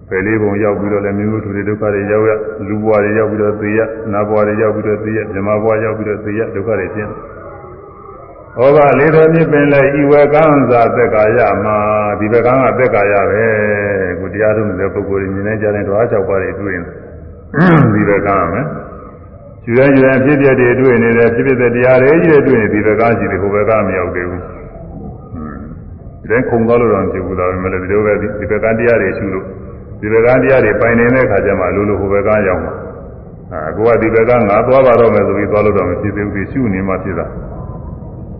[0.08, 2.30] ဖယ်လေးပုံရောက်ပြီးတော့လည်းမျိုးမျိုးထူတွေဒုက္ခတွေရောက်ရ
[2.68, 3.80] လူဘဝတွေရောက်ပြီးတော့သိရ
[4.12, 7.08] နာဘဝတွေရောက်ပြီးတော့သိရဇမဘဝရောက်ပြီးတော့သိရဒုက္ခတွေဖြစ်
[8.60, 11.76] ဩဃလေးတော်မြစ်ပင်လဲဤဝကံသာသက်ကာယမှာ
[12.18, 13.44] ဒီဘကံကသက်ကာယပဲ
[14.18, 16.84] ခုတရားထုံးတဲ့ပုဂ္ဂိုလ်တွေမြင်နေကြတဲ့ဓဝါ၆ပါးတွေတွေ့ရင်
[17.94, 18.66] ဒီဘကံမယ်
[19.66, 24.42] ယူရယူရဖြစ်ဖြစ်တွေတွေ့နေတယ်ဖြစ်ဖြစ်တဲ့တရားတွေကြီးတွေတွေ့နေဒီဘကရှိတယ်ဟိုဘကမရောက်သေးဘူး။
[26.30, 29.46] ဒါခုံသွားလို့တော့မဖြစ်ဘူးဒါပေမဲ့ဒီလိုပဲဒီဘကတရားတွေရှုလို့
[30.00, 32.72] ဒီဘကတရားတွေပိုင်နေတဲ့ခါကျမှလိုလိုဟိုဘကရောက်မှာ။
[33.52, 37.26] အာကိုကဒီဘကငါသွားပါတော့မယ်ဆိုပြီးသွားလို့တော့မဖြစ်သေးဘူးဒီရှုနေမှဖြစ်တာ။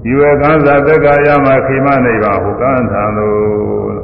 [0.05, 3.37] ဒီဝကံသာတက္ကရာမခိမနိဗ္ဗာန်ဟိုကံထံသို့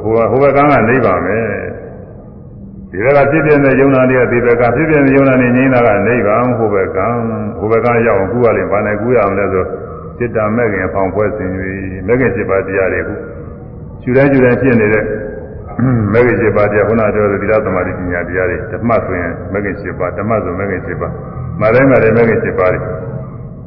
[0.01, 1.39] ဟိုဟိုဘကံကနိဗ္ဗာန်ပဲ။
[2.91, 7.07] ဒီဘက်ကဖြစ်ပြတဲ့ယုံနာတွေကဒီဘက်ကဖြစ်ပြတဲ့ယုံနာတွေငြိမ်းတာကနိဗ္ဗာန်ဟိုဘကံ
[7.59, 9.65] ဟိုဘကံရောက်အောင်ကူရလိမ့်ဘာနဲ့ကူရအောင်လဲဆို
[10.17, 11.49] စိတ္တမဲ့ခင်ဖောင်ဖွဲစဉ်၍
[12.07, 13.13] မဲ့ခင်7ပါးတရားတွေခု
[14.01, 15.03] ခြူတိုင်းခြူတိုင်းဖြစ်နေတဲ့
[16.13, 21.13] မဲ့ခင်7ပါးတရားခုနပြောတဲ့သီလသမာဓိပညာတရားတွေဓမ္မဆိုရင်မဲ့ခင်7ပါးဓမ္မဆိုမဲ့ခင်7ပါး
[21.61, 22.79] မတိုင်းမတိုင်းမဲ့ခင်7ပါးတွေ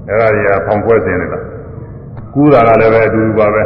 [0.08, 1.40] အဲ့ဒါတွေကဖောင်ဖွဲစဉ်နေတာ
[2.34, 3.62] ကူတာကလည်းပဲအတူတူပါပဲ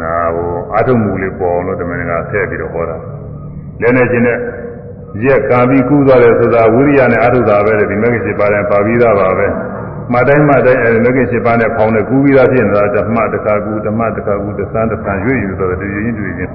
[0.00, 2.96] နာဟိုအာထုံမှုလေးပေါ်အောင်လို့တမန်ကထည့်ပြီးတော့ဟောတာ
[3.82, 4.38] လဲနေခြင်းနဲ့
[5.24, 9.46] ရက်ကံပြီးကူးသွားတယ်ဆိုတာဝိရိယနဲ့အထုတာပဲလေဒီမဂ္ဂင်7ပါးနဲ့ပါပြီးသားပါပဲ
[10.12, 16.50] မှတ်တိုင်းမှတ်တိုင်းအဲမဂ္ဂင်7ပါးနဲ့ဖောင်းနဲ့ကူးပြီးသားဖြစ်နေတာဓမ္မတခါကူဓမ္မတခါကူသစမ်းတဆန်ရွေ့ယူဆိုတော့တည်ရင်တွေ့ရင်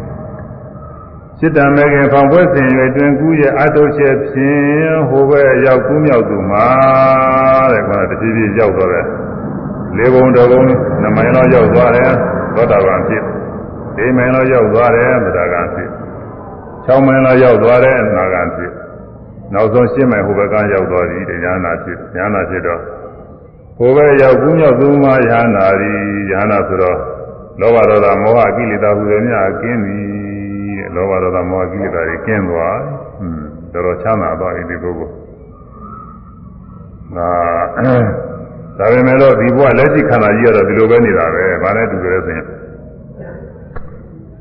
[1.40, 6.68] စိတ္တမဂ္ဂင်ဖောင်းပွဲစဉ်၍တွင်ကူးရဲ့အထုချက်ဖြင့်ဟိုဘက်ရောက်ကူးမြောက်သူမှာ
[7.72, 9.06] တဲ့ကွာတဖြည်းဖြည်းရောက်တော့တယ်
[9.98, 10.74] လေးဘုံတစ်ဘုံနှ
[11.08, 12.12] စ်မိုင်လောက်ရောက်သွားတယ်
[12.56, 13.24] သောတာပန်ဖြစ်
[13.98, 15.90] လေးမိုင်လောက်ရောက်သွားတယ်သဒ္ဒါကံဖြစ်
[16.86, 18.72] 6မိုင်လောက်ရောက်သွားတယ်အနာဂံဖြစ်
[19.54, 22.82] နောက်ဆုံး10မိုင်ဟိုဘက်ကရောက်သွားပြီတရားနာဖြစ်ဉာဏဖြစ်တော့
[23.78, 25.92] ဟိုဘက်ရောက်ကူးမြောက်သူမှာဉာဏရီ
[26.32, 26.98] ဉာဏဆိုတော့
[27.62, 30.00] လောဘဒေါသမောဟကိလေသာဟူသည်များကင်းပြီ
[30.78, 32.78] တဲ့လောဘဒေါသမောဟကိလေသာတွေကင်းသွား
[33.18, 33.42] ဟွန်း
[33.74, 35.14] တော်တော်ချမ်းသာသွားပြီဒီပုဂ္ဂိုလ်
[37.16, 37.30] ငါ
[38.80, 42.46] ဒါပေမဲ့လို့ဒီဘဝလက်ရှိခန္ဓာကြီးကတော့ဒီလိုပဲနေတာပဲ။ဘာနဲ့တူကြလဲဆိုရင်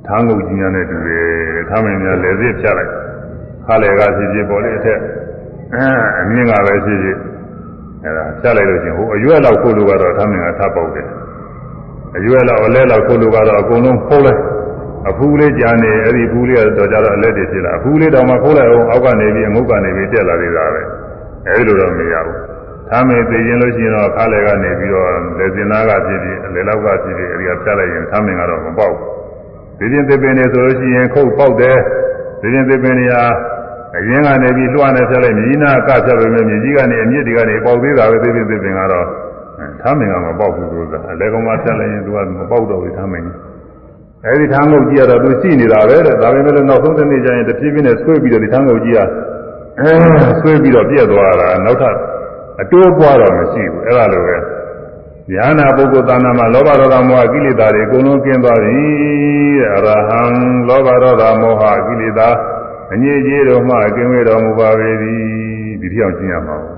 [0.06, 1.28] ထားငုတ်ကြီးများနဲ့တူတယ်။
[1.68, 2.92] ထားမင်းများလက်စစ်ဖြတ်လိုက်။
[3.66, 4.98] ခါလေကဖြစ်ဖြစ်ပေါ်လေအထက်
[6.20, 7.16] အမြင့်ကပဲဖြစ်ဖြစ်
[8.04, 11.06] အဲဒါဖြတ်လိုက်လို့ချင်းဟိုအရွက်လောက်ခိုးလို့ကတော့ထားမင်းကထပ်ပေါက်တယ်။
[12.16, 14.40] အရွက်လောက်အလဲလောက်ခိုးလို့ကတော့အကုန်လုံးဖုံးလိုက်။
[15.08, 20.82] အဖူးလေးကြာနေအဲ့ဒီဖူးလေးကတော့ကြာတော့အလက်တွေဖြစ်လာအဖူးလေးတောင်မှခိုးလိုက်အောင်အောက်ကနေပြီးအငုတ်ကနေပြီးတက်လာသေးတာပဲ။
[21.48, 22.38] အဲဒီလိုတော့မရဘူး။
[22.90, 25.08] သာမေသိရင်လို့ရှိရင်တော့ခါလေကနေပြီးတော့
[25.38, 29.08] လက်စင်သားကဖြစ်ပြီးအလေလောက်ကဖြစ်ပြီးအဲဒီကဖြတ်လိုက်ရင်သာမင်ကတော့မပေါက်ဘူး။
[29.78, 31.76] ဒီပြင်သစ်ပင်တွေဆိုလို့ရှိရင်ခုတ်ပေါက်တယ်။
[32.40, 33.24] ဒီပြင်သစ်ပင်တွေဟာ
[33.96, 39.06] အရင်ကနေပြီးလွှမ်းနေဖြတ်လိုက်မြည်နာကဖြတ်ပေမဲ့မြည်ကြီးကနေအမြင့်တွေကနေပေါက်သေးတာပဲသစ်ပင်သစ်ပင်ကတော့
[39.80, 43.36] သာမင်ကမပေါက်ဘူးဆိုတာအလေကောင်မှဖြတ်လိုက်ရင်သူကမပေါက်တော့ဘူးသာမင်ကြီး။
[44.26, 48.98] အဲဒီထမ်းငုတ်ကြီးကတော့သူရှိနေတာပဲတဲ့ဒါပေမဲ့လည်းနောက်ဆုံးတစ်နေ့ကျရင်တဖြည်းဖြည်းနဲ့ဆွေးပြီးတော့ဒီထမ်းငုတ်ကြီးက
[49.80, 49.92] အဲ
[50.40, 51.94] ဆွေးပြီးတော့ပြက်သွားတာနောက်ထပ်
[52.60, 54.36] အတိုးပွားတော့မရှိဘူးအဲ့ဒါလိုပဲ
[55.34, 58.78] ဉာဏပုဂ္ဂိုလ်သာနာမှာလောဘဒေါသမောဟကိလေသာတွေအကုန်လုံးကျင်းသွားပြီ
[59.58, 60.20] တဲ့အရဟံ
[60.68, 62.28] လောဘဒေါသမောဟကိလေသာ
[62.92, 65.18] အငြိအကျေးတော်မှကင်းဝေတော်မူပါပေသည်
[65.80, 66.72] ဒီတိအောင်ကျင့်ရမှာပါ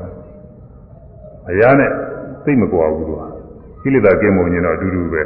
[1.50, 1.90] အရာနဲ့
[2.44, 3.24] သိမကွာဘူးလို့
[3.82, 5.22] ကိလေသာကင်းမှုညင်တော့အတူတူပဲ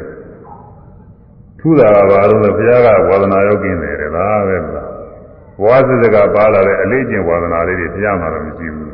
[1.59, 4.89] ထူတာကဘာလို့လဲဘုရားကဝါဒနာရောကင်းတယ်တဲ့လားပဲလား
[5.63, 8.91] ဘဝစစ်စကပါလာတဲ့အလေးကျင့်ဝါဒနာလေးတွေဘုရားမှာတော့မရှိဘူး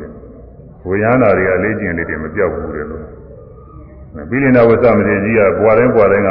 [0.87, 3.03] ဝိညာဏတွေကလေးကျင့်လေးတွေမပြောက်ဘူးတဲ့လို့
[4.29, 6.29] ဘိလိနာဝသမတိကြီးကဘွာတိုင်းဘွာတိုင်းက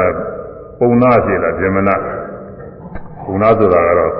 [0.79, 1.91] ပုံနာဖြစ်လာဗြဟ္မဏ
[3.25, 4.13] ပုံနာဆိုတာကတော့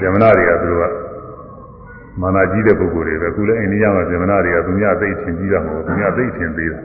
[0.00, 1.04] ဗြဟ္မဏတွေကသူတို့က
[2.20, 6.80] မာနာကြီးတဲ့ပုဂ္ဂိုလ်တွေပဲအခုလည်းအိန္ဒိယမှာဗြဟ္မဏတွေကသူများသိထင်ကြီးတာမဟုတ်ဘူးသူများသိထင်သေးတာ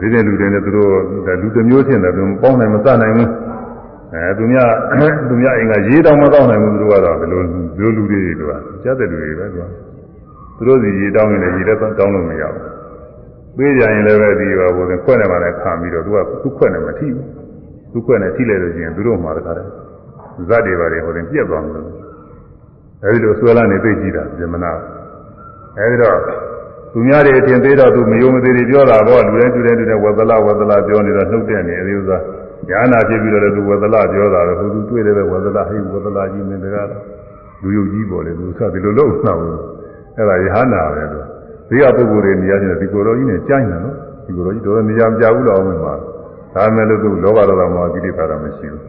[0.00, 0.90] ဒီတဲ့လူတွေနဲ့သူတို့
[1.42, 3.28] လူတစ်မျိုးချင်းတယ်သူပေါင်းနိုင်မစနိုင်ဘူး
[4.14, 4.70] အဲသူများ
[5.28, 7.40] သူများအိမ်ကရေးတောင်မတော့နိုင်ဘူးသူတို့ကတော့ဘယ်လို
[7.78, 8.52] လူလူတွေတွေက
[8.82, 9.91] ကြားတဲ့လူတွေပဲသူက
[10.56, 12.64] သူတို့စီရေတောင်းရင်လည်းရေလည်းတောင်းလို့မရဘူး
[13.56, 17.26] ပေးကြရင်လည်းပဲဒီပါဘုရင်ခွက်နဲ့မှလည်းခံပြီးတော့သူကသူ့ခွက်နဲ့မထိဘူး
[17.92, 19.70] သူ့ခွက်နဲ့ထိလိုက်လို့ရှိရင်သူတို့မှာတခါတည်း
[20.48, 21.80] ဇတ်တွေပါတွေဟိုရင်ပြက်သွားမှာ
[23.04, 24.72] အဲဒီလိုဆွဲလာနေသိကြည့်တာဇမနာ
[25.78, 26.18] အဲဒီတော့
[26.92, 32.18] သူများတွေအထင်သေးတော့သူမယုံမသေးတွေပြောတာပေါ့လူတိုင်းလူတိုင်းလူတိုင်းဝသလဝသလပြောနေတော့နှုတ်တဲ့နေအဲဒီဥစ္စာ
[32.68, 36.88] ညာနာဖြစ်ပြီးတော့လည်းသူဝသလပြောတာတော့သူတွေ့တယ်ပဲဝသလဟိဝသလကြီးမင်းတကား
[37.62, 39.42] လူယုတ်ကြီးပေါ်လေသူစသည်လိုလုပ်နှောက်
[40.16, 41.26] အဲ့ဒါယဟနာပဲလို့
[41.68, 43.94] ဒီကပုဂ္ဂိုလ်တွေနေရာချင်းဒီကိုယ်တော်ကြီးနဲ့ကြိုင်းတယ်နော်
[44.26, 45.94] ဒီကိုယ်တော်ကြီးတော်တော်နေရာမပြဘူးတော့မှမှာ
[46.54, 48.82] ဒါမဲ့လို့သူလောဘဒေါသမောဟကိလေသာတော့မရှိဘူး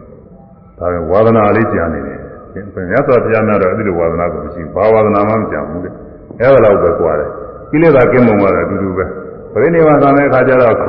[0.79, 2.19] ဒါပေမဲ့ဝါဒနာလေးကြံနေတယ်
[2.53, 5.89] မြတ်စွာဘုရားများတော့အဲ့ဒီလိုဝါဒနာကိုမရှိဘူးဘာဝါဒနာမှမကြံဘူးလေ
[6.39, 7.29] အဲ့ဒါတော့ပဲကြွားတယ်
[7.71, 9.05] ကိလေသာကင်းမုံကတော့အတူတူပဲ
[9.53, 10.81] ပရိနိဗ္ဗာန်သံတဲ့အခါကျတော့သ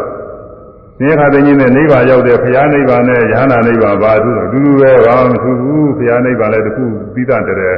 [1.07, 6.85] င်္ခါသိင်းနဲ့နိဗ္ဗာန်ရောက်တဲ့ဘုရားနိဗ္ဗာန်နဲ့ယဟနာနိဗ္ဗာန်ဘာအတူတူတူပဲဘာမှမထူးဘူးဘုရားနိဗ္ဗာန်လည်းတစ်ခု
[7.15, 7.75] ပြီးသားတဲ့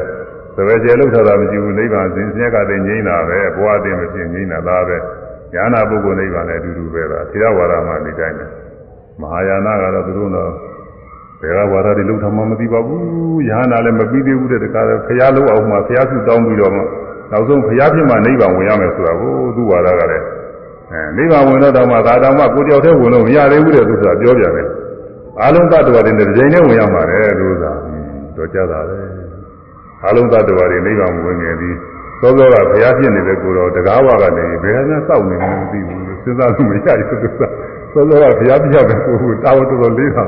[0.57, 4.97] သဘယ်ကျေလောက်ထားတာမရှိဘူးနိဗ္ဗာန်စဉ်ဆင်းရဲကတည်းငြိမ်းတာပဲဘဝတည်းမဖြစ်ငြိမ်းတာဒါပဲ
[5.55, 8.47] ဉာဏပုဂ္ဂိုလ်နိဗ္ဗာန်လည်းအတူတူပဲလားထေရဝါဒမှာဒီတိုင်းပဲ
[9.21, 10.51] မဟာယာနကတော့သူတို့တော့
[11.41, 16.83] ဘယ်ကဝါဒတွေလောက်ထားမှမသိပါဘူးယဟနာလည်းမပြီးသေးဘူးတဲ့တခါတော့ဖရာလို့အောင်မှဖရာစုတောင်းပြီးတော့မှ
[17.31, 20.25] နောက်ဆုံးဖရာဖြစ်မှနိဗ္ဗာန်ဝင်ရမယ်ဆိုတာကိုသူ့ဝါဒကလည်း
[20.93, 24.69] အဲနိဗ္ဗာန်ဝင်တော့တော့မှဒါတောင်မှကိုတယောက်တည်းဝင်လို့မရသေးဘူးတဲ့သူဆိုတာပြောပြတယ်
[25.41, 27.73] အာလုံးသတ္တဝါတွေနဲ့တစ်ချိန်နဲ့ဝင်ရမှာတဲ့သူဆိုတာ
[28.37, 29.16] တော့ကြတာပဲ
[30.05, 31.77] အလုံးသတ္တဝါတွေနိဗ္ဗာန်ဝင်ငယ်ပြီး
[32.21, 40.25] သောသောကဘုရားဖြစ်နေတဲ့ကိုယ်တော်တကားဝါကနေဘယ်နဲ့စောက်နေမှမသိဘူးစဉ်းစားလို့မရဘူးသူကသောသောကဘုရားပြောတဲ့ကိုယ်ကိုတာဝန်တော်တော်လေးတာ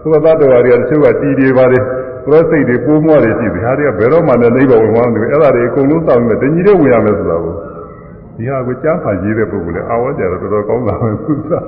[0.00, 1.82] သောသတ္တဝါတွေကတချို့ကတီးတွေပါတယ်
[2.24, 7.54] ပရောစိတ်တွေပိုးမွားတွေရှိတယ်ဟာတွေကဘယ်တော့မှလည်းနိဗ္ဗာန်ဝင်မှမသိဘူးအဲ့ဒါတွေအကုန်လုံးစောက်နေတယ်တညီတဲ့ဝင်ရမယ်ဆိုတာကို
[8.36, 11.64] ဒီဟာကိုကြားဖန်ရေးတဲ့ပုဂ္ဂိုလ်လည်းအာဝါကြတော့တော်တော်ကောင်းတာပဲသူစား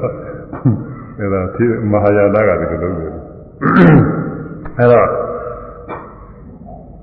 [1.18, 3.10] အဲ့ဒါဒီမဟာယာနကဒီလိုလုပ်တယ်
[4.78, 5.08] အဲ့တော့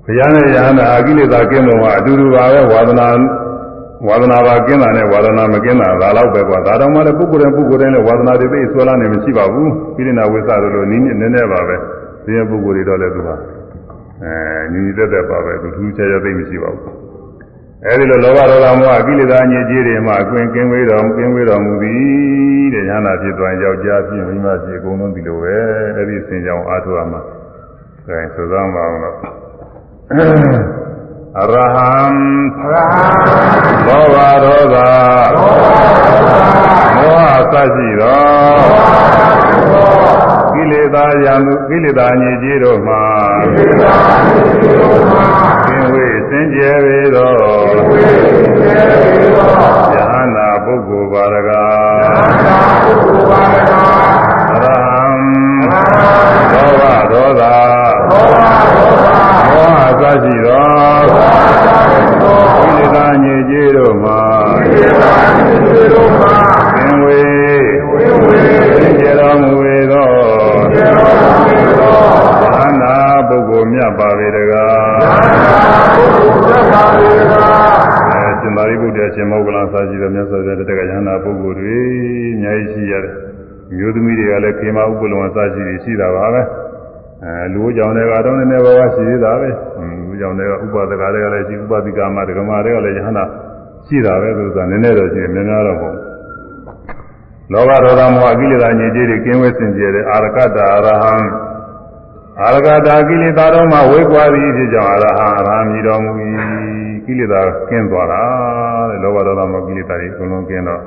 [0.06, 3.08] ဘုရားနဲ့ယဟန္တာအကိလေသာကင်းလို့ကအတူတူပါပဲဝါဒနာ
[4.06, 11.76] ဝါဒနာပါကင်းတာနဲ့ဝါဒနာမကင်းတာဒါတော့ပဲကွာဒါတော့မှလည်းပုဂ္ဂိုလ်တိုင်းပုဂ္ဂိုလ်တိုင်းလည်းဝါဒနာတွေသိဆွဲလာနေမရှိပါဘူးပိဋိနာဝိသတို့လိုနည်းနည်းနည်းနည်းပါပဲ
[12.24, 13.34] ဒီပုဂ္ဂိုလ်တွေတော့လည်းသူဟာ
[14.22, 14.34] အဲ
[14.72, 16.94] ညီတက်တက်ပါပဲသူထူးခြားခြားသိမရှိပါဘူး
[17.86, 25.56] အဲဒီလိုလောဘဒေါသမောဟကိလေသာညစ်ကြေးတွေမှာအကွင်ကင်းဝေးတော်ကင်းဝေးတော်မူသည်တဲ့ညာနာဖြစ်သွားယောက်ျားဖြစ်မိန်းမဖြစ်အကုန်လုံးဒီလိုပဲ
[25.96, 27.20] အဲဒီစင်ကြောင်အားထုတ်ရမှာ
[28.08, 29.51] အဲဆိုသမ်းပါအောင်တော့အ
[30.18, 30.20] ရ
[31.74, 32.02] ဟံ
[33.86, 34.76] လောဘဒေါသ
[36.96, 38.22] မောဟစရှိသော
[40.54, 41.34] ကိလေသာယံ
[41.68, 43.04] ကိလေသာညစ်ကြေးတို့မှာ
[45.66, 47.32] ကင်းဝေးစင်ကြယ်ပေသော
[49.94, 51.50] ယဟနာပုဂ္ဂိုလ်ပါရက
[79.16, 81.76] ရိပုတ္တရာရှင်မောဂလန်စာရှိတဲ့မြတ်စွာဘုရားတက္ကရာနာပုဂ္ဂိုလ်တွေ
[82.34, 83.14] အများကြီးရှိရတယ်
[83.76, 86.42] မျိုးသမီးတွေကလည်းခေမဥပ္ပလုံအစရှိတွေရှိတာပါပဲ
[87.24, 89.48] အဲလူကြောင့်လည်းကတော့နည်းနည်းပါးပါးရှိသေးတာပဲ
[90.08, 93.24] လူကြောင့်လည်းဥပဒကတွေကလည်းရှိဥပဒိကမဒကမာတွေကလည်းယဟနာ
[93.86, 95.98] ရှိတာပဲသူကနည်းနည်းတော့ရှိတယ်များများတော့မဟုတ်
[97.52, 101.14] လောဘဒေါသမောဟကိလေသာညစ်ကြေးတွေကင်းဝဲစင်ကြယ်တဲ့အာရကတအရဟံ
[102.40, 106.12] အာရကတာကိလေသာတော်မှာဝေကွာသည်ဖြစ်ကြောင်းအရဟံအရဟံမြည်တော်မူ၏
[107.04, 108.20] ကိလေသာကင်းသွားတာ
[108.90, 110.80] တဲ့လောဘဒေါသမောဟကိလေသာတွေအကုန်လုံးကင်းတော့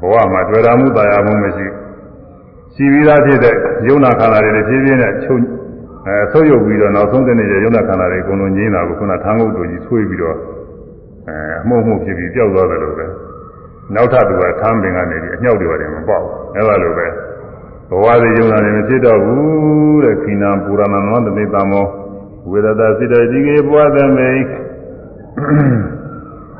[0.00, 1.66] ဘဝမှာတွေ့တာမှုတာယာမှုမရှိ
[2.74, 3.54] ရှိပြီးသားဖြစ်တဲ့
[3.88, 5.40] ယုံနာခန္ဓာတွေလည်းဖြည်းဖြည်းနဲ့ချုပ်
[6.06, 10.36] အဲဆုပ်ယုပ်ပြီးတော့နောက်ဆုံးတဲ့နေ့ကျယုံနာခန္ဓာတွေအကုန်လုံးငြိမ်းတာကိုခုနထမ်းကုတ်တို့ကြီးဆွေးပြီးတော့
[11.28, 13.06] အဲအမှုမှုဖြစ်ပြီးပျောက်သွားတယ်လို့ပဲ
[13.94, 16.22] နောက်ထပ်သူကထမ်းပင်ကနေပြီးအညှောက်တွေပါတယ်မပေါ့
[16.56, 17.06] အဲလိုပဲ
[17.88, 21.86] ဘဝတွေယုံနာနေမဖြစ်တော့ဘူးတဲ့ခိနာပူရဏနောတနိတမော
[22.50, 24.30] ဝေဒတာစိတ္တတိကေဘဝသမေ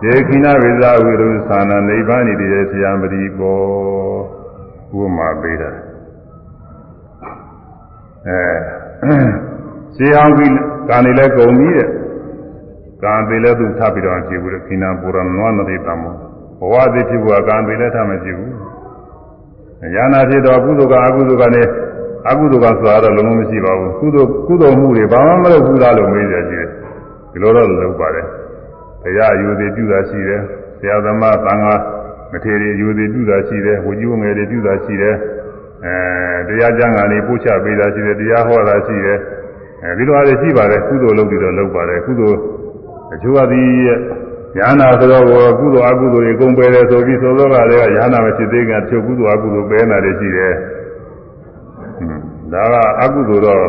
[0.02, 3.62] ဒေခိနာဝိဇာဝိရုသာနာနိဗ္ဗာန်ဤတည်းဆရာမတိဘော
[4.98, 5.70] ဥပမာပေးတာ
[8.26, 8.42] အဲ
[9.96, 10.52] ရှင်းအောင်ကြီး
[10.88, 11.88] ကာနေလဲကုန်ပြီတဲ့
[13.02, 16.14] ကာသေးလဲသူထပ်ပြီးတော့ကြည့်ဘူးတဲ့ခိနာပူရဏနောတနိတမော
[16.60, 18.54] ဘဝသည်ဖြစ်ဘူးကကာသေးလဲထပ်မကြည့်ဘူး
[19.94, 21.70] ဉာဏဖြစ်တော့ကုသိုလ်ကအကုသိုလ်ကလည်း
[22.28, 26.68] အကုသိုလ်ကဆိုတာတော့လုံးဝမရှိပါဘူးကုသိုလ်ကုသိုလ်မှုတွေဘာမှမလုပ်ဘူးလားလို့မေးကြရှိတယ်
[27.32, 28.26] ဒီလိုတော့လုပ်ပါတယ်
[29.04, 30.40] တရားအယူသေးပြုတာရှိတယ်
[30.80, 31.74] ဆရာသမားသံဃာ
[32.32, 35.14] မထေရအယူသေးပြုတာရှိတယ်ဝကြီးဝငယ်တွေပြုတာရှိတယ်
[35.84, 39.18] အဲတရားကျမ်းဂန်တွေပို့ချပေးတာရှိတယ်တရားဟောတာရှိတယ်
[39.82, 42.38] အဲဒီလိုအားဖြင့်ရှိပါတယ်ကုသိုလ်လုပ်ပြီးတော့လုပ်ပါတယ်ကုသိုလ်
[43.14, 43.68] အကျိုးအသည်
[44.56, 45.24] ညာနာဆိုတော့
[45.60, 50.52] ကုသိုလ်အကုသိုလ်တွေအကုန်ပယ်တယ်ဆိုပြီးသောသောကလည်းညာနာမဖြစ်သေးခင်ချုပ်ကုသိုလ်အကုသိုလ်ပယ်နေတာတွေရှိတယ်
[52.52, 53.62] ဒါကအကုသိုလ်တော့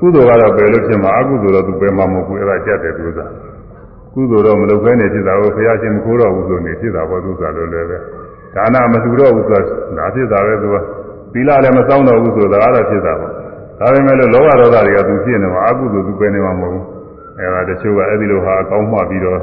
[0.00, 3.20] ကုသိုလ်ကတော့ပယ်လို့ဖြစ်မှာအကုသိုလ်တော့သူပယ်မှာမဟုတ်ဘူးအဲ့ဒါကြက်တယ်သူက
[4.16, 7.98] ကုသိုလ်တော့မလုပ်ဘဲနေဖြစ်တာကိုဘုရားရှင်မခိုးတော့ဘူးဆိုနေဖြစ်တာပေါ့သူကလည်းလည်းပဲ
[8.54, 9.66] ဒါနမလှူတော့ဘူးဆိုတာ
[9.98, 10.76] ဒါဖြစ်တာပဲသူက
[11.32, 13.32] သီလလည်းမစောင့်တော့ဘူးဆိုတာကတော့ဖြစ်တာပေါ့
[13.80, 16.84] ဒါပေမဲ့လို့လောဘဒေါသတွေကသူဖြစ်နေမှာအကုသိုလ်သူပယ်နေမှာမဟုတ်ဘူး
[17.38, 19.40] အဲ့ဒါတချို့ကအဲ့ဒီလိုဟာအကောင်းမှပြီးတော့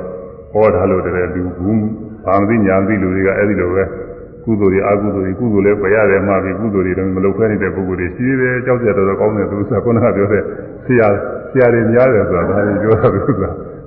[0.54, 1.82] ဟောထားလို့တည်းလူဘူး
[2.26, 3.84] ဘာမသိညာသိလူတွေကအဲ့ဒီလိုပဲ
[4.44, 10.44] ကုသိုလ်တွေအကုသိုလ်တွေကုသိုလ်လည်းပယ်ရတယ်မှပြီးကုသိုလ်တွေတော့မလုပ်ခဲနေတဲ့ပုဂ္ဂိုလ်တွေရှိသေးတယ်ကြောက်ကြတော်တော်ကောင်းတယ်သူကခုနကပြောတဲ့
[10.86, 11.08] ဆရာ
[11.52, 13.44] ဆရာတွေများတယ်ဆိုတာဒါကြီးပြောတာသူက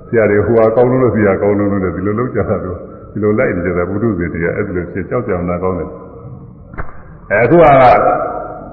[0.09, 2.71] ဆရာတွေဟိုဟာကောင်းလို့ဆရာကောင်းလို့လည်းဒီလိုလုပ်ကြတာသူ
[3.11, 5.89] ဒီလိုလိုက်နေကြတာဘုရုဇေတရားအဲ့ဒီလိုဖြစ်ကြောက်ကြအောင်နာကောင်းတယ်
[7.43, 7.65] အခုက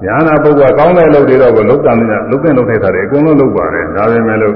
[0.05, 4.55] ညာနာပုဂ္ဂိုလ်ကောင်းတဲ့လုပ်တွေတော့ကိုလုတ်တန်နေလုတ်တဲ့လုပ်ထိုက်တာတွေအကုန်လုံးလုပ်ပါတယ်ဒါပေမဲ့လို့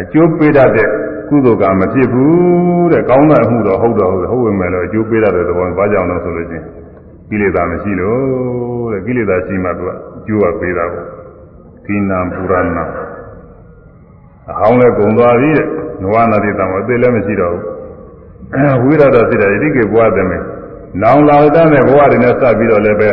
[0.00, 0.88] အကျိုးပေးတတ်တဲ့
[1.28, 6.64] ကုသိုလ်ကမဖြစ်ဘူးတဲ့ကောင်းတဲ့အမှုတော့ဟုတ်တော့ဟုတ်ဟုတ်ဝင်မယ်လို့အကျိုးပေးတတ်တဲ့သဘောဘာကြောင့်လဲဆိုလို့ချင်း
[7.30, 11.06] ကိလေသာမရှိလို့တဲ့ကိလေသာရှိမှသူကအကျိုးကပေးတာပေါ့
[11.86, 12.68] ကိနာပူရဏ
[14.50, 15.68] အဟောင်းလည်းဂုံသွားပြီတဲ့
[16.02, 20.38] နဝနာတိတံအသေးလည်းမရှိတော့ဘူးဝိရဒစိတ္တဣတိကေဘဝတမေ
[21.02, 23.10] နောင်လာတဲ့ဘဝတွေနဲ့စပ်ပြီးတော့လည်းပဲ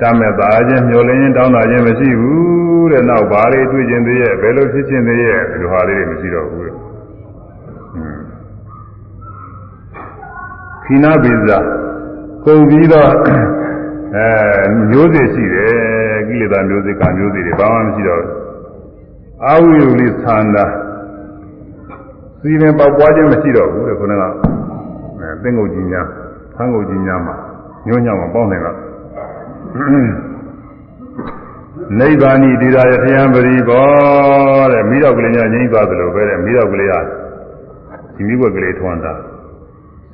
[0.00, 6.74] တမ်းမဲ့သားခြင်းမျောလင်းခြင်းတောင်းတာခြင်းမရှိဘူးတဲ့နောက်ဘာတွေတွေ့ခြင်းသေးရဲ့ဘယ်လိုဖြစ်ခြင်းသေးရဲ့ဒီလိုဟာလေးတွေမရှိတော့ဘူးတဲ့
[10.84, 11.58] ခိနာပိဇာ
[12.44, 13.10] ကုန်ပြီးတော့
[14.16, 14.28] အဲ
[14.90, 18.24] မျိုးစေ့ရှိတယ်ကိလေသာမျိုးစေ့ကမျိုးစေ့တွေဘာမှမရှိတော့
[19.46, 20.64] အာဝိယုလိသန္တာ
[22.42, 26.06] စီရင်ပေါက်ပွားခြင်းမရှိတော့ဘူးတဲ့ခုနကအဲသင်္ကုတ်ကြီးများ
[26.56, 27.34] သံကုတ်ကြီးများမှာ
[27.86, 28.66] ညွှန်းညောင်းမှာပေါင်းတယ်က
[31.98, 33.86] နိဗ္ဗာန်ဤဒီရာယထယံပရိဘော
[34.72, 36.94] တဲ့မိတော့ကလေးများငြိမ့်သွားသလိုပဲတဲ့မိတော့ကလေးက
[38.14, 39.14] ဒီမိဘကလေးထွန်းတာ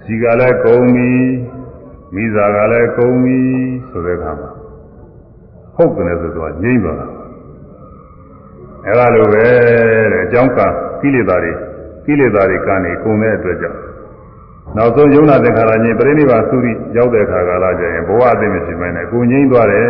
[0.04, 1.10] စီကလည်းကုံပြီ
[2.14, 3.38] မိစားကလည်းကုံပြီ
[3.90, 4.50] ဆိုတဲ့အခါမှာ
[5.76, 7.06] ဟုတ်တယ်ဆိုတော့ငြိမ့်သွားတာ
[8.86, 9.44] အဲဒါလိုပဲ
[10.12, 10.60] တဲ့အကြောင်းက
[11.00, 11.67] ကိလေသာတွေ
[12.08, 13.78] ကိလေသာတွေကနေကုန်တဲ့အတွက်ကြောင့်
[14.76, 19.88] နောက်ဆုံးယုံနာသင်္ခါရချင်းပြိဋိဘာသုရိရောက်တဲ့အခါကာလကျရင်ဘဝအသိမရှိမနဲ့ကိုငိမ့်သွားတယ်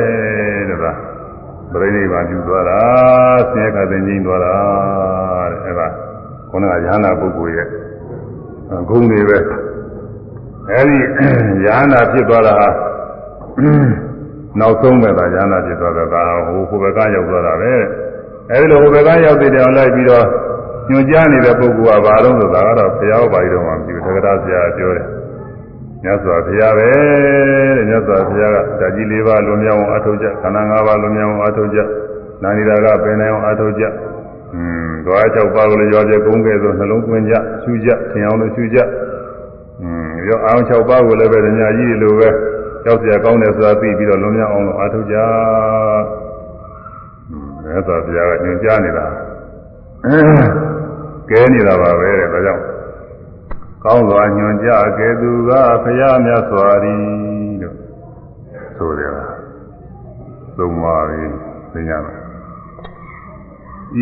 [0.71, 0.93] တဲ့ဒါ
[1.73, 2.81] ပြိဋိဘာပြုသွားတာ
[3.51, 4.55] ဆင်းရဲခါသိငိမ့်သွားတာ
[5.53, 5.87] တဲ့အဲဒါ
[6.51, 7.67] ခုနကယ ahanan ပုဂ္ဂိုလ်ရဲ့
[8.89, 9.39] ဂုဏ်တွေပဲ
[10.71, 10.99] အဲဒီ
[11.65, 12.55] ယ ahanan ဖြစ်သွားတာ
[14.61, 16.15] နောက်ဆုံးပဲဒါယ ahanan ဖြစ်သွားတာက
[16.47, 17.73] ဟိုဟိုဘက်ကရောက်သွားတာပဲ
[18.51, 20.27] အဲဒီလိုဟိုဘက်ကရောက်တဲ့တောင်လိုက်ပြီးတော့
[20.90, 25.08] ညွှန်ကြားနေတဲ့ပုဂ္ဂိုလ်ကဘာလို့ဆိုတာကတော့ဘုရားဟောပါဠိတော်မှာမရှိဘူးသက္ကရာဆရာပြောတယ်
[26.04, 26.88] မြတ်စွာဘုရားပဲ
[27.76, 31.80] တဲ့မြတ်စွာဘုရားကဓာကြီး၄ပါးလွန်မြောက်အောင်အထောက်ကြခန္ဓာ၅ပါးလွန်မြောက်အောင်အထောက်ကြ
[32.44, 33.84] နာနိဒာကပင်နိုင်အောင်အထောက်ကြ
[34.54, 38.80] อืมဓဝါ၆ပါးကိုလည်းရောပြကုန်းကဲဆိုနှလုံးသွင်းကြရှုကြသင်အောင်လို့ရှုကြ
[39.82, 42.30] อืมရောအောင်၆ပါးကိုလည်းပဲညာကြီးလိုပဲ
[42.84, 45.16] ကြောက်เสียကောင်းတယ်ဆိုတာသိပြီးတော့လွန်မြောက်အောင်လို့အထောက်ကြ
[47.30, 49.06] อืมမြတ်စွာဘုရားကညွှန်ကြားနေတာ
[51.31, 52.65] ကဲနေတာပါပဲတဲ့ဒါကြောင့်
[53.85, 55.51] ကောင်းစွာညွှန်ကြားကဲသူက
[55.83, 56.95] ဖရာမြတ်စွာရီ
[57.61, 57.77] လို့
[58.77, 59.37] ဆိုတယ်လား
[60.59, 61.27] သုံးပါပြီ
[61.73, 62.13] သိကြပါ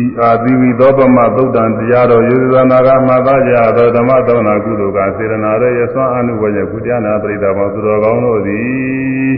[0.01, 9.33] ဤအာသီဝီသောပမသုတ်တံတရားတော်ယေသနာကမှသာကြသောဓမ္မသောနာကုသိုလ်ကစေရနာရဲ့ယသွန်အနုဝေယကုတရားနာပရိသဘောသူတော်ကောင်းတို့သည်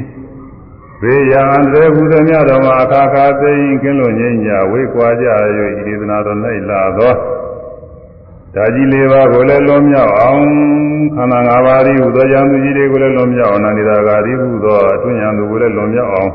[1.01, 5.27] ဘေးရန်တွေဘုဒ္ဓမြတ်တော်မှာအခါခါသိရင်ကင်းလို့ငြိမ်းကြဝေကွာကြ၍
[5.69, 7.13] ဤဒေသနာတော်၌လာသော
[8.55, 10.43] ဒါကြီးလေးပါးကိုလည်းလွန်မြောက်အောင်
[11.15, 16.31] ခန္ဓာ၅ပါးဤဟူသောယံသူကြီးတွေကိုလည်းလွန်မြောက်အောင်နာနေတာဂါရီဟူသောအတွင်းယံသူကိုလည်းလွန်မြောက်အောင်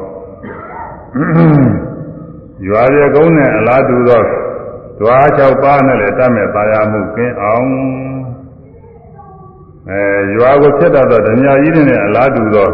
[2.69, 4.23] ရွာပြေကုန်းနဲ့အလားတူသော
[5.01, 7.69] ဓွား၆ပါးနဲ့လည်းတတ်မဲ့ပါရမှုကင်းအောင်
[9.91, 10.01] အဲ
[10.37, 12.71] ရွာကိုဖြစ်တတ်သောဓမြကြီးတွေနဲ့အလားတူသော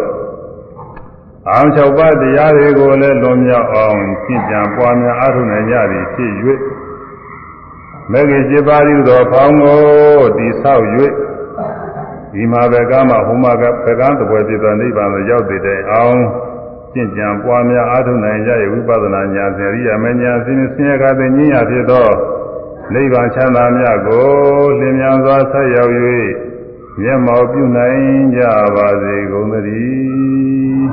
[1.50, 6.32] အောင်၆ပါးတရားတွေကိုလည်းလွန်မြောက်အောင်ရှင်းကြံပွားများအားထုတ်နိုင်ကြသည်ဖြစ်၍
[8.12, 9.80] မေကြီး7ပါးဤသောဖောင်းကို
[10.38, 10.84] တိဆောက်၍
[12.32, 16.20] ဒီမှာပဲကမှဟိုမှာကပကံတပွဲဖြစ်သောနိဗ္ဗာန်ကိုရောက်တည်တဲ့အောင်
[16.92, 22.08] ကျင့်ကြံပွားများအားထုတ်နိုင်ကြ၏ဝိပဿနာဉာဏ်စေရိယမဉာဏ်စင်းစင်းရကတဲ့ဉာဏ်ဖြစ်သော
[22.94, 24.26] နိဗ္ဗာန်ချမ်းသာမြတ်ကို
[24.80, 25.92] လင်းမြန်စွာဆက်ရောက်၍
[27.00, 28.02] မျက်မှောက်ပြုနိုင်
[28.36, 28.42] ကြ
[28.76, 30.90] ပါစေကုန်သတည်း